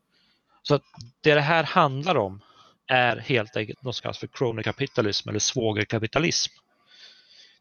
Så 0.63 0.81
det 1.21 1.35
det 1.35 1.41
här 1.41 1.65
handlar 1.65 2.17
om 2.17 2.41
är 2.87 3.17
helt 3.17 3.57
enkelt 3.57 3.83
något 3.83 3.97
som 3.97 4.03
kallas 4.03 4.19
för 4.19 4.27
kronokapitalism 4.27 5.29
eller 5.29 5.39
svågerkapitalism. 5.39 6.53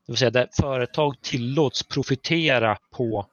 Det 0.05 0.11
vill 0.11 0.17
säga 0.17 0.31
där 0.31 0.49
företag 0.61 1.21
tillåts 1.21 1.83
profitera 1.83 2.77
på 2.91 3.27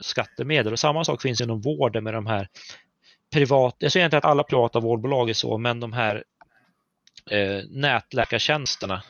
skattemedel. 0.00 0.72
Och 0.72 0.78
samma 0.78 1.04
sak 1.04 1.22
finns 1.22 1.40
inom 1.40 1.60
vården 1.60 2.04
med 2.04 2.14
de 2.14 2.26
här 2.26 2.48
privat, 3.32 3.76
jag 3.78 3.92
säger 3.92 4.06
inte 4.06 4.18
att 4.18 4.24
alla 4.24 4.42
privata 4.42 4.80
vårdbolag 4.80 5.30
är 5.30 5.34
så, 5.34 5.58
men 5.58 5.80
de 5.80 5.92
här 5.92 6.24
eh, 7.30 7.64
nätläkartjänsterna 7.70 9.02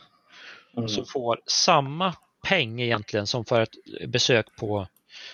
mm. 0.77 0.89
som 0.89 1.05
får 1.07 1.41
samma 1.47 2.15
peng 2.49 2.81
egentligen 2.81 3.27
som 3.27 3.45
för 3.45 3.61
ett 3.61 3.75
besök 4.09 4.47
på, 4.57 4.87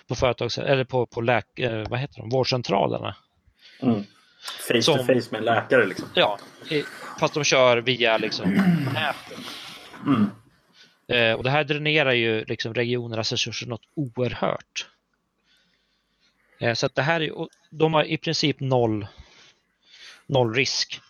på, 0.09 0.15
företags, 0.15 0.59
eller 0.59 0.85
på, 0.85 1.07
på 1.07 1.21
läk, 1.21 1.59
eh, 1.59 1.89
vad 1.89 1.99
heter 1.99 2.21
de, 2.21 2.29
vårdcentralerna. 2.29 3.17
Mm. 3.81 4.05
Face 4.69 4.83
som, 4.83 4.99
to 4.99 5.05
face 5.05 5.29
med 5.31 5.39
en 5.39 5.45
läkare 5.45 5.87
liksom. 5.87 6.09
Ja, 6.15 6.39
fast 7.21 7.35
de 7.35 7.45
kör 7.45 7.77
via 7.77 8.19
liksom 8.19 8.51
nätet. 8.95 9.39
Mm. 10.07 10.31
Eh, 11.09 11.37
och 11.37 11.45
det 11.45 11.51
här 11.51 11.65
dränerar 11.65 12.13
ju 12.13 12.45
liksom 12.45 12.75
regionernas 12.75 13.33
resurser 13.33 13.67
något 13.67 13.85
oerhört. 13.95 14.87
Eh, 16.65 16.75
så 16.75 16.87
att 16.87 16.95
det 16.95 17.03
här 17.03 17.21
är, 17.21 17.33
de 17.71 17.95
har 17.95 18.05
i 18.05 18.17
princip 18.17 18.61
noll, 18.61 19.07
noll 20.27 20.55
risk 20.55 21.01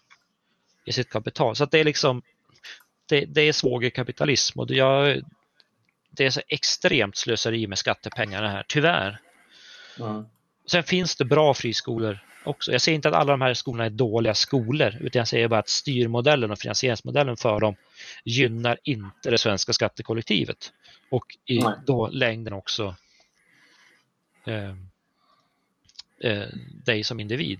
i 0.84 0.92
sitt 0.92 1.10
kapital. 1.10 1.56
Så 1.56 1.64
att 1.64 1.70
det 1.70 1.78
är 1.78 1.84
liksom 1.84 2.22
det, 3.08 3.24
det 3.24 3.40
är 3.40 3.52
svågerkapitalism 3.52 4.60
och 4.60 4.66
det, 4.66 4.74
jag, 4.74 5.22
det 6.10 6.26
är 6.26 6.30
så 6.30 6.40
extremt 6.48 7.16
slöseri 7.16 7.66
med 7.66 7.78
skattepengarna 7.78 8.48
här, 8.48 8.64
tyvärr. 8.68 9.20
Mm. 10.00 10.24
Sen 10.66 10.82
finns 10.82 11.16
det 11.16 11.24
bra 11.24 11.54
friskolor 11.54 12.18
också. 12.44 12.72
Jag 12.72 12.80
säger 12.80 12.96
inte 12.96 13.08
att 13.08 13.14
alla 13.14 13.32
de 13.32 13.40
här 13.40 13.54
skolorna 13.54 13.84
är 13.84 13.90
dåliga 13.90 14.34
skolor, 14.34 14.96
utan 15.00 15.20
jag 15.20 15.28
säger 15.28 15.48
bara 15.48 15.60
att 15.60 15.68
styrmodellen 15.68 16.50
och 16.50 16.58
finansieringsmodellen 16.58 17.36
för 17.36 17.60
dem 17.60 17.76
gynnar 18.24 18.78
inte 18.84 19.30
det 19.30 19.38
svenska 19.38 19.72
skattekollektivet 19.72 20.72
och 21.10 21.24
i 21.46 21.58
Nej. 21.58 21.74
då 21.86 22.08
längden 22.08 22.52
också 22.52 22.94
eh, 24.46 24.74
eh, 26.20 26.42
dig 26.84 27.04
som 27.04 27.20
individ. 27.20 27.58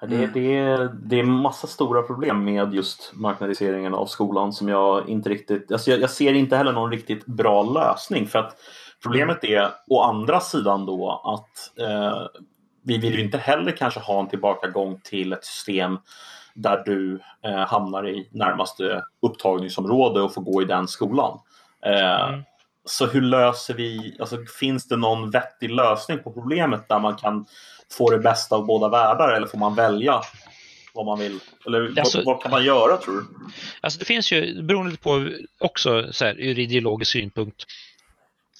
Det, 0.00 0.26
det, 0.26 0.56
är, 0.56 0.90
det 1.02 1.18
är 1.18 1.24
massa 1.24 1.66
stora 1.66 2.02
problem 2.02 2.44
med 2.44 2.74
just 2.74 3.12
marknadiseringen 3.14 3.94
av 3.94 4.06
skolan 4.06 4.52
som 4.52 4.68
jag 4.68 5.08
inte 5.08 5.28
riktigt, 5.28 5.72
alltså 5.72 5.90
jag, 5.90 6.00
jag 6.00 6.10
ser 6.10 6.32
inte 6.32 6.56
heller 6.56 6.72
någon 6.72 6.90
riktigt 6.90 7.26
bra 7.26 7.62
lösning 7.62 8.26
för 8.26 8.38
att 8.38 8.56
problemet 9.02 9.44
är 9.44 9.70
å 9.86 10.02
andra 10.02 10.40
sidan 10.40 10.86
då 10.86 11.22
att 11.24 11.78
eh, 11.78 12.42
vi 12.82 12.98
vill 12.98 13.14
ju 13.14 13.20
inte 13.24 13.38
heller 13.38 13.72
kanske 13.72 14.00
ha 14.00 14.20
en 14.20 14.28
tillbakagång 14.28 15.00
till 15.04 15.32
ett 15.32 15.44
system 15.44 15.98
där 16.54 16.82
du 16.84 17.20
eh, 17.44 17.66
hamnar 17.66 18.08
i 18.08 18.28
närmaste 18.32 19.02
upptagningsområde 19.22 20.20
och 20.20 20.34
får 20.34 20.42
gå 20.42 20.62
i 20.62 20.64
den 20.64 20.88
skolan. 20.88 21.38
Eh, 21.86 22.28
mm. 22.28 22.44
Så 22.88 23.06
hur 23.06 23.20
löser 23.20 23.74
vi, 23.74 24.16
alltså, 24.20 24.38
finns 24.58 24.88
det 24.88 24.96
någon 24.96 25.30
vettig 25.30 25.70
lösning 25.70 26.18
på 26.18 26.32
problemet 26.32 26.88
där 26.88 26.98
man 26.98 27.16
kan 27.16 27.46
få 27.92 28.10
det 28.10 28.18
bästa 28.18 28.56
av 28.56 28.66
båda 28.66 28.88
världar 28.88 29.32
eller 29.32 29.46
får 29.46 29.58
man 29.58 29.74
välja 29.74 30.20
vad 30.94 31.06
man 31.06 31.18
vill? 31.18 31.40
Eller 31.66 32.00
alltså, 32.00 32.18
vad, 32.18 32.24
vad, 32.24 32.42
kan 32.42 32.50
man 32.50 32.64
göra 32.64 32.96
tror 32.96 33.14
du? 33.14 33.26
Alltså 33.80 33.98
det 33.98 34.04
finns 34.04 34.32
ju, 34.32 34.62
beroende 34.62 34.96
på 34.96 35.30
också 35.58 36.12
så 36.12 36.24
här, 36.24 36.40
ur 36.40 36.58
ideologisk 36.58 37.12
synpunkt, 37.12 37.64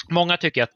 många 0.09 0.37
tycker 0.37 0.63
att 0.63 0.75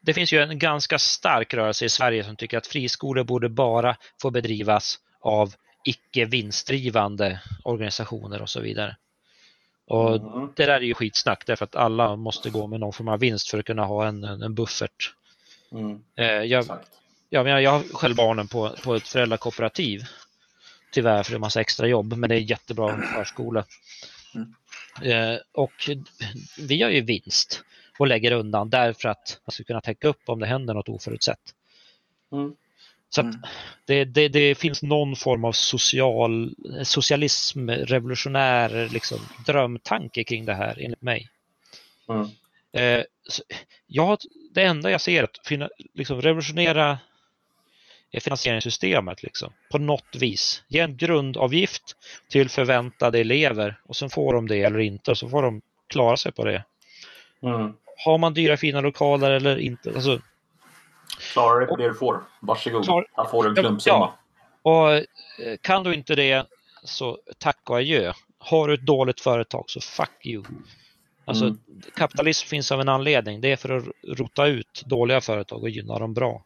det 0.00 0.14
finns 0.14 0.32
ju 0.32 0.42
en 0.42 0.58
ganska 0.58 0.98
stark 0.98 1.54
rörelse 1.54 1.84
i 1.84 1.88
Sverige 1.88 2.24
som 2.24 2.36
tycker 2.36 2.58
att 2.58 2.66
friskolor 2.66 3.24
borde 3.24 3.48
bara 3.48 3.96
få 4.22 4.30
bedrivas 4.30 4.98
av 5.20 5.54
icke 5.84 6.24
vinstdrivande 6.24 7.40
organisationer 7.64 8.42
och 8.42 8.48
så 8.48 8.60
vidare. 8.60 8.96
Och 9.92 10.16
mm. 10.16 10.52
Det 10.56 10.66
där 10.66 10.72
är 10.72 10.80
ju 10.80 10.94
skitsnack 10.94 11.46
därför 11.46 11.64
att 11.64 11.76
alla 11.76 12.16
måste 12.16 12.50
gå 12.50 12.66
med 12.66 12.80
någon 12.80 12.92
form 12.92 13.08
av 13.08 13.18
vinst 13.18 13.50
för 13.50 13.58
att 13.58 13.64
kunna 13.64 13.84
ha 13.84 14.06
en, 14.06 14.24
en 14.24 14.54
buffert. 14.54 15.14
Mm. 15.72 16.02
Eh, 16.16 16.26
jag, 16.26 16.66
ja, 17.30 17.42
men 17.42 17.62
jag 17.62 17.70
har 17.70 17.80
själv 17.80 18.16
barnen 18.16 18.48
på, 18.48 18.70
på 18.84 18.94
ett 18.94 19.08
föräldrakooperativ. 19.08 20.02
Tyvärr 20.92 21.22
för 21.22 21.32
det 21.32 21.36
är 21.36 21.38
massa 21.38 21.60
extra 21.60 21.86
jobb 21.86 22.16
men 22.16 22.28
det 22.28 22.34
är 22.34 22.38
jättebra 22.38 23.02
förskola. 23.14 23.64
Mm. 24.34 24.54
Eh, 25.02 25.38
och 25.52 25.90
vi 26.58 26.82
har 26.82 26.90
ju 26.90 27.00
vinst 27.00 27.62
och 27.98 28.06
lägger 28.06 28.32
undan 28.32 28.70
därför 28.70 29.08
att 29.08 29.40
man 29.46 29.52
ska 29.52 29.64
kunna 29.64 29.80
täcka 29.80 30.08
upp 30.08 30.22
om 30.26 30.40
det 30.40 30.46
händer 30.46 30.74
något 30.74 30.88
oförutsett. 30.88 31.54
Mm. 32.32 32.54
Så 33.14 33.20
mm. 33.20 33.36
det, 33.86 34.04
det, 34.04 34.28
det, 34.28 34.54
finns 34.54 34.82
någon 34.82 35.16
form 35.16 35.44
av 35.44 35.52
social, 35.52 36.54
socialism, 36.82 37.70
revolutionär 37.70 38.88
liksom, 38.92 39.18
drömtanke 39.46 40.24
kring 40.24 40.44
det 40.44 40.54
här 40.54 40.78
enligt 40.80 41.02
mig. 41.02 41.28
Mm. 42.08 42.28
Eh, 42.72 43.04
ja, 43.86 44.18
det 44.54 44.62
enda 44.62 44.90
jag 44.90 45.00
ser 45.00 45.20
är 45.20 45.24
att 45.24 45.46
finna, 45.46 45.68
liksom, 45.94 46.22
revolutionera 46.22 46.98
finansieringssystemet 48.20 49.22
liksom, 49.22 49.52
på 49.70 49.78
något 49.78 50.16
vis. 50.16 50.62
Ge 50.68 50.80
en 50.80 50.96
grundavgift 50.96 51.96
till 52.28 52.48
förväntade 52.48 53.18
elever 53.18 53.80
och 53.84 53.96
sen 53.96 54.10
får 54.10 54.34
de 54.34 54.48
det 54.48 54.62
eller 54.62 54.78
inte 54.78 55.10
och 55.10 55.18
så 55.18 55.28
får 55.28 55.42
de 55.42 55.62
klara 55.86 56.16
sig 56.16 56.32
på 56.32 56.44
det. 56.44 56.64
Mm. 57.42 57.72
Har 58.04 58.18
man 58.18 58.34
dyra 58.34 58.56
fina 58.56 58.80
lokaler 58.80 59.30
eller 59.30 59.56
inte? 59.58 59.92
Alltså, 59.94 60.20
Klarar 61.32 61.66
på 61.66 61.76
det 61.76 61.88
du 61.88 61.94
får. 61.94 62.24
Varsågod. 62.40 62.84
Klar, 62.84 63.06
Här 63.16 63.24
får 63.24 63.44
du 63.44 63.48
en 63.48 63.56
klumpsumma. 63.56 63.96
Ja. 63.96 64.18
Och 64.62 64.92
eh, 64.92 65.04
kan 65.60 65.84
du 65.84 65.94
inte 65.94 66.14
det 66.14 66.46
så 66.84 67.18
tack 67.38 67.70
och 67.70 67.76
adjö. 67.76 68.12
Har 68.38 68.68
du 68.68 68.74
ett 68.74 68.86
dåligt 68.86 69.20
företag 69.20 69.64
så 69.66 69.80
fuck 69.80 70.26
you. 70.26 70.44
Alltså 71.24 71.44
mm. 71.44 71.58
kapitalism 71.96 72.48
finns 72.48 72.72
av 72.72 72.80
en 72.80 72.88
anledning. 72.88 73.40
Det 73.40 73.52
är 73.52 73.56
för 73.56 73.76
att 73.76 73.84
rota 74.18 74.46
ut 74.46 74.82
dåliga 74.86 75.20
företag 75.20 75.62
och 75.62 75.70
gynna 75.70 75.98
de 75.98 76.14
bra. 76.14 76.44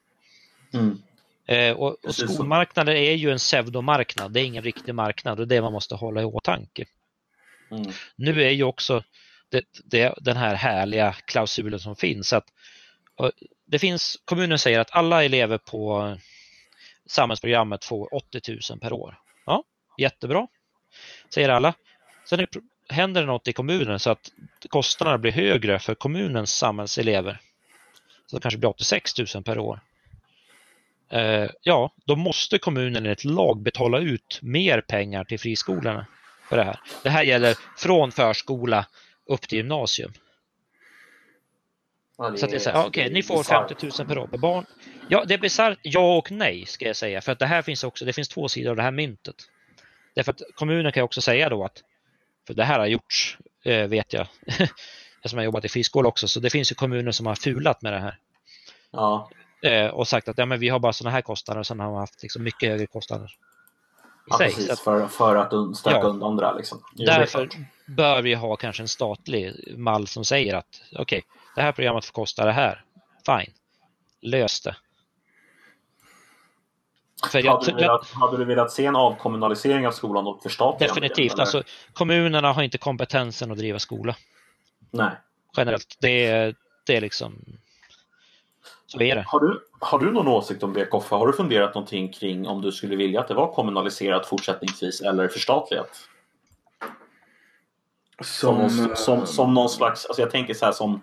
Mm. 0.72 0.98
Eh, 1.46 1.76
och, 1.76 2.04
och 2.04 2.14
skolmarknaden 2.14 2.96
är 2.96 3.12
ju 3.12 3.30
en 3.30 3.38
pseudomarknad. 3.38 4.32
Det 4.32 4.40
är 4.40 4.44
ingen 4.44 4.62
riktig 4.62 4.94
marknad 4.94 5.40
och 5.40 5.48
det 5.48 5.54
är 5.54 5.56
det 5.56 5.62
man 5.62 5.72
måste 5.72 5.94
hålla 5.94 6.22
i 6.22 6.24
åtanke. 6.24 6.84
Mm. 7.70 7.92
Nu 8.16 8.42
är 8.42 8.50
ju 8.50 8.64
också 8.64 9.02
det, 9.48 9.64
det, 9.84 10.14
den 10.20 10.36
här 10.36 10.54
härliga 10.54 11.12
klausulen 11.12 11.80
som 11.80 11.96
finns 11.96 12.32
att 12.32 12.46
det 13.66 13.78
finns, 13.78 14.22
kommunen 14.24 14.58
säger 14.58 14.80
att 14.80 14.90
alla 14.90 15.24
elever 15.24 15.58
på 15.58 16.16
samhällsprogrammet 17.06 17.84
får 17.84 18.14
80 18.14 18.40
000 18.70 18.80
per 18.80 18.92
år. 18.92 19.18
Ja, 19.46 19.64
jättebra, 19.98 20.46
säger 21.34 21.48
alla. 21.48 21.74
Sen 22.28 22.46
händer 22.88 23.20
det 23.20 23.26
något 23.26 23.48
i 23.48 23.52
kommunen 23.52 23.98
så 23.98 24.10
att 24.10 24.32
kostnaderna 24.68 25.18
blir 25.18 25.32
högre 25.32 25.78
för 25.78 25.94
kommunens 25.94 26.54
samhällselever. 26.54 27.40
Så 28.26 28.36
det 28.36 28.42
kanske 28.42 28.58
blir 28.58 28.70
86 28.70 29.18
000 29.34 29.44
per 29.44 29.58
år. 29.58 29.80
Eh, 31.10 31.50
ja, 31.62 31.92
då 32.04 32.16
måste 32.16 32.58
kommunen 32.58 33.04
enligt 33.04 33.24
lag 33.24 33.62
betala 33.62 33.98
ut 33.98 34.38
mer 34.42 34.80
pengar 34.80 35.24
till 35.24 35.40
friskolorna 35.40 36.06
för 36.48 36.56
det 36.56 36.64
här. 36.64 36.80
Det 37.02 37.10
här 37.10 37.22
gäller 37.22 37.56
från 37.76 38.12
förskola 38.12 38.86
upp 39.26 39.40
till 39.40 39.58
gymnasium. 39.58 40.12
Ja, 42.18 42.36
så 42.36 42.44
att 42.44 42.50
det 42.50 42.56
är 42.56 42.60
så 42.60 42.70
här, 42.70 42.78
okej, 42.86 42.88
okay, 42.88 43.14
ni 43.14 43.22
får 43.22 43.42
50 43.42 43.74
000 43.98 44.08
per 44.08 44.18
år 44.18 44.26
per 44.26 44.38
barn. 44.38 44.66
Ja, 45.08 45.24
det 45.24 45.34
är 45.34 45.38
bisarrt 45.38 45.78
ja 45.82 46.16
och 46.16 46.32
nej 46.32 46.66
ska 46.66 46.86
jag 46.86 46.96
säga, 46.96 47.20
för 47.20 47.32
att 47.32 47.38
det 47.38 47.46
här 47.46 47.62
finns 47.62 47.84
också, 47.84 48.04
det 48.04 48.12
finns 48.12 48.28
två 48.28 48.48
sidor 48.48 48.70
av 48.70 48.76
det 48.76 48.82
här 48.82 48.90
myntet. 48.90 49.36
Därför 50.14 50.32
att 50.32 50.40
kommunen 50.54 50.92
kan 50.92 51.02
också 51.02 51.20
säga 51.20 51.48
då 51.48 51.64
att, 51.64 51.82
för 52.46 52.54
det 52.54 52.64
här 52.64 52.78
har 52.78 52.86
gjorts, 52.86 53.38
eh, 53.64 53.86
vet 53.86 54.12
jag, 54.12 54.26
eftersom 55.16 55.38
jag 55.38 55.44
jobbat 55.44 55.64
i 55.64 55.68
friskola 55.68 56.08
också, 56.08 56.28
så 56.28 56.40
det 56.40 56.50
finns 56.50 56.72
ju 56.72 56.74
kommuner 56.74 57.12
som 57.12 57.26
har 57.26 57.34
fulat 57.34 57.82
med 57.82 57.92
det 57.92 57.98
här. 57.98 58.18
Ja. 58.90 59.30
Eh, 59.62 59.86
och 59.86 60.08
sagt 60.08 60.28
att 60.28 60.38
ja, 60.38 60.46
men 60.46 60.58
vi 60.58 60.68
har 60.68 60.78
bara 60.78 60.92
sådana 60.92 61.14
här 61.14 61.22
kostnader 61.22 61.60
och 61.60 61.66
sen 61.66 61.80
har 61.80 61.90
man 61.90 62.00
haft 62.00 62.22
liksom, 62.22 62.42
mycket 62.42 62.68
högre 62.68 62.86
kostnader. 62.86 63.32
Ja, 64.26 64.38
sig. 64.38 64.46
precis. 64.46 64.70
Att 64.70 64.80
För, 64.80 65.06
för 65.06 65.36
att 65.36 65.76
stöka 65.76 65.96
Ja. 65.96 66.02
undan 66.02 66.36
det 66.36 66.42
där. 66.42 66.54
Liksom. 66.54 66.82
Därför 66.92 67.48
bör 67.86 68.22
vi 68.22 68.34
ha 68.34 68.56
kanske 68.56 68.82
en 68.82 68.88
statlig 68.88 69.74
mall 69.76 70.06
som 70.06 70.24
säger 70.24 70.54
att 70.54 70.82
okej, 70.98 71.22
det 71.56 71.62
här 71.62 71.72
programmet 71.72 72.04
får 72.04 72.12
kosta 72.12 72.44
det 72.44 72.52
här. 72.52 72.84
Fine, 73.26 73.52
lös 74.22 74.60
det. 74.60 74.76
För 77.32 77.44
jag, 77.44 77.52
Hade, 77.52 77.70
du 77.70 77.76
velat, 77.76 78.10
hade 78.10 78.36
du 78.36 78.44
velat 78.44 78.72
se 78.72 78.86
en 78.86 78.96
avkommunalisering 78.96 79.86
av 79.86 79.92
skolan 79.92 80.26
och 80.26 80.42
förstatligande? 80.42 81.00
definitivt, 81.00 81.32
eller? 81.32 81.40
alltså 81.40 81.62
kommunerna 81.92 82.52
har 82.52 82.62
inte 82.62 82.78
kompetensen 82.78 83.50
att 83.50 83.58
driva 83.58 83.78
skola 83.78 84.16
Nej. 84.90 85.10
generellt. 85.56 85.96
Det 86.00 86.26
är, 86.26 86.54
det 86.86 86.96
är 86.96 87.00
liksom, 87.00 87.44
så 88.86 89.00
är 89.00 89.14
det. 89.14 89.24
Har 89.26 89.40
du, 89.40 89.60
har 89.80 89.98
du 89.98 90.12
någon 90.12 90.28
åsikt 90.28 90.62
om 90.62 90.72
det, 90.72 90.86
Koffe? 90.86 91.14
Har 91.14 91.26
du 91.26 91.32
funderat 91.32 91.74
någonting 91.74 92.12
kring 92.12 92.46
om 92.46 92.62
du 92.62 92.72
skulle 92.72 92.96
vilja 92.96 93.20
att 93.20 93.28
det 93.28 93.34
var 93.34 93.52
kommunaliserat 93.52 94.26
fortsättningsvis 94.26 95.00
eller 95.00 95.28
förstatligat? 95.28 95.90
Som, 98.20 98.70
Som, 98.70 98.70
som, 98.70 98.96
som, 98.96 99.26
som 99.26 99.54
någon 99.54 99.68
slags, 99.68 100.06
alltså 100.06 100.22
jag 100.22 100.30
tänker 100.30 100.54
så 100.54 100.64
här 100.64 100.72
som, 100.72 101.02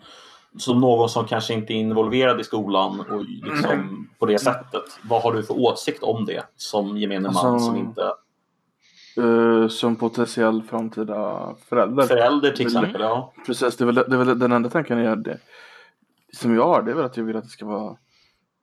som 0.58 0.82
någon 0.82 1.10
som 1.10 1.26
kanske 1.26 1.54
inte 1.54 1.74
är 1.74 1.76
involverad 1.76 2.40
i 2.40 2.44
skolan 2.44 3.00
och 3.00 3.24
liksom 3.26 4.08
på 4.20 4.26
det 4.26 4.40
sättet. 4.40 4.84
Vad 5.04 5.22
har 5.22 5.34
du 5.34 5.44
för 5.44 5.60
åsikt 5.60 6.04
om 6.04 6.26
det 6.26 6.44
som 6.56 6.98
gemene 6.98 7.32
man 7.32 7.46
Alltså, 7.46 7.68
som 7.68 7.76
inte... 7.78 8.02
eh, 9.18 9.68
som 9.68 9.96
potentiell 9.96 10.64
framtida 10.64 11.56
förälder. 11.70 12.04
Förälder 12.04 12.52
till 12.52 12.68
Mm. 12.68 12.78
exempel, 12.84 13.02
ja. 13.02 13.34
Precis, 13.46 13.78
det 13.78 13.84
är, 13.84 13.86
väl, 13.86 13.96
det 13.96 14.16
är 14.16 14.18
väl 14.26 14.40
den 14.40 14.52
enda 14.52 14.70
tanken 14.70 14.98
jag 14.98 15.24
det. 15.24 15.40
Som 16.34 16.56
jag 16.56 16.66
har, 16.68 16.82
det 16.82 16.92
är 16.92 16.96
väl 16.96 17.06
att 17.06 17.18
jag 17.18 17.24
vill 17.24 17.36
att 17.38 17.44
det 17.44 17.50
ska 17.50 17.66
vara 17.66 17.98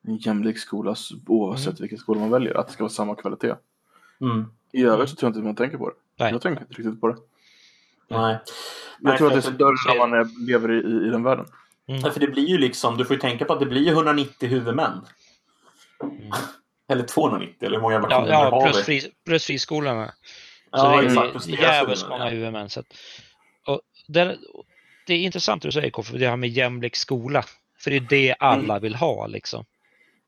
en 0.07 0.17
jämlik 0.17 0.57
skola 0.59 0.95
oavsett 1.27 1.67
Mm. 1.67 1.77
vilken 1.81 1.97
skola 1.99 2.19
man 2.19 2.29
väljer. 2.29 2.57
Att 2.57 2.67
det 2.67 2.73
ska 2.73 2.83
vara 2.83 2.89
samma 2.89 3.15
kvalitet. 3.15 3.55
Mm. 4.21 4.45
I 4.71 4.83
övrigt 4.83 5.09
så 5.09 5.15
tror 5.15 5.27
jag 5.27 5.37
inte 5.37 5.45
man 5.45 5.55
tänker 5.55 5.77
på 5.77 5.89
det. 5.89 5.95
Nej. 6.19 6.31
Jag 6.31 6.41
tänker 6.41 6.61
inte 6.61 6.73
riktigt 6.73 7.01
på 7.01 7.07
det. 7.07 7.15
Nej. 8.07 8.39
Jag 8.99 9.09
Nej, 9.09 9.17
tror 9.17 9.27
att 9.27 9.33
det 9.33 9.37
är 9.47 9.49
att- 9.51 9.55
större 9.55 9.95
när 9.99 10.07
man 10.07 10.29
lever 10.47 10.71
i, 10.71 10.75
i, 10.77 11.07
i 11.07 11.09
den 11.09 11.23
världen. 11.23 11.45
Mm. 11.87 12.01
Ja, 12.01 12.11
för 12.11 12.19
det 12.19 12.27
blir 12.27 12.47
ju 12.47 12.57
liksom, 12.57 12.97
du 12.97 13.05
får 13.05 13.15
ju 13.15 13.19
tänka 13.19 13.45
på 13.45 13.53
att 13.53 13.59
det 13.59 13.65
blir 13.65 13.91
190 13.91 14.49
huvudmän. 14.49 15.05
Eller 16.89 17.03
290, 17.03 17.55
eller 17.61 17.75
hur 17.75 17.81
många 17.81 18.07
Ja, 18.09 18.27
ja 18.27 18.49
har 18.49 18.65
plus, 18.65 18.79
vi? 18.79 18.83
fri, 18.83 19.11
plus 19.25 19.45
friskolorna. 19.45 20.07
Så 20.07 20.13
Ja, 20.71 21.01
det 21.01 21.53
är 21.53 21.61
jävligt 21.61 22.09
många 22.09 22.23
ja. 22.25 22.29
huvudmän. 22.29 22.69
Så 22.69 22.79
att, 22.79 22.85
och 23.65 23.81
det, 24.07 24.37
det 25.07 25.13
är 25.13 25.19
intressant 25.19 25.61
det 25.61 25.67
du 25.67 25.71
säger 25.71 25.89
Koffe, 25.89 26.17
det 26.17 26.29
här 26.29 26.35
med 26.35 26.49
jämlik 26.49 26.95
skola. 26.95 27.45
För 27.79 27.91
det 27.91 27.97
är 27.97 28.07
det 28.09 28.35
alla 28.39 28.79
vill 28.79 28.95
ha 28.95 29.27
liksom. 29.27 29.65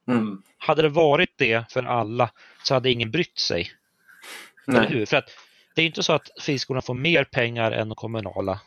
Mm. 0.08 0.42
Hade 0.58 0.82
det 0.82 0.90
varit 0.90 1.34
det 1.36 1.72
för 1.72 1.84
alla 1.84 2.30
så 2.64 2.74
hade 2.74 2.92
ingen 2.92 3.12
brytt 3.12 3.40
sig. 3.40 3.72
Eller 4.68 4.80
Nej. 4.80 4.90
hur? 4.90 5.06
För 5.06 5.18
att 5.18 5.30
det 5.76 5.82
är 5.82 5.86
inte 5.86 6.04
så 6.04 6.14
att 6.14 6.30
friskolorna 6.42 6.82
får 6.82 6.94
mer 6.94 7.24
pengar 7.24 7.72
än 7.72 7.90
de 7.90 7.96
kommunala. 7.96 8.62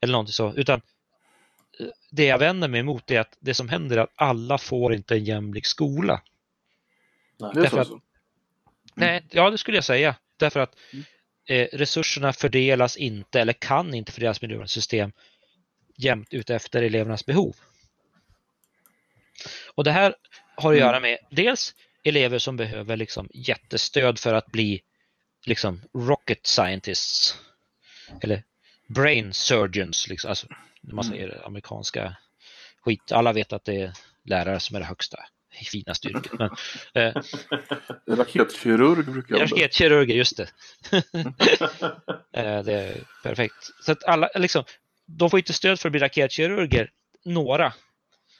Eller 0.00 0.12
någonting 0.12 0.32
så. 0.32 0.52
Utan 0.54 0.80
det 2.10 2.24
jag 2.24 2.38
vänder 2.38 2.68
mig 2.68 2.80
emot 2.80 3.10
är 3.10 3.20
att 3.20 3.36
det 3.40 3.54
som 3.54 3.68
händer 3.68 3.96
är 3.96 4.00
att 4.00 4.12
alla 4.14 4.58
får 4.58 4.94
inte 4.94 5.14
en 5.14 5.24
jämlik 5.24 5.66
skola. 5.66 6.22
Det 7.38 7.44
är 7.44 7.54
Därför 7.54 7.68
så. 7.68 7.74
att- 7.76 7.78
alltså. 7.80 8.00
Nej, 8.94 9.26
ja 9.30 9.50
det 9.50 9.58
skulle 9.58 9.76
jag 9.76 9.84
säga. 9.84 10.16
Därför 10.36 10.60
att 10.60 10.76
eh, 11.48 11.68
resurserna 11.72 12.32
fördelas 12.32 12.96
inte 12.96 13.40
eller 13.40 13.52
kan 13.52 13.94
inte 13.94 14.12
fördelas 14.12 14.40
med 14.40 14.48
nuvarande 14.50 14.68
system 14.68 15.12
jämnt 15.96 16.34
ut 16.34 16.50
efter 16.50 16.82
elevernas 16.82 17.26
behov. 17.26 17.56
Och 19.74 19.84
det 19.84 19.92
här 19.92 20.14
har 20.56 20.72
att 20.72 20.78
göra 20.78 21.00
med 21.00 21.18
dels 21.30 21.74
elever 22.04 22.38
som 22.38 22.56
behöver 22.56 22.96
liksom 22.96 23.28
jättestöd 23.34 24.18
för 24.18 24.34
att 24.34 24.46
bli 24.46 24.82
liksom 25.46 25.82
rocket 25.94 26.46
scientists 26.46 27.38
eller 28.20 28.42
brain 28.86 29.32
surgeons, 29.32 30.08
liksom, 30.08 30.28
alltså 30.28 30.46
när 30.80 30.94
man 30.94 31.04
Mm. 31.04 31.16
säger 31.16 31.28
det 31.28 31.46
amerikanska 31.46 32.16
skit. 32.80 33.12
Alla 33.12 33.32
vet 33.32 33.52
att 33.52 33.64
det 33.64 33.82
är 33.82 33.92
lärare 34.24 34.60
som 34.60 34.76
är 34.76 34.80
det 34.80 34.86
högsta, 34.86 35.18
finaste 35.72 36.08
yrket. 36.08 36.32
Men, 36.32 36.50
eh, 36.94 37.22
Raketkirurg 38.06 39.04
brukar 39.12 39.34
jag 39.34 39.40
vara. 39.40 39.60
Raketkirurger, 39.60 40.14
just 40.14 40.36
det. 40.36 40.48
Eh, 42.36 42.62
det 42.62 42.72
är 42.72 42.96
perfekt. 43.22 43.70
Så 43.80 43.92
att 43.92 44.04
alla, 44.04 44.30
liksom, 44.34 44.64
de 45.06 45.30
får 45.30 45.38
inte 45.38 45.52
stöd 45.52 45.80
för 45.80 45.88
att 45.88 45.92
bli 45.92 46.00
raketkirurger, 46.00 46.90
några. 47.24 47.72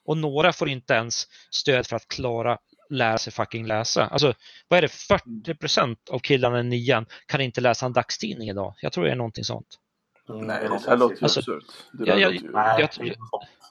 Och 0.04 0.16
några 0.16 0.52
får 0.52 0.68
inte 0.68 0.94
ens 0.94 1.28
stöd 1.50 1.86
för 1.86 1.96
att 1.96 2.08
klara 2.08 2.58
lära 2.90 3.18
sig 3.18 3.32
fucking 3.32 3.66
läsa. 3.66 4.06
Alltså, 4.06 4.34
vad 4.68 4.78
är 4.78 4.82
det? 4.82 4.88
40 4.88 5.54
procent 5.54 6.08
av 6.08 6.18
killarna 6.18 6.60
i 6.60 6.62
nian 6.62 7.06
kan 7.26 7.40
inte 7.40 7.60
läsa 7.60 7.86
en 7.86 7.92
dagstidning 7.92 8.48
idag. 8.48 8.74
Jag 8.80 8.92
tror 8.92 9.04
det 9.04 9.10
är 9.10 9.16
någonting 9.16 9.44
sånt. 9.44 9.66
Nej, 10.28 10.68
Det 10.68 10.80
här 10.88 10.96
låter 10.96 11.16
ju 11.16 11.22
Alltså, 11.22 11.40
absurt. 11.40 11.64
Det 11.92 12.04
ja, 12.06 12.14
där 12.14 12.20
ja, 12.20 12.28
låter 12.28 12.44
ju... 12.44 12.50
Nej, 12.52 12.80
Jag- 12.80 12.90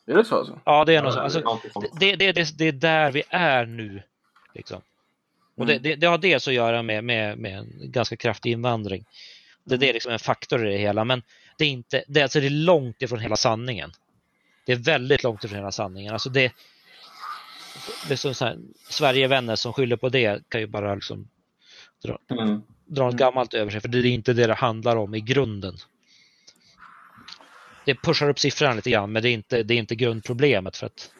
det 0.05 0.11
är 0.11 0.15
det 0.17 0.25
så 0.25 0.37
alltså? 0.37 0.59
Ja, 0.65 0.85
det 0.85 0.95
är 0.95 1.01
det 1.03 1.09
är 1.09 1.17
Alltså, 1.17 1.59
det, 1.99 2.15
det, 2.15 2.31
det, 2.31 2.57
det 2.57 2.67
är 2.67 2.71
där 2.71 3.11
vi 3.11 3.23
är 3.29 3.65
nu. 3.65 4.01
Liksom. 4.53 4.81
Och 5.57 5.65
det, 5.65 5.73
Mm. 5.73 5.83
det, 5.83 5.95
det 5.95 6.07
har 6.07 6.17
dels 6.17 6.47
att 6.47 6.53
göra 6.53 6.83
med, 6.83 7.03
med, 7.03 7.37
med 7.37 7.57
en 7.57 7.91
ganska 7.91 8.15
kraftig 8.15 8.51
invandring. 8.51 9.05
Det, 9.63 9.77
det 9.77 9.89
är 9.89 9.93
liksom 9.93 10.11
en 10.11 10.19
faktor 10.19 10.67
i 10.67 10.71
det 10.71 10.77
hela, 10.77 11.03
men 11.05 11.23
det 11.57 11.65
är, 11.65 11.69
inte, 11.69 12.03
det, 12.07 12.19
är 12.19 12.23
alltså 12.23 12.39
det 12.39 12.45
är 12.45 12.49
långt 12.49 13.01
ifrån 13.01 13.19
hela 13.19 13.35
sanningen. 13.35 13.91
Det 14.65 14.71
är 14.71 14.75
väldigt 14.75 15.23
långt 15.23 15.43
ifrån 15.43 15.57
hela 15.57 15.71
sanningen. 15.71 16.13
Alltså 16.13 16.29
det, 16.29 16.53
det 18.07 18.13
är 18.13 18.17
som 18.17 18.33
så 18.33 18.45
här, 18.45 18.57
Sverigevänner 18.89 19.55
som 19.55 19.73
skyller 19.73 19.95
på 19.95 20.09
det 20.09 20.49
kan 20.49 20.61
ju 20.61 20.67
bara 20.67 20.95
liksom 20.95 21.27
dra, 22.03 22.17
Mm. 22.31 22.61
dra 22.85 23.05
något 23.05 23.15
gammalt 23.17 23.53
över 23.53 23.71
sig, 23.71 23.81
för 23.81 23.87
det 23.87 23.97
är 23.97 24.05
inte 24.05 24.33
det 24.33 24.47
det 24.47 24.53
handlar 24.53 24.95
om 24.95 25.15
i 25.15 25.21
grunden. 25.21 25.75
Det 27.85 27.95
pushar 27.95 28.29
upp 28.29 28.39
siffrorna 28.39 28.73
lite 28.73 28.89
grann, 28.89 29.11
men 29.11 29.23
det 29.23 29.29
är 29.29 29.33
inte, 29.33 29.63
det 29.63 29.73
är 29.73 29.77
inte 29.77 29.95
grundproblemet 29.95 30.77
för 30.77 30.85
att 30.85 31.11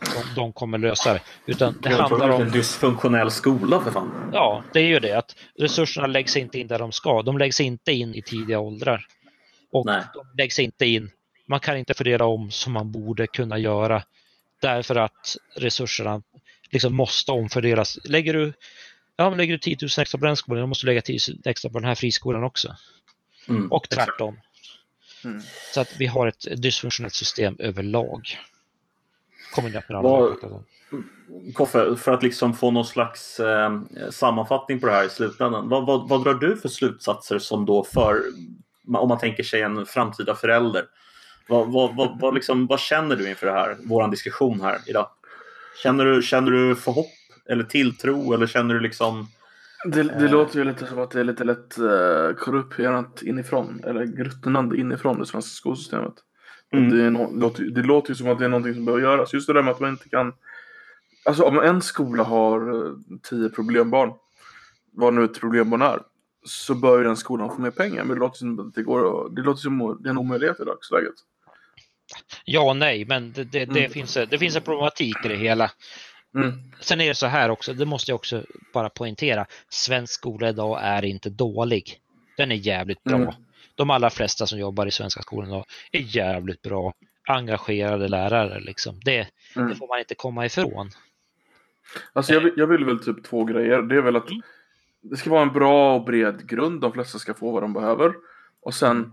de, 0.00 0.34
de 0.34 0.52
kommer 0.52 0.78
lösa 0.78 1.12
det. 1.12 1.20
Utan 1.46 1.78
det 1.82 1.88
handlar 1.88 2.28
om 2.28 2.42
en 2.42 2.50
dysfunktionell 2.50 3.30
skola 3.30 3.80
för 3.80 3.90
fan. 3.90 4.30
Ja, 4.32 4.64
det 4.72 4.80
är 4.80 4.86
ju 4.86 5.00
det 5.00 5.12
att 5.12 5.36
resurserna 5.58 6.06
läggs 6.06 6.36
inte 6.36 6.58
in 6.58 6.66
där 6.66 6.78
de 6.78 6.92
ska. 6.92 7.22
De 7.22 7.38
läggs 7.38 7.60
inte 7.60 7.92
in 7.92 8.14
i 8.14 8.22
tidiga 8.22 8.58
åldrar. 8.58 9.06
Och 9.72 9.86
Nej. 9.86 10.02
de 10.14 10.26
läggs 10.42 10.58
inte 10.58 10.86
in. 10.86 11.10
Man 11.46 11.60
kan 11.60 11.76
inte 11.76 11.94
fördela 11.94 12.24
om 12.24 12.50
som 12.50 12.72
man 12.72 12.92
borde 12.92 13.26
kunna 13.26 13.58
göra 13.58 14.02
därför 14.60 14.96
att 14.96 15.36
resurserna 15.56 16.22
liksom 16.70 16.94
måste 16.94 17.32
omfördelas. 17.32 17.98
Lägger 18.04 18.34
du, 18.34 18.52
ja, 19.16 19.28
men 19.28 19.38
lägger 19.38 19.52
du 19.52 19.58
10 19.58 19.76
000 19.80 19.88
extra 19.98 20.18
på 20.18 20.26
den 20.26 20.36
skolan, 20.36 20.60
då 20.60 20.66
måste 20.66 20.86
du 20.86 20.90
lägga 20.90 21.02
10 21.02 21.18
000 21.28 21.38
extra 21.44 21.70
på 21.70 21.78
den 21.78 21.88
här 21.88 21.94
friskolan 21.94 22.44
också. 22.44 22.76
Mm. 23.48 23.72
Och 23.72 23.84
Exakt. 23.84 24.20
Mm. 25.24 25.42
Så 25.74 25.80
att 25.80 25.94
vi 25.98 26.06
har 26.06 26.26
ett 26.26 26.62
dysfunktionellt 26.62 27.14
system 27.14 27.56
överlag. 27.58 28.38
Andra. 30.42 30.62
Koffe, 31.54 31.96
för 31.96 32.12
att 32.12 32.22
liksom 32.22 32.54
få 32.54 32.70
någon 32.70 32.84
slags 32.84 33.40
eh, 33.40 33.80
sammanfattning 34.10 34.80
på 34.80 34.86
det 34.86 34.92
här 34.92 35.06
i 35.06 35.10
slutändan. 35.10 35.68
Vad, 35.68 35.86
vad, 35.86 36.08
vad 36.08 36.24
drar 36.24 36.34
du 36.34 36.56
för 36.56 36.68
slutsatser 36.68 37.38
som 37.38 37.66
då 37.66 37.84
för, 37.84 38.22
om 38.86 39.08
man 39.08 39.18
tänker 39.18 39.42
sig 39.42 39.62
en 39.62 39.86
framtida 39.86 40.34
förälder? 40.34 40.84
Vad, 41.48 41.72
vad, 41.72 41.96
vad, 41.96 42.20
vad, 42.20 42.34
liksom, 42.34 42.66
vad 42.66 42.80
känner 42.80 43.16
du 43.16 43.28
inför 43.28 43.46
det 43.46 43.52
här, 43.52 43.76
vår 43.84 44.08
diskussion 44.08 44.60
här 44.60 44.78
idag? 44.86 45.10
Känner 45.82 46.04
du, 46.04 46.22
känner 46.22 46.50
du 46.50 46.76
förhopp 46.76 47.06
eller 47.48 47.64
tilltro 47.64 48.32
eller 48.32 48.46
känner 48.46 48.74
du 48.74 48.80
liksom 48.80 49.28
Det, 49.84 50.02
det 50.02 50.24
Eh. 50.24 50.30
låter 50.30 50.58
ju 50.58 50.64
lite 50.64 50.86
som 50.86 50.98
att 50.98 51.10
det 51.10 51.20
är 51.20 51.24
lite 51.24 51.44
lätt 51.44 51.78
uh, 51.78 52.34
korrumperat 52.34 53.22
inifrån. 53.22 53.80
Eller 53.84 54.04
gruttnande 54.04 54.76
inifrån 54.76 55.18
det 55.18 55.26
svenska 55.26 55.50
skolsystemet. 55.50 56.14
Mm. 56.72 56.90
Det, 56.90 57.10
no, 57.10 57.40
låter, 57.40 57.62
det 57.64 57.82
låter 57.82 58.10
ju 58.10 58.14
som 58.14 58.28
att 58.28 58.38
det 58.38 58.44
är 58.44 58.48
någonting 58.48 58.74
som 58.74 58.84
behöver 58.84 59.02
göras. 59.02 59.32
Just 59.34 59.46
det 59.46 59.52
där 59.52 59.62
med 59.62 59.70
att 59.74 59.80
man 59.80 59.90
inte 59.90 60.08
kan... 60.08 60.32
Alltså 61.24 61.42
om 61.44 61.58
en 61.58 61.82
skola 61.82 62.22
har 62.22 62.86
eh, 62.86 62.92
tio 63.22 63.48
problembarn, 63.48 64.12
vad 64.92 65.14
nu 65.14 65.24
ett 65.24 65.40
problembarn 65.40 65.82
är, 65.82 66.00
så 66.44 66.74
bör 66.74 66.98
ju 66.98 67.04
den 67.04 67.16
skolan 67.16 67.50
få 67.56 67.60
mer 67.62 67.70
pengar. 67.70 68.04
Men 68.04 68.14
det 68.14 68.20
låter 68.20 68.38
som 68.38 68.60
att 68.68 68.74
det 68.74 68.82
går 68.82 69.30
Det 69.36 69.42
låter 69.42 69.60
som 69.60 69.98
det 70.00 70.08
är 70.08 70.10
en 70.10 70.18
omöjlighet 70.18 70.60
i 70.60 70.64
dagsläget. 70.64 71.14
Ja 72.44 72.70
och 72.70 72.76
nej, 72.76 73.04
men 73.04 73.32
det, 73.32 73.44
det, 73.44 73.64
det, 73.64 73.80
Mm. 73.80 73.90
finns, 73.90 74.14
det 74.14 74.38
finns 74.38 74.56
en 74.56 74.62
problematik 74.62 75.16
i 75.24 75.28
det 75.28 75.36
hela. 75.36 75.70
Mm. 76.34 76.52
Sen 76.80 77.00
är 77.00 77.08
det 77.08 77.14
så 77.14 77.26
här 77.26 77.48
också, 77.48 77.72
det 77.74 77.84
måste 77.86 78.10
jag 78.10 78.16
också 78.16 78.44
bara 78.72 78.88
poängtera. 78.90 79.46
Svensk 79.68 80.12
skola 80.14 80.48
idag 80.48 80.78
är 80.82 81.04
inte 81.04 81.30
dålig. 81.30 82.00
Den 82.36 82.52
är 82.52 82.56
jävligt 82.56 83.04
bra. 83.04 83.16
Mm. 83.16 83.34
De 83.74 83.90
allra 83.90 84.10
flesta 84.10 84.46
som 84.46 84.58
jobbar 84.58 84.86
i 84.86 84.90
svenska 84.90 85.22
skolan 85.22 85.48
idag 85.48 85.64
är 85.92 86.00
jävligt 86.16 86.62
bra. 86.62 86.92
Engagerade 87.28 88.08
lärare 88.08 88.60
liksom. 88.60 89.00
Det, 89.04 89.28
Mm. 89.56 89.68
det 89.68 89.74
får 89.76 89.88
man 89.88 89.98
inte 89.98 90.14
komma 90.14 90.46
ifrån. 90.46 90.90
Alltså 92.12 92.32
jag, 92.34 92.50
jag 92.56 92.66
vill 92.66 92.84
väl 92.84 92.98
typ 93.04 93.24
två 93.24 93.44
grejer. 93.44 93.82
Det 93.82 93.96
är 93.96 94.02
väl 94.02 94.16
att 94.16 94.28
det 95.02 95.16
ska 95.16 95.30
vara 95.30 95.42
en 95.42 95.52
bra 95.52 95.94
och 95.94 96.04
bred 96.04 96.48
grund. 96.48 96.80
De 96.80 96.92
flesta 96.92 97.18
ska 97.18 97.34
få 97.34 97.50
vad 97.50 97.62
de 97.62 97.72
behöver. 97.72 98.14
Och 98.62 98.74
sen 98.74 99.12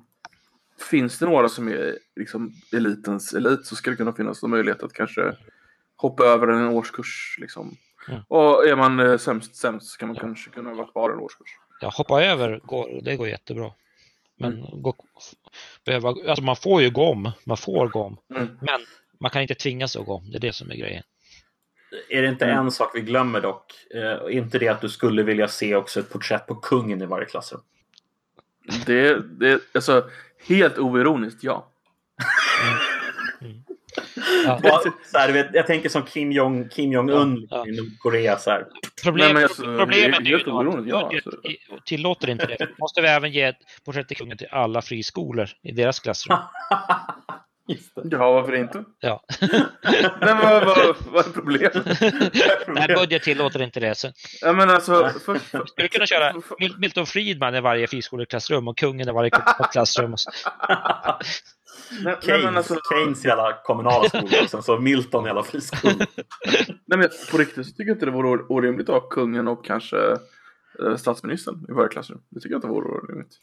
finns 0.89 1.19
det 1.19 1.25
några 1.25 1.49
som 1.49 1.67
är 1.67 1.97
liksom 2.15 2.53
elitens 2.73 3.33
elit 3.33 3.65
så 3.65 3.75
ska 3.75 3.89
det 3.89 3.95
kunna 3.97 4.13
finnas 4.13 4.43
en 4.43 4.49
möjlighet 4.49 4.83
att 4.83 4.93
kanske 4.93 5.35
hoppa 5.95 6.23
över 6.23 6.47
en 6.47 6.67
årskurs. 6.67 7.37
Liksom. 7.41 7.77
Mm. 8.09 8.21
Och 8.27 8.67
är 8.67 8.75
man 8.75 8.99
eh, 8.99 9.17
sämst 9.17 9.55
sämst 9.55 9.87
så 9.91 9.97
kan 9.97 10.07
man 10.07 10.17
kanske 10.17 10.49
kunna 10.49 10.73
vara 10.73 10.87
kvar 10.87 11.09
en 11.09 11.19
årskurs. 11.19 11.49
Ja, 11.81 11.91
hoppa 11.97 12.23
över, 12.23 12.59
går, 12.63 12.99
det 13.03 13.15
går 13.15 13.27
jättebra. 13.27 13.71
Men 14.37 14.53
Mm. 14.53 14.81
gå, 14.81 14.95
behöva, 15.85 16.09
alltså 16.09 16.43
man 16.43 16.55
får 16.55 16.81
ju 16.81 16.89
gå 16.89 17.05
om, 17.05 17.31
man 17.45 17.57
får 17.57 17.87
gå 17.87 18.03
om. 18.03 18.17
Mm. 18.35 18.57
Men 18.61 18.81
man 19.19 19.31
kan 19.31 19.41
inte 19.41 19.55
tvingas 19.55 19.95
att 19.95 20.05
gå 20.05 20.13
om, 20.13 20.31
det 20.31 20.37
är 20.37 20.41
det 20.41 20.53
som 20.53 20.71
är 20.71 20.75
grejen. 20.75 21.03
Är 22.09 22.21
det 22.21 22.27
inte 22.27 22.45
Mm. 22.45 22.65
en 22.65 22.71
sak 22.71 22.91
vi 22.93 23.01
glömmer 23.01 23.41
dock? 23.41 23.73
Eh, 23.95 24.37
inte 24.37 24.59
det 24.59 24.67
att 24.67 24.81
du 24.81 24.89
skulle 24.89 25.23
vilja 25.23 25.47
se 25.47 25.75
också 25.75 25.99
ett 25.99 26.09
porträtt 26.09 26.47
på 26.47 26.55
kungen 26.55 27.01
i 27.01 27.05
varje 27.05 27.25
klassrum? 27.25 27.61
Det, 28.85 29.19
det, 29.39 29.61
alltså 29.73 30.09
helt 30.47 30.77
oironiskt, 30.77 31.43
ja. 31.43 31.71
Ja. 34.45 34.81
Så 35.11 35.17
här, 35.17 35.31
vet, 35.31 35.47
jag 35.53 35.67
tänker 35.67 35.89
som 35.89 36.03
Kim 36.03 36.31
Jong, 36.31 36.69
Kim 36.69 36.91
Jong-Un 36.91 37.47
Ja. 37.49 37.67
i 37.67 37.71
Nordkorea. 37.71 38.37
Så 38.37 38.49
här. 38.51 38.65
Problem, 39.03 39.25
Nej, 39.25 39.33
men 39.33 39.43
alltså, 39.43 39.61
problemet 39.63 40.19
är 40.19 40.23
ju 40.25 40.35
att 40.35 40.87
ja, 40.87 41.11
alltså. 41.13 41.31
tillåter 41.85 42.29
inte 42.29 42.45
det. 42.45 42.67
Måste 42.79 43.01
vi 43.01 43.07
även 43.07 43.31
ge 43.31 43.53
porträtt 43.85 44.07
till 44.07 44.17
kungen 44.17 44.37
till 44.37 44.47
alla 44.51 44.81
friskolor 44.81 45.49
i 45.63 45.71
deras 45.71 45.99
klassrum? 45.99 46.37
Ja, 48.11 48.31
varför 48.31 48.55
inte? 48.55 48.83
Ja. 48.99 49.23
Nej, 49.41 50.01
men 50.19 50.37
vad, 50.37 50.65
vad, 50.65 50.95
vad 51.11 51.27
är 51.27 51.31
problemet? 51.31 51.73
Nej, 52.67 52.87
budget 52.87 53.23
tillåter 53.23 53.61
inte 53.61 53.79
det. 53.79 53.95
Så 53.95 54.11
Ja, 54.41 54.53
men 54.53 54.69
alltså, 54.69 55.09
för, 55.25 55.35
för, 55.35 55.65
skulle 55.65 55.87
kunna 55.87 56.05
köra 56.05 56.33
Mil- 56.59 56.77
Milton 56.77 57.05
Friedman 57.05 57.55
i 57.55 57.61
varje 57.61 57.87
friskoleklassrum 57.87 58.67
och 58.67 58.77
kungen 58.77 59.09
i 59.09 59.11
varje 59.11 59.29
klassrum. 59.71 60.15
Nej, 62.03 62.17
Keynes, 62.21 62.55
alltså, 62.55 62.75
Keynes 62.91 63.25
i 63.25 63.29
alla 63.29 63.53
kommunala 63.63 64.09
skolor 64.09 64.43
och 64.43 64.49
sen 64.49 64.63
så 64.63 64.79
Milton 64.79 65.27
i 65.27 65.29
alla 65.29 65.43
friskolor. 65.43 65.95
nej, 66.85 66.99
men 66.99 67.09
på 67.31 67.37
riktigt 67.37 67.65
så 67.65 67.71
tycker 67.71 67.83
jag 67.83 67.95
inte 67.95 68.05
det 68.05 68.11
vore 68.11 68.43
orimligt 68.49 68.89
att 68.89 69.01
ha 69.01 69.09
kungen 69.09 69.47
och 69.47 69.65
kanske 69.65 69.97
eh, 70.79 70.95
statsministern 70.97 71.65
i 71.69 71.71
varje 71.71 71.89
klassrum. 71.89 72.19
Det 72.29 72.39
tycker 72.39 72.53
jag 72.53 72.57
inte 72.57 72.67
vore 72.67 72.87
orimligt. 72.87 73.33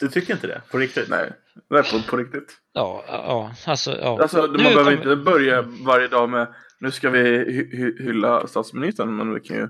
Du 0.00 0.08
tycker 0.08 0.34
inte 0.34 0.46
det? 0.46 0.60
På 0.70 0.78
riktigt? 0.78 1.08
Nej, 1.08 1.32
nej 1.70 1.82
på, 1.82 2.10
på 2.10 2.16
riktigt. 2.16 2.56
Ja, 2.72 3.04
ja, 3.08 3.52
alltså, 3.66 3.96
ja. 3.98 4.22
Alltså, 4.22 4.36
man 4.36 4.50
Nu 4.50 4.56
behöver 4.56 4.84
kommer- 4.84 4.92
inte 4.96 5.16
börja 5.16 5.62
varje 5.62 6.08
dag 6.08 6.28
med 6.30 6.54
nu 6.78 6.90
ska 6.90 7.10
vi 7.10 7.20
hy 7.22 7.76
hy 7.76 8.04
hylla 8.04 8.46
statsministern, 8.46 9.16
men 9.16 9.34
vi 9.34 9.40
kan 9.40 9.56
ju 9.56 9.68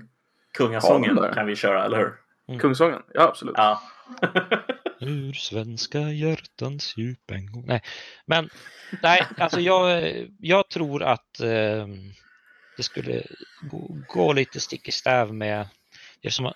Kungasången 0.57 1.19
kan 1.33 1.45
vi 1.45 1.55
köra, 1.55 1.85
eller 1.85 1.97
hur? 1.97 2.13
Mm. 2.47 2.59
Kungsången, 2.59 3.01
ja 3.13 3.21
absolut. 3.21 3.53
Ja. 3.57 3.81
Ur 5.07 5.33
svenska 5.33 5.99
hjärtans 5.99 6.97
djup 6.97 7.31
en 7.31 7.51
gång. 7.51 7.63
Nej, 7.67 7.81
men 8.25 8.49
nej, 9.03 9.27
alltså 9.37 9.59
jag, 9.59 10.13
jag 10.39 10.69
tror 10.69 11.03
att 11.03 11.39
eh, 11.39 11.87
det 12.77 12.83
skulle 12.83 13.23
gå, 13.71 13.97
gå 14.07 14.33
lite 14.33 14.59
stick 14.59 14.87
i 14.87 14.91
stäv 14.91 15.33
med 15.33 15.67
det 16.21 16.27
är 16.27 16.31
som 16.31 16.53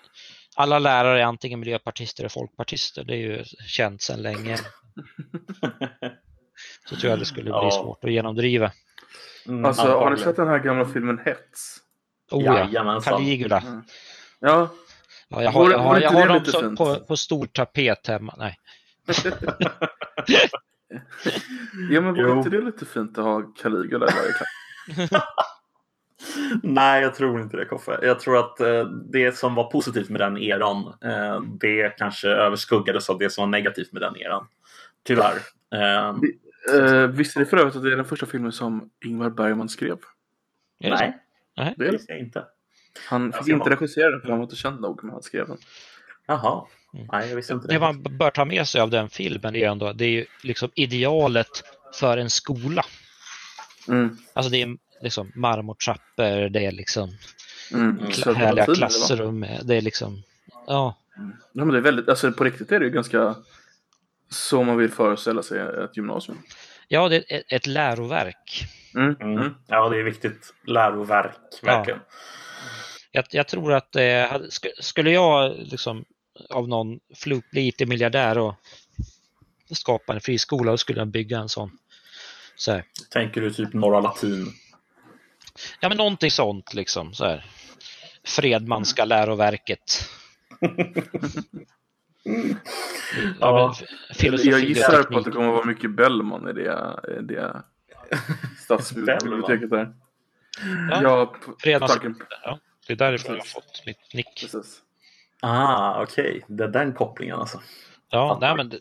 alla 0.56 0.78
lärare 0.78 1.20
är 1.20 1.24
antingen 1.24 1.60
miljöpartister 1.60 2.22
eller 2.22 2.28
folkpartister. 2.28 3.04
Det 3.04 3.14
är 3.14 3.18
ju 3.18 3.44
känt 3.66 4.02
sedan 4.02 4.22
länge. 4.22 4.58
Så 6.88 6.96
tror 6.96 7.10
jag 7.10 7.18
det 7.18 7.24
skulle 7.24 7.42
bli 7.44 7.50
Ja. 7.52 7.70
svårt 7.70 8.04
att 8.04 8.12
genomdriva. 8.12 8.72
Mm, 9.46 9.64
Alltså, 9.64 9.82
har 9.82 10.10
ni 10.10 10.16
sett 10.18 10.36
den 10.36 10.48
här 10.48 10.58
gamla 10.58 10.84
filmen 10.88 11.18
Hets? 11.24 11.76
Oh 12.30 12.44
ja, 12.44 12.58
Jajamensan. 12.58 13.12
Caligula. 13.12 13.82
Ja, 14.40 14.68
Ja, 15.28 15.42
jag 15.42 15.50
har, 15.50 15.70
jag 15.70 15.78
har, 15.78 16.00
jag 16.00 16.10
har 16.10 16.28
det 16.28 16.34
dem 16.34 16.44
som, 16.44 16.76
på, 16.76 16.96
på 16.96 17.16
stor 17.16 17.46
tapet 17.46 18.06
hemma. 18.06 18.34
Nej. 18.38 18.58
ja 21.90 22.00
men 22.00 22.14
vore 22.14 22.32
inte 22.32 22.50
det 22.50 22.60
lite 22.60 22.86
fint 22.86 23.18
att 23.18 23.24
ha 23.24 23.42
Caligula 23.42 24.06
i 24.06 24.10
varje 24.16 24.32
klass? 24.32 25.22
Nej, 26.62 27.02
jag 27.02 27.14
tror 27.14 27.40
inte 27.40 27.56
det 27.56 27.64
Koffe. 27.64 27.98
Jag 28.02 28.20
tror 28.20 28.38
att 28.38 28.60
eh, 28.60 28.84
det 28.84 29.36
som 29.36 29.54
var 29.54 29.70
positivt 29.70 30.08
med 30.08 30.20
den 30.20 30.38
eran, 30.38 30.94
eh, 31.04 31.40
det 31.40 31.98
kanske 31.98 32.28
överskuggades 32.28 33.10
av 33.10 33.18
det 33.18 33.30
som 33.30 33.42
var 33.42 33.48
negativt 33.48 33.92
med 33.92 34.02
den 34.02 34.16
eran. 34.16 34.46
Tyvärr. 35.04 35.36
Eh, 35.74 36.14
Uh, 36.74 37.06
visste 37.06 37.38
ni 37.38 37.44
för 37.44 37.56
övrigt 37.56 37.76
att 37.76 37.82
det 37.82 37.92
är 37.92 37.96
den 37.96 38.04
första 38.04 38.26
filmen 38.26 38.52
som 38.52 38.90
Ingmar 39.04 39.30
Bergman 39.30 39.68
skrev? 39.68 39.98
Det 40.80 40.90
nej, 40.90 41.18
Nej. 41.56 41.74
Det 41.76 41.84
det 41.84 41.88
är 41.88 41.92
det. 41.92 41.96
visste 41.96 42.12
jag 42.12 42.20
inte. 42.20 42.44
Han 43.06 43.32
fick 43.32 43.48
inte 43.48 43.70
regissera 43.70 44.10
den 44.10 44.20
för 44.20 44.28
han 44.28 44.38
var 44.38 44.44
inte 44.44 44.56
känd 44.56 44.80
nog, 44.80 45.04
men 45.04 45.12
han 45.12 45.22
skrev 45.22 45.46
den. 45.48 45.58
Jaha. 46.26 46.64
Mm. 46.94 47.06
Nej, 47.12 47.28
jag 47.28 47.36
visste 47.36 47.52
inte 47.52 47.66
Det 47.68 47.72
det. 47.74 47.80
man 47.80 48.02
bör 48.02 48.30
ta 48.30 48.44
med 48.44 48.68
sig 48.68 48.80
av 48.80 48.90
den 48.90 49.08
filmen 49.08 49.56
är 49.56 49.68
ändå 49.68 49.92
det 49.92 50.04
är 50.04 50.08
ju 50.10 50.26
liksom 50.42 50.70
idealet 50.74 51.62
för 51.94 52.18
en 52.18 52.30
skola. 52.30 52.84
Mm. 53.88 54.16
Alltså 54.32 54.50
det 54.50 54.62
är 54.62 54.76
liksom 55.02 55.32
marmortrappor, 55.34 56.48
det 56.48 56.66
är 56.66 56.72
liksom 56.72 57.10
Mm. 57.74 57.98
Mm. 57.98 58.12
Så 58.12 58.32
härliga 58.32 58.64
det 58.64 58.70
var- 58.70 58.74
klassrum, 58.76 59.46
det 59.62 59.76
är 59.76 59.80
liksom 59.80 60.22
ja, 60.66 60.96
Ja, 61.52 61.64
men 61.64 61.68
det 61.68 61.76
är 61.76 61.82
väldigt, 61.82 62.08
alltså 62.08 62.32
på 62.32 62.44
riktigt 62.44 62.72
är 62.72 62.78
det 62.80 62.84
ju 62.86 62.90
ganska 62.92 63.34
så 64.30 64.62
man 64.62 64.76
vill 64.76 64.90
föreställa 64.90 65.42
sig 65.42 65.60
ett 65.84 65.96
gymnasium. 65.96 66.38
ja 66.88 67.08
det 67.08 67.32
är 67.32 67.42
ett, 67.48 67.66
läroverk. 67.66 68.64
Mm. 68.94 69.16
Mm. 69.20 69.38
Mm. 69.38 69.54
Ja, 69.66 69.88
det 69.88 69.98
är 69.98 70.02
viktigt. 70.02 70.54
Läroverk, 70.66 71.36
verkligen. 71.62 72.00
Jag, 73.18 73.26
jag 73.30 73.48
tror 73.48 73.72
att 73.72 73.96
eh, 73.96 74.36
skulle 74.80 75.10
jag 75.10 75.56
liksom 75.58 76.04
av 76.50 76.68
någon 76.68 77.00
fluk 77.14 77.50
bli 77.50 77.68
IT-miljardär 77.68 78.38
och 78.38 78.54
skapa 79.70 80.14
en 80.14 80.20
friskola, 80.20 80.70
då 80.70 80.76
skulle 80.76 81.00
jag 81.00 81.08
bygga 81.08 81.38
en 81.38 81.48
sån. 81.48 81.70
Så 82.56 82.72
här. 82.72 82.84
Tänker 83.10 83.40
du 83.40 83.50
typ 83.50 83.72
Norra 83.72 84.00
Latin? 84.00 84.46
Ja, 85.80 85.88
men 85.88 85.98
någonting 85.98 86.30
sånt 86.30 86.74
liksom. 86.74 87.14
Så 87.14 87.24
här. 87.24 87.44
Fredmanska 88.24 89.04
läroverket. 89.04 90.08
Ja. 93.40 93.74
Jag 94.18 94.60
gissar 94.60 95.02
på 95.02 95.18
att 95.18 95.24
det 95.24 95.30
kommer 95.30 95.48
att 95.48 95.54
vara 95.54 95.64
mycket 95.64 95.90
Bellman 95.90 96.48
i 96.48 96.52
det, 96.52 97.00
i 97.18 97.22
det 97.22 97.62
stadsbiblioteket 98.58 99.70
där. 99.70 99.94
Ja. 100.90 101.02
Ja, 101.02 101.26
på, 101.26 101.78
på 101.80 101.86
tanken. 101.86 102.16
Ja, 102.44 102.58
det 102.88 102.94
är 102.94 102.96
därifrån 102.96 103.34
jag 103.34 103.40
har 103.42 103.46
fått 103.46 103.82
mitt 103.86 104.14
nick. 104.14 104.40
Precis. 104.40 104.80
Ah, 105.42 106.02
okej. 106.02 106.44
Det 106.46 106.64
är 106.64 106.68
den 106.68 106.92
kopplingen 106.94 107.36
alltså. 107.36 107.60
Ja, 108.10 108.38
nej, 108.40 108.56
men 108.56 108.68
det, 108.68 108.80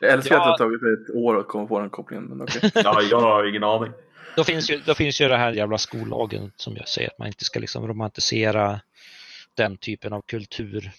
Jag 0.00 0.10
älskar 0.12 0.34
Ja. 0.34 0.40
att 0.52 0.58
det 0.58 0.64
har 0.64 0.70
tagit 0.70 1.08
ett 1.08 1.14
år 1.16 1.40
att 1.40 1.48
komma 1.48 1.66
på 1.66 1.80
den 1.80 1.90
kopplingen. 1.90 2.24
Men 2.24 2.42
okej. 2.42 2.70
Ja, 2.74 3.02
jag 3.02 3.20
har 3.20 3.48
ingen 3.48 3.64
aning. 3.64 3.92
då, 4.36 4.44
finns 4.44 4.70
ju, 4.70 4.78
då 4.86 4.94
finns 4.94 5.20
ju 5.20 5.28
det 5.28 5.36
här 5.36 5.52
jävla 5.52 5.78
skollagen 5.78 6.52
som 6.56 6.76
jag 6.76 6.88
säger 6.88 7.08
att 7.08 7.18
man 7.18 7.28
inte 7.28 7.44
ska 7.44 7.60
liksom 7.60 7.88
romantisera 7.88 8.80
den 9.54 9.76
typen 9.76 10.12
av 10.12 10.20
kultur. 10.22 10.90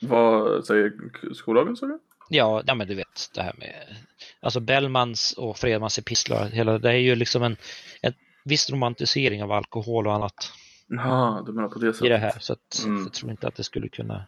Vad 0.00 0.64
säger 0.66 0.92
skollagen? 1.34 1.76
sa 1.76 1.86
du? 1.86 1.98
Ja, 2.28 2.62
ja, 2.66 2.74
men 2.74 2.88
du 2.88 2.94
vet 2.94 3.30
det 3.34 3.42
här 3.42 3.54
med 3.58 3.96
alltså 4.40 4.60
Bellmans 4.60 5.32
och 5.32 5.58
Fredmans 5.58 5.98
epistlar. 5.98 6.48
Hela, 6.48 6.78
det 6.78 6.88
är 6.90 6.94
ju 6.96 7.14
liksom 7.14 7.42
en, 7.42 7.56
en 8.02 8.12
viss 8.44 8.70
romantisering 8.70 9.42
av 9.42 9.52
alkohol 9.52 10.06
och 10.06 10.14
annat 10.14 10.52
Jaha, 10.88 11.42
du 11.42 11.52
menar 11.52 11.68
på 11.68 11.78
det 11.78 11.86
i 11.86 11.88
det 11.90 11.94
sättet? 11.94 12.20
här. 12.20 12.38
Så 12.40 12.52
att, 12.52 12.82
Mm. 12.84 13.02
jag 13.02 13.12
tror 13.12 13.30
inte 13.30 13.48
att 13.48 13.54
det 13.54 13.64
skulle 13.64 13.88
kunna 13.88 14.26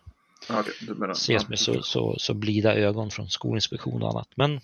Ja, 0.49 0.65
du 0.81 0.95
menar. 0.95 1.13
ses 1.13 1.49
med 1.49 1.59
så, 1.59 1.83
så, 1.83 2.17
så 2.19 2.35
blida 2.35 2.75
ögon 2.75 3.11
från 3.11 3.29
Skolinspektion 3.31 4.03
och 4.03 4.11
annat. 4.11 4.29
Men, 4.35 4.61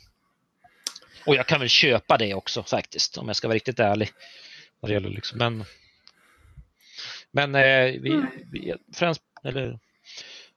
och 1.26 1.34
jag 1.34 1.46
kan 1.46 1.60
väl 1.60 1.68
köpa 1.68 2.16
det 2.18 2.34
också 2.34 2.62
faktiskt, 2.62 3.16
om 3.18 3.26
jag 3.26 3.36
ska 3.36 3.48
vara 3.48 3.54
riktigt 3.56 3.80
ärlig. 3.80 4.10
Vad 4.80 4.90
det 4.90 4.94
gäller 4.94 5.08
liksom. 5.08 5.38
Men, 5.38 5.64
men 7.30 7.54
eh, 7.54 8.00
vi, 8.00 8.22
vi, 8.52 8.74
främst, 8.92 9.22
eller 9.44 9.78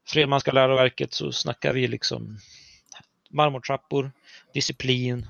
Fredmanska 0.07 0.51
läroverket 0.51 1.13
så 1.13 1.31
snackar 1.31 1.73
vi 1.73 1.87
liksom 1.87 2.37
marmortrappor, 3.29 4.11
disciplin, 4.53 5.27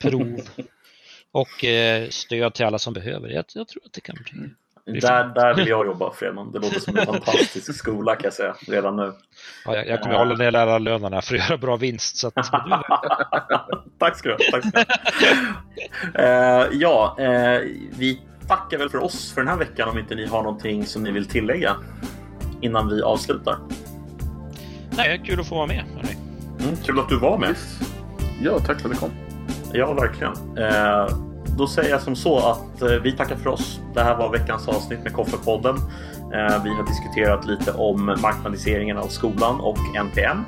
prov 0.00 0.40
och 1.30 1.64
eh, 1.64 2.08
stöd 2.08 2.54
till 2.54 2.64
alla 2.64 2.78
som 2.78 2.92
behöver. 2.94 3.28
Jag, 3.28 3.44
jag 3.54 3.68
tror 3.68 3.82
att 3.86 3.92
det 3.92 4.00
kan 4.00 4.16
bli 4.24 4.50
Där, 4.86 5.24
där 5.34 5.54
vill 5.54 5.68
jag 5.68 5.86
jobba, 5.86 6.12
Fredman. 6.12 6.52
Det 6.52 6.58
låter 6.58 6.80
som 6.80 6.96
en 6.96 7.06
fantastisk 7.24 7.74
skola 7.74 8.14
kan 8.16 8.24
jag 8.24 8.32
säga 8.32 8.54
redan 8.66 8.96
nu. 8.96 9.12
Ja, 9.64 9.76
jag, 9.76 9.88
jag 9.88 10.02
kommer 10.02 10.14
hålla 10.14 10.34
ner 10.34 10.50
lärarlönerna 10.50 11.22
för 11.22 11.34
att 11.34 11.48
göra 11.48 11.58
bra 11.58 11.76
vinst. 11.76 12.16
Så 12.16 12.28
att, 12.28 12.34
tack 13.98 14.16
ska 14.18 14.28
du 14.28 14.34
ha. 14.34 14.38
Tack 14.50 14.66
ska 14.66 14.80
du 15.20 15.36
ha. 15.36 16.24
Eh, 16.24 16.66
ja, 16.72 17.16
eh, 17.18 17.60
vi 17.98 18.20
tackar 18.48 18.78
väl 18.78 18.90
för 18.90 19.02
oss 19.02 19.32
för 19.32 19.40
den 19.40 19.48
här 19.48 19.56
veckan 19.56 19.88
om 19.88 19.98
inte 19.98 20.14
ni 20.14 20.26
har 20.26 20.42
någonting 20.42 20.86
som 20.86 21.02
ni 21.02 21.10
vill 21.10 21.26
tillägga 21.26 21.76
innan 22.60 22.88
vi 22.88 23.02
avslutar. 23.02 23.56
nej, 24.96 25.22
kul 25.24 25.40
att 25.40 25.48
få 25.48 25.54
vara 25.54 25.66
med. 25.66 25.84
Mm, 26.60 26.76
kul 26.84 26.98
att 26.98 27.08
du 27.08 27.18
var 27.18 27.38
med. 27.38 27.48
Yes. 27.48 27.78
Ja, 28.42 28.58
tack 28.58 28.80
för 28.80 28.88
att 28.88 28.94
du 28.94 29.00
kom. 29.00 29.10
Ja, 29.72 29.92
verkligen. 29.92 30.32
Då 31.58 31.66
säger 31.66 31.90
jag 31.90 32.02
som 32.02 32.16
så 32.16 32.38
att 32.38 32.82
eh, 32.82 32.88
vi 32.88 33.12
tackar 33.12 33.36
för 33.36 33.50
oss. 33.50 33.80
Det 33.94 34.02
här 34.02 34.16
var 34.16 34.32
veckans 34.32 34.68
avsnitt 34.68 35.02
med 35.02 35.12
Koffepodden. 35.12 35.76
Eh, 35.76 36.62
vi 36.64 36.70
har 36.74 36.86
diskuterat 36.86 37.46
lite 37.46 37.72
om 37.72 38.06
marknadiseringen 38.06 38.96
av 38.96 39.06
skolan 39.06 39.60
och 39.60 39.78
NPM. 39.96 40.44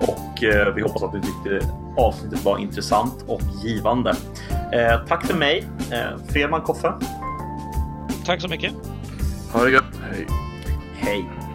Och 0.00 0.44
eh, 0.44 0.74
vi 0.74 0.82
hoppas 0.82 1.02
att 1.02 1.14
ni 1.14 1.20
tyckte 1.20 1.66
avsnittet 1.96 2.44
var 2.44 2.58
intressant 2.58 3.24
och 3.26 3.42
givande. 3.62 4.16
Tack 5.08 5.26
för 5.26 5.34
mig, 5.34 5.64
Fredman 6.28 6.60
Koffe. 6.60 6.92
Tack 8.26 8.40
så 8.40 8.48
mycket. 8.48 8.72
Ha 9.52 9.64
det 9.64 9.70
gött. 9.70 9.84
Hej. 10.10 10.26
Hej! 10.94 11.49